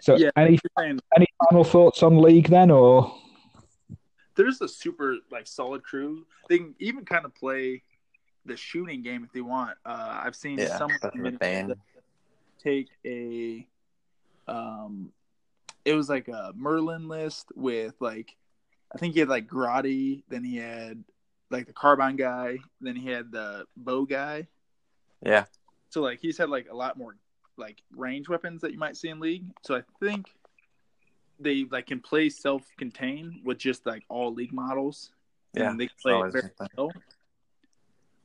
So, 0.00 0.16
Yeah. 0.16 0.30
any 0.36 0.58
saying 0.78 1.00
any 1.14 1.26
final 1.48 1.64
thoughts 1.64 2.02
on 2.02 2.20
League 2.22 2.48
then, 2.48 2.70
or 2.70 3.14
there's 4.34 4.60
a 4.62 4.68
super 4.68 5.16
like 5.30 5.46
solid 5.46 5.82
crew. 5.82 6.26
They 6.48 6.58
can 6.58 6.74
even 6.78 7.04
kind 7.04 7.24
of 7.24 7.34
play 7.34 7.82
the 8.46 8.56
shooting 8.56 9.02
game 9.02 9.24
if 9.24 9.32
they 9.32 9.42
want. 9.42 9.76
Uh, 9.84 10.20
I've 10.24 10.36
seen 10.36 10.58
Yeah, 10.58 10.78
some 10.78 10.90
especially 10.90 11.20
with 11.20 11.38
Bane. 11.38 11.74
take 12.58 12.88
a 13.04 13.66
um 14.48 15.12
it 15.84 15.94
was 15.94 16.08
like 16.08 16.28
a 16.28 16.52
Merlyn 16.58 17.08
list 17.08 17.52
with 17.54 17.94
like 18.00 18.34
I 18.94 18.98
think 18.98 19.14
he 19.14 19.20
had 19.20 19.28
like 19.28 19.46
Grotti, 19.46 20.22
then 20.28 20.42
he 20.44 20.56
had 20.56 21.04
like 21.50 21.66
the 21.66 21.72
carbine 21.72 22.16
guy, 22.16 22.58
then 22.80 22.96
he 22.96 23.08
had 23.08 23.32
the 23.32 23.64
bow 23.76 24.04
guy. 24.04 24.46
Yeah, 25.24 25.44
So 25.90 26.00
like 26.00 26.18
he's 26.20 26.38
had 26.38 26.48
like 26.48 26.68
a 26.70 26.74
lot 26.76 26.96
more 26.96 27.16
like 27.56 27.82
range 27.94 28.28
weapons 28.28 28.62
that 28.62 28.72
you 28.72 28.78
might 28.78 28.96
see 28.96 29.08
in 29.08 29.20
league. 29.20 29.44
So 29.62 29.76
I 29.76 29.82
think 30.00 30.30
they 31.38 31.64
like 31.70 31.86
can 31.86 32.00
play 32.00 32.28
self 32.30 32.62
contained 32.78 33.40
with 33.44 33.58
just 33.58 33.84
like 33.86 34.04
all 34.08 34.32
league 34.32 34.52
models. 34.52 35.10
yeah. 35.54 35.68
And 35.70 35.78
they 35.78 35.86
can 35.88 35.96
play 36.00 36.12
it 36.12 36.16
always 36.16 36.32
very 36.32 36.50
well. 36.76 36.90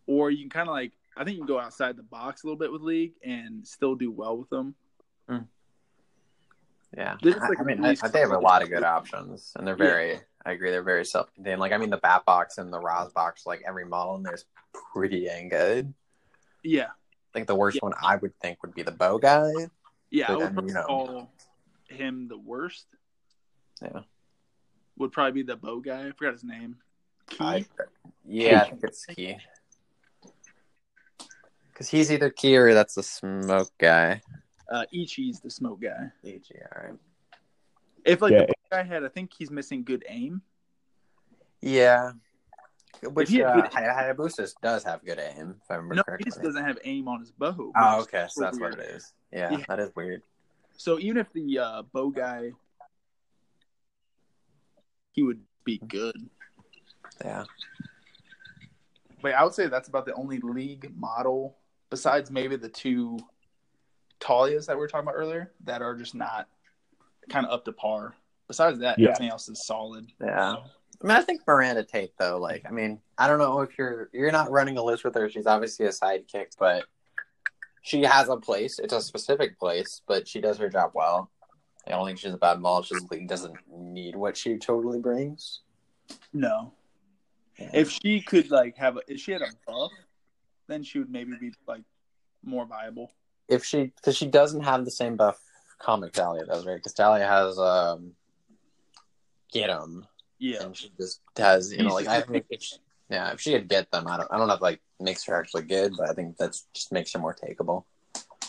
Or 0.07 0.31
you 0.31 0.39
can 0.39 0.49
kind 0.49 0.69
of 0.69 0.73
like 0.73 0.93
I 1.17 1.23
think 1.23 1.35
you 1.37 1.41
can 1.43 1.47
go 1.47 1.59
outside 1.59 1.97
the 1.97 2.03
box 2.03 2.43
a 2.43 2.47
little 2.47 2.57
bit 2.59 2.71
with 2.71 2.81
league 2.81 3.13
and 3.23 3.65
still 3.67 3.95
do 3.95 4.11
well 4.11 4.37
with 4.37 4.49
them. 4.49 4.75
Yeah, 6.95 7.17
They're 7.21 7.33
just, 7.33 7.43
I- 7.43 7.55
I 7.61 7.63
mean, 7.63 7.83
I, 7.83 7.95
I, 8.01 8.07
they 8.07 8.19
have 8.21 8.31
a 8.31 8.39
lot 8.39 8.61
of 8.63 8.69
good 8.69 8.83
options, 8.83 9.51
and 9.57 9.67
they're 9.67 9.75
Yeah. 9.77 10.19
I 10.45 10.51
agree, 10.51 10.69
they're 10.71 10.83
very 10.83 11.05
self-contained. 11.05 11.59
Like, 11.59 11.71
I 11.71 11.77
mean, 11.77 11.89
the 11.89 11.97
Bat 11.97 12.25
Box 12.25 12.57
and 12.59 12.71
the 12.71 12.79
Ra's 12.79 13.11
Box, 13.13 13.45
like 13.45 13.63
every 13.67 13.85
model 13.85 14.15
in 14.15 14.23
there 14.23 14.35
is 14.35 14.45
pretty 14.93 15.25
dang 15.25 15.49
good. 15.49 15.93
Yeah. 16.63 16.87
I 16.89 17.31
think 17.33 17.47
the 17.47 17.55
worst 17.55 17.75
Yeah. 17.77 17.81
one 17.83 17.93
I 18.01 18.15
would 18.17 18.37
think 18.39 18.61
would 18.61 18.73
be 18.75 18.83
the 18.83 18.91
Bow 18.91 19.17
guy. 19.17 19.49
Yeah, 20.11 20.31
I 20.31 20.35
would 20.35 20.55
then, 20.55 20.67
you 20.67 20.73
know. 20.73 20.83
call 20.83 21.31
him 21.89 22.27
the 22.27 22.37
worst. 22.37 22.85
Yeah. 23.81 24.01
Would 24.97 25.11
probably 25.11 25.33
be 25.33 25.43
the 25.43 25.57
bow 25.57 25.79
guy. 25.81 26.07
I 26.07 26.11
forgot 26.11 26.33
his 26.33 26.43
name. 26.45 26.77
Key. 27.27 27.37
I, 27.43 27.65
yeah, 28.23 28.61
I 28.61 28.69
think 28.69 28.83
it's 28.83 29.05
Key. 29.05 29.37
Because 31.73 31.89
he's 31.89 32.11
either 32.11 32.29
Key 32.29 32.55
or 32.55 32.73
that's 32.73 32.95
the 32.95 33.03
Smoke 33.03 33.71
guy. 33.77 34.21
uh, 34.71 34.85
Ichi's 34.93 35.41
the 35.41 35.49
smoke 35.49 35.81
guy. 35.81 36.11
EG, 36.23 36.43
all 36.53 36.83
right. 36.83 36.93
If 38.05 38.21
like 38.21 38.31
Yeah. 38.31 38.39
the 38.41 38.47
bow 38.47 38.77
guy 38.77 38.83
had, 38.83 39.03
I 39.03 39.07
think 39.09 39.31
he's 39.33 39.49
missing 39.51 39.83
good 39.83 40.03
aim. 40.07 40.41
Yeah. 41.61 42.11
Which 43.03 43.29
he 43.29 43.37
had 43.37 43.47
uh, 43.47 43.61
good- 43.61 43.71
Hayabusa 43.71 44.53
does 44.61 44.83
have 44.83 45.03
good 45.03 45.19
aim, 45.19 45.55
if 45.63 45.69
I 45.71 45.75
remember 45.75 45.95
No, 45.95 46.03
he 46.17 46.23
just 46.23 46.41
doesn't 46.41 46.63
have 46.63 46.77
aim 46.85 47.07
on 47.07 47.19
his 47.19 47.31
bow. 47.31 47.71
Oh, 47.75 48.01
okay, 48.01 48.25
so 48.29 48.41
that's 48.41 48.59
what 48.59 48.73
it 48.73 48.79
is. 48.79 49.13
Yeah, 49.31 49.51
Yeah. 49.51 49.65
that 49.67 49.79
is 49.79 49.93
weird. 49.95 50.21
So 50.77 50.99
even 50.99 51.17
if 51.17 51.31
the 51.33 51.59
uh, 51.59 51.81
bow 51.93 52.09
guy, 52.09 52.51
he 55.11 55.23
would 55.23 55.41
be 55.63 55.79
good. 55.87 56.15
Yeah. 57.23 57.45
But 59.21 59.33
I 59.33 59.43
would 59.43 59.53
say 59.53 59.67
that's 59.67 59.87
about 59.87 60.05
the 60.05 60.13
only 60.13 60.39
league 60.39 60.91
model, 60.95 61.57
besides 61.89 62.29
maybe 62.29 62.55
the 62.57 62.69
two 62.69 63.17
Talias 64.19 64.67
that 64.67 64.75
we 64.75 64.81
were 64.81 64.87
talking 64.87 65.07
about 65.07 65.15
earlier, 65.15 65.51
that 65.63 65.81
are 65.81 65.95
just 65.95 66.13
not 66.15 66.47
kind 67.29 67.45
of 67.45 67.51
up 67.51 67.65
to 67.65 67.71
par. 67.71 68.15
Besides 68.47 68.79
that, 68.79 68.99
Yeah. 68.99 69.09
everything 69.09 69.29
else 69.31 69.49
is 69.49 69.65
solid. 69.65 70.07
Yeah. 70.21 70.55
I 71.03 71.07
mean, 71.07 71.17
I 71.17 71.21
think 71.21 71.41
Miranda 71.45 71.83
Tate, 71.83 72.13
though, 72.17 72.37
like, 72.37 72.63
I 72.67 72.71
mean, 72.71 73.01
I 73.17 73.27
don't 73.27 73.39
know 73.39 73.61
if 73.61 73.77
you're 73.77 74.09
you're 74.13 74.31
not 74.31 74.51
running 74.51 74.77
a 74.77 74.83
list 74.83 75.03
with 75.03 75.15
her. 75.15 75.29
She's 75.29 75.47
obviously 75.47 75.85
a 75.87 75.89
sidekick, 75.89 76.55
but 76.57 76.85
she 77.81 78.01
has 78.03 78.29
a 78.29 78.37
place. 78.37 78.79
It's 78.79 78.93
a 78.93 79.01
specific 79.01 79.59
place, 79.59 80.01
but 80.07 80.27
she 80.27 80.39
does 80.41 80.57
her 80.57 80.69
job 80.69 80.91
well. 80.93 81.31
I 81.87 81.91
don't 81.91 82.05
think 82.05 82.17
she's 82.17 82.33
a 82.33 82.37
bad 82.37 82.59
model. 82.59 82.81
She 82.83 82.95
just 82.95 83.27
doesn't 83.27 83.55
need 83.69 84.15
what 84.15 84.35
she 84.37 84.57
totally 84.57 84.99
brings. 84.99 85.61
No, 86.33 86.71
Yeah. 87.59 87.69
if 87.73 87.91
she 87.91 88.21
could 88.21 88.49
like 88.51 88.75
have 88.77 88.97
a, 88.97 89.01
if 89.07 89.19
she 89.19 89.31
had 89.33 89.41
a 89.41 89.47
buff, 89.67 89.91
then 90.67 90.81
she 90.83 90.99
would 90.99 91.09
maybe 91.11 91.33
be 91.39 91.51
like 91.67 91.83
more 92.43 92.65
viable. 92.65 93.11
if 93.47 93.63
she 93.63 93.85
because 93.95 94.15
she 94.17 94.25
doesn't 94.27 94.61
have 94.61 94.85
the 94.85 94.91
same 94.91 95.15
buff 95.15 95.39
comic 95.79 96.13
Talia 96.13 96.45
does, 96.45 96.65
right? 96.65 96.75
Because 96.75 96.93
Talia 96.93 97.27
has 97.27 97.57
um 97.59 98.13
get 99.51 99.69
'em, 99.69 100.05
Yeah, 100.39 100.63
and 100.63 100.75
she 100.75 100.91
just 100.99 101.21
has 101.37 101.71
you 101.73 101.83
know 101.83 101.93
like 101.93 102.07
I 102.07 102.21
think 102.21 102.45
if 102.49 102.61
she, 102.63 102.75
yeah 103.09 103.31
if 103.31 103.39
she 103.41 103.53
had 103.53 103.67
get 103.67 103.91
them 103.91 104.07
I 104.07 104.17
don't 104.17 104.31
I 104.31 104.37
don't 104.37 104.47
know 104.47 104.55
if 104.55 104.61
like 104.61 104.81
makes 104.99 105.23
her 105.25 105.35
actually 105.39 105.63
good, 105.63 105.93
but 105.97 106.09
I 106.09 106.13
think 106.13 106.37
that's 106.37 106.67
just 106.73 106.91
makes 106.91 107.13
her 107.13 107.19
more 107.19 107.35
takeable. 107.35 107.83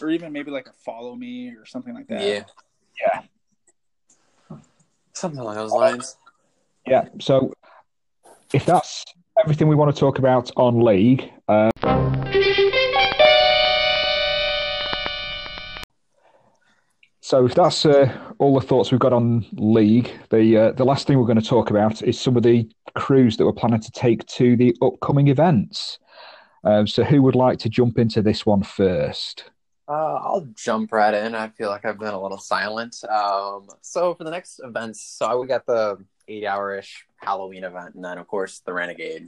or 0.01 0.11
even 0.11 0.32
maybe 0.32 0.51
like 0.51 0.66
a 0.69 0.73
follow 0.85 1.15
me 1.15 1.51
or 1.51 1.65
something 1.66 1.94
like 1.94 2.07
that. 2.09 2.20
Yeah, 2.23 2.43
Yeah. 3.01 3.23
something 5.15 5.40
along 5.40 5.55
those 5.57 5.73
lines. 5.73 6.16
yeah. 6.86 7.09
So, 7.20 7.53
if 8.53 8.65
that's 8.66 9.05
everything 9.39 9.69
we 9.69 9.74
want 9.74 9.94
to 9.94 9.98
talk 9.98 10.19
about 10.19 10.51
on 10.57 10.81
League, 10.81 11.31
uh, 11.48 11.70
so 17.27 17.44
if 17.44 17.57
that's 17.57 17.85
uh, 17.85 18.16
all 18.39 18.55
the 18.55 18.65
thoughts 18.65 18.93
we've 18.93 19.01
got 19.01 19.12
on 19.12 19.44
League, 19.55 20.12
the 20.31 20.57
uh, 20.57 20.70
the 20.70 20.85
last 20.85 21.09
thing 21.09 21.19
we're 21.19 21.27
going 21.27 21.40
to 21.40 21.44
talk 21.44 21.70
about 21.70 22.01
is 22.03 22.20
some 22.20 22.36
of 22.36 22.44
the 22.44 22.70
crews 22.94 23.36
that 23.36 23.44
we're 23.44 23.53
planning 23.53 23.81
to 23.81 23.90
take 23.90 24.24
to 24.27 24.57
the 24.57 24.77
upcoming 24.81 25.27
events. 25.27 25.98
Um, 26.62 26.86
so, 26.86 27.03
who 27.03 27.23
would 27.23 27.35
like 27.35 27.59
to 27.59 27.69
jump 27.69 27.98
into 27.98 28.23
this 28.23 28.47
one 28.47 28.62
first? 28.62 29.51
Uh, 29.89 30.20
I'll 30.23 30.47
jump 30.55 30.93
right 30.93 31.12
in. 31.12 31.35
I 31.35 31.48
feel 31.48 31.69
like 31.69 31.85
I've 31.85 31.98
been 31.98 32.15
a 32.15 32.23
little 32.23 32.39
silent. 32.39 32.94
Um, 33.11 33.66
so 33.81 34.15
for 34.15 34.23
the 34.23 34.31
next 34.31 34.61
events, 34.62 35.03
so 35.03 35.40
we 35.40 35.48
got 35.48 35.66
the 35.66 35.98
eight-hour-ish 36.28 37.07
Halloween 37.16 37.65
event, 37.65 37.97
and 37.97 38.05
then 38.05 38.19
of 38.19 38.28
course 38.28 38.61
the 38.65 38.73
Renegade. 38.73 39.27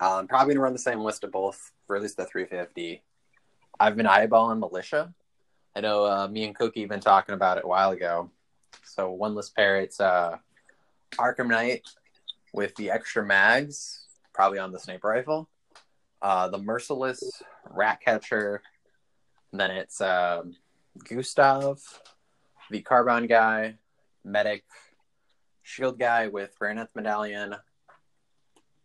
Um, 0.00 0.28
probably 0.28 0.54
gonna 0.54 0.62
run 0.62 0.72
the 0.72 0.78
same 0.78 1.00
list 1.00 1.24
of 1.24 1.32
both, 1.32 1.72
for 1.86 1.94
at 1.94 2.00
least 2.00 2.16
the 2.16 2.24
350. 2.24 3.02
I've 3.78 3.96
been 3.96 4.06
eyeballing 4.06 4.60
Militia. 4.60 5.12
I 5.76 5.80
know 5.80 6.06
uh, 6.06 6.26
me 6.26 6.44
and 6.44 6.56
Cookie 6.56 6.86
been 6.86 7.00
talking 7.00 7.34
about 7.34 7.58
it 7.58 7.64
a 7.64 7.68
while 7.68 7.90
ago. 7.90 8.30
So 8.82 9.10
one 9.10 9.34
list 9.34 9.54
pair, 9.54 9.78
it's 9.78 10.00
uh, 10.00 10.38
Arkham 11.16 11.48
Knight 11.48 11.82
with 12.54 12.74
the 12.76 12.90
extra 12.90 13.22
mags, 13.22 14.06
probably 14.32 14.58
on 14.58 14.72
the 14.72 14.78
sniper 14.78 15.08
rifle. 15.08 15.50
Uh, 16.22 16.48
the 16.48 16.56
Merciless 16.56 17.42
rat 17.68 17.98
Ratcatcher. 18.06 18.62
Then 19.52 19.70
it's 19.70 20.00
um, 20.00 20.56
Gustav, 21.04 21.78
the 22.70 22.80
Carbine 22.80 23.26
guy, 23.26 23.74
Medic, 24.24 24.64
Shield 25.62 25.98
guy 25.98 26.28
with 26.28 26.54
Rare 26.58 26.88
Medallion. 26.94 27.54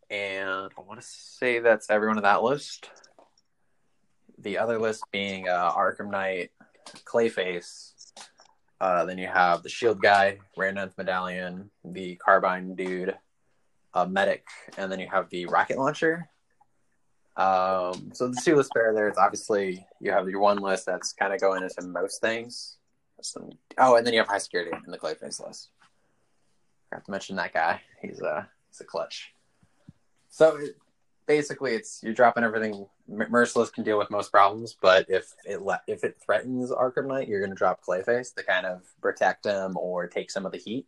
And 0.10 0.72
I 0.78 0.82
want 0.82 1.00
to 1.00 1.08
say 1.08 1.60
that's 1.60 1.90
everyone 1.90 2.18
on 2.18 2.24
that 2.24 2.44
list. 2.44 2.90
The 4.40 4.58
other 4.58 4.78
list 4.78 5.06
being 5.14 5.48
uh, 5.48 5.72
Arkham 5.72 6.12
Knight, 6.12 6.52
Clayface. 7.06 7.94
Uh, 8.80 9.06
then 9.06 9.18
you 9.18 9.28
have 9.28 9.62
the 9.62 9.70
Shield 9.70 10.02
guy, 10.02 10.40
Rare 10.58 10.74
Medallion, 10.98 11.70
the 11.86 12.16
Carbine 12.16 12.76
dude, 12.76 13.16
a 13.94 14.08
medic, 14.08 14.46
and 14.78 14.92
then 14.92 15.00
you 15.00 15.08
have 15.12 15.30
the 15.30 15.46
rocket 15.46 15.78
launcher. 15.78 16.28
Um, 17.38 18.12
so 18.14 18.28
the 18.28 18.42
two 18.44 18.56
lists 18.56 18.72
there, 18.76 18.94
there, 18.94 19.08
it's 19.08 19.18
obviously 19.18 19.86
you 20.00 20.12
have 20.12 20.28
your 20.30 20.40
one 20.40 20.58
list 20.58 20.86
that's 20.86 21.14
kind 21.14 21.34
of 21.34 21.40
going 21.40 21.64
into 21.64 21.82
most 21.88 22.22
things. 22.22 22.78
Some, 23.22 23.52
oh, 23.78 23.96
and 23.96 24.06
then 24.06 24.14
you 24.14 24.20
have 24.20 24.28
high 24.28 24.40
security 24.40 24.72
in 24.86 24.92
the 24.92 24.98
Clayface 24.98 25.46
list. 25.46 25.70
I 26.92 26.96
have 26.96 27.04
to 27.06 27.12
mention 27.12 27.36
that 27.36 27.54
guy. 27.54 27.82
He's 28.02 28.20
a 28.20 28.48
he's 28.70 28.82
a 28.82 28.84
clutch. 28.84 29.32
So 30.30 30.58
it, 30.58 30.76
basically, 31.28 31.74
it's 31.76 32.02
you're 32.04 32.14
dropping 32.14 32.44
everything. 32.44 32.88
Merciless 33.12 33.70
can 33.70 33.84
deal 33.84 33.98
with 33.98 34.10
most 34.10 34.32
problems, 34.32 34.78
but 34.82 35.06
if 35.10 35.34
it 35.46 35.62
le- 35.62 35.82
if 35.86 36.06
it 36.06 36.18
threatens 36.26 36.72
Arkham 36.72 37.08
Knight, 37.08 37.28
you're 37.28 37.42
going 37.42 37.52
to 37.52 37.56
drop 37.56 37.82
Clayface 37.84 38.34
to 38.36 38.44
kind 38.44 38.66
of 38.66 38.84
protect 39.02 39.46
him 39.46 39.76
or 39.78 40.08
take 40.08 40.32
some 40.32 40.46
of 40.46 40.54
the 40.54 40.58
heat. 40.58 40.88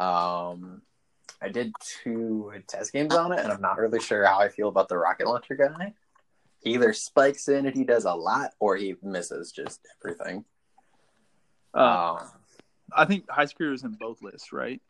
Um, 0.00 0.82
I 1.40 1.48
did 1.48 1.72
two 2.02 2.52
test 2.66 2.92
games 2.92 3.14
on 3.14 3.32
it, 3.32 3.38
and 3.38 3.52
I'm 3.52 3.60
not 3.60 3.78
really 3.78 4.00
sure 4.00 4.26
how 4.26 4.40
I 4.40 4.48
feel 4.48 4.68
about 4.68 4.88
the 4.88 4.98
rocket 4.98 5.28
launcher 5.28 5.54
guy. 5.54 5.94
He 6.62 6.74
either 6.74 6.92
spikes 6.92 7.48
in 7.48 7.66
and 7.66 7.76
he 7.76 7.84
does 7.84 8.04
a 8.04 8.14
lot, 8.14 8.54
or 8.58 8.76
he 8.76 8.96
misses 9.02 9.52
just 9.52 9.80
everything. 10.02 10.44
Uh, 11.72 12.16
Um, 12.20 12.28
I 12.92 13.04
think 13.04 13.28
high 13.30 13.44
security 13.44 13.74
is 13.74 13.84
in 13.84 13.92
both 13.92 14.22
lists, 14.22 14.52
right? 14.52 14.80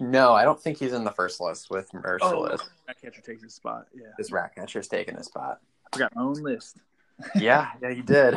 No, 0.00 0.32
I 0.34 0.44
don't 0.44 0.60
think 0.60 0.78
he's 0.78 0.92
in 0.92 1.04
the 1.04 1.10
first 1.12 1.40
list 1.40 1.70
with 1.70 1.92
Merciless. 1.94 2.62
that 2.86 3.00
catcher 3.00 3.20
takes 3.20 3.42
his 3.42 3.54
spot. 3.54 3.86
Yeah, 3.94 4.06
This 4.16 4.30
Ratcatcher's 4.32 4.88
taking 4.88 5.16
his 5.16 5.26
spot. 5.26 5.60
I 5.86 5.96
forgot 5.96 6.14
my 6.14 6.22
own 6.22 6.34
list. 6.42 6.78
Yeah, 7.36 7.68
yeah, 7.82 7.88
you 7.90 8.02
did. 8.02 8.34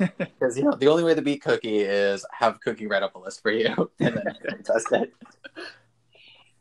Because 0.18 0.58
you 0.58 0.64
know 0.64 0.74
the 0.74 0.88
only 0.88 1.04
way 1.04 1.14
to 1.14 1.22
beat 1.22 1.40
Cookie 1.42 1.78
is 1.78 2.26
have 2.32 2.60
Cookie 2.60 2.88
write 2.88 3.04
up 3.04 3.14
a 3.14 3.18
list 3.18 3.40
for 3.42 3.52
you 3.52 3.68
and 4.00 4.16
then 4.16 4.62
test 4.64 4.90
it. 4.90 5.14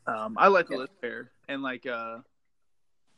Um, 0.05 0.35
I 0.37 0.49
like 0.49 0.67
the 0.67 0.73
Yeah. 0.75 0.79
list 0.81 0.93
there, 1.01 1.31
and 1.47 1.63
like 1.63 1.85
uh, 1.87 2.19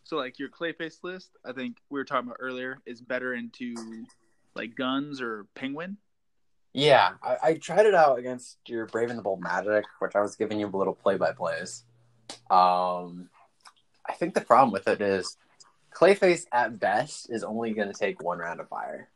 so 0.05 0.15
like 0.17 0.39
your 0.39 0.49
Clayface 0.49 1.03
list, 1.03 1.31
I 1.43 1.51
think 1.51 1.77
we 1.89 1.99
were 1.99 2.05
talking 2.05 2.27
about 2.27 2.37
earlier 2.39 2.77
is 2.85 3.01
better 3.01 3.33
into 3.33 3.75
like 4.55 4.75
guns 4.75 5.19
or 5.19 5.47
penguin. 5.55 5.97
Yeah, 6.75 7.13
I, 7.23 7.37
I 7.41 7.53
tried 7.53 7.85
it 7.85 7.95
out 7.95 8.19
against 8.19 8.57
your 8.67 8.85
Brave 8.85 9.09
and 9.09 9.17
the 9.17 9.23
Bold 9.23 9.39
Magic, 9.39 9.85
which 9.99 10.13
I 10.13 10.19
was 10.19 10.35
giving 10.35 10.59
you 10.59 10.67
a 10.67 10.75
little 10.75 10.93
play 10.93 11.15
by 11.15 11.31
plays. 11.31 11.85
Um, 12.51 13.29
I 14.05 14.11
think 14.15 14.33
the 14.33 14.41
problem 14.41 14.73
with 14.73 14.85
it 14.89 14.99
is 14.99 15.37
Clayface 15.95 16.45
at 16.51 16.77
best 16.77 17.29
is 17.29 17.45
only 17.45 17.71
going 17.71 17.87
to 17.87 17.97
take 17.97 18.21
one 18.21 18.39
round 18.39 18.59
of 18.59 18.67
fire, 18.67 19.07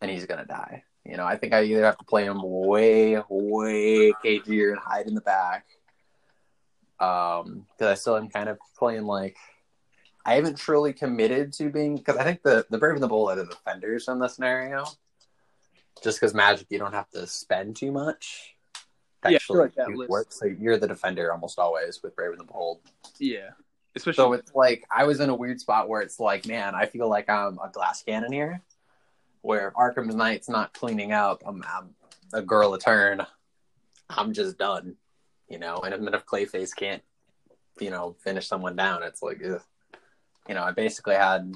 and 0.00 0.10
he's 0.10 0.26
going 0.26 0.40
to 0.40 0.46
die. 0.46 0.82
You 1.04 1.16
know, 1.16 1.24
I 1.24 1.36
think 1.36 1.52
I 1.52 1.62
either 1.62 1.84
have 1.84 1.96
to 1.98 2.04
play 2.04 2.24
him 2.24 2.40
way, 2.42 3.22
way 3.28 4.12
cagier 4.24 4.72
and 4.72 4.80
hide 4.80 5.06
in 5.06 5.14
the 5.14 5.20
back, 5.20 5.66
um, 6.98 7.66
because 7.70 7.92
I 7.92 7.94
still 7.94 8.16
am 8.16 8.30
kind 8.30 8.48
of 8.48 8.58
playing 8.76 9.04
like 9.04 9.36
I 10.26 10.34
haven't 10.34 10.58
truly 10.58 10.92
committed 10.92 11.52
to 11.52 11.70
being 11.70 11.94
because 11.94 12.16
I 12.16 12.24
think 12.24 12.42
the 12.42 12.66
the 12.68 12.78
Brave 12.78 12.94
and 12.94 13.02
the 13.02 13.06
Bold 13.06 13.30
are 13.30 13.36
the 13.36 13.44
defenders 13.44 14.08
in 14.08 14.18
this 14.18 14.34
scenario. 14.34 14.86
Just 16.02 16.20
because 16.20 16.34
Magic, 16.34 16.66
you 16.70 16.78
don't 16.78 16.92
have 16.92 17.10
to 17.10 17.26
spend 17.26 17.76
too 17.76 17.92
much. 17.92 18.54
Yeah, 19.24 19.36
actually 19.36 19.58
like 19.58 19.74
that 19.74 19.88
do 19.88 19.96
list- 19.96 20.10
work. 20.10 20.32
So 20.32 20.46
you're 20.46 20.78
the 20.78 20.88
defender 20.88 21.32
almost 21.32 21.58
always 21.58 22.02
with 22.02 22.16
Brave 22.16 22.30
and 22.30 22.40
the 22.40 22.44
Bold. 22.44 22.80
Yeah, 23.18 23.50
especially 23.94 24.16
So 24.16 24.32
it's 24.32 24.54
like 24.54 24.84
I 24.90 25.04
was 25.04 25.20
in 25.20 25.28
a 25.28 25.34
weird 25.34 25.60
spot 25.60 25.88
where 25.88 26.00
it's 26.00 26.18
like, 26.18 26.46
man, 26.46 26.74
I 26.74 26.86
feel 26.86 27.08
like 27.08 27.28
I'm 27.28 27.58
a 27.58 27.68
glass 27.70 28.02
cannon 28.02 28.32
here, 28.32 28.62
where 29.42 29.72
Arkham 29.72 30.12
Knight's 30.14 30.48
not 30.48 30.72
cleaning 30.72 31.12
up. 31.12 31.42
I'm, 31.46 31.62
I'm 31.68 31.90
a 32.32 32.42
girl 32.42 32.74
a 32.74 32.78
turn. 32.78 33.26
I'm 34.08 34.32
just 34.32 34.58
done, 34.58 34.96
you 35.48 35.58
know. 35.58 35.76
And 35.78 36.06
then 36.06 36.14
if 36.14 36.26
Clayface 36.26 36.74
can't, 36.74 37.02
you 37.78 37.90
know, 37.90 38.16
finish 38.24 38.46
someone 38.46 38.76
down, 38.76 39.02
it's 39.02 39.22
like, 39.22 39.40
ugh. 39.44 39.62
you 40.48 40.54
know, 40.54 40.62
I 40.62 40.72
basically 40.72 41.14
had 41.14 41.52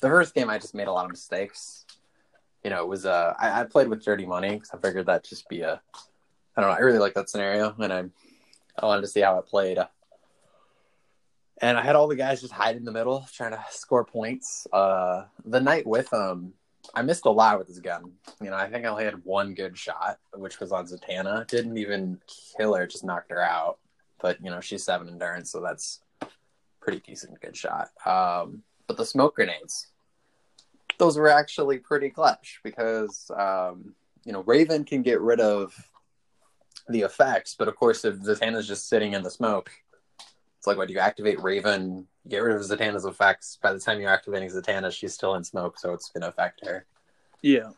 the 0.00 0.08
first 0.08 0.34
game. 0.34 0.50
I 0.50 0.58
just 0.58 0.74
made 0.74 0.88
a 0.88 0.92
lot 0.92 1.04
of 1.04 1.10
mistakes. 1.10 1.84
You 2.64 2.70
know, 2.70 2.82
it 2.82 2.88
was 2.88 3.06
uh, 3.06 3.34
I, 3.38 3.60
I 3.60 3.64
played 3.64 3.88
with 3.88 4.04
dirty 4.04 4.26
money 4.26 4.54
because 4.54 4.70
I 4.72 4.78
figured 4.78 5.06
that'd 5.06 5.28
just 5.28 5.48
be 5.48 5.60
a, 5.62 5.80
I 6.56 6.60
don't 6.60 6.70
know. 6.70 6.76
I 6.76 6.80
really 6.80 6.98
like 6.98 7.14
that 7.14 7.30
scenario, 7.30 7.74
and 7.78 7.92
I, 7.92 8.04
I 8.78 8.86
wanted 8.86 9.02
to 9.02 9.08
see 9.08 9.20
how 9.20 9.38
it 9.38 9.46
played 9.46 9.78
and 11.60 11.76
I 11.76 11.82
had 11.82 11.96
all 11.96 12.08
the 12.08 12.16
guys 12.16 12.40
just 12.40 12.52
hide 12.52 12.76
in 12.76 12.84
the 12.84 12.92
middle 12.92 13.26
trying 13.32 13.52
to 13.52 13.64
score 13.70 14.04
points. 14.04 14.66
Uh, 14.72 15.24
the 15.44 15.60
night 15.60 15.86
with 15.86 16.12
him, 16.12 16.52
I 16.94 17.02
missed 17.02 17.26
a 17.26 17.30
lot 17.30 17.58
with 17.58 17.68
his 17.68 17.80
gun. 17.80 18.12
You 18.40 18.50
know, 18.50 18.56
I 18.56 18.70
think 18.70 18.84
I 18.84 18.88
only 18.88 19.04
had 19.04 19.24
one 19.24 19.54
good 19.54 19.76
shot, 19.76 20.18
which 20.34 20.60
was 20.60 20.72
on 20.72 20.86
Zatanna. 20.86 21.46
Didn't 21.46 21.76
even 21.76 22.20
kill 22.56 22.74
her, 22.74 22.86
just 22.86 23.04
knocked 23.04 23.30
her 23.30 23.42
out. 23.42 23.78
But 24.20 24.42
you 24.42 24.50
know, 24.50 24.60
she's 24.60 24.84
seven 24.84 25.08
endurance, 25.08 25.50
so 25.50 25.60
that's 25.60 26.00
pretty 26.80 27.00
decent, 27.00 27.40
good 27.40 27.56
shot. 27.56 27.88
Um, 28.06 28.62
but 28.86 28.96
the 28.96 29.04
smoke 29.04 29.36
grenades, 29.36 29.88
those 30.98 31.16
were 31.16 31.28
actually 31.28 31.78
pretty 31.78 32.10
clutch 32.10 32.60
because 32.62 33.30
um, 33.36 33.94
you 34.24 34.32
know 34.32 34.42
Raven 34.42 34.84
can 34.84 35.02
get 35.02 35.20
rid 35.20 35.40
of 35.40 35.74
the 36.88 37.02
effects, 37.02 37.54
but 37.58 37.68
of 37.68 37.76
course, 37.76 38.04
if 38.04 38.16
Zatanna's 38.16 38.66
just 38.66 38.88
sitting 38.88 39.12
in 39.12 39.22
the 39.22 39.30
smoke, 39.30 39.70
it's 40.58 40.66
like 40.66 40.76
what 40.76 40.90
you 40.90 40.98
activate 40.98 41.40
Raven, 41.42 42.06
get 42.28 42.38
rid 42.38 42.56
of 42.56 42.62
Zatanna's 42.62 43.04
effects. 43.04 43.58
By 43.62 43.72
the 43.72 43.78
time 43.78 44.00
you're 44.00 44.10
activating 44.10 44.50
Zatanna, 44.50 44.92
she's 44.92 45.14
still 45.14 45.34
in 45.34 45.44
smoke, 45.44 45.78
so 45.78 45.92
it's 45.92 46.10
gonna 46.10 46.28
affect 46.28 46.64
her. 46.66 46.86
yeah, 47.42 47.70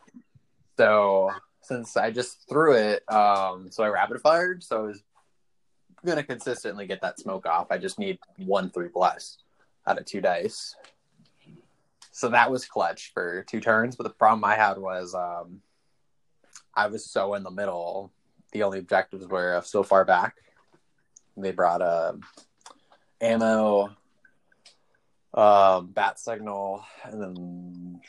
So 0.77 1.31
since 1.61 1.95
I 1.95 2.09
just 2.11 2.49
threw 2.49 2.73
it, 2.73 3.03
um, 3.11 3.69
so 3.69 3.83
I 3.83 3.89
rapid 3.89 4.21
fired, 4.21 4.63
so 4.63 4.77
I 4.77 4.81
was 4.87 5.03
gonna 6.05 6.23
consistently 6.23 6.87
get 6.87 7.01
that 7.01 7.19
smoke 7.19 7.45
off. 7.45 7.67
I 7.69 7.77
just 7.77 7.99
need 7.99 8.17
one 8.37 8.71
three 8.71 8.89
plus 8.89 9.37
out 9.85 9.99
of 9.99 10.05
two 10.05 10.21
dice. 10.21 10.75
So 12.11 12.29
that 12.29 12.51
was 12.51 12.65
clutch 12.65 13.11
for 13.13 13.43
two 13.43 13.61
turns, 13.61 13.95
but 13.95 14.03
the 14.03 14.09
problem 14.09 14.43
I 14.43 14.55
had 14.55 14.77
was 14.77 15.15
um, 15.15 15.61
I 16.75 16.87
was 16.87 17.05
so 17.05 17.33
in 17.35 17.43
the 17.43 17.51
middle. 17.51 18.11
The 18.51 18.63
only 18.63 18.79
objectives 18.79 19.27
were 19.27 19.61
so 19.63 19.81
far 19.81 20.03
back. 20.03 20.35
They 21.37 21.51
brought 21.51 21.81
uh, 21.81 22.13
ammo, 23.21 23.95
um, 25.33 25.87
bat 25.87 26.19
signal, 26.19 26.85
and 27.05 27.21
then 27.21 28.01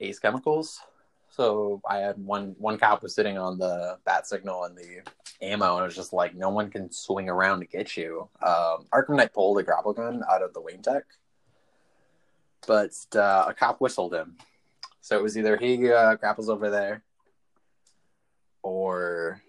ace 0.00 0.18
chemicals. 0.18 0.80
So 1.28 1.82
I 1.86 1.98
had 1.98 2.16
one 2.16 2.56
one 2.58 2.78
cop 2.78 3.02
was 3.02 3.14
sitting 3.14 3.36
on 3.36 3.58
the 3.58 3.98
bat 4.06 4.26
signal 4.26 4.64
and 4.64 4.76
the 4.76 5.02
ammo, 5.42 5.76
and 5.76 5.82
it 5.82 5.86
was 5.88 5.96
just 5.96 6.14
like 6.14 6.34
no 6.34 6.48
one 6.48 6.70
can 6.70 6.90
swing 6.90 7.28
around 7.28 7.60
to 7.60 7.66
get 7.66 7.94
you. 7.94 8.28
Um, 8.42 8.86
Arkham 8.94 9.16
Knight 9.16 9.34
pulled 9.34 9.58
a 9.58 9.62
grapple 9.62 9.92
gun 9.92 10.22
out 10.30 10.42
of 10.42 10.54
the 10.54 10.62
wing 10.62 10.80
tech, 10.82 11.04
but 12.66 12.92
uh, 13.14 13.46
a 13.48 13.54
cop 13.54 13.80
whistled 13.80 14.14
him. 14.14 14.36
So 15.00 15.16
it 15.16 15.22
was 15.22 15.38
either 15.38 15.56
he 15.56 15.90
uh, 15.90 16.16
grapples 16.16 16.48
over 16.48 16.70
there, 16.70 17.02
or 18.62 19.40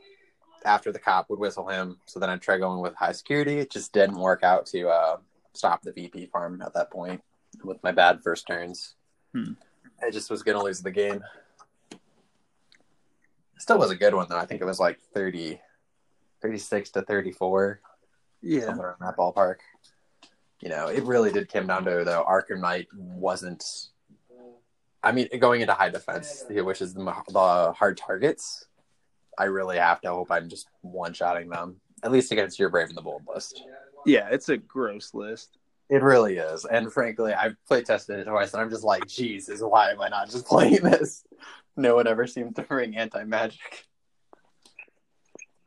after 0.65 0.91
the 0.91 0.99
cop 0.99 1.30
would 1.30 1.39
whistle 1.39 1.68
him. 1.68 1.98
So 2.06 2.19
then 2.19 2.30
I'd 2.30 2.41
try 2.41 2.57
going 2.57 2.81
with 2.81 2.95
high 2.95 3.14
security. 3.14 3.60
It 3.60 3.72
just 3.72 3.94
didn't 3.94 4.19
work 4.19 4.44
out 4.44 4.65
to 4.68 4.89
uh, 4.89 5.18
stop 5.53 5.81
the 5.81 5.91
VP 5.91 6.27
farm 6.27 6.61
at 6.61 6.73
that 6.73 6.91
point 6.91 7.22
with 7.64 7.81
my 7.84 7.91
bad 7.91 8.22
first 8.23 8.45
turns. 8.48 8.95
Hmm. 9.34 9.53
I 10.02 10.11
just 10.11 10.30
was 10.30 10.44
going 10.44 10.57
to 10.57 10.64
lose 10.64 10.81
the 10.81 10.91
game. 10.91 11.23
Still 13.57 13.80
was 13.80 13.89
a 13.89 13.95
good 13.95 14.14
one 14.14 14.27
though. 14.30 14.38
I 14.38 14.45
think 14.45 14.61
it 14.61 14.65
was 14.65 14.80
like 14.80 14.99
30, 15.14 15.60
36 16.41 16.91
to 16.91 17.02
34, 17.02 17.81
yeah, 18.44 18.61
somewhere 18.61 18.89
around 18.89 18.99
that 19.02 19.18
ballpark. 19.18 19.56
You 20.59 20.69
know, 20.69 20.88
it 20.88 21.03
really 21.03 21.31
did 21.31 21.51
come 21.51 21.67
down 21.67 21.85
to 21.85 22.03
though 22.03 22.25
Arkham 22.27 22.61
Knight 22.61 22.88
wasn't. 22.93 23.63
I 25.03 25.11
mean, 25.11 25.29
going 25.39 25.61
into 25.61 25.73
high 25.73 25.89
defense, 25.89 26.43
which 26.49 26.81
is 26.81 26.93
the, 26.93 27.03
the 27.29 27.73
hard 27.77 27.97
targets, 27.97 28.65
I 29.38 29.45
really 29.45 29.77
have 29.77 30.01
to 30.01 30.09
hope 30.09 30.31
I'm 30.31 30.49
just 30.49 30.67
one 30.81 31.13
shotting 31.13 31.49
them 31.49 31.79
at 32.03 32.11
least 32.11 32.31
against 32.31 32.59
your 32.59 32.69
Brave 32.69 32.89
and 32.89 32.97
the 32.97 33.01
Bold 33.01 33.23
list. 33.27 33.63
yeah. 34.05 34.27
It's 34.31 34.49
a 34.49 34.57
gross 34.57 35.13
list. 35.13 35.57
It 35.89 36.01
really 36.03 36.35
is, 36.38 36.65
and 36.65 36.91
frankly, 36.91 37.34
I've 37.34 37.55
play 37.65 37.81
tested 37.81 38.19
it 38.19 38.25
twice, 38.25 38.51
and 38.53 38.61
I'm 38.61 38.69
just 38.69 38.84
like, 38.84 39.07
Jesus, 39.07 39.61
why 39.61 39.91
am 39.91 40.01
I 40.01 40.09
not 40.09 40.29
just 40.29 40.45
playing 40.47 40.84
this? 40.84 41.23
No 41.77 41.95
one 41.95 42.07
ever 42.07 42.27
seemed 42.27 42.57
to 42.57 42.63
bring 42.63 42.97
anti 42.97 43.23
magic. 43.23 43.85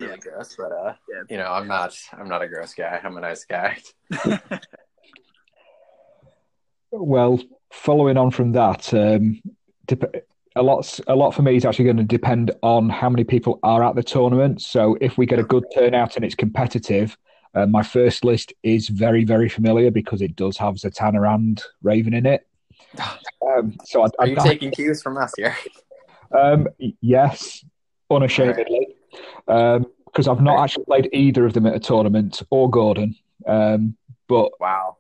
Really 0.01 0.19
gross, 0.19 0.55
but 0.57 0.73
uh, 0.73 0.95
Yeah. 1.09 1.23
you 1.29 1.37
know, 1.37 1.51
I'm 1.53 1.69
not. 1.69 1.97
I'm 2.13 2.29
not 2.29 2.43
a 2.43 2.49
gross 2.49 2.75
guy. 2.75 3.01
I'm 3.03 3.17
a 3.17 3.21
nice 3.21 3.45
guy. 3.45 3.79
Well, 6.93 7.39
following 7.73 8.17
on 8.17 8.31
from 8.33 8.53
that, 8.53 8.93
um, 8.95 9.41
dep- 9.87 10.27
a 10.57 10.63
lot 10.63 10.99
a 11.07 11.15
lot 11.15 11.31
for 11.31 11.43
me 11.43 11.55
is 11.55 11.65
actually 11.65 11.85
going 11.85 11.99
to 11.99 12.03
depend 12.03 12.51
on 12.63 12.89
how 12.89 13.09
many 13.09 13.23
people 13.23 13.61
are 13.63 13.85
at 13.85 13.95
the 13.95 14.03
tournament. 14.03 14.61
So 14.61 14.97
if 15.01 15.17
we 15.17 15.25
get 15.25 15.39
a 15.39 15.45
good 15.45 15.65
turnout 15.73 16.17
and 16.17 16.25
it's 16.25 16.35
competitive, 16.35 17.17
uh, 17.55 17.67
my 17.67 17.85
first 17.85 18.25
list 18.25 18.53
is 18.65 18.89
very 18.89 19.25
very 19.25 19.49
familiar 19.49 19.93
because 19.93 20.21
it 20.21 20.35
does 20.35 20.57
have 20.57 20.75
Zatanna 20.75 21.33
and 21.33 21.63
Raven 21.83 22.15
in 22.15 22.27
it. 22.27 22.47
Um, 23.43 23.77
so 23.85 24.05
I, 24.05 24.09
Are 24.21 24.27
you 24.29 24.37
I, 24.39 24.47
taking 24.49 24.71
cues 24.71 25.03
from 25.03 25.17
us 25.17 25.33
here? 25.37 25.57
um, 26.39 26.69
yes, 27.01 27.65
unashamedly, 28.11 28.89
because 29.47 30.29
I've 30.29 30.41
not 30.41 30.61
actually 30.63 30.85
played 30.85 31.09
either 31.13 31.47
of 31.47 31.53
them 31.53 31.67
at 31.67 31.75
a 31.75 31.81
tournament 31.81 32.43
or 32.51 32.71
Gordon. 32.71 33.15
Um, 33.47 33.97
but 34.29 34.53
Wow. 34.61 34.97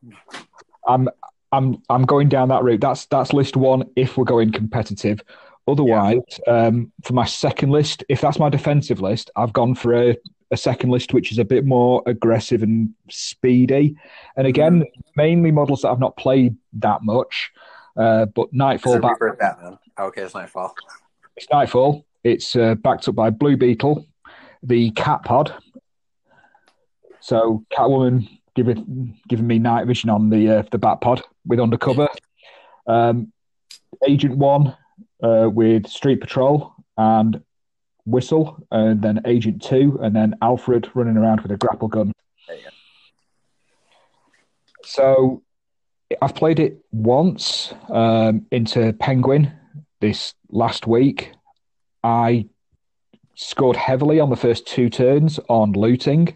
I'm 0.86 1.08
I'm 1.52 1.82
I'm 1.88 2.04
going 2.04 2.28
down 2.28 2.48
that 2.48 2.62
route. 2.62 2.80
That's 2.80 3.06
that's 3.06 3.32
list 3.32 3.56
one 3.56 3.84
if 3.96 4.16
we're 4.16 4.24
going 4.24 4.52
competitive. 4.52 5.20
Otherwise, 5.68 6.20
um, 6.46 6.90
for 7.04 7.12
my 7.12 7.24
second 7.24 7.70
list, 7.70 8.02
if 8.08 8.20
that's 8.20 8.38
my 8.38 8.48
defensive 8.48 9.00
list, 9.00 9.30
I've 9.36 9.52
gone 9.52 9.74
for 9.74 9.94
a, 9.94 10.16
a 10.50 10.56
second 10.56 10.90
list 10.90 11.12
which 11.14 11.30
is 11.30 11.38
a 11.38 11.44
bit 11.44 11.64
more 11.64 12.02
aggressive 12.06 12.62
and 12.62 12.90
speedy. 13.08 13.96
And 14.36 14.46
again, 14.46 14.84
mainly 15.16 15.50
models 15.52 15.82
that 15.82 15.90
I've 15.90 16.00
not 16.00 16.16
played 16.16 16.56
that 16.74 17.02
much. 17.02 17.52
Uh, 17.96 18.26
but 18.26 18.52
Knightfall 18.52 18.94
So 18.94 19.00
back. 19.00 19.18
Oh, 19.98 20.06
okay, 20.06 20.22
it's 20.22 20.34
Knightfall. 20.34 20.74
it's 21.36 21.46
Knightfall. 21.52 22.04
It's 22.22 22.54
uh, 22.54 22.74
backed 22.74 23.08
up 23.08 23.14
by 23.14 23.30
Blue 23.30 23.56
Beetle, 23.56 24.06
the 24.62 24.90
Cat 24.92 25.22
Pod. 25.24 25.54
So 27.20 27.64
Catwoman 27.72 28.28
giving 28.54 29.18
giving 29.28 29.46
me 29.46 29.58
night 29.58 29.86
vision 29.86 30.10
on 30.10 30.30
the 30.30 30.58
uh, 30.58 30.62
the 30.70 30.78
Bat 30.78 31.00
Pod 31.00 31.22
with 31.46 31.60
undercover. 31.60 32.08
Um, 32.86 33.32
Agent 34.06 34.36
One 34.36 34.76
uh, 35.22 35.48
with 35.50 35.86
Street 35.86 36.20
Patrol 36.20 36.74
and 36.96 37.42
Whistle, 38.06 38.66
and 38.70 39.00
then 39.02 39.20
Agent 39.26 39.62
Two, 39.62 39.98
and 40.02 40.14
then 40.14 40.34
Alfred 40.42 40.90
running 40.94 41.16
around 41.16 41.40
with 41.42 41.52
a 41.52 41.56
grapple 41.56 41.88
gun. 41.88 42.12
So 44.84 45.42
I've 46.20 46.34
played 46.34 46.58
it 46.58 46.78
once 46.90 47.72
um, 47.88 48.46
into 48.50 48.92
Penguin 48.94 49.52
this 50.00 50.34
last 50.50 50.86
week. 50.86 51.32
I 52.02 52.48
scored 53.34 53.76
heavily 53.76 54.20
on 54.20 54.30
the 54.30 54.36
first 54.36 54.66
two 54.66 54.88
turns 54.88 55.38
on 55.48 55.72
looting. 55.72 56.34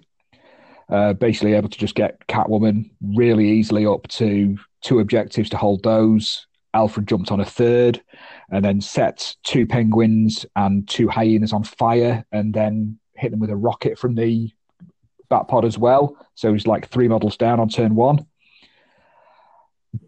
Uh, 0.88 1.14
basically, 1.14 1.54
able 1.54 1.68
to 1.68 1.78
just 1.78 1.94
get 1.94 2.26
Catwoman 2.28 2.90
really 3.02 3.48
easily 3.48 3.86
up 3.86 4.06
to 4.08 4.58
two 4.82 4.98
objectives 4.98 5.48
to 5.50 5.56
hold 5.56 5.82
those. 5.82 6.46
Alfred 6.74 7.06
jumped 7.06 7.30
on 7.30 7.40
a 7.40 7.44
third, 7.44 8.02
and 8.50 8.64
then 8.64 8.80
set 8.80 9.34
two 9.44 9.66
penguins 9.66 10.44
and 10.56 10.86
two 10.88 11.08
hyenas 11.08 11.52
on 11.52 11.62
fire, 11.64 12.24
and 12.32 12.52
then 12.52 12.98
hit 13.14 13.30
them 13.30 13.40
with 13.40 13.50
a 13.50 13.56
rocket 13.56 13.98
from 13.98 14.14
the 14.14 14.50
bat 15.30 15.48
pod 15.48 15.64
as 15.64 15.78
well. 15.78 16.16
So 16.34 16.52
he's 16.52 16.66
like 16.66 16.88
three 16.88 17.08
models 17.08 17.36
down 17.36 17.60
on 17.60 17.68
turn 17.68 17.94
one 17.94 18.26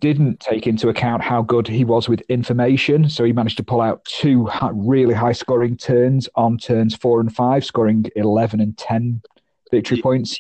didn't 0.01 0.40
take 0.40 0.66
into 0.66 0.89
account 0.89 1.23
how 1.23 1.43
good 1.43 1.66
he 1.66 1.85
was 1.85 2.09
with 2.09 2.20
information. 2.28 3.09
So 3.09 3.24
he 3.24 3.32
managed 3.32 3.56
to 3.59 3.64
pull 3.64 3.81
out 3.81 4.05
two 4.05 4.48
really 4.73 5.14
high 5.14 5.32
scoring 5.32 5.77
turns 5.77 6.28
on 6.35 6.59
turns 6.59 6.94
four 6.94 7.20
and 7.20 7.35
five, 7.35 7.64
scoring 7.64 8.06
11 8.16 8.60
and 8.60 8.77
10 8.77 9.23
victory 9.70 10.01
points. 10.01 10.39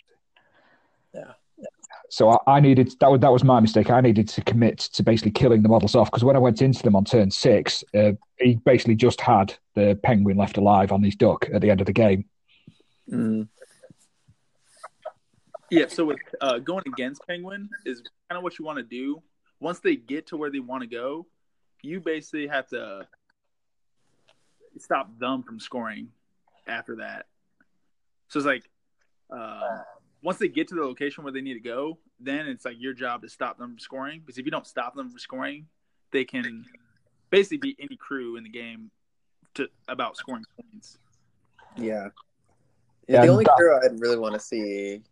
Yeah. 1.14 1.32
So 2.10 2.30
I, 2.30 2.36
I 2.46 2.60
needed 2.60 2.94
that 3.00 3.10
was 3.10 3.20
that 3.20 3.32
was 3.32 3.44
my 3.44 3.60
mistake. 3.60 3.90
I 3.90 4.00
needed 4.00 4.28
to 4.28 4.42
commit 4.42 4.78
to 4.78 5.02
basically 5.02 5.32
killing 5.32 5.62
the 5.62 5.68
models 5.68 5.94
off 5.94 6.10
because 6.10 6.24
when 6.24 6.36
I 6.36 6.40
went 6.40 6.62
into 6.62 6.82
them 6.82 6.94
on 6.94 7.04
turn 7.04 7.30
six, 7.30 7.82
uh, 7.94 8.12
he 8.38 8.56
basically 8.64 8.94
just 8.94 9.20
had 9.20 9.54
the 9.74 9.98
penguin 10.02 10.36
left 10.36 10.56
alive 10.56 10.92
on 10.92 11.02
his 11.02 11.16
duck 11.16 11.48
at 11.52 11.60
the 11.60 11.70
end 11.70 11.80
of 11.80 11.86
the 11.86 11.92
game. 11.92 12.26
Mm. 13.10 13.48
Yeah, 15.70 15.86
so 15.88 16.04
with 16.04 16.18
uh, 16.40 16.58
going 16.58 16.84
against 16.86 17.26
Penguin 17.26 17.68
is 17.84 18.02
kind 18.28 18.36
of 18.36 18.44
what 18.44 18.58
you 18.58 18.64
want 18.64 18.78
to 18.78 18.84
do. 18.84 19.22
Once 19.60 19.80
they 19.80 19.96
get 19.96 20.26
to 20.28 20.36
where 20.36 20.50
they 20.50 20.60
want 20.60 20.82
to 20.82 20.88
go, 20.88 21.26
you 21.82 22.00
basically 22.00 22.46
have 22.46 22.68
to 22.68 23.06
stop 24.78 25.18
them 25.18 25.42
from 25.42 25.58
scoring 25.58 26.08
after 26.66 26.96
that. 26.96 27.26
So 28.28 28.38
it's 28.38 28.46
like 28.46 28.68
uh, 29.30 29.78
once 30.22 30.38
they 30.38 30.48
get 30.48 30.68
to 30.68 30.74
the 30.74 30.82
location 30.82 31.24
where 31.24 31.32
they 31.32 31.40
need 31.40 31.54
to 31.54 31.60
go, 31.60 31.98
then 32.20 32.46
it's 32.46 32.64
like 32.64 32.76
your 32.78 32.92
job 32.92 33.22
to 33.22 33.28
stop 33.28 33.58
them 33.58 33.70
from 33.70 33.78
scoring. 33.78 34.20
Because 34.20 34.38
if 34.38 34.44
you 34.44 34.50
don't 34.50 34.66
stop 34.66 34.94
them 34.94 35.08
from 35.08 35.18
scoring, 35.18 35.66
they 36.12 36.24
can 36.24 36.64
basically 37.30 37.58
beat 37.58 37.76
any 37.80 37.96
crew 37.96 38.36
in 38.36 38.44
the 38.44 38.50
game 38.50 38.90
to 39.54 39.68
about 39.88 40.16
scoring 40.16 40.44
points. 40.60 40.98
Yeah. 41.76 42.08
Yeah, 43.08 43.16
Yeah, 43.16 43.26
the 43.26 43.28
only 43.28 43.44
crew 43.56 43.78
I'd 43.82 44.00
really 44.00 44.18
want 44.18 44.34
to 44.34 44.40
see, 44.40 45.02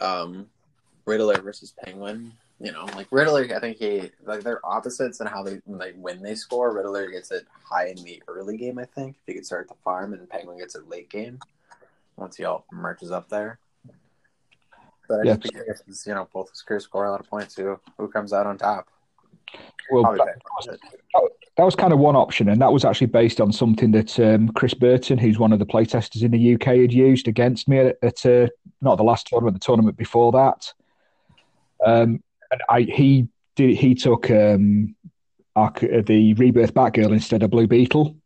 um, 0.00 0.48
Riddler 1.06 1.40
versus 1.40 1.72
Penguin. 1.84 2.32
You 2.60 2.72
know, 2.72 2.84
like 2.94 3.08
Riddler, 3.10 3.46
I 3.54 3.58
think 3.58 3.78
he 3.78 4.10
like 4.24 4.42
they're 4.42 4.64
opposites 4.64 5.20
in 5.20 5.26
how 5.26 5.42
they 5.42 5.60
like 5.66 5.96
when 5.96 6.22
they 6.22 6.34
score. 6.34 6.72
Riddler 6.72 7.10
gets 7.10 7.30
it 7.30 7.46
high 7.64 7.88
in 7.88 7.96
the 7.96 8.22
early 8.28 8.56
game, 8.56 8.78
I 8.78 8.84
think. 8.84 9.16
If 9.16 9.22
he 9.26 9.34
could 9.34 9.44
start 9.46 9.68
the 9.68 9.74
farm, 9.82 10.14
and 10.14 10.28
Penguin 10.30 10.58
gets 10.58 10.74
it 10.76 10.88
late 10.88 11.10
game 11.10 11.40
once 12.16 12.36
he 12.36 12.44
all 12.44 12.64
merges 12.72 13.10
up 13.10 13.28
there. 13.28 13.58
But 15.08 15.20
I 15.20 15.24
Yeah. 15.24 15.36
just 15.36 15.52
curious, 15.52 15.82
'cause, 15.82 16.06
you 16.06 16.14
know, 16.14 16.28
both 16.32 16.50
his 16.50 16.84
score 16.84 17.04
a 17.04 17.10
lot 17.10 17.20
of 17.20 17.28
points. 17.28 17.56
Who 17.56 17.78
who 17.98 18.08
comes 18.08 18.32
out 18.32 18.46
on 18.46 18.56
top? 18.56 18.88
Well, 19.90 20.04
that, 20.04 20.18
Penguin. 20.18 20.78
that 21.56 21.64
was 21.64 21.76
kind 21.76 21.92
of 21.92 21.98
one 21.98 22.16
option, 22.16 22.48
and 22.48 22.60
that 22.62 22.72
was 22.72 22.84
actually 22.84 23.08
based 23.08 23.40
on 23.40 23.52
something 23.52 23.90
that 23.90 24.18
um, 24.18 24.48
Chris 24.50 24.72
Burton, 24.74 25.18
who's 25.18 25.38
one 25.38 25.52
of 25.52 25.58
the 25.58 25.66
playtesters 25.66 26.22
in 26.22 26.30
the 26.30 26.54
UK, 26.54 26.80
had 26.80 26.92
used 26.92 27.28
against 27.28 27.68
me 27.68 27.78
at, 27.78 27.98
at 28.02 28.24
uh, 28.24 28.48
not 28.80 28.96
the 28.96 29.04
last 29.04 29.26
tournament, 29.26 29.54
the 29.54 29.60
tournament 29.64 29.96
before 29.98 30.32
that. 30.32 30.72
Um, 31.84 32.22
I 32.68 32.82
he 32.82 33.28
did 33.56 33.76
he 33.76 33.94
took 33.94 34.30
um, 34.30 34.94
our, 35.56 35.72
the 35.72 36.34
Rebirth 36.34 36.74
Batgirl 36.74 37.12
instead 37.12 37.42
of 37.42 37.50
Blue 37.50 37.66
Beetle. 37.66 38.16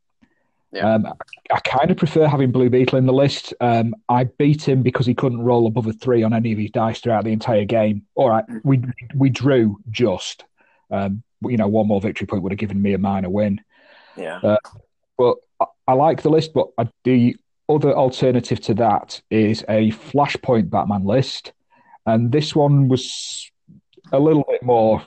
Yeah. 0.72 0.94
Um, 0.94 1.06
I, 1.06 1.12
I 1.54 1.60
kind 1.60 1.90
of 1.90 1.96
prefer 1.96 2.26
having 2.26 2.52
Blue 2.52 2.68
Beetle 2.68 2.98
in 2.98 3.06
the 3.06 3.12
list. 3.12 3.54
Um, 3.60 3.94
I 4.08 4.24
beat 4.24 4.68
him 4.68 4.82
because 4.82 5.06
he 5.06 5.14
couldn't 5.14 5.40
roll 5.40 5.66
above 5.66 5.86
a 5.86 5.92
three 5.92 6.22
on 6.22 6.34
any 6.34 6.52
of 6.52 6.58
his 6.58 6.70
dice 6.70 7.00
throughout 7.00 7.24
the 7.24 7.32
entire 7.32 7.64
game. 7.64 8.02
All 8.14 8.28
right, 8.28 8.44
we 8.64 8.82
we 9.14 9.30
drew 9.30 9.78
just. 9.90 10.44
Um, 10.90 11.22
you 11.42 11.56
know, 11.56 11.68
one 11.68 11.86
more 11.86 12.00
victory 12.00 12.26
point 12.26 12.42
would 12.42 12.52
have 12.52 12.58
given 12.58 12.82
me 12.82 12.94
a 12.94 12.98
minor 12.98 13.30
win. 13.30 13.60
Yeah. 14.16 14.56
But 15.16 15.36
I, 15.60 15.66
I 15.86 15.92
like 15.92 16.22
the 16.22 16.30
list. 16.30 16.52
But 16.52 16.68
I, 16.78 16.88
the 17.04 17.36
other 17.68 17.92
alternative 17.92 18.60
to 18.62 18.74
that 18.74 19.20
is 19.30 19.64
a 19.68 19.90
Flashpoint 19.90 20.70
Batman 20.70 21.04
list, 21.04 21.52
and 22.06 22.32
this 22.32 22.56
one 22.56 22.88
was 22.88 23.50
a 24.12 24.18
little 24.18 24.44
bit 24.48 24.62
more. 24.62 25.02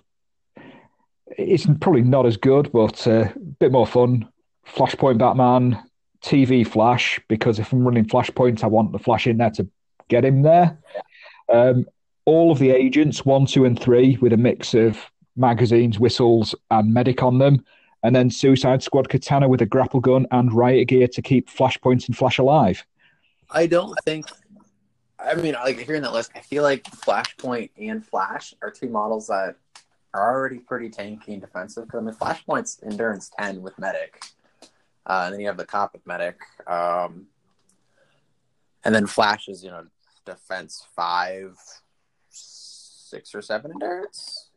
It's 1.38 1.66
probably 1.80 2.02
not 2.02 2.26
as 2.26 2.38
good, 2.38 2.72
but 2.72 3.08
uh, 3.08 3.30
a 3.36 3.40
bit 3.60 3.72
more 3.72 3.88
fun. 3.88 4.28
Flashpoint 4.68 5.18
Batman, 5.18 5.82
TV 6.24 6.68
Flash, 6.68 7.20
because 7.28 7.60
if 7.60 7.72
I'm 7.72 7.84
running 7.84 8.06
Flashpoint, 8.06 8.64
I 8.64 8.68
want 8.68 8.92
the 8.92 9.00
Flash 9.00 9.28
in 9.28 9.38
there 9.38 9.50
to 9.52 9.68
get 10.08 10.26
him 10.26 10.42
there. 10.42 10.78
Um, 11.52 11.86
all 12.26 12.52
of 12.52 12.60
the 12.60 12.70
agents, 12.70 13.26
one, 13.26 13.46
two, 13.46 13.66
and 13.66 13.80
three, 13.80 14.18
with 14.18 14.34
a 14.34 14.38
mix 14.38 14.74
of 14.74 15.00
magazines, 15.36 16.00
whistles, 16.00 16.54
and 16.70 16.94
medic 16.94 17.24
on 17.24 17.40
them. 17.40 17.66
And 18.04 18.16
then 18.16 18.30
Suicide 18.30 18.84
Squad 18.84 19.10
Katana 19.10 19.48
with 19.48 19.62
a 19.62 19.66
grapple 19.66 20.00
gun 20.00 20.28
and 20.32 20.54
riot 20.54 20.88
gear 20.88 21.08
to 21.08 21.22
keep 21.22 21.50
Flashpoint 21.50 22.08
and 22.08 22.18
Flash 22.18 22.38
alive. 22.38 22.86
I 23.50 23.68
don't 23.68 23.98
think. 24.06 24.28
I 25.24 25.36
mean, 25.36 25.54
like 25.54 25.80
hearing 25.80 26.02
that 26.02 26.14
list, 26.14 26.32
I 26.36 26.40
feel 26.40 26.64
like 26.64 26.84
Flashpoint 26.84 27.70
and 27.78 28.06
Flash 28.06 28.54
are 28.62 28.72
two 28.72 28.90
models 28.90 29.28
that 29.28 29.56
are 30.14 30.36
already 30.36 30.60
pretty 30.60 30.90
tanky 30.90 31.30
and 31.30 31.42
defensive. 31.42 31.86
Because 31.86 32.00
I 32.00 32.04
mean, 32.04 32.16
Flashpoint's 32.16 32.80
endurance 32.84 33.32
ten 33.38 33.62
with 33.62 33.78
medic, 33.78 34.24
uh, 35.06 35.24
and 35.26 35.34
then 35.34 35.40
you 35.40 35.48
have 35.48 35.58
the 35.58 35.66
cop 35.66 35.94
with 35.94 36.06
medic, 36.08 36.40
um, 36.68 37.28
and 38.84 38.94
then 38.94 39.06
Flash 39.06 39.48
is 39.48 39.64
you 39.64 39.70
know 39.70 39.86
defense 40.26 40.86
five, 40.96 41.58
six 42.30 43.36
or 43.36 43.42
seven 43.42 43.72
endurance. 43.72 44.50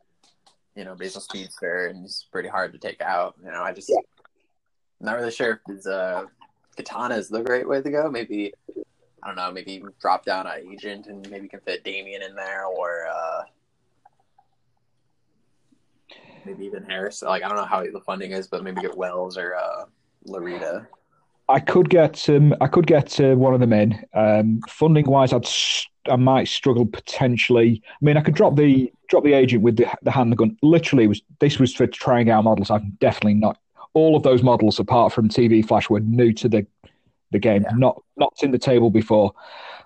You 0.75 0.83
know, 0.83 0.95
basal 0.95 1.21
speedster, 1.21 1.87
and 1.87 2.01
he's 2.01 2.25
pretty 2.31 2.49
hard 2.49 2.73
to 2.73 2.79
take 2.79 3.01
out. 3.01 3.35
You 3.43 3.51
know, 3.51 3.61
I 3.61 3.71
just 3.71 3.89
I'm 3.89 5.05
not 5.05 5.15
really 5.15 5.31
sure 5.31 5.61
if 5.67 5.75
his 5.75 5.87
uh, 5.87 6.25
katana 6.75 7.15
is 7.15 7.29
the 7.29 7.41
great 7.43 7.67
way 7.67 7.81
to 7.81 7.89
go. 7.89 8.09
Maybe 8.09 8.53
I 9.25 9.29
don't 9.29 9.37
know, 9.37 9.51
maybe 9.51 9.83
drop 9.99 10.23
down 10.23 10.45
an 10.45 10.53
agent 10.71 11.07
and 11.07 11.27
maybe 11.31 11.47
can 11.47 11.59
fit 11.61 11.83
Damian 11.83 12.21
in 12.21 12.35
there 12.35 12.65
or 12.65 13.07
uh 13.07 13.41
maybe 16.45 16.65
even 16.65 16.83
Harris. 16.83 17.23
Like 17.23 17.43
I 17.43 17.47
don't 17.47 17.57
know 17.57 17.65
how 17.65 17.81
the 17.81 18.01
funding 18.05 18.31
is, 18.31 18.47
but 18.47 18.63
maybe 18.63 18.81
get 18.81 18.95
Wells 18.95 19.35
or 19.35 19.55
uh 19.55 19.85
Larita. 20.27 20.85
I 21.49 21.59
could 21.59 21.89
get 21.89 22.29
um, 22.29 22.53
I 22.61 22.67
could 22.67 22.85
get 22.85 23.19
uh, 23.19 23.35
one 23.35 23.55
of 23.55 23.59
them 23.59 23.73
in. 23.73 23.99
Um, 24.13 24.61
funding 24.69 25.07
wise, 25.07 25.33
I'd 25.33 25.47
I 26.07 26.17
might 26.17 26.47
struggle 26.47 26.85
potentially. 26.85 27.81
I 27.85 28.05
mean, 28.05 28.17
I 28.17 28.21
could 28.21 28.35
drop 28.35 28.55
the 28.55 28.91
drop 29.09 29.23
the 29.23 29.33
agent 29.33 29.63
with 29.63 29.77
the 29.77 29.87
the 30.03 30.11
handgun. 30.11 30.55
Literally, 30.61 31.07
was 31.07 31.21
this 31.39 31.57
was 31.57 31.73
for 31.73 31.87
trying 31.87 32.29
out 32.29 32.43
models. 32.43 32.69
I'm 32.69 32.95
definitely 32.99 33.35
not. 33.35 33.57
All 33.95 34.15
of 34.15 34.23
those 34.23 34.43
models, 34.43 34.77
apart 34.79 35.13
from 35.13 35.29
TV 35.29 35.65
Flash, 35.65 35.89
were 35.89 35.99
new 36.01 36.31
to 36.33 36.49
the 36.49 36.67
the 37.31 37.39
game. 37.39 37.63
Yeah. 37.63 37.75
Not 37.77 38.01
not 38.17 38.33
in 38.43 38.51
the 38.51 38.57
table 38.59 38.89
before. 38.89 39.33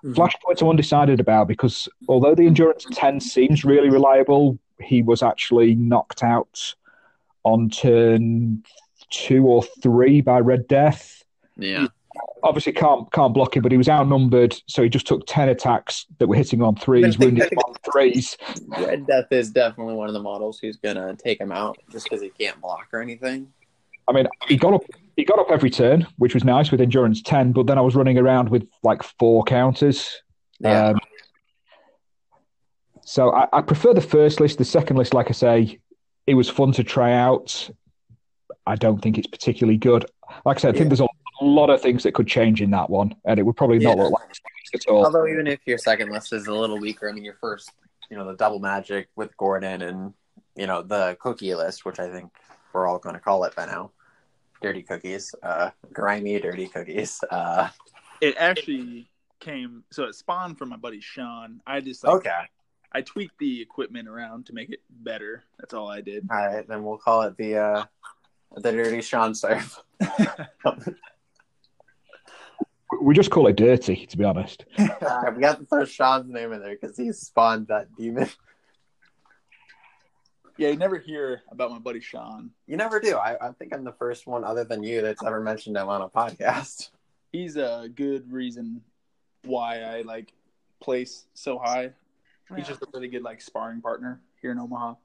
Mhm. 0.04 0.14
Flashpoints 0.14 0.62
I'm 0.62 0.68
undecided 0.68 1.20
about 1.20 1.48
because 1.48 1.88
although 2.08 2.34
the 2.34 2.46
endurance 2.46 2.86
ten 2.92 3.20
seems 3.20 3.64
really 3.64 3.90
reliable, 3.90 4.58
he 4.80 5.02
was 5.02 5.22
actually 5.22 5.74
knocked 5.74 6.22
out 6.22 6.74
on 7.44 7.68
turn 7.70 8.62
two 9.10 9.46
or 9.46 9.62
three 9.82 10.20
by 10.20 10.38
Red 10.38 10.68
Death 10.68 11.24
Yeah. 11.56 11.86
obviously 12.42 12.72
can't 12.72 13.10
can't 13.12 13.34
block 13.34 13.56
him, 13.56 13.62
but 13.62 13.72
he 13.72 13.78
was 13.78 13.88
outnumbered, 13.88 14.56
so 14.66 14.82
he 14.82 14.88
just 14.88 15.06
took 15.06 15.22
ten 15.26 15.48
attacks 15.48 16.06
that 16.18 16.26
were 16.28 16.36
hitting 16.36 16.62
on 16.62 16.76
threes, 16.76 17.18
wounded 17.18 17.52
on 17.66 17.74
threes. 17.90 18.36
Red 18.68 19.06
Death 19.06 19.26
is 19.32 19.50
definitely 19.50 19.94
one 19.94 20.08
of 20.08 20.14
the 20.14 20.22
models 20.22 20.58
who's 20.60 20.76
gonna 20.76 21.14
take 21.16 21.40
him 21.40 21.50
out 21.52 21.76
just 21.90 22.04
because 22.04 22.22
he 22.22 22.28
can't 22.30 22.60
block 22.60 22.88
or 22.92 23.00
anything. 23.02 23.52
I 24.08 24.12
mean, 24.12 24.26
he 24.48 24.56
got 24.56 24.74
up 24.74 24.82
he 25.20 25.24
got 25.26 25.38
up 25.38 25.50
every 25.50 25.68
turn, 25.68 26.06
which 26.16 26.32
was 26.32 26.44
nice 26.44 26.70
with 26.70 26.80
endurance 26.80 27.20
ten, 27.20 27.52
but 27.52 27.66
then 27.66 27.76
I 27.76 27.82
was 27.82 27.94
running 27.94 28.16
around 28.16 28.48
with 28.48 28.66
like 28.82 29.02
four 29.02 29.44
counters. 29.44 30.22
Yeah. 30.60 30.88
Um, 30.88 30.98
so 33.02 33.30
I, 33.30 33.46
I 33.52 33.60
prefer 33.60 33.92
the 33.92 34.00
first 34.00 34.40
list. 34.40 34.56
The 34.56 34.64
second 34.64 34.96
list, 34.96 35.12
like 35.12 35.28
I 35.28 35.32
say, 35.32 35.78
it 36.26 36.34
was 36.34 36.48
fun 36.48 36.72
to 36.72 36.84
try 36.84 37.12
out. 37.12 37.68
I 38.66 38.76
don't 38.76 39.00
think 39.02 39.18
it's 39.18 39.26
particularly 39.26 39.76
good. 39.76 40.06
Like 40.46 40.56
I 40.56 40.60
said, 40.60 40.68
I 40.70 40.72
think 40.78 40.84
Yeah. 40.84 40.96
there's 40.96 41.08
a 41.40 41.44
lot 41.44 41.68
of 41.68 41.82
things 41.82 42.02
that 42.04 42.14
could 42.14 42.26
change 42.26 42.62
in 42.62 42.70
that 42.70 42.88
one, 42.88 43.14
and 43.26 43.38
it 43.38 43.42
would 43.42 43.56
probably 43.56 43.78
not 43.78 43.98
look 43.98 44.12
like 44.12 44.30
it 44.72 44.86
at 44.86 44.90
all. 44.90 45.04
Although 45.04 45.26
even 45.26 45.46
if 45.46 45.60
your 45.66 45.76
second 45.78 46.10
list 46.12 46.32
is 46.32 46.46
a 46.46 46.54
little 46.54 46.78
weaker, 46.78 47.10
I 47.10 47.12
mean 47.12 47.24
your 47.24 47.36
first, 47.42 47.70
you 48.10 48.16
know, 48.16 48.24
the 48.26 48.36
double 48.36 48.58
magic 48.58 49.08
with 49.16 49.36
Gordon 49.36 49.82
and 49.82 50.14
you 50.56 50.66
know 50.66 50.80
the 50.80 51.16
cookie 51.20 51.54
list, 51.54 51.84
which 51.84 51.98
I 51.98 52.10
think 52.10 52.30
we're 52.72 52.86
all 52.86 52.98
going 52.98 53.16
to 53.16 53.20
call 53.20 53.44
it 53.44 53.54
by 53.54 53.66
now, 53.66 53.90
dirty 54.60 54.82
cookies, 54.82 55.34
uh, 55.42 55.70
grimy 55.92 56.38
dirty 56.40 56.68
cookies. 56.68 57.22
Uh, 57.30 57.68
It 58.20 58.36
actually 58.38 59.08
came 59.40 59.84
so 59.90 60.04
it 60.04 60.14
spawned 60.14 60.58
from 60.58 60.68
my 60.68 60.76
buddy 60.76 61.00
Sean. 61.00 61.60
I 61.66 61.80
just 61.80 62.04
like 62.04 62.16
okay, 62.16 62.42
I 62.92 63.00
tweaked 63.02 63.38
the 63.38 63.62
equipment 63.62 64.08
around 64.08 64.46
to 64.46 64.52
make 64.52 64.70
it 64.70 64.80
better. 64.90 65.44
That's 65.58 65.72
all 65.74 65.88
I 65.88 66.00
did. 66.02 66.28
all 66.30 66.46
right, 66.46 66.66
then 66.68 66.82
we'll 66.84 66.98
call 66.98 67.22
it 67.22 67.36
the 67.36 67.56
uh, 67.56 67.84
the 68.56 68.72
dirty 68.72 69.00
Sean 69.00 69.34
serve. 69.34 69.80
We 73.02 73.14
just 73.14 73.30
call 73.30 73.46
it 73.46 73.56
dirty, 73.56 74.04
to 74.06 74.18
be 74.18 74.24
honest. 74.24 74.64
Uh, 74.78 75.30
we 75.34 75.40
got 75.40 75.58
to 75.58 75.64
throw 75.66 75.84
Sean's 75.84 76.28
name 76.30 76.52
in 76.52 76.60
there 76.60 76.76
because 76.78 76.96
he 76.96 77.12
spawned 77.12 77.68
that 77.68 77.86
demon. 77.96 78.28
Yeah, 80.60 80.68
you 80.68 80.76
never 80.76 80.98
hear 80.98 81.40
about 81.50 81.70
my 81.70 81.78
buddy 81.78 82.00
Sean. 82.00 82.50
You 82.66 82.76
never 82.76 83.00
do. 83.00 83.16
I, 83.16 83.48
I 83.48 83.52
think 83.52 83.72
I'm 83.74 83.82
the 83.82 83.94
first 83.94 84.26
one 84.26 84.44
other 84.44 84.62
than 84.62 84.82
you 84.82 85.00
that's 85.00 85.24
ever 85.24 85.40
mentioned 85.40 85.74
him 85.78 85.88
on 85.88 86.02
a 86.02 86.08
podcast. 86.10 86.90
He's 87.32 87.56
a 87.56 87.88
good 87.94 88.30
reason 88.30 88.82
why 89.46 89.80
I 89.80 90.02
like 90.02 90.34
place 90.78 91.24
so 91.32 91.56
high. 91.56 91.92
He's 92.54 92.66
just 92.66 92.82
a 92.82 92.86
really 92.92 93.08
good 93.08 93.22
like 93.22 93.40
sparring 93.40 93.80
partner 93.80 94.20
here 94.42 94.50
in 94.52 94.58
Omaha. 94.58 94.96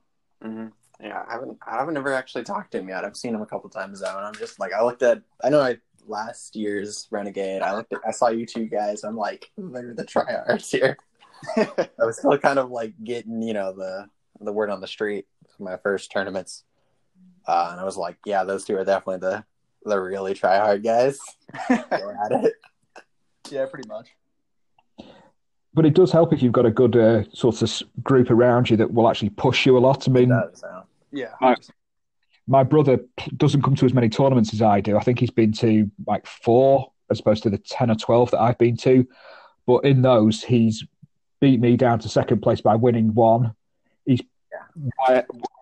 hmm 0.41 0.65
Yeah, 0.99 1.23
I 1.26 1.32
haven't. 1.32 1.57
I 1.65 1.77
haven't 1.77 1.95
ever 1.95 2.14
actually 2.14 2.44
talked 2.44 2.72
to 2.73 2.80
him 2.80 2.90
yet. 2.90 3.06
I've 3.06 3.15
seen 3.15 3.34
him 3.34 3.41
a 3.41 3.45
couple 3.45 3.69
times 3.69 4.02
though, 4.02 4.18
and 4.18 4.26
I'm 4.26 4.36
just 4.36 4.60
like, 4.60 4.73
I 4.73 4.84
looked 4.84 5.03
at. 5.03 5.22
I 5.41 5.48
know 5.48 5.61
I 5.61 5.77
last 6.06 6.57
year's 6.57 7.07
Renegade. 7.11 7.61
I 7.61 7.73
looked 7.77 7.94
at. 7.94 8.02
I 8.06 8.11
saw 8.11 8.27
you 8.27 8.45
two 8.45 8.65
guys. 8.65 9.06
I'm 9.06 9.15
like, 9.15 9.49
they're 9.57 9.94
the 9.94 10.03
tryhards 10.03 10.69
here. 10.69 10.98
I 11.56 11.88
was 12.06 12.18
still 12.18 12.38
kind 12.40 12.60
of 12.60 12.72
like 12.72 12.94
getting, 13.02 13.41
you 13.41 13.53
know, 13.53 13.72
the 13.72 14.10
the 14.41 14.52
word 14.52 14.69
on 14.69 14.82
the 14.82 14.88
street 14.88 15.27
my 15.60 15.77
first 15.77 16.11
tournaments, 16.11 16.64
uh, 17.48 17.69
and 17.72 17.80
I 17.80 17.84
was 17.84 17.98
like, 17.98 18.18
yeah, 18.26 18.44
those 18.44 18.65
two 18.65 18.76
are 18.77 18.86
definitely 18.86 19.19
the 19.19 19.44
the 19.84 19.99
really 19.99 20.34
try 20.34 20.57
hard 20.57 20.84
guys. 20.84 21.19
At 21.69 22.32
it. 22.32 22.53
yeah, 23.52 23.65
pretty 23.68 23.88
much. 23.88 24.10
But 25.73 25.86
it 25.86 25.94
does 25.94 26.11
help 26.11 26.32
if 26.34 26.41
you've 26.41 26.53
got 26.53 26.65
a 26.65 26.72
good 26.72 26.95
uh, 26.95 27.23
sort 27.34 27.61
of 27.61 27.82
group 28.02 28.32
around 28.32 28.69
you 28.69 28.77
that 28.77 28.94
will 28.94 29.10
actually 29.10 29.30
push 29.30 29.65
you 29.65 29.77
a 29.77 29.80
lot. 29.80 30.07
I 30.07 30.11
mean, 30.11 30.30
Does, 30.30 30.64
uh, 30.64 30.84
Yeah. 31.11 31.34
Right. 31.41 31.69
my 32.48 32.64
brother 32.64 32.99
doesn't 33.36 33.61
come 33.61 33.76
to 33.76 33.86
as 33.86 33.94
many 33.94 34.07
tournaments 34.10 34.53
as 34.53 34.61
I 34.61 34.80
do. 34.80 34.98
I 34.98 35.02
think 35.02 35.19
he's 35.19 35.32
been 35.32 35.52
to 35.53 35.91
like 36.07 36.26
four 36.26 36.91
as 37.11 37.19
opposed 37.19 37.44
to 37.44 37.49
the 37.49 37.57
10 37.57 37.91
or 37.91 37.95
12 37.95 38.32
that 38.32 38.40
I've 38.40 38.57
been 38.57 38.77
to. 38.77 39.06
But 39.68 39.84
in 39.84 40.02
those, 40.02 40.44
he's 40.44 40.84
beat 41.41 41.60
me 41.60 41.76
down 41.76 41.99
to 41.99 42.10
second 42.10 42.41
place 42.41 42.61
by 42.61 42.76
winning 42.76 43.14
one. 43.14 43.53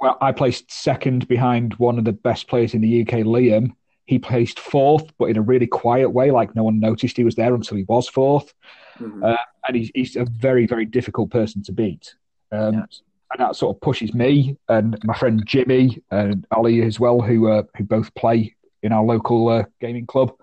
Well, 0.02 0.18
I 0.22 0.32
placed 0.32 0.72
second 0.72 1.28
behind 1.28 1.74
one 1.76 1.98
of 1.98 2.06
the 2.06 2.14
best 2.14 2.48
players 2.48 2.74
in 2.74 2.82
the 2.82 3.02
UK, 3.02 3.20
Liam. 3.20 3.76
He 4.06 4.20
placed 4.20 4.60
fourth, 4.60 5.06
but 5.18 5.26
in 5.26 5.38
a 5.38 5.42
really 5.42 5.68
quiet 5.68 6.10
way, 6.10 6.32
like 6.32 6.56
no 6.56 6.64
one 6.64 6.80
noticed 6.80 7.16
he 7.16 7.24
was 7.24 7.36
there 7.36 7.56
until 7.56 7.78
he 7.78 7.84
was 7.84 8.10
fourth. 8.10 8.54
mhm. 9.00 9.24
Uh, 9.24 9.38
and 9.66 9.78
he's, 9.78 9.92
he's 9.96 10.16
a 10.18 10.26
very, 10.26 10.66
very 10.68 10.86
difficult 10.86 11.32
person 11.32 11.64
to 11.64 11.72
beat. 11.72 12.16
Um, 12.52 12.74
Yeah. 12.74 12.86
And 13.32 13.40
that 13.40 13.56
sort 13.56 13.76
of 13.76 13.82
pushes 13.82 14.14
me 14.14 14.58
and 14.70 14.96
my 15.04 15.16
friend 15.16 15.42
Jimmy 15.44 16.04
and 16.12 16.46
Ollie 16.52 16.84
as 16.84 17.00
well, 17.00 17.20
who 17.20 17.48
uh, 17.50 17.64
who 17.76 17.84
both 17.84 18.14
play 18.14 18.56
in 18.84 18.92
our 18.92 19.04
local 19.04 19.50
uh, 19.50 19.64
gaming 19.82 20.06
club. 20.06 20.34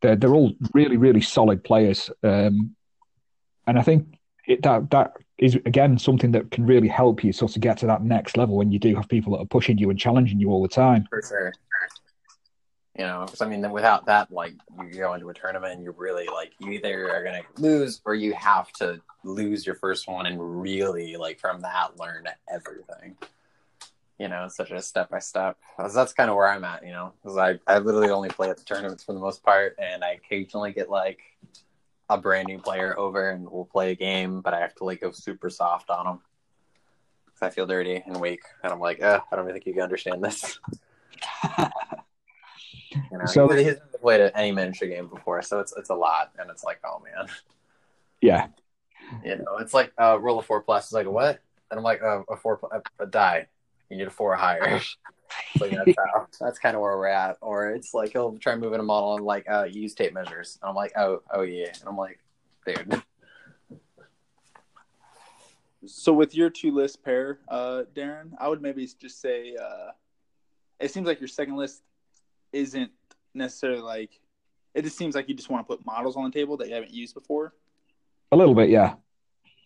They're 0.00 0.16
they're 0.16 0.34
all 0.34 0.52
really, 0.74 0.96
really 0.96 1.20
solid 1.20 1.62
players, 1.62 2.10
um, 2.24 2.74
and 3.68 3.78
I 3.78 3.82
think 3.82 4.18
it, 4.48 4.62
that 4.62 4.90
that 4.90 5.12
is 5.42 5.56
again 5.66 5.98
something 5.98 6.30
that 6.32 6.50
can 6.52 6.64
really 6.64 6.88
help 6.88 7.24
you 7.24 7.32
sort 7.32 7.56
of 7.56 7.60
get 7.60 7.76
to 7.78 7.86
that 7.86 8.02
next 8.02 8.36
level 8.36 8.56
when 8.56 8.70
you 8.70 8.78
do 8.78 8.94
have 8.94 9.08
people 9.08 9.32
that 9.32 9.38
are 9.42 9.46
pushing 9.46 9.76
you 9.76 9.90
and 9.90 9.98
challenging 9.98 10.38
you 10.38 10.50
all 10.50 10.62
the 10.62 10.68
time. 10.68 11.06
for 11.10 11.20
sure. 11.26 11.52
You 12.98 13.06
know, 13.06 13.24
'cause, 13.26 13.40
I 13.40 13.48
mean, 13.48 13.68
without 13.70 14.04
that, 14.06 14.30
like, 14.30 14.52
you 14.78 14.90
go 14.90 15.14
into 15.14 15.30
a 15.30 15.34
tournament 15.34 15.72
and 15.72 15.82
you're 15.82 15.94
really 15.94 16.26
like, 16.26 16.52
you 16.58 16.70
either 16.72 17.10
are 17.10 17.24
gonna 17.24 17.40
lose 17.56 18.02
or 18.04 18.14
you 18.14 18.34
have 18.34 18.70
to 18.74 19.00
lose 19.24 19.64
your 19.64 19.74
first 19.76 20.06
one 20.06 20.26
and 20.26 20.60
really, 20.60 21.16
like, 21.16 21.40
from 21.40 21.62
that, 21.62 21.96
learn 21.98 22.28
everything. 22.50 23.16
You 24.18 24.28
know, 24.28 24.44
it's 24.44 24.56
such 24.56 24.70
a 24.70 24.82
step 24.82 25.08
by 25.08 25.20
step. 25.20 25.56
That's 25.78 26.12
kind 26.12 26.28
of 26.30 26.36
where 26.36 26.48
I'm 26.48 26.64
at. 26.64 26.84
You 26.84 26.92
know, 26.92 27.14
because 27.22 27.38
I 27.38 27.58
I 27.66 27.78
literally 27.78 28.10
only 28.10 28.28
play 28.28 28.50
at 28.50 28.58
the 28.58 28.64
tournaments 28.64 29.02
for 29.02 29.14
the 29.14 29.20
most 29.20 29.42
part, 29.42 29.74
and 29.78 30.04
I 30.04 30.10
occasionally 30.10 30.72
get 30.72 30.90
like 30.90 31.20
a 32.08 32.18
brand 32.18 32.48
new 32.48 32.58
player 32.58 32.98
over 32.98 33.30
and 33.30 33.48
we'll 33.50 33.64
play 33.64 33.92
a 33.92 33.94
game, 33.94 34.40
but 34.40 34.54
I 34.54 34.60
have 34.60 34.74
to 34.76 34.84
like 34.84 35.00
go 35.00 35.12
super 35.12 35.48
soft 35.50 35.90
on 35.90 36.04
them. 36.06 36.20
I 37.40 37.50
feel 37.50 37.66
dirty 37.66 38.00
and 38.06 38.20
weak, 38.20 38.42
and 38.62 38.72
I'm 38.72 38.78
like, 38.78 39.02
uh, 39.02 39.18
I 39.32 39.34
don't 39.34 39.46
even 39.46 39.54
think 39.54 39.66
you 39.66 39.72
can 39.74 39.82
understand 39.82 40.22
this. 40.22 40.58
You 43.10 43.18
know, 43.18 43.24
So- 43.24 43.48
he's 43.48 43.64
never 43.66 43.98
played 44.00 44.32
any 44.34 44.52
miniature 44.52 44.86
game 44.88 45.08
before, 45.08 45.40
so 45.42 45.60
it's 45.60 45.72
it's 45.76 45.88
a 45.88 45.94
lot, 45.94 46.30
and 46.38 46.50
it's 46.50 46.62
like, 46.62 46.78
oh 46.84 47.00
man, 47.02 47.26
Yeah, 48.20 48.48
you 49.24 49.36
know, 49.36 49.56
it's 49.60 49.72
like 49.72 49.92
uh, 49.98 50.18
roll 50.20 50.38
of 50.38 50.44
four 50.46 50.60
plus. 50.60 50.84
It's 50.84 50.92
like 50.92 51.06
what? 51.08 51.40
And 51.70 51.78
I'm 51.78 51.84
like, 51.84 52.02
uh, 52.02 52.22
a 52.28 52.36
four 52.36 52.60
a, 52.70 52.82
a 53.02 53.06
die. 53.06 53.46
You 53.88 53.96
need 53.96 54.06
a 54.08 54.10
four 54.10 54.34
or 54.34 54.36
higher. 54.36 54.80
so 55.58 55.66
yeah, 55.66 55.82
that's 55.86 55.98
how. 56.14 56.26
That's 56.40 56.58
kind 56.58 56.74
of 56.74 56.82
where 56.82 56.96
we're 56.96 57.06
at. 57.06 57.38
Or 57.40 57.70
it's 57.70 57.94
like 57.94 58.12
he'll 58.12 58.36
try 58.38 58.56
moving 58.56 58.80
a 58.80 58.82
model 58.82 59.16
and 59.16 59.24
like 59.24 59.48
uh, 59.48 59.64
use 59.64 59.94
tape 59.94 60.12
measures. 60.12 60.58
And 60.62 60.68
I'm 60.68 60.74
like, 60.74 60.92
oh, 60.96 61.22
oh 61.32 61.42
yeah. 61.42 61.68
And 61.68 61.88
I'm 61.88 61.96
like, 61.96 62.20
dude, 62.66 63.02
So 65.86 66.12
with 66.12 66.34
your 66.34 66.50
two 66.50 66.72
list 66.72 67.02
pair, 67.02 67.38
uh, 67.48 67.82
Darren, 67.94 68.32
I 68.38 68.48
would 68.48 68.62
maybe 68.62 68.88
just 69.00 69.20
say 69.20 69.56
uh, 69.56 69.90
it 70.80 70.90
seems 70.90 71.06
like 71.06 71.20
your 71.20 71.28
second 71.28 71.56
list 71.56 71.82
isn't 72.52 72.90
necessarily 73.34 73.80
like 73.80 74.10
it 74.74 74.82
just 74.82 74.96
seems 74.96 75.14
like 75.14 75.28
you 75.28 75.34
just 75.34 75.50
want 75.50 75.66
to 75.66 75.76
put 75.76 75.84
models 75.84 76.16
on 76.16 76.24
the 76.24 76.30
table 76.30 76.56
that 76.56 76.68
you 76.68 76.74
haven't 76.74 76.92
used 76.92 77.14
before. 77.14 77.54
a 78.30 78.36
little 78.36 78.54
bit. 78.54 78.70
Yeah, 78.70 78.94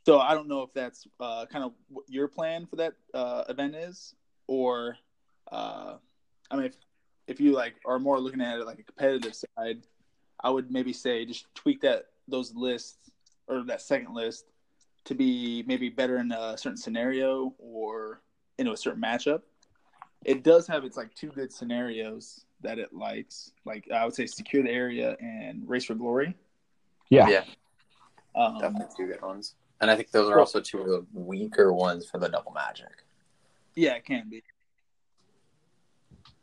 So 0.05 0.19
I 0.19 0.35
don't 0.35 0.49
know 0.49 0.63
if 0.63 0.73
that's 0.73 1.07
uh, 1.21 1.47
kind 1.47 1.65
of 1.65 1.73
what 1.89 2.05
your 2.09 2.29
plan 2.29 2.67
for 2.67 2.77
that 2.77 2.95
uh, 3.15 3.45
event 3.49 3.77
is, 3.77 4.15
or 4.47 4.97
uh, 5.51 5.95
I 6.51 6.57
mean, 6.57 6.67
if 6.67 6.77
if 7.27 7.41
you 7.41 7.53
like 7.53 7.75
are 7.85 7.99
more 7.99 8.21
looking 8.21 8.41
at 8.41 8.59
it 8.59 8.67
like 8.67 8.79
a 8.79 8.83
competitive 8.83 9.35
side, 9.35 9.83
I 10.43 10.51
would 10.51 10.71
maybe 10.71 10.93
say 10.93 11.25
just 11.25 11.53
tweak 11.55 11.81
that 11.83 12.07
those 12.29 12.55
lists 12.55 13.11
or 13.49 13.63
that 13.65 13.83
second 13.83 14.15
list 14.15 14.47
to 15.05 15.15
be 15.15 15.65
maybe 15.67 15.89
better 15.89 16.19
in 16.19 16.33
a 16.33 16.57
certain 16.59 16.77
scenario 16.77 17.55
or 17.59 18.21
into 18.59 18.73
a 18.73 18.77
certain 18.77 19.01
matchup. 19.01 19.43
It 20.25 20.43
does 20.43 20.67
have 20.67 20.85
its 20.85 20.97
like 20.97 21.15
two 21.15 21.29
good 21.29 21.53
scenarios 21.53 22.45
that 22.63 22.79
it 22.79 22.93
likes. 22.93 23.53
Like 23.65 23.89
I 23.93 24.05
would 24.05 24.15
say, 24.15 24.27
secure 24.27 24.63
the 24.63 24.71
area 24.71 25.17
and 25.21 25.69
race 25.69 25.85
for 25.85 25.95
glory. 25.95 26.35
yeah, 27.11 27.29
yeah, 27.29 27.45
Um, 28.35 28.59
definitely 28.59 28.95
two 28.97 29.07
good 29.07 29.23
ones. 29.23 29.55
And 29.81 29.91
I 29.91 29.97
think 29.97 30.11
those 30.11 30.29
are 30.31 30.41
also 30.41 30.61
two 30.61 30.81
of 30.81 30.87
the 30.89 31.07
weaker 31.13 31.73
ones 31.73 32.09
for 32.09 32.19
the 32.19 32.29
double 32.29 32.53
magic. 32.53 33.05
Yeah, 33.75 33.95
it 33.95 34.05
can 34.05 34.29
be. 34.29 34.43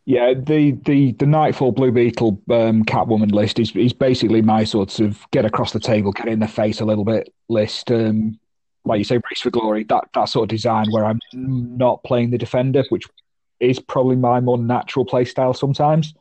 Yeah, 0.06 0.34
the 0.34 0.72
the 0.72 1.14
the 1.14 1.26
Knightfall 1.26 1.72
Blue 1.72 1.92
Beetle 1.92 2.42
um, 2.50 2.84
Catwoman 2.84 3.32
list 3.32 3.58
is 3.60 3.74
is 3.76 3.94
basically 3.94 4.42
my 4.42 4.66
sort 4.66 5.00
of 5.00 5.26
get 5.32 5.46
across 5.46 5.72
the 5.72 5.80
table, 5.80 6.12
get 6.12 6.28
in 6.28 6.40
the 6.40 6.48
face 6.48 6.82
a 6.82 6.86
little 6.86 7.06
bit 7.06 7.34
list. 7.48 7.90
Um, 7.90 8.38
like 8.86 8.98
you 8.98 9.06
say, 9.06 9.16
race 9.16 9.42
for 9.42 9.50
glory. 9.50 9.86
That 9.86 10.10
that 10.14 10.26
sort 10.26 10.44
of 10.44 10.50
design 10.50 10.88
where 10.92 11.06
I'm 11.06 11.20
not 11.34 12.04
playing 12.04 12.32
the 12.32 12.38
defender, 12.38 12.84
which 12.90 13.06
is 13.62 13.80
probably 13.80 14.18
my 14.18 14.42
more 14.42 14.58
natural 14.58 15.06
play 15.06 15.24
style 15.24 15.54
sometimes. 15.54 16.14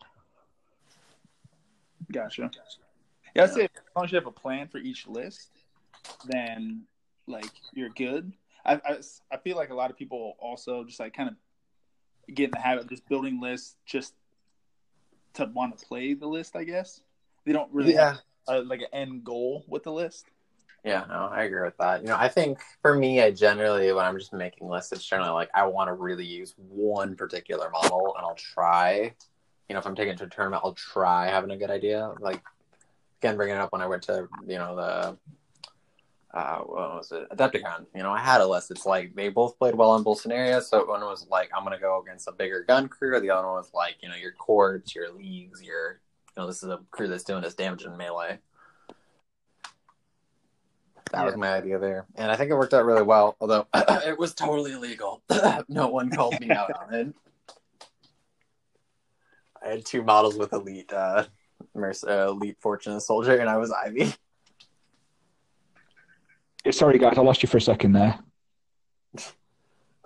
Gotcha. 2.13 2.51
Yeah, 3.35 3.45
I'd 3.45 3.51
say 3.51 3.65
as 3.65 3.71
long 3.97 4.05
as 4.05 4.13
you 4.13 4.17
have 4.17 4.27
a 4.27 4.31
plan 4.31 4.69
for 4.69 4.79
each 4.79 5.09
list, 5.09 5.51
then 6.27 6.83
like 7.27 7.51
you're 7.73 7.89
good. 7.89 8.33
I, 8.65 8.75
I, 8.75 8.99
I 9.33 9.37
feel 9.39 9.57
like 9.57 9.71
a 9.71 9.75
lot 9.75 9.91
of 9.91 9.97
people 9.97 10.37
also 10.39 10.85
just 10.85 11.01
like 11.01 11.15
kind 11.15 11.31
of 11.31 11.35
get 12.29 12.47
in 12.47 12.51
the 12.53 12.59
habit 12.59 12.85
of 12.85 12.91
just 12.91 13.09
building 13.09 13.41
lists 13.41 13.77
just 13.87 14.15
to 15.35 15.47
want 15.47 15.79
to 15.79 15.87
play 15.87 16.15
the 16.15 16.27
list. 16.27 16.57
I 16.57 16.65
guess 16.65 17.01
they 17.45 17.53
don't 17.53 17.73
really 17.73 17.95
Yeah. 17.95 18.15
have 18.15 18.21
uh, 18.49 18.63
like 18.65 18.81
an 18.81 18.89
end 18.93 19.25
goal 19.25 19.65
with 19.69 19.85
the 19.85 19.93
list. 19.93 20.27
Yeah, 20.85 21.05
no, 21.09 21.29
I 21.31 21.45
agree 21.45 21.63
with 21.63 21.77
that. 21.79 22.01
You 22.03 22.09
know, 22.09 22.17
I 22.19 22.29
think 22.29 22.59
for 22.81 22.95
me, 22.97 23.21
I 23.23 23.31
generally, 23.31 23.93
when 23.93 24.05
I'm 24.05 24.19
just 24.19 24.33
making 24.33 24.69
lists, 24.69 24.91
it's 24.91 25.05
generally 25.05 25.31
like 25.31 25.49
I 25.55 25.65
want 25.67 25.89
to 25.89 25.95
really 25.95 26.25
use 26.25 26.55
one 26.57 27.15
particular 27.15 27.71
model, 27.71 28.15
and 28.17 28.27
I'll 28.27 28.35
try. 28.35 29.15
You 29.69 29.75
know, 29.75 29.79
if 29.79 29.87
I'm 29.87 29.95
taking 29.95 30.15
it 30.15 30.19
to 30.19 30.25
a 30.25 30.29
tournament, 30.29 30.63
I'll 30.65 30.75
try 30.75 31.29
having 31.29 31.53
a 31.53 31.57
good 31.57 31.71
idea. 31.71 32.13
Like 32.19 32.43
again, 33.21 33.37
bringing 33.37 33.55
it 33.55 33.61
up 33.61 33.73
when 33.73 33.81
I 33.81 33.87
went 33.87 34.03
to 34.05 34.29
you 34.45 34.59
know 34.59 34.75
the 34.75 35.17
uh, 36.35 36.59
what 36.61 36.95
was 36.95 37.13
it, 37.13 37.29
Adepticon. 37.31 37.87
You 37.95 38.03
know, 38.03 38.11
I 38.11 38.21
had 38.21 38.41
a 38.41 38.47
list. 38.47 38.71
It's 38.71 38.87
like 38.87 39.15
they 39.15 39.29
both 39.29 39.59
played 39.59 39.75
well 39.75 39.97
in 39.97 40.03
both 40.03 40.21
scenarios. 40.21 40.69
So 40.69 40.85
one 40.87 41.03
was 41.03 41.27
like 41.31 41.51
I'm 41.55 41.63
gonna 41.63 41.79
go 41.79 42.01
against 42.01 42.27
a 42.27 42.33
bigger 42.33 42.65
gun 42.67 42.89
crew. 42.89 43.21
The 43.21 43.31
other 43.31 43.47
one 43.47 43.57
was 43.57 43.71
like 43.75 43.97
you 44.01 44.09
know 44.09 44.15
your 44.15 44.33
courts, 44.33 44.95
your 44.95 45.13
leagues, 45.13 45.63
your 45.63 46.01
you 46.35 46.41
know 46.41 46.47
this 46.47 46.63
is 46.63 46.71
a 46.71 46.81
crew 46.91 47.09
that's 47.09 47.25
doing 47.25 47.43
this 47.43 47.55
damage 47.55 47.85
in 47.85 47.97
melee. 47.99 48.39
That 51.13 51.27
was 51.27 51.37
my 51.37 51.53
idea 51.53 51.79
there, 51.79 52.07
and 52.15 52.31
I 52.31 52.37
think 52.37 52.51
it 52.51 52.55
worked 52.55 52.73
out 52.73 52.87
really 52.87 53.03
well. 53.03 53.37
Although 53.39 53.67
it 53.75 54.19
was 54.19 54.33
totally 54.33 54.73
illegal. 54.73 55.23
no 55.69 55.89
one 55.89 56.11
called 56.11 56.41
me 56.41 56.51
out 56.51 56.73
on 56.73 56.95
it. 56.95 57.15
I 59.63 59.69
had 59.69 59.85
two 59.85 60.03
models 60.03 60.39
with 60.39 60.55
elite, 60.55 60.91
uh, 60.93 61.25
Merc- 61.75 62.09
uh, 62.09 62.29
elite 62.29 62.57
fortune 62.61 62.99
soldier, 63.01 63.37
and 63.37 63.51
I 63.51 63.59
was 63.59 63.71
Ivy. 63.71 64.15
Sorry, 66.71 66.99
guys, 66.99 67.19
I 67.19 67.23
lost 67.23 67.43
you 67.43 67.49
for 67.49 67.57
a 67.57 67.61
second 67.61 67.93
there. 67.93 68.19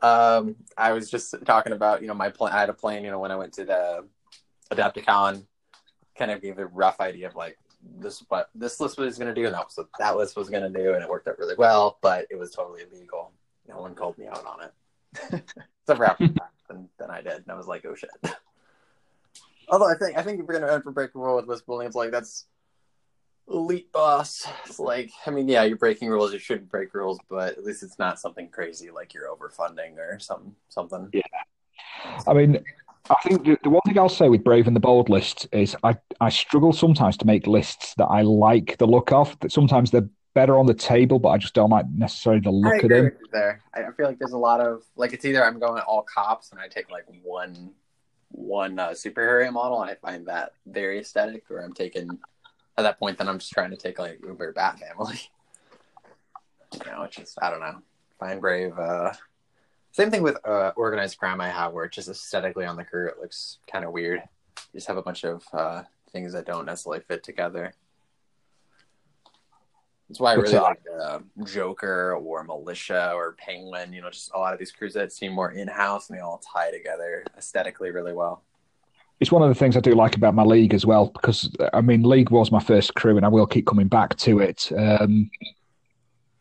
Um, 0.03 0.57
I 0.77 0.93
was 0.93 1.11
just 1.11 1.35
talking 1.45 1.73
about, 1.73 2.01
you 2.01 2.09
know, 2.09 2.15
my 2.15 2.31
plan. 2.31 2.53
I 2.53 2.61
had 2.61 2.71
a 2.71 2.75
plan, 2.75 3.05
you 3.05 3.11
know, 3.11 3.19
when 3.19 3.31
I 3.31 3.37
went 3.37 3.53
to 3.55 3.65
the 3.65 4.05
Adepticon, 4.73 5.45
kind 6.17 6.31
of 6.31 6.41
gave 6.41 6.59
a 6.59 6.67
rough 6.67 7.01
idea 7.01 7.27
of 7.27 7.35
like 7.35 7.59
this 7.99 8.25
what 8.29 8.49
this 8.55 8.81
list 8.81 8.99
was 8.99 9.19
going 9.19 9.33
to 9.33 9.39
do, 9.39 9.47
and 9.47 9.55
that 9.55 9.65
was 9.65 9.77
what 9.77 9.89
that 9.99 10.17
list 10.17 10.37
was 10.37 10.49
going 10.49 10.63
to 10.63 10.79
do, 10.79 10.95
and 10.95 11.03
it 11.03 11.09
worked 11.09 11.29
out 11.29 11.39
really 11.39 11.55
well. 11.57 11.99
But 12.01 12.27
it 12.31 12.39
was 12.39 12.51
totally 12.53 12.83
illegal. 12.91 13.33
No 13.69 13.81
one 13.81 13.95
called 13.95 14.17
me 14.17 14.27
out 14.27 14.45
on 14.47 14.63
it, 14.63 14.73
except 15.33 15.99
for 15.99 16.05
after 16.05 16.25
and 16.69 16.89
then 16.99 17.11
I 17.11 17.21
did, 17.21 17.35
and 17.35 17.51
I 17.51 17.55
was 17.55 17.67
like, 17.67 17.85
oh 17.85 17.95
shit. 17.95 18.11
Although 19.69 19.89
I 19.89 19.95
think 19.95 20.17
I 20.17 20.23
think 20.23 20.41
if 20.41 20.47
we're 20.47 20.55
gonna 20.55 20.67
run 20.67 20.83
for 20.83 20.93
breaking 20.93 21.21
rule 21.21 21.37
with 21.37 21.47
List 21.47 21.69
Williams, 21.69 21.95
like 21.95 22.11
that's 22.11 22.47
elite 23.49 23.93
boss. 23.93 24.47
It's 24.67 24.79
like 24.79 25.11
I 25.27 25.31
mean, 25.31 25.49
yeah, 25.49 25.65
you're 25.65 25.77
breaking 25.77 26.09
rules. 26.09 26.33
You 26.33 26.39
shouldn't 26.39 26.71
break 26.71 26.95
rules, 26.95 27.19
but 27.29 27.53
at 27.53 27.65
least 27.65 27.83
it's 27.83 27.99
not 27.99 28.21
something 28.21 28.49
crazy 28.49 28.91
like 28.91 29.15
you're 29.15 29.29
overfunding 29.29 29.97
or 29.99 30.19
something. 30.19 30.55
Something. 30.69 31.09
Yeah. 31.13 31.23
I 32.27 32.35
mean, 32.35 32.65
I 33.11 33.15
think 33.23 33.45
the, 33.45 33.59
the 33.63 33.71
one 33.71 33.83
thing 33.87 33.99
I'll 33.99 34.09
say 34.09 34.29
with 34.29 34.45
Brave 34.45 34.67
and 34.67 34.75
the 34.75 34.81
Bold 34.81 35.09
list 35.09 35.47
is 35.53 35.77
I, 35.85 35.97
I 36.21 36.29
struggle 36.29 36.73
sometimes 36.73 37.17
to 37.19 37.27
make 37.27 37.47
lists 37.47 37.95
that 37.99 38.07
I 38.07 38.23
like 38.23 38.77
the 38.79 38.87
look 38.87 39.13
of. 39.13 39.39
That 39.41 39.53
sometimes 39.53 39.91
they're 39.91 40.09
better 40.35 40.59
on 40.59 40.67
the 40.67 40.75
table, 40.75 41.19
but 41.19 41.31
I 41.31 41.39
just 41.39 41.55
don't 41.55 41.71
like 41.71 41.87
necessarily 41.91 42.41
the 42.41 42.51
look 42.51 42.83
of 42.83 42.91
them. 42.91 43.13
there. 43.33 43.63
I 43.75 43.85
I 43.85 43.91
feel 43.93 44.07
like 44.07 44.19
there's 44.19 44.33
a 44.33 44.39
lot 44.39 44.61
of 44.61 44.83
like 44.97 45.13
it's 45.13 45.25
either 45.25 45.45
I'm 45.45 45.59
going 45.59 45.81
all 45.83 46.03
cops 46.03 46.53
and 46.53 46.61
I 46.61 46.69
take 46.69 46.91
like 46.91 47.07
one 47.23 47.73
one 48.31 48.79
uh, 48.79 48.91
superhero 48.91 49.51
model 49.53 49.81
and 49.81 49.91
I 49.91 49.95
find 49.95 50.27
that 50.27 50.53
very 50.67 50.99
aesthetic, 51.01 51.45
or 51.51 51.61
I'm 51.61 51.73
taking 51.73 52.19
at 52.79 52.83
that 52.83 52.99
point 52.99 53.19
then 53.19 53.29
I'm 53.29 53.39
just 53.39 53.53
trying 53.53 53.71
to 53.71 53.77
take 53.77 53.99
like 53.99 54.21
Uber 54.25 54.53
Bat 54.53 54.81
Family. 54.81 55.21
You 56.75 56.91
know, 56.91 57.03
it's 57.03 57.17
just 57.17 57.39
I 57.41 57.51
don't 57.51 57.61
know. 57.61 57.81
Find 58.19 58.41
Brave. 58.41 58.79
Uh, 58.79 59.13
same 59.93 60.11
thing 60.11 60.23
with 60.23 60.37
uh, 60.47 60.73
organized 60.77 61.19
crime 61.19 61.41
I 61.41 61.49
have, 61.49 61.73
where 61.73 61.85
it's 61.85 61.97
just 61.97 62.09
aesthetically 62.09 62.67
on 62.67 62.77
the 62.77 62.85
crew 62.85 63.09
it 63.09 63.19
looks 63.21 63.59
kind 63.71 63.85
of 63.85 63.93
weird. 63.93 64.21
You 64.73 64.79
just 64.79 64.89
have 64.89 64.97
a 64.97 65.03
bunch 65.03 65.25
of 65.25 65.45
uh, 65.53 65.83
things 66.13 66.33
that 66.33 66.47
don't 66.47 66.67
necessarily 66.67 67.03
fit 67.07 67.23
together. 67.23 67.73
That's 70.09 70.21
why 70.21 70.33
I 70.33 70.35
really 70.35 70.59
like 70.59 70.83
uh, 71.03 71.19
Joker 71.45 72.15
or 72.15 72.45
Militia 72.45 73.13
or 73.15 73.33
Penguin. 73.39 73.93
You 73.93 74.03
know, 74.03 74.11
just 74.11 74.33
a 74.35 74.39
lot 74.39 74.53
of 74.53 74.59
these 74.59 74.71
crews 74.71 74.95
that 74.95 75.13
seem 75.13 75.33
more 75.33 75.51
in 75.51 75.67
house 75.67 76.09
and 76.09 76.17
they 76.17 76.23
all 76.23 76.41
tie 76.53 76.71
together 76.71 77.25
aesthetically 77.37 77.91
really 77.91 78.13
well. 78.13 78.43
It's 79.19 79.33
one 79.33 79.43
of 79.43 79.49
the 79.49 79.55
things 79.55 79.77
I 79.77 79.81
do 79.81 79.95
like 79.95 80.15
about 80.15 80.35
my 80.35 80.43
league 80.43 80.75
as 80.75 80.85
well, 80.85 81.07
because 81.07 81.51
I 81.73 81.81
mean, 81.81 82.03
league 82.03 82.31
was 82.31 82.53
my 82.53 82.61
first 82.61 82.95
crew, 82.95 83.17
and 83.17 83.25
I 83.25 83.29
will 83.29 83.47
keep 83.47 83.67
coming 83.67 83.89
back 83.89 84.17
to 84.19 84.41
it. 84.41 84.71
Um, 84.77 85.31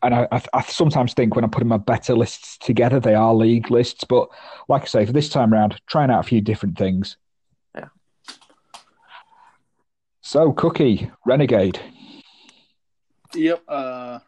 and 0.02 0.14
I, 0.14 0.28
I, 0.30 0.42
I 0.52 0.62
sometimes 0.62 1.14
think 1.14 1.34
when 1.34 1.44
I'm 1.44 1.50
putting 1.50 1.68
my 1.68 1.78
better 1.78 2.14
lists 2.14 2.58
together, 2.58 3.00
they 3.00 3.14
are 3.14 3.34
league 3.34 3.70
lists. 3.70 4.04
But 4.04 4.28
like 4.68 4.82
I 4.82 4.86
say, 4.86 5.06
for 5.06 5.12
this 5.12 5.30
time 5.30 5.52
round, 5.52 5.80
trying 5.86 6.10
out 6.10 6.20
a 6.20 6.28
few 6.28 6.40
different 6.40 6.76
things. 6.76 7.16
Yeah. 7.74 7.88
So, 10.20 10.52
Cookie 10.52 11.10
Renegade. 11.24 11.80
Yep. 13.34 13.62
Uh, 13.66 14.18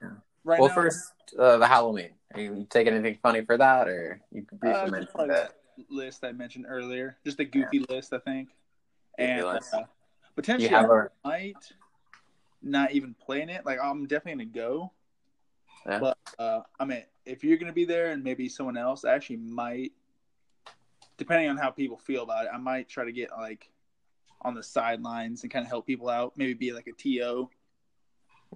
right 0.45 0.61
well, 0.61 0.69
now, 0.69 0.75
first, 0.75 1.13
uh, 1.39 1.59
the 1.59 1.67
Halloween. 1.67 2.11
Are 2.35 2.41
you 2.41 2.67
taking 2.71 2.95
anything 2.95 3.19
funny 3.23 3.45
for 3.45 3.57
that, 3.57 3.89
or 3.89 4.21
you 4.33 4.43
could 4.43 4.61
briefly 4.61 4.79
uh, 4.79 4.83
just 4.83 4.93
mention 4.93 5.13
like 5.17 5.29
that? 5.29 5.55
List 5.89 6.25
I 6.25 6.33
mentioned 6.33 6.67
earlier, 6.69 7.17
just 7.25 7.41
a 7.41 7.45
goofy 7.45 7.81
list, 7.89 8.13
I 8.13 8.19
think, 8.19 8.51
and 9.19 9.45
list. 9.47 9.75
uh, 9.75 9.83
potentially 10.37 10.69
have 10.69 10.89
might 11.25 11.57
not 12.63 12.93
even 12.93 13.15
playing 13.15 13.49
it. 13.49 13.65
Like 13.65 13.79
I'm 13.83 14.07
definitely 14.07 14.45
gonna 14.47 14.67
go, 14.67 14.93
Yeah. 15.87 15.99
but 16.01 16.19
uh, 16.39 16.61
I 16.79 16.85
mean, 16.85 17.03
if 17.25 17.45
you're 17.45 17.57
gonna 17.59 17.73
be 17.73 17.85
there 17.85 18.11
and 18.11 18.23
maybe 18.25 18.49
someone 18.49 18.77
else, 18.77 19.05
I 19.05 19.15
actually 19.15 19.37
might, 19.37 19.93
depending 21.17 21.49
on 21.49 21.57
how 21.57 21.71
people 21.71 21.97
feel 21.99 22.23
about 22.23 22.45
it, 22.47 22.51
I 22.53 22.59
might 22.59 22.89
try 22.89 23.05
to 23.05 23.13
get 23.13 23.31
like 23.37 23.71
on 24.43 24.55
the 24.55 24.63
sidelines 24.63 25.43
and 25.43 25.53
kind 25.53 25.65
of 25.65 25.69
help 25.69 25.87
people 25.87 26.09
out. 26.09 26.33
Maybe 26.37 26.55
be 26.55 26.73
like 26.73 26.87
a 26.87 26.93
TO 26.93 27.49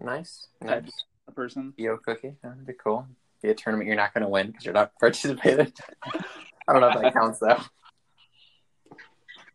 nice, 0.00 0.48
nice. 0.60 0.90
of 1.28 1.34
person. 1.34 1.74
Yo 1.76 1.96
cookie. 1.98 2.34
That'd 2.42 2.66
be 2.66 2.72
cool. 2.74 3.06
Be 3.42 3.50
a 3.50 3.54
tournament 3.54 3.88
you're 3.88 3.96
not 3.96 4.14
going 4.14 4.22
to 4.22 4.28
win 4.28 4.48
because 4.48 4.64
you're 4.64 4.74
not 4.74 4.92
participating. 5.00 5.72
I 6.68 6.72
don't 6.72 6.80
know 6.80 6.88
if 6.88 7.00
that 7.00 7.12
counts 7.12 7.38
though. 7.38 7.60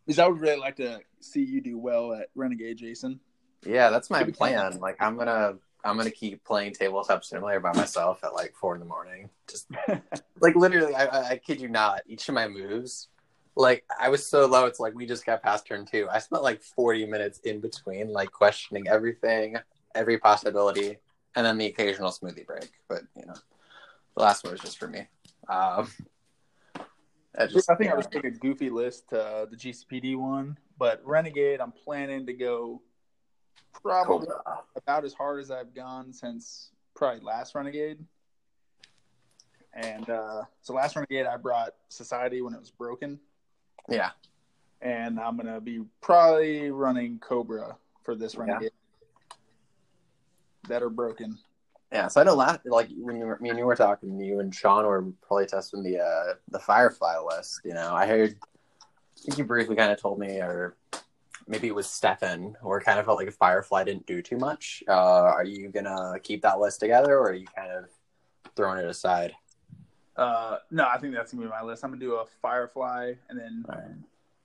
Because 0.05 0.19
I 0.19 0.27
would 0.27 0.39
really 0.39 0.59
like 0.59 0.77
to 0.77 1.01
see 1.19 1.43
you 1.43 1.61
do 1.61 1.77
well 1.77 2.13
at 2.13 2.27
Renegade, 2.35 2.77
Jason. 2.77 3.19
Yeah, 3.65 3.89
that's 3.89 4.09
my 4.09 4.23
plan. 4.23 4.79
Like 4.79 4.97
I'm 4.99 5.17
gonna 5.17 5.55
I'm 5.83 5.97
gonna 5.97 6.11
keep 6.11 6.43
playing 6.43 6.73
tabletop 6.73 7.23
simulator 7.23 7.59
by 7.59 7.73
myself 7.73 8.23
at 8.23 8.33
like 8.33 8.55
four 8.55 8.73
in 8.73 8.79
the 8.79 8.85
morning. 8.85 9.29
Just 9.49 9.67
like 10.39 10.55
literally, 10.55 10.95
I, 10.95 11.31
I, 11.31 11.37
kid 11.37 11.61
you 11.61 11.67
not. 11.67 12.01
Each 12.07 12.27
of 12.29 12.35
my 12.35 12.47
moves, 12.47 13.09
like 13.55 13.85
I 13.99 14.09
was 14.09 14.25
so 14.25 14.45
low. 14.45 14.65
It's 14.65 14.79
like 14.79 14.95
we 14.95 15.05
just 15.05 15.25
got 15.25 15.43
past 15.43 15.67
turn 15.67 15.85
two. 15.85 16.07
I 16.11 16.19
spent 16.19 16.43
like 16.43 16.61
40 16.61 17.05
minutes 17.05 17.39
in 17.39 17.59
between, 17.59 18.11
like 18.11 18.31
questioning 18.31 18.87
everything, 18.87 19.55
every 19.95 20.17
possibility, 20.17 20.97
and 21.35 21.45
then 21.45 21.57
the 21.57 21.67
occasional 21.67 22.11
smoothie 22.11 22.45
break. 22.45 22.71
But 22.87 23.03
you 23.15 23.25
know, 23.25 23.35
the 24.15 24.23
last 24.23 24.43
one 24.43 24.53
was 24.53 24.61
just 24.61 24.79
for 24.79 24.87
me. 24.87 25.07
Um, 25.49 25.89
I 27.37 27.45
just 27.45 27.69
I 27.69 27.75
think 27.75 27.91
I 27.91 27.95
was 27.95 28.07
taking 28.07 28.33
a 28.33 28.35
goofy 28.35 28.69
list, 28.69 29.13
uh, 29.13 29.45
the 29.45 29.55
GCPD 29.55 30.15
one, 30.17 30.57
but 30.79 31.01
Renegade, 31.05 31.61
I'm 31.61 31.71
planning 31.71 32.25
to 32.25 32.33
go 32.33 32.81
probably 33.73 34.27
Cobra. 34.27 34.59
about 34.75 35.05
as 35.05 35.13
hard 35.13 35.39
as 35.39 35.51
I've 35.51 35.73
gone 35.75 36.11
since 36.13 36.71
probably 36.95 37.21
last 37.21 37.53
Renegade. 37.53 37.99
And 39.73 40.09
uh, 40.09 40.43
so 40.61 40.73
last 40.73 40.95
Renegade, 40.95 41.27
I 41.27 41.37
brought 41.37 41.75
Society 41.89 42.41
when 42.41 42.53
it 42.55 42.59
was 42.59 42.71
broken, 42.71 43.19
Yeah, 43.87 44.09
and 44.81 45.19
I'm 45.19 45.37
gonna 45.37 45.61
be 45.61 45.83
probably 46.01 46.71
running 46.71 47.19
Cobra 47.19 47.77
for 48.03 48.15
this 48.15 48.33
Yeah. 48.33 48.41
Renegade 48.41 48.71
that 50.67 50.81
are 50.81 50.89
broken. 50.89 51.37
Yeah, 51.91 52.07
so 52.09 52.19
I 52.19 52.23
know 52.25 52.35
last 52.35 52.61
like 52.65 52.89
when 52.97 53.15
you 53.17 53.25
were, 53.25 53.39
me 53.39 53.49
and 53.49 53.57
you 53.57 53.65
were 53.65 53.75
talking, 53.75 54.19
you 54.19 54.39
and 54.39 54.53
Sean 54.53 54.85
were 54.85 55.03
probably 55.25 55.45
testing 55.45 55.83
the 55.83 55.99
uh 55.99 56.33
the 56.49 56.59
Firefly 56.59 57.17
list. 57.19 57.61
You 57.63 57.73
know, 57.73 57.93
I 57.93 58.05
heard. 58.05 58.35
I 58.43 59.19
think 59.21 59.37
you 59.39 59.45
briefly 59.45 59.75
kind 59.75 59.91
of 59.91 59.99
told 59.99 60.19
me, 60.19 60.37
or 60.37 60.75
maybe 61.47 61.67
it 61.67 61.73
was 61.73 61.89
Stefan, 61.89 62.55
or 62.61 62.79
kind 62.81 62.99
of 62.99 63.05
felt 63.05 63.17
like 63.17 63.27
a 63.27 63.31
Firefly 63.31 63.83
didn't 63.85 64.05
do 64.05 64.21
too 64.21 64.37
much. 64.37 64.83
Uh, 64.87 64.91
are 64.93 65.43
you 65.45 65.69
gonna 65.69 66.19
keep 66.21 66.41
that 66.43 66.59
list 66.59 66.79
together, 66.81 67.17
or 67.17 67.29
are 67.29 67.33
you 67.33 67.47
kind 67.47 67.71
of 67.71 67.85
throwing 68.55 68.79
it 68.79 68.89
aside? 68.89 69.33
Uh, 70.17 70.57
no, 70.71 70.87
I 70.87 70.97
think 70.97 71.13
that's 71.13 71.31
gonna 71.31 71.43
be 71.45 71.49
my 71.49 71.61
list. 71.63 71.83
I'm 71.83 71.91
gonna 71.91 72.01
do 72.01 72.15
a 72.15 72.25
Firefly, 72.41 73.13
and 73.29 73.39
then 73.39 73.65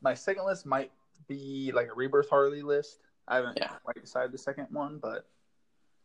my 0.01 0.14
second 0.14 0.47
list 0.47 0.64
might 0.64 0.90
be 1.28 1.70
like 1.74 1.89
a 1.89 1.94
rebirth 1.94 2.28
Harley 2.31 2.62
list. 2.62 3.01
I 3.28 3.36
haven't 3.36 3.59
Yeah. 3.59 3.69
quite 3.85 4.01
decided 4.01 4.32
the 4.32 4.39
second 4.39 4.69
one, 4.70 4.98
but 4.98 5.27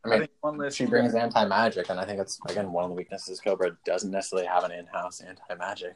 I 0.06 0.08
I, 0.08 0.12
mean, 0.12 0.20
think 0.22 0.32
one 0.42 0.58
list 0.58 0.78
she 0.78 0.86
brings 0.86 1.16
anti 1.16 1.46
magic, 1.46 1.90
and 1.90 2.00
I 2.00 2.06
think 2.06 2.20
it's 2.20 2.40
again 2.50 2.72
one 2.72 2.84
of 2.84 2.90
the 2.90 2.96
weaknesses. 2.96 3.40
Cobra 3.40 3.78
doesn't 3.86 4.12
necessarily 4.12 4.48
have 4.48 4.64
an 4.64 4.72
in-house 4.72 5.22
anti 5.22 5.56
magic. 5.56 5.96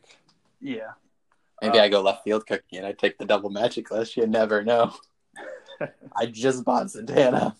Yeah, 0.59 0.91
Maybe 1.61 1.79
Uh, 1.79 1.83
I 1.83 1.89
go 1.89 2.01
left 2.01 2.23
field 2.23 2.47
cookie 2.47 2.77
and 2.77 2.85
I 2.85 2.91
take 2.91 3.17
the 3.17 3.25
double 3.25 3.49
magic 3.49 3.91
list. 3.91 4.17
You 4.17 4.25
never 4.25 4.63
know. 4.63 4.93
I 6.15 6.25
just 6.25 6.65
bought 6.65 6.89
Santana. 6.89 7.55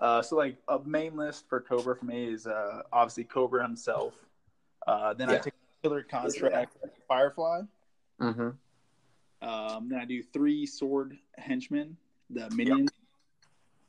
Uh, 0.00 0.22
so 0.22 0.36
like 0.36 0.56
a 0.68 0.78
main 0.84 1.16
list 1.16 1.48
for 1.48 1.60
Cobra 1.60 1.96
for 1.96 2.04
me 2.04 2.32
is 2.32 2.46
uh, 2.46 2.82
obviously 2.92 3.24
Cobra 3.24 3.62
himself. 3.62 4.14
Uh, 4.86 5.12
then 5.14 5.28
I 5.28 5.38
take 5.38 5.52
Killer 5.82 6.02
Contract, 6.02 6.76
Firefly. 7.06 7.62
Mm-hmm. 8.20 8.50
Um, 9.46 9.88
then 9.88 9.98
I 9.98 10.04
do 10.04 10.22
three 10.22 10.64
sword 10.64 11.18
henchmen, 11.36 11.96
the 12.30 12.48
minion, 12.50 12.88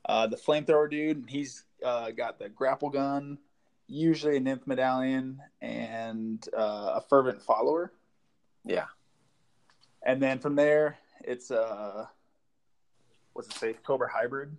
uh, 0.06 0.26
the 0.26 0.36
flamethrower 0.36 0.90
dude. 0.90 1.18
and 1.18 1.30
He's 1.30 1.64
uh, 1.84 2.10
got 2.10 2.38
the 2.38 2.48
grapple 2.48 2.90
gun, 2.90 3.38
usually 3.86 4.36
a 4.36 4.40
nymph 4.40 4.66
medallion, 4.66 5.40
and 5.60 6.46
uh, 6.56 6.94
a 6.96 7.04
fervent 7.08 7.42
follower. 7.42 7.92
Yeah. 8.64 8.86
And 10.04 10.20
then 10.20 10.38
from 10.38 10.56
there, 10.56 10.98
it's 11.24 11.50
uh, 11.50 12.06
what's 13.32 13.48
it 13.48 13.54
say? 13.54 13.72
Cobra 13.84 14.10
hybrid. 14.10 14.56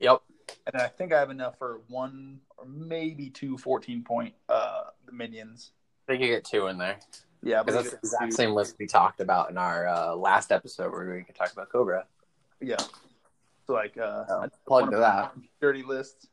Yep. 0.00 0.22
And 0.66 0.80
I 0.80 0.88
think 0.88 1.12
I 1.12 1.18
have 1.18 1.30
enough 1.30 1.58
for 1.58 1.80
one 1.88 2.40
or 2.56 2.66
maybe 2.66 3.30
two 3.30 3.56
14 3.56 4.02
point 4.02 4.34
uh 4.48 4.84
the 5.06 5.12
minions. 5.12 5.72
I 6.08 6.12
think 6.12 6.22
you 6.22 6.28
get 6.28 6.44
two 6.44 6.66
in 6.66 6.78
there. 6.78 6.98
Yeah, 7.42 7.62
Because 7.62 7.84
that's 7.84 7.90
the 7.90 7.98
exact 7.98 8.32
same 8.34 8.50
list 8.50 8.76
we 8.78 8.86
talked 8.86 9.20
about 9.20 9.50
in 9.50 9.56
our 9.56 9.88
uh, 9.88 10.14
last 10.14 10.52
episode 10.52 10.92
where 10.92 11.14
we 11.14 11.22
could 11.22 11.34
talk 11.34 11.52
about 11.52 11.70
Cobra. 11.70 12.04
Yeah. 12.60 12.76
Like 13.72 13.96
uh 13.98 14.48
plug 14.66 14.90
to 14.90 14.96
that. 14.98 15.32
dirty 15.60 15.82
list. 15.82 16.28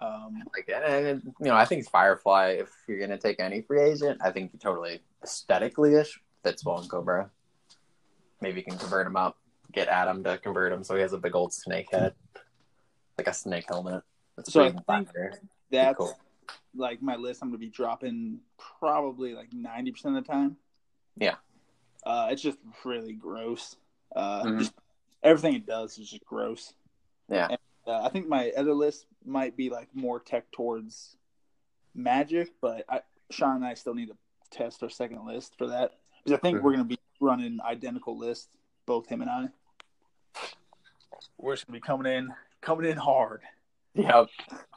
Um 0.00 0.42
Like, 0.54 0.68
and, 0.72 1.22
you 1.40 1.46
know, 1.46 1.56
I 1.56 1.64
think 1.64 1.88
Firefly, 1.88 2.58
if 2.60 2.70
you're 2.86 3.04
to 3.06 3.18
take 3.18 3.40
any 3.40 3.62
free 3.62 3.80
agent, 3.82 4.20
I 4.22 4.30
think 4.30 4.58
totally 4.60 5.00
aesthetically 5.24 5.94
ish 5.94 6.20
fits 6.44 6.64
well 6.64 6.80
in 6.80 6.88
Cobra. 6.88 7.30
Maybe 8.40 8.60
you 8.60 8.64
can 8.64 8.78
convert 8.78 9.06
him 9.06 9.16
up, 9.16 9.36
get 9.72 9.88
Adam 9.88 10.22
to 10.24 10.38
convert 10.38 10.72
him 10.72 10.84
so 10.84 10.94
he 10.94 11.02
has 11.02 11.12
a 11.12 11.18
big 11.18 11.34
old 11.34 11.52
snake 11.52 11.88
head, 11.90 12.14
like 13.16 13.26
a 13.26 13.34
snake 13.34 13.64
helmet. 13.68 14.04
That's 14.36 14.52
So 14.52 14.62
I 14.62 14.70
think- 14.70 14.84
fire. 14.86 15.40
that's 15.70 15.98
Cool. 15.98 16.16
like 16.76 17.02
my 17.02 17.16
list 17.16 17.42
I'm 17.42 17.48
gonna 17.48 17.58
be 17.58 17.68
dropping 17.68 18.38
probably 18.78 19.34
like 19.34 19.52
ninety 19.52 19.90
percent 19.90 20.16
of 20.16 20.24
the 20.24 20.32
time. 20.32 20.56
Yeah. 21.16 21.36
Uh 22.06 22.28
it's 22.30 22.40
just 22.42 22.58
really 22.84 23.14
gross. 23.14 23.74
Uh 24.14 24.42
Mhm. 24.44 24.58
just 24.60 24.72
everything 25.22 25.54
it 25.54 25.66
does 25.66 25.98
is 25.98 26.10
just 26.10 26.24
gross. 26.24 26.72
Yeah. 27.28 27.56
Uh, 27.86 28.02
I 28.02 28.08
think 28.10 28.28
my 28.28 28.50
other 28.56 28.74
list 28.74 29.06
might 29.24 29.56
be 29.56 29.70
like 29.70 29.88
more 29.94 30.20
tech 30.20 30.50
towards 30.50 31.16
magic, 31.94 32.52
but 32.60 32.84
I, 32.88 33.00
Sean 33.30 33.56
and 33.56 33.64
I 33.64 33.74
still 33.74 33.94
need 33.94 34.08
to 34.08 34.16
test 34.50 34.82
our 34.82 34.90
second 34.90 35.26
list 35.26 35.56
for 35.58 35.66
that 35.68 35.92
because 36.24 36.36
I 36.38 36.40
think 36.40 36.58
Mhm. 36.58 36.62
we're 36.62 36.72
going 36.72 36.84
to 36.88 36.96
be 36.96 36.98
running 37.20 37.60
identical 37.62 38.16
lists, 38.16 38.48
both 38.86 39.06
him 39.08 39.22
and 39.22 39.30
I. 39.30 39.48
We're 41.38 41.54
just 41.54 41.66
going 41.66 41.80
to 41.80 41.82
be 41.82 41.86
coming 41.86 42.12
in, 42.12 42.34
coming 42.60 42.90
in 42.90 42.96
hard. 42.96 43.42
Yep. 43.94 44.28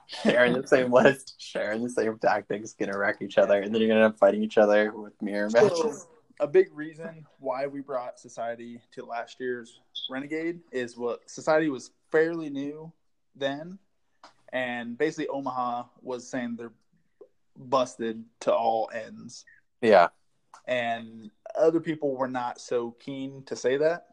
Sharing 0.08 0.54
the 0.54 0.68
same 0.68 0.92
list, 0.92 1.36
sharing 1.38 1.84
the 1.84 1.90
same 1.90 2.18
tactics, 2.18 2.74
gonna 2.74 2.98
wreck 2.98 3.22
each 3.22 3.38
other, 3.38 3.62
and 3.62 3.74
then 3.74 3.80
you're 3.82 3.88
gonna 3.90 4.04
end 4.06 4.14
up 4.14 4.18
fighting 4.20 4.42
each 4.44 4.58
other 4.58 4.92
with 4.92 5.14
mirror 5.22 5.50
matches. 5.50 6.08
A 6.42 6.48
big 6.48 6.68
reason 6.74 7.26
why 7.40 7.68
we 7.68 7.80
brought 7.82 8.20
Society 8.20 8.82
to 8.94 9.06
last 9.06 9.40
year's 9.40 9.80
Renegade 10.10 10.60
is 10.72 10.98
what 10.98 11.30
Society 11.30 11.70
was 11.70 11.92
fairly 12.12 12.50
new 12.50 12.92
then, 13.36 13.78
and 14.52 14.98
basically 14.98 15.28
Omaha 15.28 15.84
was 16.02 16.28
saying 16.28 16.56
they're 16.58 16.74
busted 17.56 18.24
to 18.42 18.54
all 18.54 18.90
ends. 18.94 19.46
Yeah. 19.82 20.10
and 20.68 21.32
other 21.58 21.80
people 21.80 22.16
were 22.16 22.28
not 22.28 22.62
so 22.62 22.92
keen 23.00 23.42
to 23.46 23.56
say 23.56 23.78
that. 23.78 24.06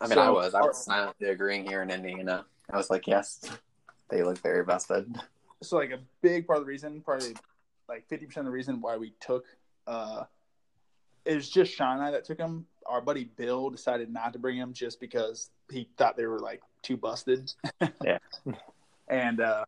I 0.00 0.06
mean, 0.06 0.14
So- 0.14 0.22
I 0.22 0.30
was. 0.30 0.54
I 0.54 0.60
was 0.60 0.84
silently 0.84 1.28
agreeing 1.28 1.66
here 1.66 1.82
in 1.82 1.90
Indiana. 1.90 2.44
I 2.70 2.76
was 2.76 2.88
like, 2.90 3.06
yes, 3.06 3.40
they 4.08 4.22
look 4.22 4.38
very 4.38 4.62
busted. 4.64 5.14
So, 5.62 5.76
like 5.76 5.90
a 5.90 5.98
big 6.22 6.46
part 6.46 6.58
of 6.58 6.64
the 6.64 6.68
reason, 6.68 7.00
probably 7.02 7.34
like 7.88 8.06
fifty 8.08 8.26
percent 8.26 8.46
of 8.46 8.52
the 8.52 8.56
reason 8.56 8.80
why 8.80 8.96
we 8.96 9.12
took, 9.20 9.44
uh, 9.86 10.24
it 11.24 11.34
was 11.34 11.48
just 11.48 11.72
Sean 11.72 11.96
and 11.96 12.02
I 12.02 12.10
that 12.10 12.24
took 12.24 12.38
him. 12.38 12.66
Our 12.86 13.00
buddy 13.00 13.24
Bill 13.24 13.70
decided 13.70 14.12
not 14.12 14.32
to 14.32 14.38
bring 14.38 14.56
him 14.56 14.72
just 14.72 15.00
because 15.00 15.50
he 15.70 15.88
thought 15.96 16.16
they 16.16 16.26
were 16.26 16.40
like 16.40 16.62
too 16.82 16.96
busted. 16.96 17.52
Yeah. 18.04 18.18
and 19.08 19.40
uh, 19.40 19.64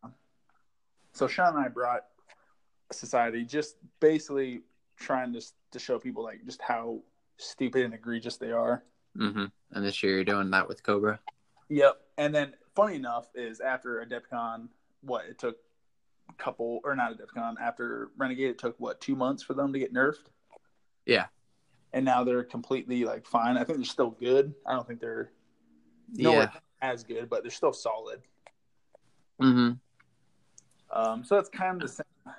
so 1.13 1.27
Sean 1.27 1.55
and 1.55 1.65
I 1.65 1.69
brought 1.69 2.05
Society 2.91 3.45
just 3.45 3.77
basically 3.99 4.61
trying 4.97 5.33
to 5.33 5.41
to 5.71 5.79
show 5.79 5.99
people 5.99 6.23
like 6.23 6.45
just 6.45 6.61
how 6.61 6.99
stupid 7.37 7.83
and 7.83 7.93
egregious 7.93 8.37
they 8.37 8.51
are. 8.51 8.83
Mm-hmm. 9.17 9.45
And 9.71 9.85
this 9.85 10.03
year 10.03 10.15
you're 10.15 10.23
doing 10.23 10.51
that 10.51 10.67
with 10.67 10.83
Cobra. 10.83 11.19
Yep. 11.69 12.01
And 12.17 12.33
then, 12.33 12.53
funny 12.75 12.95
enough, 12.95 13.27
is 13.35 13.59
after 13.59 14.05
Adepticon, 14.05 14.67
what 15.01 15.25
it 15.25 15.39
took 15.39 15.57
a 16.29 16.33
couple, 16.33 16.79
or 16.83 16.95
not 16.95 17.17
Adepticon, 17.17 17.55
after 17.59 18.09
Renegade, 18.17 18.51
it 18.51 18.57
took 18.57 18.79
what 18.79 19.01
two 19.01 19.15
months 19.15 19.43
for 19.43 19.53
them 19.53 19.73
to 19.73 19.79
get 19.79 19.93
nerfed. 19.93 20.27
Yeah. 21.05 21.25
And 21.95 22.05
now 22.05 22.23
they're 22.23 22.43
completely 22.43 23.05
like 23.05 23.25
fine. 23.25 23.57
I 23.57 23.63
think 23.63 23.79
they're 23.79 23.85
still 23.85 24.11
good. 24.11 24.53
I 24.67 24.73
don't 24.73 24.85
think 24.85 24.99
they're 24.99 25.31
nowhere 26.13 26.51
as 26.81 27.03
good, 27.03 27.29
but 27.29 27.41
they're 27.41 27.49
still 27.49 27.73
solid. 27.73 28.19
Mm-hmm. 29.41 29.71
Um, 30.91 31.23
so 31.23 31.35
that's 31.35 31.49
kind 31.49 31.81
of 31.81 31.87
the 31.87 31.93
same. 31.95 32.35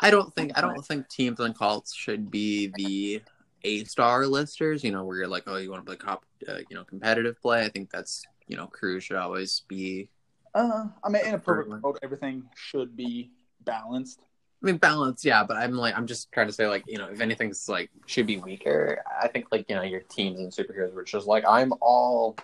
I 0.00 0.10
don't 0.10 0.34
think 0.34 0.52
I 0.56 0.62
don't 0.62 0.84
think 0.84 1.08
teams 1.08 1.38
and 1.38 1.56
cults 1.56 1.94
should 1.94 2.30
be 2.30 2.72
the 2.76 3.22
A 3.62 3.84
star 3.84 4.26
listers. 4.26 4.82
You 4.82 4.90
know, 4.90 5.04
where 5.04 5.18
you're 5.18 5.28
like, 5.28 5.44
oh, 5.46 5.56
you 5.56 5.70
want 5.70 5.84
to 5.84 5.86
play 5.86 5.96
cop, 5.96 6.24
uh, 6.48 6.58
you 6.68 6.74
know, 6.74 6.84
competitive 6.84 7.40
play. 7.40 7.62
I 7.64 7.68
think 7.68 7.90
that's 7.90 8.24
you 8.46 8.56
know, 8.56 8.66
crew 8.66 9.00
should 9.00 9.16
always 9.16 9.62
be. 9.68 10.08
Uh, 10.54 10.86
I 11.02 11.08
mean, 11.10 11.26
in 11.26 11.34
a 11.34 11.38
perfect 11.38 11.68
world, 11.68 11.98
everything 12.02 12.44
should 12.54 12.96
be 12.96 13.30
balanced. 13.64 14.20
I 14.64 14.66
mean, 14.66 14.78
balance, 14.78 15.26
yeah, 15.26 15.44
but 15.44 15.58
I'm 15.58 15.72
like, 15.72 15.94
I'm 15.94 16.06
just 16.06 16.32
trying 16.32 16.46
to 16.46 16.52
say, 16.52 16.66
like, 16.66 16.84
you 16.86 16.96
know, 16.96 17.08
if 17.08 17.20
anything's 17.20 17.68
like 17.68 17.90
should 18.06 18.26
be 18.26 18.38
weaker, 18.38 19.02
I 19.20 19.28
think 19.28 19.48
like 19.52 19.66
you 19.68 19.74
know, 19.76 19.82
your 19.82 20.00
teams 20.00 20.40
and 20.40 20.50
superheroes 20.50 20.94
were 20.94 21.04
just 21.04 21.26
like, 21.26 21.44
I'm 21.46 21.74
all 21.82 22.34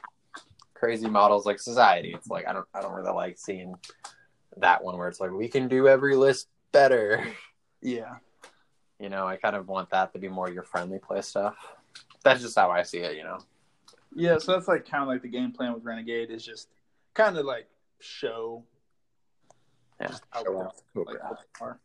crazy 0.75 1.09
models 1.09 1.47
like 1.47 1.59
society. 1.59 2.13
It's 2.15 2.29
like 2.29 2.47
I 2.47 2.53
don't, 2.53 2.67
I 2.75 2.83
don't 2.83 2.93
really 2.93 3.11
like 3.13 3.39
seeing 3.39 3.75
that 4.59 4.85
one 4.85 4.99
where 4.99 5.09
it's 5.09 5.19
like 5.19 5.31
we 5.31 5.49
can 5.49 5.67
do 5.67 5.89
every 5.89 6.15
list 6.15 6.49
better. 6.73 7.25
Yeah. 7.83 8.17
You 8.99 9.09
know, 9.09 9.27
I 9.27 9.37
kind 9.37 9.57
of 9.57 9.67
want 9.67 9.89
that 9.89 10.13
to 10.13 10.19
be 10.19 10.29
more 10.29 10.51
your 10.51 10.65
friendly 10.65 10.99
play 10.99 11.23
stuff. 11.23 11.57
That's 12.23 12.43
just 12.43 12.59
how 12.59 12.71
I 12.71 12.83
see 12.83 12.99
it. 12.99 13.17
You 13.17 13.25
know. 13.25 13.39
Yeah, 14.15 14.37
so 14.37 14.53
that's 14.53 14.69
like 14.69 14.87
kind 14.87 15.03
of 15.03 15.09
like 15.09 15.23
the 15.23 15.29
game 15.29 15.51
plan 15.53 15.73
with 15.73 15.83
Renegade 15.83 16.31
is 16.31 16.45
just 16.45 16.69
kind 17.15 17.39
of 17.39 17.47
like 17.47 17.69
show 18.01 18.65
Yeah. 19.99 20.15
show 20.45 20.59
off 20.59 20.83
like, 20.95 21.07
what 21.07 21.39
they 21.61 21.65
are. 21.65 21.81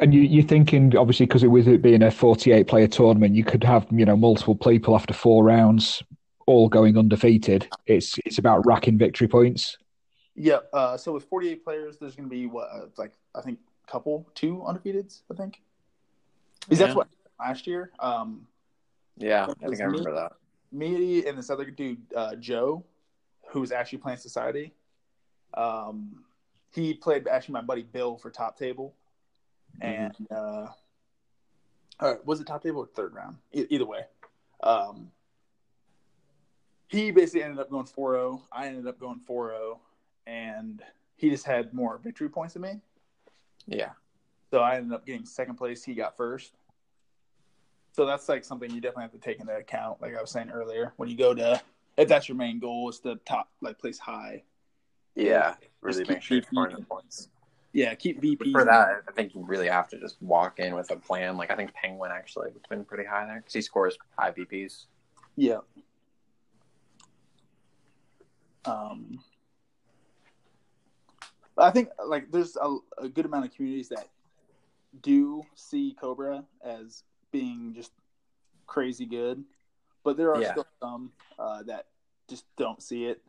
And 0.00 0.14
you, 0.14 0.20
you're 0.20 0.44
thinking, 0.44 0.96
obviously, 0.96 1.26
because 1.26 1.42
it, 1.42 1.48
with 1.48 1.66
it 1.66 1.82
being 1.82 2.02
a 2.02 2.10
48 2.10 2.66
player 2.68 2.86
tournament, 2.86 3.34
you 3.34 3.44
could 3.44 3.64
have 3.64 3.86
you 3.90 4.04
know 4.04 4.16
multiple 4.16 4.54
people 4.54 4.94
after 4.94 5.12
four 5.12 5.44
rounds, 5.44 6.02
all 6.46 6.68
going 6.68 6.96
undefeated. 6.96 7.68
It's 7.86 8.16
it's 8.24 8.38
about 8.38 8.64
racking 8.66 8.98
victory 8.98 9.28
points. 9.28 9.76
Yeah. 10.34 10.58
Uh, 10.72 10.96
so 10.96 11.12
with 11.12 11.24
48 11.24 11.64
players, 11.64 11.98
there's 11.98 12.14
going 12.14 12.28
to 12.28 12.34
be 12.34 12.46
what, 12.46 12.68
uh, 12.72 12.86
like 12.96 13.12
I 13.34 13.40
think 13.40 13.58
a 13.86 13.90
couple, 13.90 14.28
two 14.34 14.58
undefeateds. 14.66 15.22
I 15.32 15.34
think. 15.34 15.60
Is 16.70 16.78
Yeah. 16.78 16.86
that's 16.86 16.96
what 16.96 17.08
last 17.40 17.66
year. 17.66 17.90
Um, 17.98 18.46
Yeah, 19.16 19.46
I 19.48 19.66
think 19.68 19.80
I 19.80 19.84
remember 19.84 20.14
that. 20.14 20.32
me 20.70 21.26
and 21.26 21.36
this 21.36 21.50
other 21.50 21.64
dude, 21.70 22.00
uh, 22.14 22.36
Joe, 22.36 22.84
who 23.48 23.60
was 23.60 23.72
actually 23.72 23.98
playing 23.98 24.18
Society. 24.18 24.74
Um, 25.54 26.24
he 26.72 26.94
played 26.94 27.26
actually 27.26 27.54
my 27.54 27.62
buddy 27.62 27.82
Bill 27.82 28.16
for 28.16 28.30
top 28.30 28.56
table, 28.58 28.94
and 29.80 30.14
uh, 30.30 30.66
uh, 32.00 32.14
was 32.24 32.40
it 32.40 32.46
top 32.46 32.62
table 32.62 32.80
or 32.80 32.86
third 32.86 33.14
round? 33.14 33.36
E- 33.52 33.66
either 33.70 33.86
way, 33.86 34.00
um, 34.62 35.10
he 36.88 37.10
basically 37.10 37.42
ended 37.42 37.58
up 37.58 37.70
going 37.70 37.86
4-0. 37.86 38.40
I 38.50 38.66
ended 38.66 38.86
up 38.86 38.98
going 38.98 39.20
4-0, 39.28 39.78
and 40.26 40.82
he 41.16 41.30
just 41.30 41.44
had 41.44 41.74
more 41.74 41.98
victory 41.98 42.28
points 42.28 42.54
than 42.54 42.62
me. 42.62 42.80
Yeah. 43.66 43.90
So 44.50 44.60
I 44.60 44.76
ended 44.76 44.92
up 44.92 45.04
getting 45.04 45.26
second 45.26 45.56
place. 45.56 45.84
He 45.84 45.94
got 45.94 46.16
first. 46.16 46.54
So 47.92 48.06
that's 48.06 48.28
like 48.28 48.44
something 48.44 48.70
you 48.70 48.80
definitely 48.80 49.02
have 49.02 49.12
to 49.12 49.18
take 49.18 49.40
into 49.40 49.54
account. 49.54 50.00
Like 50.00 50.16
I 50.16 50.20
was 50.20 50.30
saying 50.30 50.50
earlier, 50.50 50.92
when 50.96 51.08
you 51.08 51.16
go 51.16 51.34
to, 51.34 51.60
if 51.96 52.08
that's 52.08 52.28
your 52.28 52.36
main 52.36 52.60
goal, 52.60 52.88
is 52.88 53.00
to 53.00 53.16
top 53.26 53.48
like 53.60 53.78
place 53.78 53.98
high. 53.98 54.44
Yeah. 55.14 55.54
Really 55.80 56.04
make 56.04 56.22
sure 56.22 56.40
you're 56.52 56.70
the 56.70 56.82
points. 56.88 57.28
Yeah, 57.72 57.94
keep 57.94 58.20
VP 58.20 58.52
For 58.52 58.64
that, 58.64 59.02
I 59.08 59.12
think 59.12 59.34
you 59.34 59.44
really 59.44 59.68
have 59.68 59.88
to 59.88 60.00
just 60.00 60.20
walk 60.22 60.58
in 60.58 60.74
with 60.74 60.90
a 60.90 60.96
plan. 60.96 61.36
Like 61.36 61.50
I 61.50 61.56
think 61.56 61.72
Penguin 61.74 62.10
actually 62.12 62.50
has 62.50 62.62
been 62.68 62.84
pretty 62.84 63.04
high 63.04 63.26
there 63.26 63.36
because 63.36 63.52
he 63.52 63.60
scores 63.60 63.96
high 64.18 64.30
VPs. 64.32 64.86
Yeah. 65.36 65.58
Um, 68.64 69.20
I 71.56 71.70
think 71.70 71.90
like 72.04 72.30
there's 72.30 72.56
a, 72.56 72.76
a 72.98 73.08
good 73.08 73.26
amount 73.26 73.44
of 73.46 73.54
communities 73.54 73.88
that 73.90 74.08
do 75.02 75.44
see 75.54 75.94
Cobra 76.00 76.44
as 76.64 77.02
being 77.30 77.74
just 77.74 77.92
crazy 78.66 79.06
good, 79.06 79.44
but 80.04 80.16
there 80.16 80.32
are 80.34 80.40
Yeah. 80.40 80.52
still 80.52 80.66
some 80.80 81.12
uh, 81.38 81.62
that 81.64 81.86
just 82.28 82.44
don't 82.56 82.82
see 82.82 83.04
it. 83.06 83.20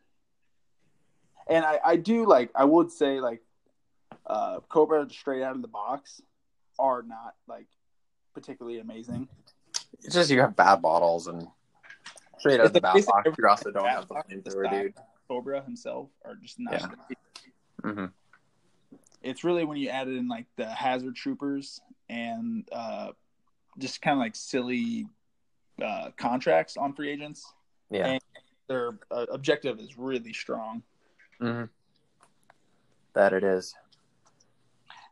And 1.47 1.65
I, 1.65 1.79
I 1.83 1.95
do 1.95 2.25
like 2.25 2.51
I 2.55 2.65
would 2.65 2.91
say 2.91 3.19
like 3.19 3.41
uh, 4.29 4.59
Cobra 4.69 5.09
straight 5.09 5.41
out 5.41 5.55
of 5.55 5.61
the 5.61 5.67
box 5.67 6.21
are 6.77 7.01
not 7.01 7.35
like 7.47 7.67
particularly 8.33 8.79
amazing. 8.79 9.27
It's 10.03 10.13
just 10.13 10.29
you 10.29 10.39
have 10.39 10.55
bad 10.55 10.81
bottles 10.81 11.27
and 11.27 11.47
straight 12.37 12.59
out 12.59 12.67
of 12.67 12.73
the 12.73 12.81
bat 12.81 13.05
box. 13.05 13.29
You 13.37 13.47
also 13.47 13.71
don't 13.71 13.85
have 13.85 14.07
the 14.07 14.13
box 14.13 14.29
flamethrower, 14.31 14.69
dude. 14.69 14.93
Cobra 15.27 15.61
himself 15.63 16.09
are 16.23 16.35
just 16.35 16.59
not. 16.59 16.73
Yeah. 16.73 16.87
Mm-hmm. 17.83 18.05
It's 19.21 19.43
really 19.43 19.65
when 19.65 19.77
you 19.77 19.89
added 19.89 20.15
in 20.15 20.27
like 20.27 20.45
the 20.55 20.65
hazard 20.65 21.15
troopers 21.15 21.81
and 22.07 22.67
uh, 22.71 23.11
just 23.77 24.01
kind 24.01 24.13
of 24.13 24.19
like 24.19 24.35
silly 24.35 25.07
uh, 25.83 26.11
contracts 26.17 26.77
on 26.77 26.93
free 26.93 27.09
agents. 27.11 27.51
Yeah. 27.91 28.07
And 28.07 28.21
their 28.67 28.99
uh, 29.11 29.25
objective 29.31 29.79
is 29.79 29.97
really 29.97 30.33
strong. 30.33 30.83
hmm 31.39 31.63
That 33.13 33.33
it 33.33 33.43
is. 33.43 33.75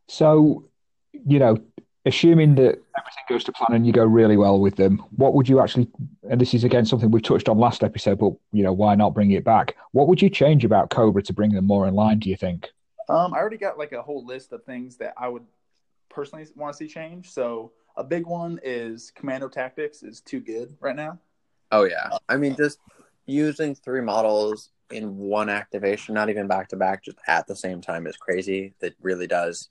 So, 0.07 0.65
you 1.11 1.39
know, 1.39 1.57
assuming 2.05 2.55
that 2.55 2.81
everything 2.97 3.23
goes 3.27 3.43
to 3.43 3.51
plan 3.51 3.75
and 3.75 3.85
you 3.85 3.91
go 3.91 4.05
really 4.05 4.37
well 4.37 4.59
with 4.59 4.75
them, 4.75 5.03
what 5.15 5.33
would 5.33 5.49
you 5.49 5.59
actually, 5.59 5.87
and 6.29 6.39
this 6.39 6.53
is 6.53 6.63
again 6.63 6.85
something 6.85 7.11
we 7.11 7.21
touched 7.21 7.49
on 7.49 7.57
last 7.57 7.83
episode, 7.83 8.19
but, 8.19 8.33
you 8.51 8.63
know, 8.63 8.73
why 8.73 8.95
not 8.95 9.13
bring 9.13 9.31
it 9.31 9.43
back? 9.43 9.75
What 9.91 10.07
would 10.07 10.21
you 10.21 10.29
change 10.29 10.63
about 10.63 10.89
Cobra 10.89 11.21
to 11.23 11.33
bring 11.33 11.51
them 11.51 11.65
more 11.65 11.87
in 11.87 11.95
line, 11.95 12.19
do 12.19 12.29
you 12.29 12.37
think? 12.37 12.69
Um, 13.09 13.33
I 13.33 13.37
already 13.37 13.57
got 13.57 13.77
like 13.77 13.91
a 13.91 14.01
whole 14.01 14.25
list 14.25 14.51
of 14.53 14.63
things 14.63 14.97
that 14.97 15.13
I 15.17 15.27
would 15.27 15.43
personally 16.09 16.45
want 16.55 16.73
to 16.73 16.77
see 16.77 16.87
change. 16.87 17.29
So 17.29 17.71
a 17.95 18.03
big 18.03 18.25
one 18.25 18.59
is 18.63 19.11
commando 19.15 19.49
tactics 19.49 20.03
is 20.03 20.21
too 20.21 20.39
good 20.39 20.75
right 20.79 20.95
now. 20.95 21.19
Oh 21.71 21.83
yeah. 21.83 22.09
I 22.29 22.37
mean, 22.37 22.55
just 22.55 22.79
using 23.25 23.75
three 23.75 24.01
models 24.01 24.69
in 24.91 25.17
one 25.17 25.49
activation, 25.49 26.15
not 26.15 26.29
even 26.29 26.47
back 26.47 26.69
to 26.69 26.77
back, 26.77 27.03
just 27.03 27.17
at 27.27 27.47
the 27.47 27.55
same 27.55 27.81
time 27.81 28.07
is 28.07 28.15
crazy. 28.15 28.73
That 28.79 28.93
really 29.01 29.27
does. 29.27 29.69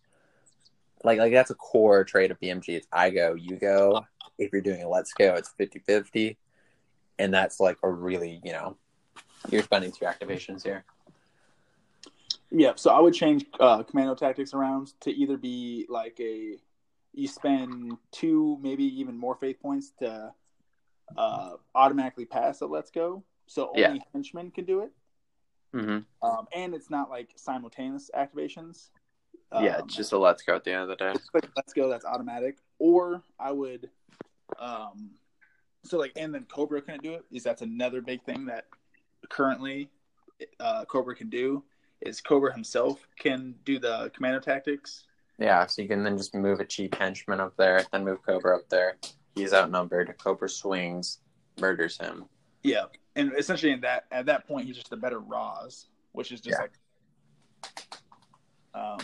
Like, 1.06 1.18
like 1.20 1.32
that's 1.32 1.50
a 1.50 1.54
core 1.54 2.04
trait 2.04 2.30
of 2.32 2.40
BMG. 2.40 2.70
It's 2.70 2.88
I 2.92 3.10
go, 3.10 3.34
you 3.34 3.56
go. 3.56 4.04
If 4.38 4.52
you're 4.52 4.60
doing 4.60 4.82
a 4.82 4.88
let's 4.88 5.14
go, 5.14 5.34
it's 5.34 5.54
50-50. 5.58 6.36
and 7.18 7.32
that's 7.32 7.60
like 7.60 7.78
a 7.82 7.88
really, 7.88 8.40
you 8.44 8.52
know, 8.52 8.76
you're 9.50 9.62
spending 9.62 9.92
two 9.92 10.04
activations 10.04 10.64
here. 10.64 10.84
Yeah, 12.50 12.72
so 12.76 12.90
I 12.90 13.00
would 13.00 13.14
change 13.14 13.46
uh, 13.60 13.82
commando 13.84 14.14
tactics 14.14 14.52
around 14.52 14.92
to 15.00 15.10
either 15.10 15.36
be 15.36 15.86
like 15.88 16.18
a 16.20 16.56
you 17.12 17.28
spend 17.28 17.96
two, 18.10 18.58
maybe 18.60 18.84
even 19.00 19.16
more 19.16 19.36
faith 19.36 19.58
points 19.62 19.92
to 20.00 20.32
uh, 21.16 21.50
automatically 21.74 22.26
pass 22.26 22.60
a 22.60 22.66
let's 22.66 22.90
go, 22.90 23.22
so 23.46 23.68
only 23.68 23.80
Yeah. 23.80 23.98
henchmen 24.12 24.50
can 24.50 24.64
do 24.64 24.80
it, 24.80 24.90
Mm-hmm. 25.72 26.28
um, 26.28 26.46
and 26.54 26.74
it's 26.74 26.90
not 26.90 27.08
like 27.10 27.30
simultaneous 27.36 28.10
activations. 28.14 28.90
Yeah, 29.52 29.76
Um, 29.76 29.84
it's 29.84 29.94
just 29.96 30.12
a 30.12 30.18
let's 30.18 30.42
go 30.42 30.56
at 30.56 30.64
the 30.64 30.72
end 30.72 30.82
of 30.82 30.88
the 30.88 30.96
day. 30.96 31.12
just 31.14 31.32
like 31.32 31.48
let's 31.56 31.72
go, 31.72 31.88
that's 31.88 32.04
automatic. 32.04 32.56
Or 32.78 33.22
I 33.38 33.52
would, 33.52 33.88
um, 34.58 35.10
so 35.84 35.98
like, 35.98 36.12
and 36.16 36.34
then 36.34 36.44
Cobra 36.44 36.82
couldn't 36.82 37.02
do 37.02 37.14
it. 37.14 37.24
Is 37.30 37.44
that's 37.44 37.62
another 37.62 38.00
big 38.00 38.22
thing 38.24 38.44
that 38.46 38.66
currently 39.28 39.88
uh, 40.60 40.84
Cobra 40.86 41.14
can 41.14 41.28
do. 41.30 41.62
Is 42.00 42.20
Cobra 42.20 42.52
himself 42.52 43.06
can 43.18 43.54
do 43.64 43.78
the 43.78 44.10
commando 44.14 44.40
tactics. 44.40 45.04
Yeah, 45.38 45.66
so 45.66 45.82
you 45.82 45.88
can 45.88 46.02
then 46.02 46.16
just 46.18 46.34
move 46.34 46.60
a 46.60 46.64
cheap 46.64 46.94
henchman 46.94 47.40
up 47.40 47.56
there, 47.56 47.84
then 47.92 48.04
move 48.04 48.22
Cobra 48.24 48.56
up 48.56 48.68
there. 48.68 48.96
He's 49.34 49.52
outnumbered. 49.52 50.14
Cobra 50.18 50.48
swings, 50.48 51.18
murders 51.60 51.98
him. 51.98 52.24
Yeah, 52.62 52.86
and 53.14 53.32
essentially 53.38 53.72
in 53.72 53.80
that 53.82 54.06
at 54.10 54.26
that 54.26 54.46
point 54.48 54.66
he's 54.66 54.76
just 54.76 54.92
a 54.92 54.96
better 54.96 55.20
Ra's, 55.20 55.86
which 56.12 56.32
is 56.32 56.40
just 56.40 56.58
Yeah. 56.58 56.66
like, 57.62 57.98
um, 58.74 58.98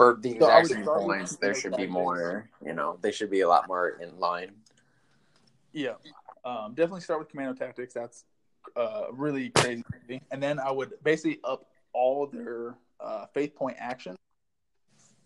For 0.00 0.16
the 0.18 0.30
So 0.30 0.36
exact 0.36 0.62
would 0.62 0.72
same 0.72 0.84
start 0.84 1.00
points, 1.02 1.36
there 1.36 1.54
should 1.54 1.72
be 1.72 1.76
tactics. 1.76 1.92
more. 1.92 2.48
You 2.64 2.72
know, 2.72 2.96
they 3.02 3.12
should 3.12 3.30
be 3.30 3.42
a 3.42 3.48
lot 3.48 3.68
more 3.68 3.98
in 4.00 4.18
line. 4.18 4.52
yeah, 5.74 5.96
um, 6.42 6.72
definitely 6.72 7.02
start 7.02 7.20
with 7.20 7.28
commando 7.28 7.52
tactics. 7.52 7.92
That's 7.92 8.24
uh, 8.76 9.08
really 9.12 9.50
crazy, 9.50 9.84
and 10.30 10.42
then 10.42 10.58
I 10.58 10.70
would 10.70 10.94
basically 11.04 11.38
up 11.44 11.66
all 11.92 12.26
their 12.26 12.78
uh, 12.98 13.26
faith 13.34 13.54
point 13.54 13.76
action 13.78 14.16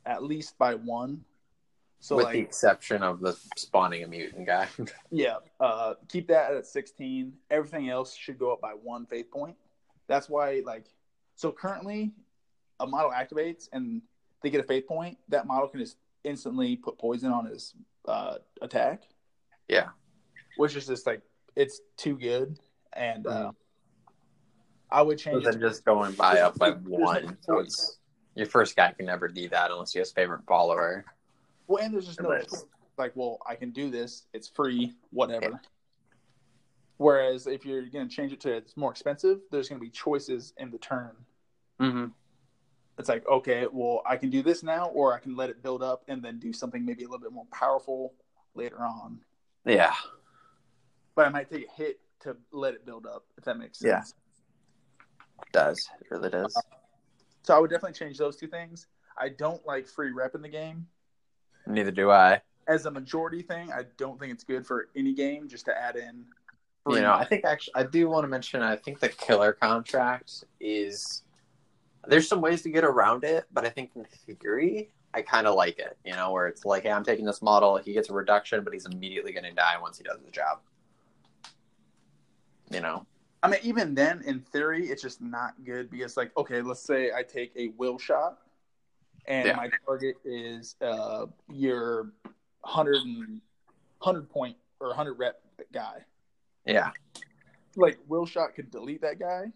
at 0.07 0.25
least 0.25 0.59
by 0.59 0.75
one. 0.75 1.25
So 2.01 2.17
with 2.17 2.25
like, 2.25 2.33
the 2.33 2.41
exception 2.41 3.05
of 3.05 3.21
the 3.21 3.39
spawning 3.57 4.03
a 4.03 4.09
mutant 4.09 4.45
guy. 4.45 4.67
Yeah, 5.13 5.37
uh, 5.61 5.95
keep 6.09 6.27
that 6.27 6.53
at 6.53 6.67
16. 6.67 7.33
Everything 7.49 7.91
else 7.91 8.17
should 8.17 8.41
go 8.41 8.53
up 8.53 8.61
by 8.61 8.73
one 8.73 9.07
faith 9.07 9.31
point. 9.31 9.55
That's 10.09 10.29
why, 10.29 10.63
like, 10.67 10.87
so 11.37 11.53
currently, 11.53 12.11
a 12.81 12.87
model 12.89 13.13
activates 13.13 13.69
and 13.73 14.03
they 14.45 14.51
get 14.51 14.61
a 14.61 14.65
faith 14.65 14.87
point. 14.87 15.17
That 15.29 15.47
model 15.47 15.67
can 15.69 15.81
just 15.81 15.97
instantly 16.23 16.77
put 16.77 16.99
poison 16.99 17.33
on 17.33 17.47
his 17.47 17.75
uh, 18.07 18.37
attack, 18.61 19.03
yeah. 19.69 19.89
which 20.59 20.77
is 20.77 20.87
just 20.87 21.07
like 21.07 21.23
it's 21.57 21.81
too 21.97 22.17
good. 22.19 22.59
And 22.93 23.27
uh, 23.27 23.51
Mhm. 23.51 23.55
I 24.91 25.03
would 25.03 25.19
So 25.19 25.31
change 25.31 25.45
then 25.45 25.55
it. 25.55 25.61
just 25.61 25.85
going 25.85 26.13
by 26.13 26.41
up 26.41 26.57
by 26.59 26.73
one. 26.73 27.37
So 27.41 27.59
it's 27.59 27.99
your 28.35 28.47
first 28.47 28.77
guy 28.77 28.93
can 28.93 29.07
never 29.07 29.27
do 29.29 29.49
that 29.49 29.71
unless 29.71 29.93
he 29.95 29.99
has 29.99 30.13
favorite 30.13 30.43
follower. 30.47 31.05
Well, 31.67 31.83
and 31.83 31.93
there's 31.95 32.07
just 32.07 32.21
no 32.21 32.39
like, 32.99 33.13
well, 33.17 33.39
I 33.49 33.55
can 33.57 33.71
do 33.71 33.91
this. 33.91 34.27
It's 34.35 34.47
free, 34.47 34.93
whatever. 35.11 35.51
Yeah. 35.53 35.59
Whereas 36.99 37.47
if 37.49 37.65
you're 37.65 37.87
going 37.87 38.09
to 38.09 38.15
change 38.15 38.33
it 38.33 38.41
to 38.43 38.53
it's 38.53 38.77
more 38.77 38.91
expensive, 38.93 39.41
there's 39.51 39.69
going 39.69 39.81
to 39.81 39.85
be 39.85 39.91
choices 39.91 40.53
in 40.59 40.71
the 40.71 40.79
turn. 40.79 41.11
Mm-hmm. 41.81 42.07
It's 42.99 43.09
like 43.09 43.27
okay 43.29 43.67
well 43.73 44.03
i 44.07 44.17
can 44.17 44.31
do 44.31 44.43
this 44.43 44.63
now 44.63 44.87
or 44.89 45.15
i 45.15 45.19
can 45.19 45.35
let 45.37 45.51
it 45.51 45.63
build 45.63 45.83
up 45.83 46.03
and 46.09 46.23
then 46.23 46.39
do 46.39 46.53
something 46.53 46.85
maybe 46.85 47.03
a 47.05 47.07
little 47.07 47.19
bit 47.21 47.33
more 47.33 47.47
powerful 47.53 48.15
later 48.55 48.81
on 48.85 49.19
Yeah. 49.65 49.95
but 51.15 51.27
i 51.27 51.29
might 51.29 51.51
take 51.51 51.67
a 51.67 51.71
hit 51.73 52.01
to 52.21 52.37
let 52.53 52.75
it 52.75 52.87
build 52.87 53.07
up 53.07 53.25
if 53.37 53.45
that 53.45 53.59
makes 53.59 53.79
sense 53.79 54.15
Yeah. 54.19 55.43
It 55.47 55.53
does. 55.53 55.91
It 56.01 56.07
really 56.11 56.31
does. 56.31 56.57
so 57.43 57.57
i 57.57 57.59
would 57.59 57.71
definitely 57.71 57.99
change 57.99 58.19
those 58.19 58.37
two 58.37 58.47
things 58.47 58.87
i 59.19 59.29
don't 59.29 59.65
like 59.67 59.87
free 59.87 60.13
rep 60.13 60.35
in 60.35 60.43
the 60.43 60.49
game 60.49 60.87
Neither 61.67 61.91
do 61.91 62.11
I. 62.11 62.43
as 62.69 62.87
a 62.87 62.91
majority 62.91 63.43
thing 63.43 63.73
i 63.73 63.83
don't 63.97 64.19
think 64.21 64.33
it's 64.33 64.45
good 64.45 64.67
for 64.67 64.89
any 64.95 65.13
game 65.15 65.49
just 65.49 65.65
to 65.67 65.77
add 65.77 65.97
in 65.97 66.25
You 66.87 67.01
know, 67.01 67.15
I 67.15 67.25
think 67.25 67.47
actually, 67.47 67.77
I 67.77 67.85
do 67.85 68.11
want 68.11 68.25
to 68.25 68.29
mention. 68.29 68.61
I 68.63 68.77
think 68.77 69.01
the 69.01 69.09
killer 69.09 69.55
contract 69.55 70.45
is. 70.61 71.23
There's 72.09 72.29
some 72.29 72.41
ways 72.41 72.63
to 72.63 72.71
get 72.71 72.85
around 72.85 73.25
it, 73.25 73.45
but 73.53 73.65
I 73.65 73.71
think 73.71 73.91
in 73.95 74.05
theory, 74.37 74.91
I 75.15 75.23
kind 75.23 75.47
of 75.47 75.55
like 75.55 75.79
it. 75.79 75.97
You 76.05 76.15
know, 76.17 76.33
where 76.33 76.47
it's 76.49 76.65
like, 76.65 76.83
hey, 76.85 76.91
I'm 76.93 77.05
taking 77.05 77.25
this 77.25 77.41
model. 77.43 77.77
He 77.77 77.93
gets 77.93 78.11
a 78.11 78.13
reduction, 78.13 78.63
but 78.65 78.73
he's 78.73 78.87
immediately 78.87 79.33
going 79.33 79.45
to 79.45 79.53
die 79.53 79.77
once 79.81 79.99
he 79.99 80.05
does 80.05 80.19
the 80.25 80.31
job. 80.31 80.61
You 82.71 82.81
know. 82.81 83.07
i 83.43 83.49
mean 83.49 83.61
even 83.63 83.95
then 83.95 84.23
in 84.25 84.41
theory 84.41 84.87
it's 84.87 85.03
just 85.03 85.21
not 85.21 85.53
good 85.65 85.91
because 85.91 86.17
like 86.17 86.33
okay 86.37 86.63
let's 86.63 86.81
say 86.81 87.11
i 87.15 87.23
take 87.23 87.53
a 87.57 87.69
will 87.77 87.99
shot 87.99 88.39
and 89.27 89.47
Yeah. 89.49 89.57
my 89.57 89.69
target 89.85 90.17
is 90.25 90.75
uh 90.81 91.27
your 91.53 92.11
100 92.63 92.97
and 93.03 93.41
100 93.99 94.31
point 94.31 94.57
or 94.81 94.89
100 94.89 95.13
rep 95.15 95.41
guy 95.73 95.99
Yeah. 96.65 96.91
like 97.77 97.99
Will 98.09 98.25
Shot 98.27 98.55
could 98.55 98.71
delete 98.71 99.03
that 99.03 99.19
guy. 99.19 99.53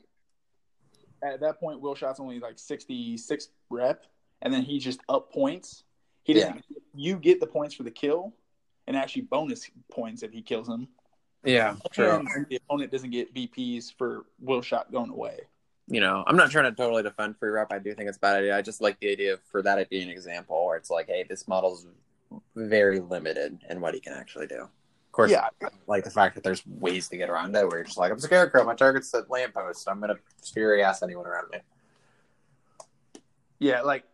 At 1.22 1.40
that 1.40 1.58
point, 1.60 1.80
Will 1.80 1.94
Shot's 1.94 2.20
only 2.20 2.38
like 2.38 2.58
sixty 2.58 3.16
six 3.16 3.48
rep, 3.70 4.04
and 4.42 4.52
then 4.52 4.62
he 4.62 4.78
just 4.78 5.00
up 5.08 5.32
points. 5.32 5.84
He 6.22 6.34
doesn't. 6.34 6.64
You 6.94 7.16
get 7.16 7.40
the 7.40 7.46
points 7.46 7.74
for 7.74 7.82
the 7.82 7.90
kill, 7.90 8.34
and 8.86 8.96
actually 8.96 9.22
bonus 9.22 9.70
points 9.90 10.22
if 10.22 10.32
he 10.32 10.42
kills 10.42 10.68
him. 10.68 10.88
Yeah. 11.44 11.76
And 11.96 12.46
the 12.50 12.56
opponent 12.56 12.90
doesn't 12.92 13.10
get 13.10 13.34
VPs 13.34 13.92
for 13.96 14.26
Will 14.40 14.60
Shot 14.60 14.90
going 14.92 15.10
away. 15.10 15.40
you 15.86 16.00
know, 16.00 16.22
I'm 16.26 16.36
not 16.36 16.50
trying 16.50 16.64
to 16.70 16.72
totally 16.72 17.02
defend 17.02 17.38
free 17.38 17.50
rep. 17.50 17.72
I 17.72 17.78
do 17.78 17.94
think 17.94 18.08
it's 18.08 18.18
a 18.18 18.20
bad 18.20 18.38
idea. 18.38 18.56
I 18.56 18.62
just 18.62 18.80
like 18.80 19.00
the 19.00 19.10
idea 19.10 19.34
of 19.34 19.40
for 19.50 19.62
that 19.62 19.88
being 19.88 20.04
an 20.04 20.10
example 20.10 20.66
where 20.66 20.76
it's 20.76 20.90
like, 20.90 21.06
hey, 21.08 21.24
this 21.28 21.48
model's 21.48 21.86
very 22.54 23.00
limited 23.00 23.58
in 23.70 23.80
what 23.80 23.94
he 23.94 24.00
can 24.00 24.12
actually 24.12 24.46
do. 24.46 24.68
Course, 25.18 25.32
Yeah. 25.32 25.48
I 25.64 25.68
like 25.88 26.04
the 26.04 26.10
fact 26.10 26.36
that 26.36 26.44
there's 26.44 26.64
ways 26.64 27.08
to 27.08 27.16
get 27.16 27.28
around 27.28 27.56
it 27.56 27.66
where 27.66 27.78
you're 27.78 27.84
just 27.84 27.98
like, 27.98 28.12
I'm 28.12 28.18
a 28.18 28.20
scarecrow, 28.20 28.62
my 28.64 28.76
target's 28.76 29.10
the 29.10 29.26
lamppost. 29.28 29.88
I'm 29.88 29.98
gonna 30.00 30.14
fury 30.54 30.80
ass 30.80 31.02
anyone 31.02 31.26
around 31.26 31.50
me. 31.50 31.58
Yeah, 33.58 33.82
like 33.82 34.04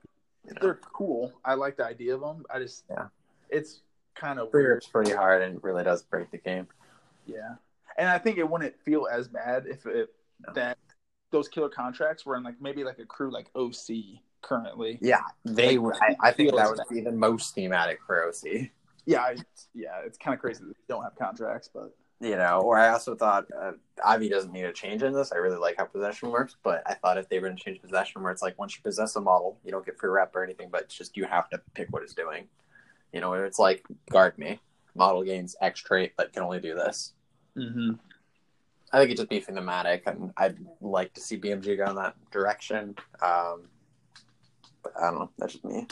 You 0.47 0.55
know? 0.55 0.59
they're 0.63 0.81
cool. 0.95 1.31
I 1.45 1.55
like 1.55 1.77
the 1.77 1.85
idea 1.85 2.15
of 2.15 2.23
them. 2.23 2.47
I 2.49 2.59
just 2.59 2.85
Yeah. 2.89 3.09
it's 3.51 3.83
kind 4.15 4.39
of 4.39 4.51
weird. 4.55 4.77
rip's 4.77 4.87
pretty 4.87 5.11
hard 5.13 5.43
and 5.43 5.63
really 5.63 5.85
does 5.85 6.03
break 6.03 6.31
the 6.31 6.39
game. 6.39 6.69
Yeah, 7.27 7.57
and 7.99 8.09
I 8.09 8.17
think 8.19 8.39
it 8.39 8.49
wouldn't 8.49 8.81
feel 8.81 9.07
as 9.07 9.29
bad 9.29 9.67
if 9.67 9.85
it 9.85 10.09
No. 10.41 10.55
that 10.55 10.79
those 11.33 11.49
killer 11.49 11.69
contracts 11.69 12.25
were 12.25 12.37
in 12.37 12.43
like 12.45 12.59
maybe 12.63 12.83
like 12.83 12.99
a 12.99 13.05
crew 13.05 13.31
like 13.31 13.51
OC 13.55 14.23
currently. 14.41 14.99
Yeah, 15.03 15.21
they. 15.45 15.77
Like, 15.77 16.01
I, 16.01 16.17
I 16.29 16.33
think 16.33 16.55
that 16.57 16.67
would 16.69 16.79
bad. 16.79 16.89
be 16.89 17.01
the 17.03 17.13
most 17.13 17.55
thematic 17.55 18.01
for 18.07 18.25
OC. 18.27 18.71
Yeah, 19.07 19.21
I, 19.21 19.37
yeah, 19.75 20.01
it's 20.05 20.19
kind 20.19 20.35
of 20.35 20.41
crazy 20.41 20.65
that 20.65 20.69
they 20.69 20.95
don't 20.95 21.03
have 21.03 21.17
contracts, 21.17 21.69
but 21.73 21.95
You 22.21 22.37
know, 22.37 22.61
or 22.61 22.79
I 22.79 22.89
also 22.91 23.15
thought 23.15 23.47
uh, 23.61 23.73
Ivy 24.05 24.29
doesn't 24.29 24.53
need 24.53 24.65
a 24.65 24.73
change 24.73 25.03
in 25.03 25.13
this. 25.13 25.33
I 25.33 25.37
really 25.37 25.59
like 25.59 25.77
how 25.77 25.85
possession 25.85 26.31
works, 26.31 26.57
but 26.63 26.83
I 26.87 26.95
thought 26.95 27.19
if 27.19 27.29
they 27.29 27.39
were 27.39 27.49
going 27.49 27.57
to 27.59 27.63
change 27.63 27.83
possession, 27.83 28.23
where 28.23 28.33
it's 28.33 28.41
like 28.41 28.59
once 28.59 28.77
you 28.77 28.83
possess 28.83 29.17
a 29.17 29.21
model, 29.21 29.59
you 29.65 29.71
don't 29.71 29.85
get 29.85 29.99
free 29.99 30.11
rep 30.11 30.35
or 30.35 30.43
anything, 30.43 30.69
but 30.71 30.83
it's 30.83 30.95
just 30.95 31.17
you 31.17 31.25
have 31.27 31.51
to 31.51 31.61
pick 31.75 31.89
what 31.91 32.03
it's 32.03 32.15
doing. 32.15 32.49
You 33.13 33.21
know, 33.21 33.35
it's 33.35 33.59
like 33.59 33.85
guard 34.11 34.39
me. 34.39 34.61
Model 34.95 35.23
gains 35.23 35.57
X 35.61 35.81
trait, 35.81 36.13
but 36.17 36.33
can 36.33 36.43
only 36.43 36.61
do 36.61 36.75
this. 36.75 37.13
mm-hmm. 37.57 37.93
I 38.93 38.99
think 38.99 39.11
it 39.11 39.17
just 39.17 39.29
be 39.29 39.41
thematic, 39.41 40.05
and 40.07 40.33
I'd 40.37 40.57
like 40.81 41.13
to 41.15 41.21
see 41.21 41.37
BMG 41.37 41.77
go 41.77 41.91
in 41.91 41.97
that 41.97 42.15
direction. 42.31 42.95
Um, 43.21 43.69
but 44.85 44.93
I 44.97 45.11
don't 45.11 45.19
know. 45.19 45.31
That's 45.37 45.55
just 45.55 45.65
me. 45.65 45.89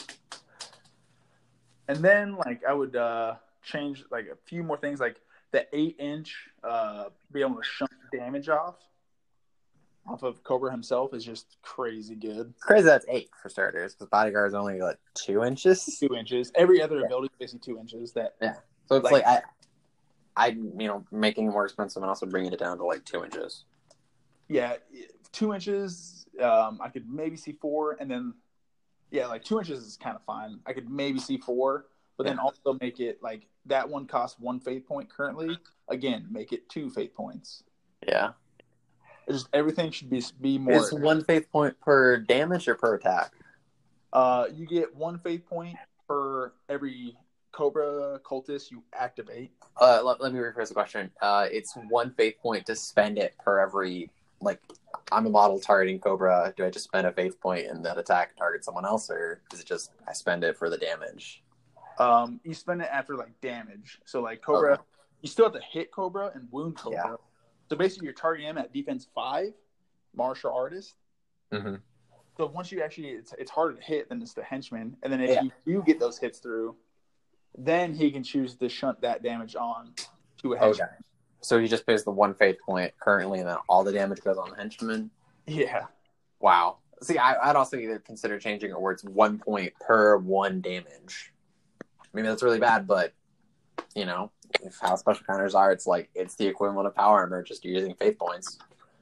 And 1.87 1.97
then 1.97 2.35
like 2.37 2.61
I 2.67 2.73
would 2.73 2.95
uh 2.95 3.35
change 3.61 4.03
like 4.11 4.25
a 4.27 4.35
few 4.45 4.63
more 4.63 4.77
things, 4.77 4.99
like 4.99 5.17
the 5.51 5.65
eight 5.75 5.95
inch 5.99 6.35
uh 6.63 7.05
be 7.31 7.41
able 7.41 7.55
to 7.55 7.63
shunt 7.63 7.91
damage 8.11 8.49
off 8.49 8.75
off 10.05 10.21
of 10.23 10.43
Cobra 10.43 10.69
himself 10.69 11.13
is 11.13 11.23
just 11.23 11.57
crazy 11.61 12.15
good. 12.15 12.53
Crazy 12.59 12.83
that's 12.83 13.05
eight 13.07 13.29
for 13.41 13.47
starters, 13.47 13.93
because 13.93 14.09
bodyguard's 14.09 14.53
only 14.53 14.81
like 14.81 14.97
two 15.13 15.43
inches. 15.43 15.97
Two 15.99 16.13
inches. 16.15 16.51
Every 16.55 16.81
other 16.81 16.99
Yeah. 16.99 17.05
ability 17.05 17.27
is 17.33 17.39
basically 17.39 17.73
two 17.73 17.79
inches. 17.79 18.11
That 18.13 18.35
yeah. 18.41 18.55
So 18.87 18.95
it's 18.97 19.03
Like- 19.05 19.25
like, 19.25 19.25
I, 19.25 19.41
I, 20.35 20.47
you 20.47 20.87
know, 20.87 21.05
making 21.11 21.47
it 21.47 21.51
more 21.51 21.63
expensive 21.63 22.01
and 22.03 22.09
also 22.09 22.25
bringing 22.25 22.51
it 22.51 22.59
down 22.59 22.77
to 22.79 22.85
like 22.85 23.05
two 23.05 23.23
inches. 23.23 23.63
yeah, 24.49 24.75
two 25.31 25.53
inches. 25.53 26.25
Um, 26.41 26.79
I 26.81 26.89
could 26.89 27.07
maybe 27.09 27.37
see 27.37 27.53
four, 27.53 27.95
and 27.99 28.09
then 28.11 28.33
yeah, 29.13 29.27
like 29.27 29.43
two 29.43 29.59
inches 29.59 29.85
is 29.85 29.95
kind 29.95 30.15
of 30.15 30.23
fine. 30.23 30.59
I 30.65 30.73
could 30.73 30.89
maybe 30.89 31.19
see 31.19 31.37
four, 31.37 31.85
but 32.17 32.25
then 32.25 32.39
also 32.39 32.75
make 32.81 32.99
it 32.99 33.19
like 33.21 33.45
that 33.67 33.87
one 33.87 34.07
costs 34.07 34.39
one 34.39 34.59
faith 34.59 34.87
point 34.87 35.07
currently. 35.07 35.55
Again, 35.87 36.25
make 36.31 36.51
it 36.51 36.67
two 36.67 36.89
faith 36.89 37.13
points. 37.13 37.63
Yeah. 38.05 38.31
It's 39.27 39.37
just 39.43 39.49
everything 39.53 39.91
should 39.91 40.09
be 40.09 40.23
be 40.41 40.57
more. 40.57 40.73
Is 40.73 40.91
one 40.91 41.23
faith 41.23 41.49
point 41.51 41.79
per 41.79 42.17
damage 42.17 42.67
or 42.67 42.73
per 42.73 42.95
attack? 42.95 43.31
Uh, 44.11 44.47
you 44.51 44.65
get 44.65 44.95
one 44.95 45.19
faith 45.19 45.45
point 45.45 45.77
per 46.07 46.51
every 46.67 47.15
Cobra 47.51 48.19
cultist 48.25 48.71
you 48.71 48.83
activate. 48.93 49.51
Uh, 49.79 50.01
let, 50.03 50.21
let 50.21 50.33
me 50.33 50.39
rephrase 50.39 50.69
the 50.69 50.73
question. 50.73 51.11
Uh, 51.21 51.47
it's 51.51 51.75
one 51.87 52.11
faith 52.15 52.35
point 52.41 52.65
to 52.65 52.75
spend 52.75 53.19
it 53.19 53.35
per 53.37 53.59
every 53.59 54.09
like. 54.41 54.59
I'm 55.11 55.25
a 55.25 55.29
model 55.29 55.59
targeting 55.59 55.99
Cobra. 55.99 56.53
Do 56.55 56.65
I 56.65 56.69
just 56.69 56.85
spend 56.85 57.07
a 57.07 57.11
faith 57.11 57.39
point 57.39 57.67
and 57.67 57.85
that 57.85 57.97
attack 57.97 58.35
target 58.37 58.63
someone 58.63 58.85
else, 58.85 59.09
or 59.09 59.41
is 59.53 59.59
it 59.59 59.65
just 59.65 59.91
I 60.07 60.13
spend 60.13 60.43
it 60.43 60.57
for 60.57 60.69
the 60.69 60.77
damage? 60.77 61.43
Um, 61.99 62.39
you 62.43 62.53
spend 62.53 62.81
it 62.81 62.89
after 62.91 63.15
like 63.15 63.39
damage. 63.41 63.99
So 64.05 64.21
like 64.21 64.41
Cobra, 64.41 64.73
Okay. 64.73 64.81
you 65.21 65.29
still 65.29 65.45
have 65.45 65.53
to 65.53 65.61
hit 65.71 65.91
Cobra 65.91 66.31
and 66.33 66.47
wound 66.51 66.77
Cobra. 66.77 66.97
Yeah. 67.11 67.15
So 67.69 67.75
basically, 67.75 68.05
you're 68.05 68.13
targeting 68.13 68.49
him 68.49 68.57
at 68.57 68.73
defense 68.73 69.07
five, 69.13 69.53
martial 70.15 70.51
artist. 70.53 70.95
Mm-hmm. 71.51 71.75
So 72.37 72.47
once 72.47 72.71
you 72.71 72.81
actually, 72.81 73.09
it's 73.09 73.33
it's 73.37 73.51
harder 73.51 73.75
to 73.75 73.81
hit 73.81 74.09
than 74.09 74.21
it's 74.21 74.33
the 74.33 74.43
henchman. 74.43 74.97
And 75.03 75.13
then 75.13 75.21
if 75.21 75.29
Yeah. 75.29 75.43
you 75.43 75.51
do 75.65 75.83
get 75.83 75.99
those 75.99 76.17
hits 76.17 76.39
through, 76.39 76.75
then 77.57 77.93
he 77.93 78.11
can 78.11 78.23
choose 78.23 78.55
to 78.55 78.69
shunt 78.69 79.01
that 79.01 79.21
damage 79.21 79.55
on 79.55 79.93
to 80.41 80.53
a 80.53 80.57
henchman. 80.57 80.87
Okay. 80.87 80.95
So 81.43 81.59
he 81.59 81.67
just 81.67 81.85
pays 81.85 82.03
the 82.03 82.11
one 82.11 82.33
faith 82.33 82.55
point 82.65 82.93
currently, 82.99 83.39
and 83.39 83.49
then 83.49 83.57
all 83.67 83.83
the 83.83 83.91
damage 83.91 84.21
goes 84.21 84.37
on 84.37 84.49
the 84.49 84.55
henchman. 84.55 85.11
Yeah. 85.45 85.87
Wow. 86.39 86.77
See, 87.01 87.17
I, 87.17 87.49
I'd 87.49 87.57
also 87.57 87.77
either 87.77 87.99
consider 87.99 88.39
changing 88.39 88.71
it 88.71 88.79
where 88.79 88.93
it's 88.93 89.03
one 89.03 89.39
point 89.39 89.73
per 89.85 90.15
one 90.17 90.61
damage. 90.61 91.33
Maybe 92.13 92.27
that's 92.27 92.43
really 92.43 92.59
bad, 92.59 92.87
but 92.87 93.13
you 93.93 94.05
know, 94.05 94.31
if 94.61 94.77
how 94.81 94.95
special 94.95 95.25
counters 95.25 95.53
are, 95.53 95.71
it's 95.73 95.85
like 95.85 96.09
it's 96.15 96.35
the 96.35 96.47
equivalent 96.47 96.87
of 96.87 96.95
power 96.95 97.19
armor, 97.19 97.43
just 97.43 97.65
you're 97.65 97.73
using 97.73 97.95
faith 97.95 98.17
points. 98.17 98.57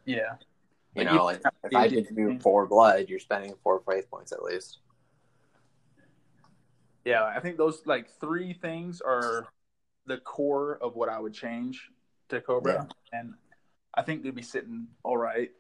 Yeah. 0.05 0.33
You 0.95 1.03
Like, 1.03 1.13
know, 1.13 1.23
like 1.25 1.41
if 1.63 1.75
I 1.75 1.87
did 1.87 2.07
do 2.15 2.39
four 2.39 2.65
blood, 2.65 3.05
you're 3.07 3.19
spending 3.19 3.53
four 3.63 3.83
faith 3.87 4.09
points 4.09 4.31
at 4.31 4.41
least. 4.41 4.79
Yeah. 7.05 7.23
I 7.23 7.39
think 7.39 7.57
those 7.57 7.83
like 7.85 8.09
three 8.19 8.53
things 8.53 8.99
are 8.99 9.47
the 10.07 10.17
core 10.17 10.79
of 10.81 10.95
what 10.95 11.07
I 11.07 11.19
would 11.19 11.33
change 11.33 11.87
to 12.31 12.41
Cobra, 12.41 12.87
and 13.13 13.33
I 13.93 14.01
think 14.01 14.23
they'd 14.23 14.35
be 14.35 14.41
sitting 14.41 14.87
all 15.03 15.17
right. 15.17 15.51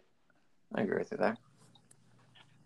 I 0.73 0.81
agree 0.81 0.97
with 0.97 1.11
you 1.11 1.17
there. 1.17 1.37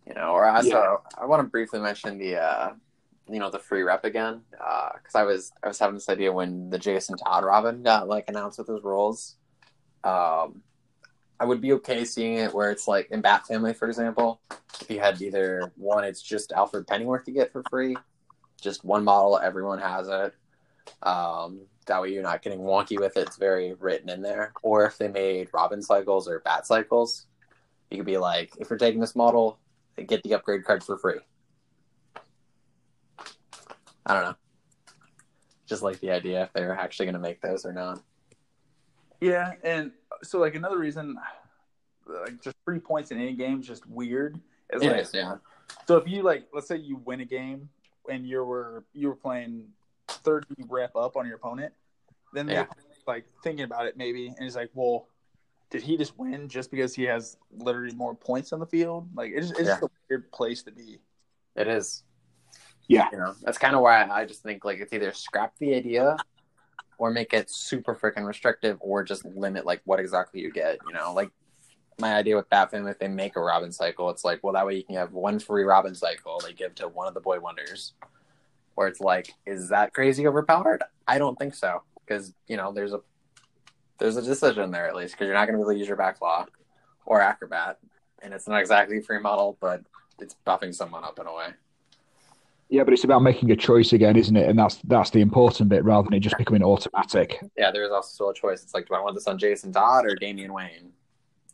You 0.07 0.13
know, 0.13 0.29
or 0.31 0.45
also 0.45 0.69
Yeah. 0.69 0.95
I 1.21 1.25
want 1.25 1.41
to 1.41 1.49
briefly 1.49 1.79
mention 1.79 2.17
the 2.17 2.37
uh 2.37 2.73
you 3.27 3.39
know 3.39 3.49
the 3.49 3.57
free 3.57 3.81
rep 3.81 4.05
again 4.05 4.41
Uh 4.63 4.89
because 4.97 5.15
I 5.15 5.23
was 5.23 5.51
I 5.63 5.67
was 5.67 5.79
having 5.79 5.95
this 5.95 6.09
idea 6.09 6.31
when 6.31 6.69
the 6.69 6.77
Jason 6.77 7.17
Todd 7.17 7.43
Robin 7.43 7.81
got 7.81 8.07
like 8.07 8.25
announced 8.29 8.59
with 8.59 8.67
his 8.67 8.83
roles. 8.83 9.35
Um, 10.03 10.61
I 11.39 11.45
would 11.45 11.59
be 11.59 11.73
okay 11.73 12.05
seeing 12.05 12.35
it 12.37 12.53
where 12.53 12.69
it's 12.71 12.87
like 12.87 13.09
in 13.09 13.21
Bat 13.21 13.47
Family, 13.47 13.73
for 13.73 13.87
example, 13.87 14.39
if 14.79 14.89
you 14.89 14.99
had 14.99 15.19
either 15.21 15.71
one, 15.75 16.03
it's 16.03 16.21
just 16.21 16.51
Alfred 16.51 16.85
Pennyworth 16.87 17.27
you 17.27 17.33
get 17.33 17.51
for 17.51 17.63
free, 17.69 17.97
just 18.61 18.85
one 18.85 19.03
model, 19.03 19.39
everyone 19.39 19.79
has 19.79 20.07
it. 20.07 20.33
Um, 21.03 21.61
that 21.87 22.01
way 22.01 22.11
you're 22.11 22.23
not 22.23 22.41
getting 22.41 22.59
wonky 22.59 22.99
with 22.99 23.17
it; 23.17 23.27
it's 23.27 23.37
very 23.37 23.73
written 23.73 24.09
in 24.09 24.21
there. 24.21 24.53
Or 24.61 24.85
if 24.85 24.97
they 24.97 25.07
made 25.07 25.49
Robin 25.53 25.81
cycles 25.81 26.27
or 26.27 26.39
Bat 26.39 26.67
cycles, 26.67 27.27
you 27.89 27.97
could 27.97 28.05
be 28.05 28.17
like, 28.17 28.51
if 28.57 28.69
you're 28.69 28.79
taking 28.79 29.01
this 29.01 29.15
model, 29.15 29.59
get 30.07 30.23
the 30.23 30.33
upgrade 30.33 30.65
card 30.65 30.83
for 30.83 30.97
free. 30.97 31.19
I 34.05 34.13
don't 34.13 34.23
know. 34.23 34.35
Just 35.65 35.81
like 35.81 35.99
the 35.99 36.11
idea 36.11 36.43
if 36.43 36.53
they're 36.53 36.75
actually 36.75 37.07
going 37.07 37.15
to 37.15 37.19
make 37.19 37.41
those 37.41 37.65
or 37.65 37.73
not. 37.73 38.01
Yeah, 39.19 39.53
and 39.63 39.91
so 40.23 40.39
like 40.39 40.55
another 40.55 40.77
reason, 40.77 41.17
like 42.05 42.41
just 42.41 42.55
free 42.63 42.79
points 42.79 43.11
in 43.11 43.19
any 43.19 43.33
game 43.33 43.61
is 43.61 43.67
just 43.67 43.87
weird. 43.87 44.39
It's 44.69 44.83
It 44.83 44.91
like, 44.91 45.01
is, 45.01 45.11
yeah. 45.13 45.37
So 45.87 45.97
if 45.97 46.07
you 46.07 46.21
like, 46.21 46.47
let's 46.53 46.67
say 46.67 46.77
you 46.77 47.01
win 47.05 47.21
a 47.21 47.25
game 47.25 47.69
and 48.09 48.27
you 48.27 48.43
were 48.43 48.85
you 48.93 49.07
were 49.07 49.15
playing 49.15 49.65
thirty 50.25 50.55
rep 50.67 50.95
up 50.95 51.15
on 51.15 51.25
your 51.25 51.35
opponent, 51.37 51.73
then 52.33 52.47
Yeah. 52.47 52.63
they're 52.63 52.67
like 53.07 53.25
thinking 53.43 53.63
about 53.63 53.85
it 53.85 53.95
maybe, 53.95 54.27
and 54.27 54.45
it's 54.45 54.55
like, 54.55 54.71
well, 54.73 55.07
did 55.69 55.81
he 55.81 55.97
just 55.97 56.17
win 56.17 56.49
just 56.49 56.71
because 56.71 56.93
he 56.93 57.03
has 57.03 57.37
literally 57.51 57.95
more 57.95 58.15
points 58.15 58.51
on 58.51 58.59
the 58.59 58.65
field? 58.65 59.07
Like 59.15 59.31
it's 59.33 59.51
it's 59.51 59.61
just 59.61 59.83
a 59.83 59.89
weird 60.09 60.31
place 60.31 60.63
to 60.63 60.71
be. 60.71 60.99
It 61.55 61.67
is. 61.67 62.03
Yeah. 62.87 63.07
You 63.11 63.17
know, 63.17 63.35
that's 63.41 63.57
kind 63.57 63.75
of 63.75 63.81
why 63.81 64.03
I 64.03 64.25
just 64.25 64.43
think 64.43 64.65
like 64.65 64.79
it's 64.79 64.93
either 64.93 65.13
scrap 65.13 65.57
the 65.57 65.73
idea 65.73 66.17
or 66.97 67.11
make 67.11 67.33
it 67.33 67.49
super 67.49 67.95
freaking 67.95 68.25
restrictive 68.25 68.77
or 68.79 69.03
just 69.03 69.25
limit 69.25 69.65
like 69.65 69.81
what 69.85 69.99
exactly 69.99 70.41
you 70.41 70.51
get. 70.51 70.77
You 70.87 70.93
know, 70.93 71.13
like 71.13 71.29
my 71.99 72.13
idea 72.15 72.35
with 72.35 72.49
Batman, 72.49 72.87
if 72.87 72.99
they 72.99 73.07
make 73.07 73.35
a 73.35 73.41
Robin 73.41 73.71
cycle, 73.71 74.09
it's 74.09 74.23
like, 74.23 74.43
well, 74.43 74.53
that 74.53 74.65
way 74.65 74.75
you 74.75 74.83
can 74.83 74.95
have 74.95 75.13
one 75.13 75.39
free 75.39 75.63
Robin 75.63 75.95
cycle 75.95 76.39
they 76.43 76.53
give 76.53 76.75
to 76.75 76.87
one 76.87 77.07
of 77.07 77.13
the 77.13 77.21
Boy 77.21 77.39
Wonders. 77.39 77.93
Where 78.75 78.87
it's 78.87 78.99
like, 78.99 79.33
is 79.45 79.69
that 79.69 79.93
crazy 79.93 80.27
overpowered? 80.27 80.83
I 81.07 81.17
don't 81.17 81.37
think 81.37 81.55
so 81.55 81.81
because 82.05 82.33
you 82.47 82.57
know 82.57 82.71
there's 82.71 82.93
a 82.93 83.01
there's 83.97 84.17
a 84.17 84.21
decision 84.21 84.71
there 84.71 84.87
at 84.87 84.95
least 84.95 85.13
because 85.13 85.25
you're 85.25 85.35
not 85.35 85.45
going 85.45 85.57
to 85.57 85.63
really 85.63 85.79
use 85.79 85.87
your 85.87 85.97
backlaw 85.97 86.45
or 87.05 87.21
acrobat, 87.21 87.79
and 88.21 88.33
it's 88.33 88.47
not 88.47 88.59
exactly 88.59 88.97
a 88.97 89.01
free 89.01 89.19
model, 89.19 89.57
but 89.61 89.81
it's 90.19 90.35
buffing 90.45 90.73
someone 90.73 91.03
up 91.03 91.19
in 91.19 91.27
a 91.27 91.33
way. 91.33 91.47
Yeah, 92.69 92.83
but 92.83 92.93
it's 92.93 93.03
about 93.03 93.21
making 93.21 93.51
a 93.51 93.55
choice 93.55 93.93
again, 93.93 94.15
isn't 94.15 94.35
it? 94.35 94.49
And 94.49 94.57
that's 94.57 94.77
that's 94.85 95.11
the 95.11 95.21
important 95.21 95.69
bit 95.69 95.83
rather 95.83 96.05
than 96.05 96.13
it 96.13 96.21
just 96.21 96.37
becoming 96.37 96.63
automatic. 96.63 97.39
Yeah, 97.55 97.71
there 97.71 97.83
is 97.83 97.91
also 97.91 98.09
still 98.09 98.29
a 98.29 98.33
choice. 98.33 98.63
It's 98.63 98.73
like, 98.73 98.87
do 98.87 98.95
I 98.95 99.01
want 99.01 99.15
this 99.15 99.27
on 99.27 99.37
Jason 99.37 99.71
Todd 99.71 100.05
or 100.05 100.15
Damian 100.15 100.51
Wayne 100.51 100.91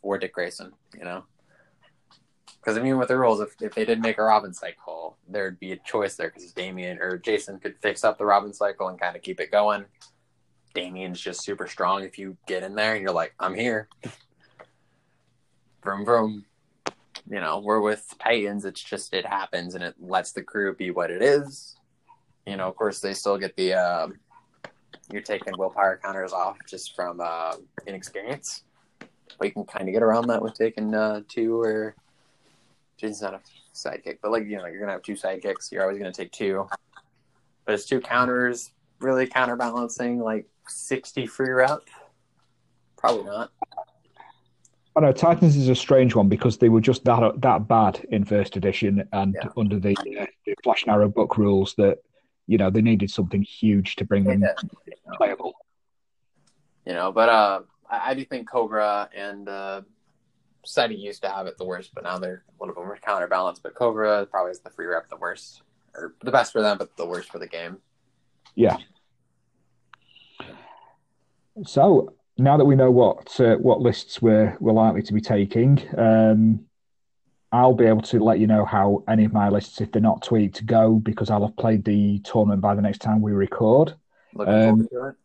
or 0.02 0.18
Dick 0.18 0.34
Grayson? 0.34 0.72
You 0.98 1.04
know, 1.04 1.24
because 2.62 2.78
I 2.78 2.82
mean, 2.82 2.98
with 3.00 3.08
the 3.08 3.18
rules, 3.18 3.40
if, 3.40 3.56
if 3.60 3.74
they 3.74 3.86
did 3.86 4.02
make 4.02 4.20
a 4.20 4.24
Robin 4.24 4.54
cycle, 4.54 5.18
there'd 5.28 5.60
be 5.60 5.72
a 5.72 5.78
choice 5.78 6.16
there 6.16 6.30
because 6.30 6.52
Damian 6.54 7.00
or 7.00 7.18
Jason 7.18 7.60
could 7.60 7.76
fix 7.82 8.04
up 8.04 8.20
the 8.20 8.26
Robin 8.26 8.54
cycle 8.54 8.88
and 8.88 9.00
kind 9.00 9.16
of 9.16 9.24
keep 9.24 9.40
it 9.40 9.52
going. 9.52 9.86
Damian's 10.76 11.20
just 11.20 11.44
super 11.44 11.68
strong. 11.68 12.04
If 12.04 12.20
you 12.20 12.38
get 12.48 12.64
in 12.64 12.76
there 12.76 12.94
and 12.94 13.02
you're 13.02 13.14
like, 13.14 13.34
I'm 13.40 13.56
here, 13.56 13.90
vroom 15.84 16.06
vroom. 16.06 16.46
You 17.30 17.40
know, 17.40 17.60
we're 17.60 17.82
with 17.82 18.14
Titans. 18.20 18.64
It's 18.66 18.84
just 18.84 19.14
it 19.14 19.26
happens 19.26 19.74
and 19.74 19.84
it 19.84 19.96
lets 20.00 20.32
the 20.32 20.44
crew 20.44 20.76
be 20.76 20.92
what 20.92 21.10
it 21.10 21.24
is. 21.24 21.76
You 22.46 22.58
know, 22.58 22.68
of 22.68 22.76
course, 22.76 23.00
they 23.00 23.14
still 23.14 23.38
get 23.38 23.56
the. 23.56 23.74
Um, 23.74 24.20
you're 25.12 25.22
taking 25.22 25.58
willpower 25.58 26.00
counters 26.02 26.32
off 26.32 26.58
just 26.68 26.96
from 26.96 27.20
uh, 27.22 27.56
inexperience. 27.88 28.64
You 29.42 29.52
can 29.52 29.66
kind 29.66 29.88
of 29.90 29.94
get 29.94 30.04
around 30.04 30.28
that 30.28 30.42
with 30.42 30.54
taking 30.54 30.94
uh, 30.94 31.22
two 31.28 31.60
or 31.60 31.96
Jason's 33.02 33.22
not 33.24 33.34
a 33.34 33.42
sidekick, 33.74 34.20
but 34.22 34.32
like 34.32 34.46
you 34.46 34.58
know, 34.58 34.68
you're 34.68 34.80
gonna 34.80 34.92
have 34.92 35.02
two 35.02 35.16
sidekicks. 35.16 35.72
You're 35.72 35.82
always 35.82 35.98
gonna 35.98 36.14
take 36.14 36.32
two. 36.32 36.68
But 37.66 37.74
it's 37.74 37.86
two 37.86 38.00
counters, 38.00 38.72
really 39.00 39.26
counterbalancing 39.28 40.20
like 40.20 40.46
sixty 40.68 41.26
free 41.26 41.50
rep. 41.50 41.82
Probably 42.98 43.24
not. 43.24 43.52
I 44.96 45.00
know 45.00 45.12
Titans 45.14 45.56
is 45.56 45.70
a 45.70 45.76
strange 45.76 46.16
one 46.16 46.28
because 46.28 46.58
they 46.58 46.70
were 46.70 46.82
just 46.82 47.04
that 47.06 47.42
that 47.42 47.68
bad 47.68 48.06
in 48.12 48.24
first 48.24 48.56
edition 48.56 49.08
and 49.14 49.34
Yeah. 49.34 49.50
under 49.58 49.80
the, 49.80 49.96
uh, 50.20 50.26
the 50.46 50.56
Flash 50.64 50.84
and 50.84 50.92
Arrow 50.94 51.10
book 51.10 51.38
rules 51.38 51.74
that 51.76 52.00
you 52.46 52.58
know 52.58 52.70
they 52.70 52.82
needed 52.82 53.10
something 53.10 53.42
huge 53.42 53.96
to 53.96 54.06
bring 54.06 54.26
them 54.26 54.42
did, 54.42 54.50
you 54.86 54.94
know. 55.08 55.14
playable. 55.18 55.54
You 56.86 56.94
know, 56.94 57.12
but 57.12 57.30
uh, 57.30 57.62
I, 57.90 58.12
I 58.12 58.14
do 58.14 58.26
think 58.26 58.50
Cobra 58.50 59.10
and 59.16 59.48
uh, 59.48 59.82
Seti 60.64 60.96
used 60.96 61.22
to 61.24 61.30
have 61.30 61.48
it 61.48 61.58
the 61.58 61.66
worst, 61.66 61.92
but 61.94 62.04
now 62.04 62.18
they're 62.20 62.44
a 62.48 62.64
little 62.64 62.76
bit 62.76 62.86
more 62.86 62.98
counterbalanced. 63.02 63.64
But 63.64 63.76
Cobra 63.76 64.26
probably 64.26 64.52
is 64.52 64.60
the 64.60 64.70
free 64.70 64.86
rep 64.86 65.10
the 65.10 65.18
worst, 65.18 65.64
or 65.96 66.14
the 66.24 66.32
best 66.32 66.52
for 66.52 66.62
them, 66.62 66.78
but 66.78 66.96
the 66.98 67.06
worst 67.06 67.32
for 67.32 67.40
the 67.40 67.48
game. 67.48 67.78
Yeah. 68.56 68.78
So 71.66 72.14
now 72.38 72.58
that 72.58 72.66
we 72.66 72.76
know 72.76 72.92
what 72.92 73.40
uh, 73.40 73.56
what 73.56 73.82
lists 73.82 74.22
we're 74.22 74.58
we're 74.60 74.72
likely 74.74 75.04
to 75.04 75.14
be 75.14 75.22
taking, 75.22 75.84
um, 75.98 76.66
I'll 77.52 77.74
be 77.74 77.86
able 77.86 78.02
to 78.04 78.20
let 78.20 78.40
you 78.40 78.48
know 78.48 78.66
how 78.66 79.04
any 79.08 79.26
of 79.26 79.34
my 79.34 79.50
lists, 79.50 79.82
if 79.82 79.92
they're 79.92 80.02
not 80.02 80.24
tweaked, 80.24 80.66
go 80.66 80.94
because 80.96 81.30
I'll 81.30 81.46
have 81.46 81.58
played 81.58 81.84
the 81.84 82.20
tournament 82.20 82.62
by 82.62 82.76
the 82.76 82.82
next 82.82 83.00
time 83.00 83.22
we 83.22 83.34
record. 83.34 83.96
Looking 84.34 84.54
Um, 84.54 84.62
forward 84.62 84.90
to 84.90 85.06
it. 85.10 85.16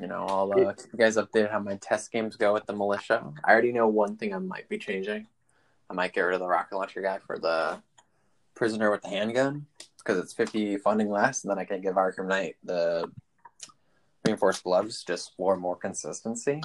You 0.00 0.08
know, 0.08 0.26
I'll 0.26 0.52
uh, 0.52 0.72
keep 0.72 0.92
you 0.92 0.98
guys 0.98 1.16
updated 1.16 1.52
how 1.52 1.60
my 1.60 1.76
test 1.76 2.10
games 2.10 2.36
go 2.36 2.52
with 2.52 2.66
the 2.66 2.72
militia. 2.72 3.32
I 3.44 3.52
already 3.52 3.72
know 3.72 3.86
one 3.86 4.16
thing 4.16 4.34
I 4.34 4.38
might 4.38 4.68
be 4.68 4.78
changing. 4.78 5.28
I 5.88 5.94
might 5.94 6.12
get 6.12 6.22
rid 6.22 6.34
of 6.34 6.40
the 6.40 6.48
rocket 6.48 6.76
launcher 6.76 7.00
guy 7.00 7.18
for 7.18 7.38
the 7.38 7.80
prisoner 8.54 8.90
with 8.90 9.02
the 9.02 9.08
handgun 9.08 9.66
because 9.98 10.18
it's 10.18 10.32
50 10.32 10.78
funding 10.78 11.10
less, 11.10 11.44
and 11.44 11.50
then 11.50 11.58
I 11.58 11.64
can 11.64 11.80
give 11.80 11.94
Arkham 11.94 12.28
Knight 12.28 12.56
the 12.64 13.08
reinforced 14.24 14.64
gloves 14.64 15.04
just 15.04 15.32
for 15.36 15.56
more 15.56 15.76
consistency. 15.76 16.60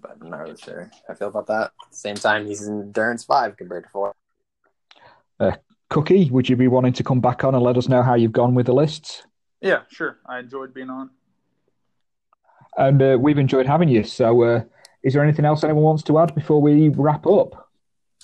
But 0.00 0.16
I'm 0.20 0.30
not 0.30 0.40
really 0.40 0.56
sure 0.56 0.90
how 1.06 1.14
I 1.14 1.16
feel 1.16 1.28
about 1.28 1.46
that. 1.46 1.72
At 1.84 1.90
the 1.90 1.96
same 1.96 2.16
time, 2.16 2.46
he's 2.46 2.66
in 2.66 2.80
endurance 2.80 3.24
five 3.24 3.56
compared 3.56 3.84
to 3.84 3.90
four. 3.90 4.14
Cookie, 5.88 6.30
would 6.30 6.48
you 6.48 6.56
be 6.56 6.66
wanting 6.66 6.92
to 6.94 7.04
come 7.04 7.20
back 7.20 7.44
on 7.44 7.54
and 7.54 7.62
let 7.62 7.76
us 7.76 7.88
know 7.88 8.02
how 8.02 8.14
you've 8.14 8.32
gone 8.32 8.54
with 8.54 8.66
the 8.66 8.74
lists? 8.74 9.22
Yeah, 9.60 9.82
sure. 9.88 10.18
I 10.26 10.40
enjoyed 10.40 10.74
being 10.74 10.90
on. 10.90 11.10
And 12.76 13.02
uh, 13.02 13.16
we've 13.20 13.38
enjoyed 13.38 13.66
having 13.66 13.88
you. 13.88 14.04
So, 14.04 14.42
uh, 14.42 14.64
is 15.02 15.14
there 15.14 15.22
anything 15.22 15.44
else 15.44 15.64
anyone 15.64 15.84
wants 15.84 16.02
to 16.04 16.18
add 16.18 16.34
before 16.34 16.60
we 16.60 16.88
wrap 16.90 17.26
up? 17.26 17.68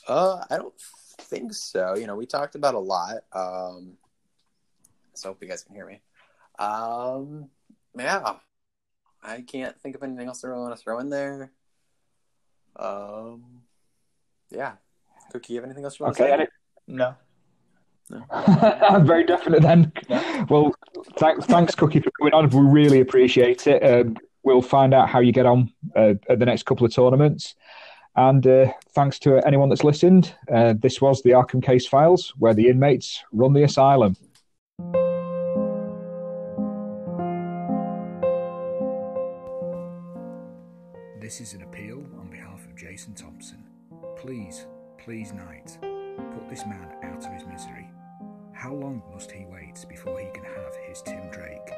Uh, 0.07 0.45
I 0.51 0.57
don't 0.57 0.75
think 1.21 1.55
so. 1.55 1.97
You 1.97 2.07
know, 2.07 2.17
we 2.17 2.27
talked 2.27 2.55
about 2.55 2.75
a 2.75 2.79
lot. 2.79 3.17
Um, 3.33 3.97
so 5.15 5.31
hope 5.31 5.43
you 5.43 5.49
guys 5.49 5.63
can 5.63 5.75
hear 5.75 5.87
me. 5.87 6.01
Um, 6.59 7.49
yeah, 7.97 8.35
I 9.23 9.43
can't 9.43 9.79
think 9.81 9.95
of 9.95 10.03
anything 10.03 10.27
else 10.27 10.45
I 10.45 10.49
really 10.49 10.63
want 10.63 10.77
to 10.77 10.83
throw 10.83 10.99
in 10.99 11.09
there. 11.09 11.53
Um, 12.77 13.63
yeah, 14.51 14.73
Cookie, 15.31 15.55
you 15.55 15.61
have 15.61 15.65
anything 15.65 15.85
else 15.85 15.99
you 15.99 16.05
want 16.05 16.19
Okay, 16.19 16.29
to 16.29 16.33
Eddie. 16.35 16.47
No. 16.87 17.15
I'm 18.31 19.07
very 19.07 19.25
definite 19.25 19.63
then. 19.63 19.93
Well, 20.51 20.75
thanks, 21.17 21.47
thanks, 21.47 21.75
Cookie, 21.75 22.01
for 22.01 22.11
coming 22.11 22.35
on. 22.35 22.49
We 22.51 22.61
really 22.61 23.01
appreciate 23.01 23.67
it. 23.67 23.83
Um, 23.83 24.17
we'll 24.43 24.63
find 24.63 24.95
out 24.95 25.09
how 25.09 25.21
you 25.21 25.33
get 25.33 25.47
on 25.47 25.73
uh, 25.97 26.15
at 26.29 26.39
the 26.39 26.47
next 26.47 26.65
couple 26.65 26.87
of 26.87 26.95
tournaments. 26.95 27.55
And 28.15 28.47
uh, 28.47 28.73
thanks 28.91 29.19
to 29.21 29.39
anyone 29.47 29.71
that's 29.71 29.85
listened. 29.85 30.35
Uh, 30.53 30.75
this 30.79 31.01
was 31.01 31.23
the 31.23 31.31
Arkham 31.31 31.63
Case 31.63 31.87
Files, 31.87 32.35
where 32.39 32.55
the 32.55 32.69
inmates 32.69 33.23
run 33.33 33.55
the 33.55 33.63
asylum. 33.63 34.17
This 41.21 41.41
is 41.41 41.55
an 41.55 41.63
appeal 41.63 42.05
on 42.21 42.29
behalf 42.31 42.67
of 42.67 42.77
Jason 42.77 43.15
Thompson. 43.15 43.65
Please, 44.17 44.67
please, 44.99 45.33
Knight, 45.33 45.79
put 45.81 46.51
this 46.51 46.67
man 46.67 46.93
out 47.05 47.25
of 47.25 47.33
his 47.33 47.47
misery. 47.47 47.89
How 48.53 48.75
long 48.75 49.03
must 49.11 49.33
he 49.33 49.47
wait 49.47 49.85
before 49.89 50.21
he 50.21 50.27
can 50.35 50.45
have 50.45 50.77
his 50.87 51.01
Tim 51.01 51.31
Drake? 51.31 51.71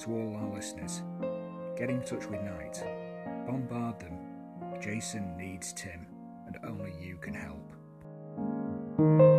To 0.00 0.12
all 0.12 0.36
our 0.36 0.54
listeners, 0.54 1.02
Get 1.78 1.90
in 1.90 2.00
touch 2.00 2.26
with 2.26 2.42
Knight. 2.42 2.82
Bombard 3.46 4.00
them. 4.00 4.18
Jason 4.80 5.36
needs 5.36 5.72
Tim, 5.72 6.08
and 6.48 6.58
only 6.64 6.92
you 7.00 7.18
can 7.18 7.34
help. 7.34 9.37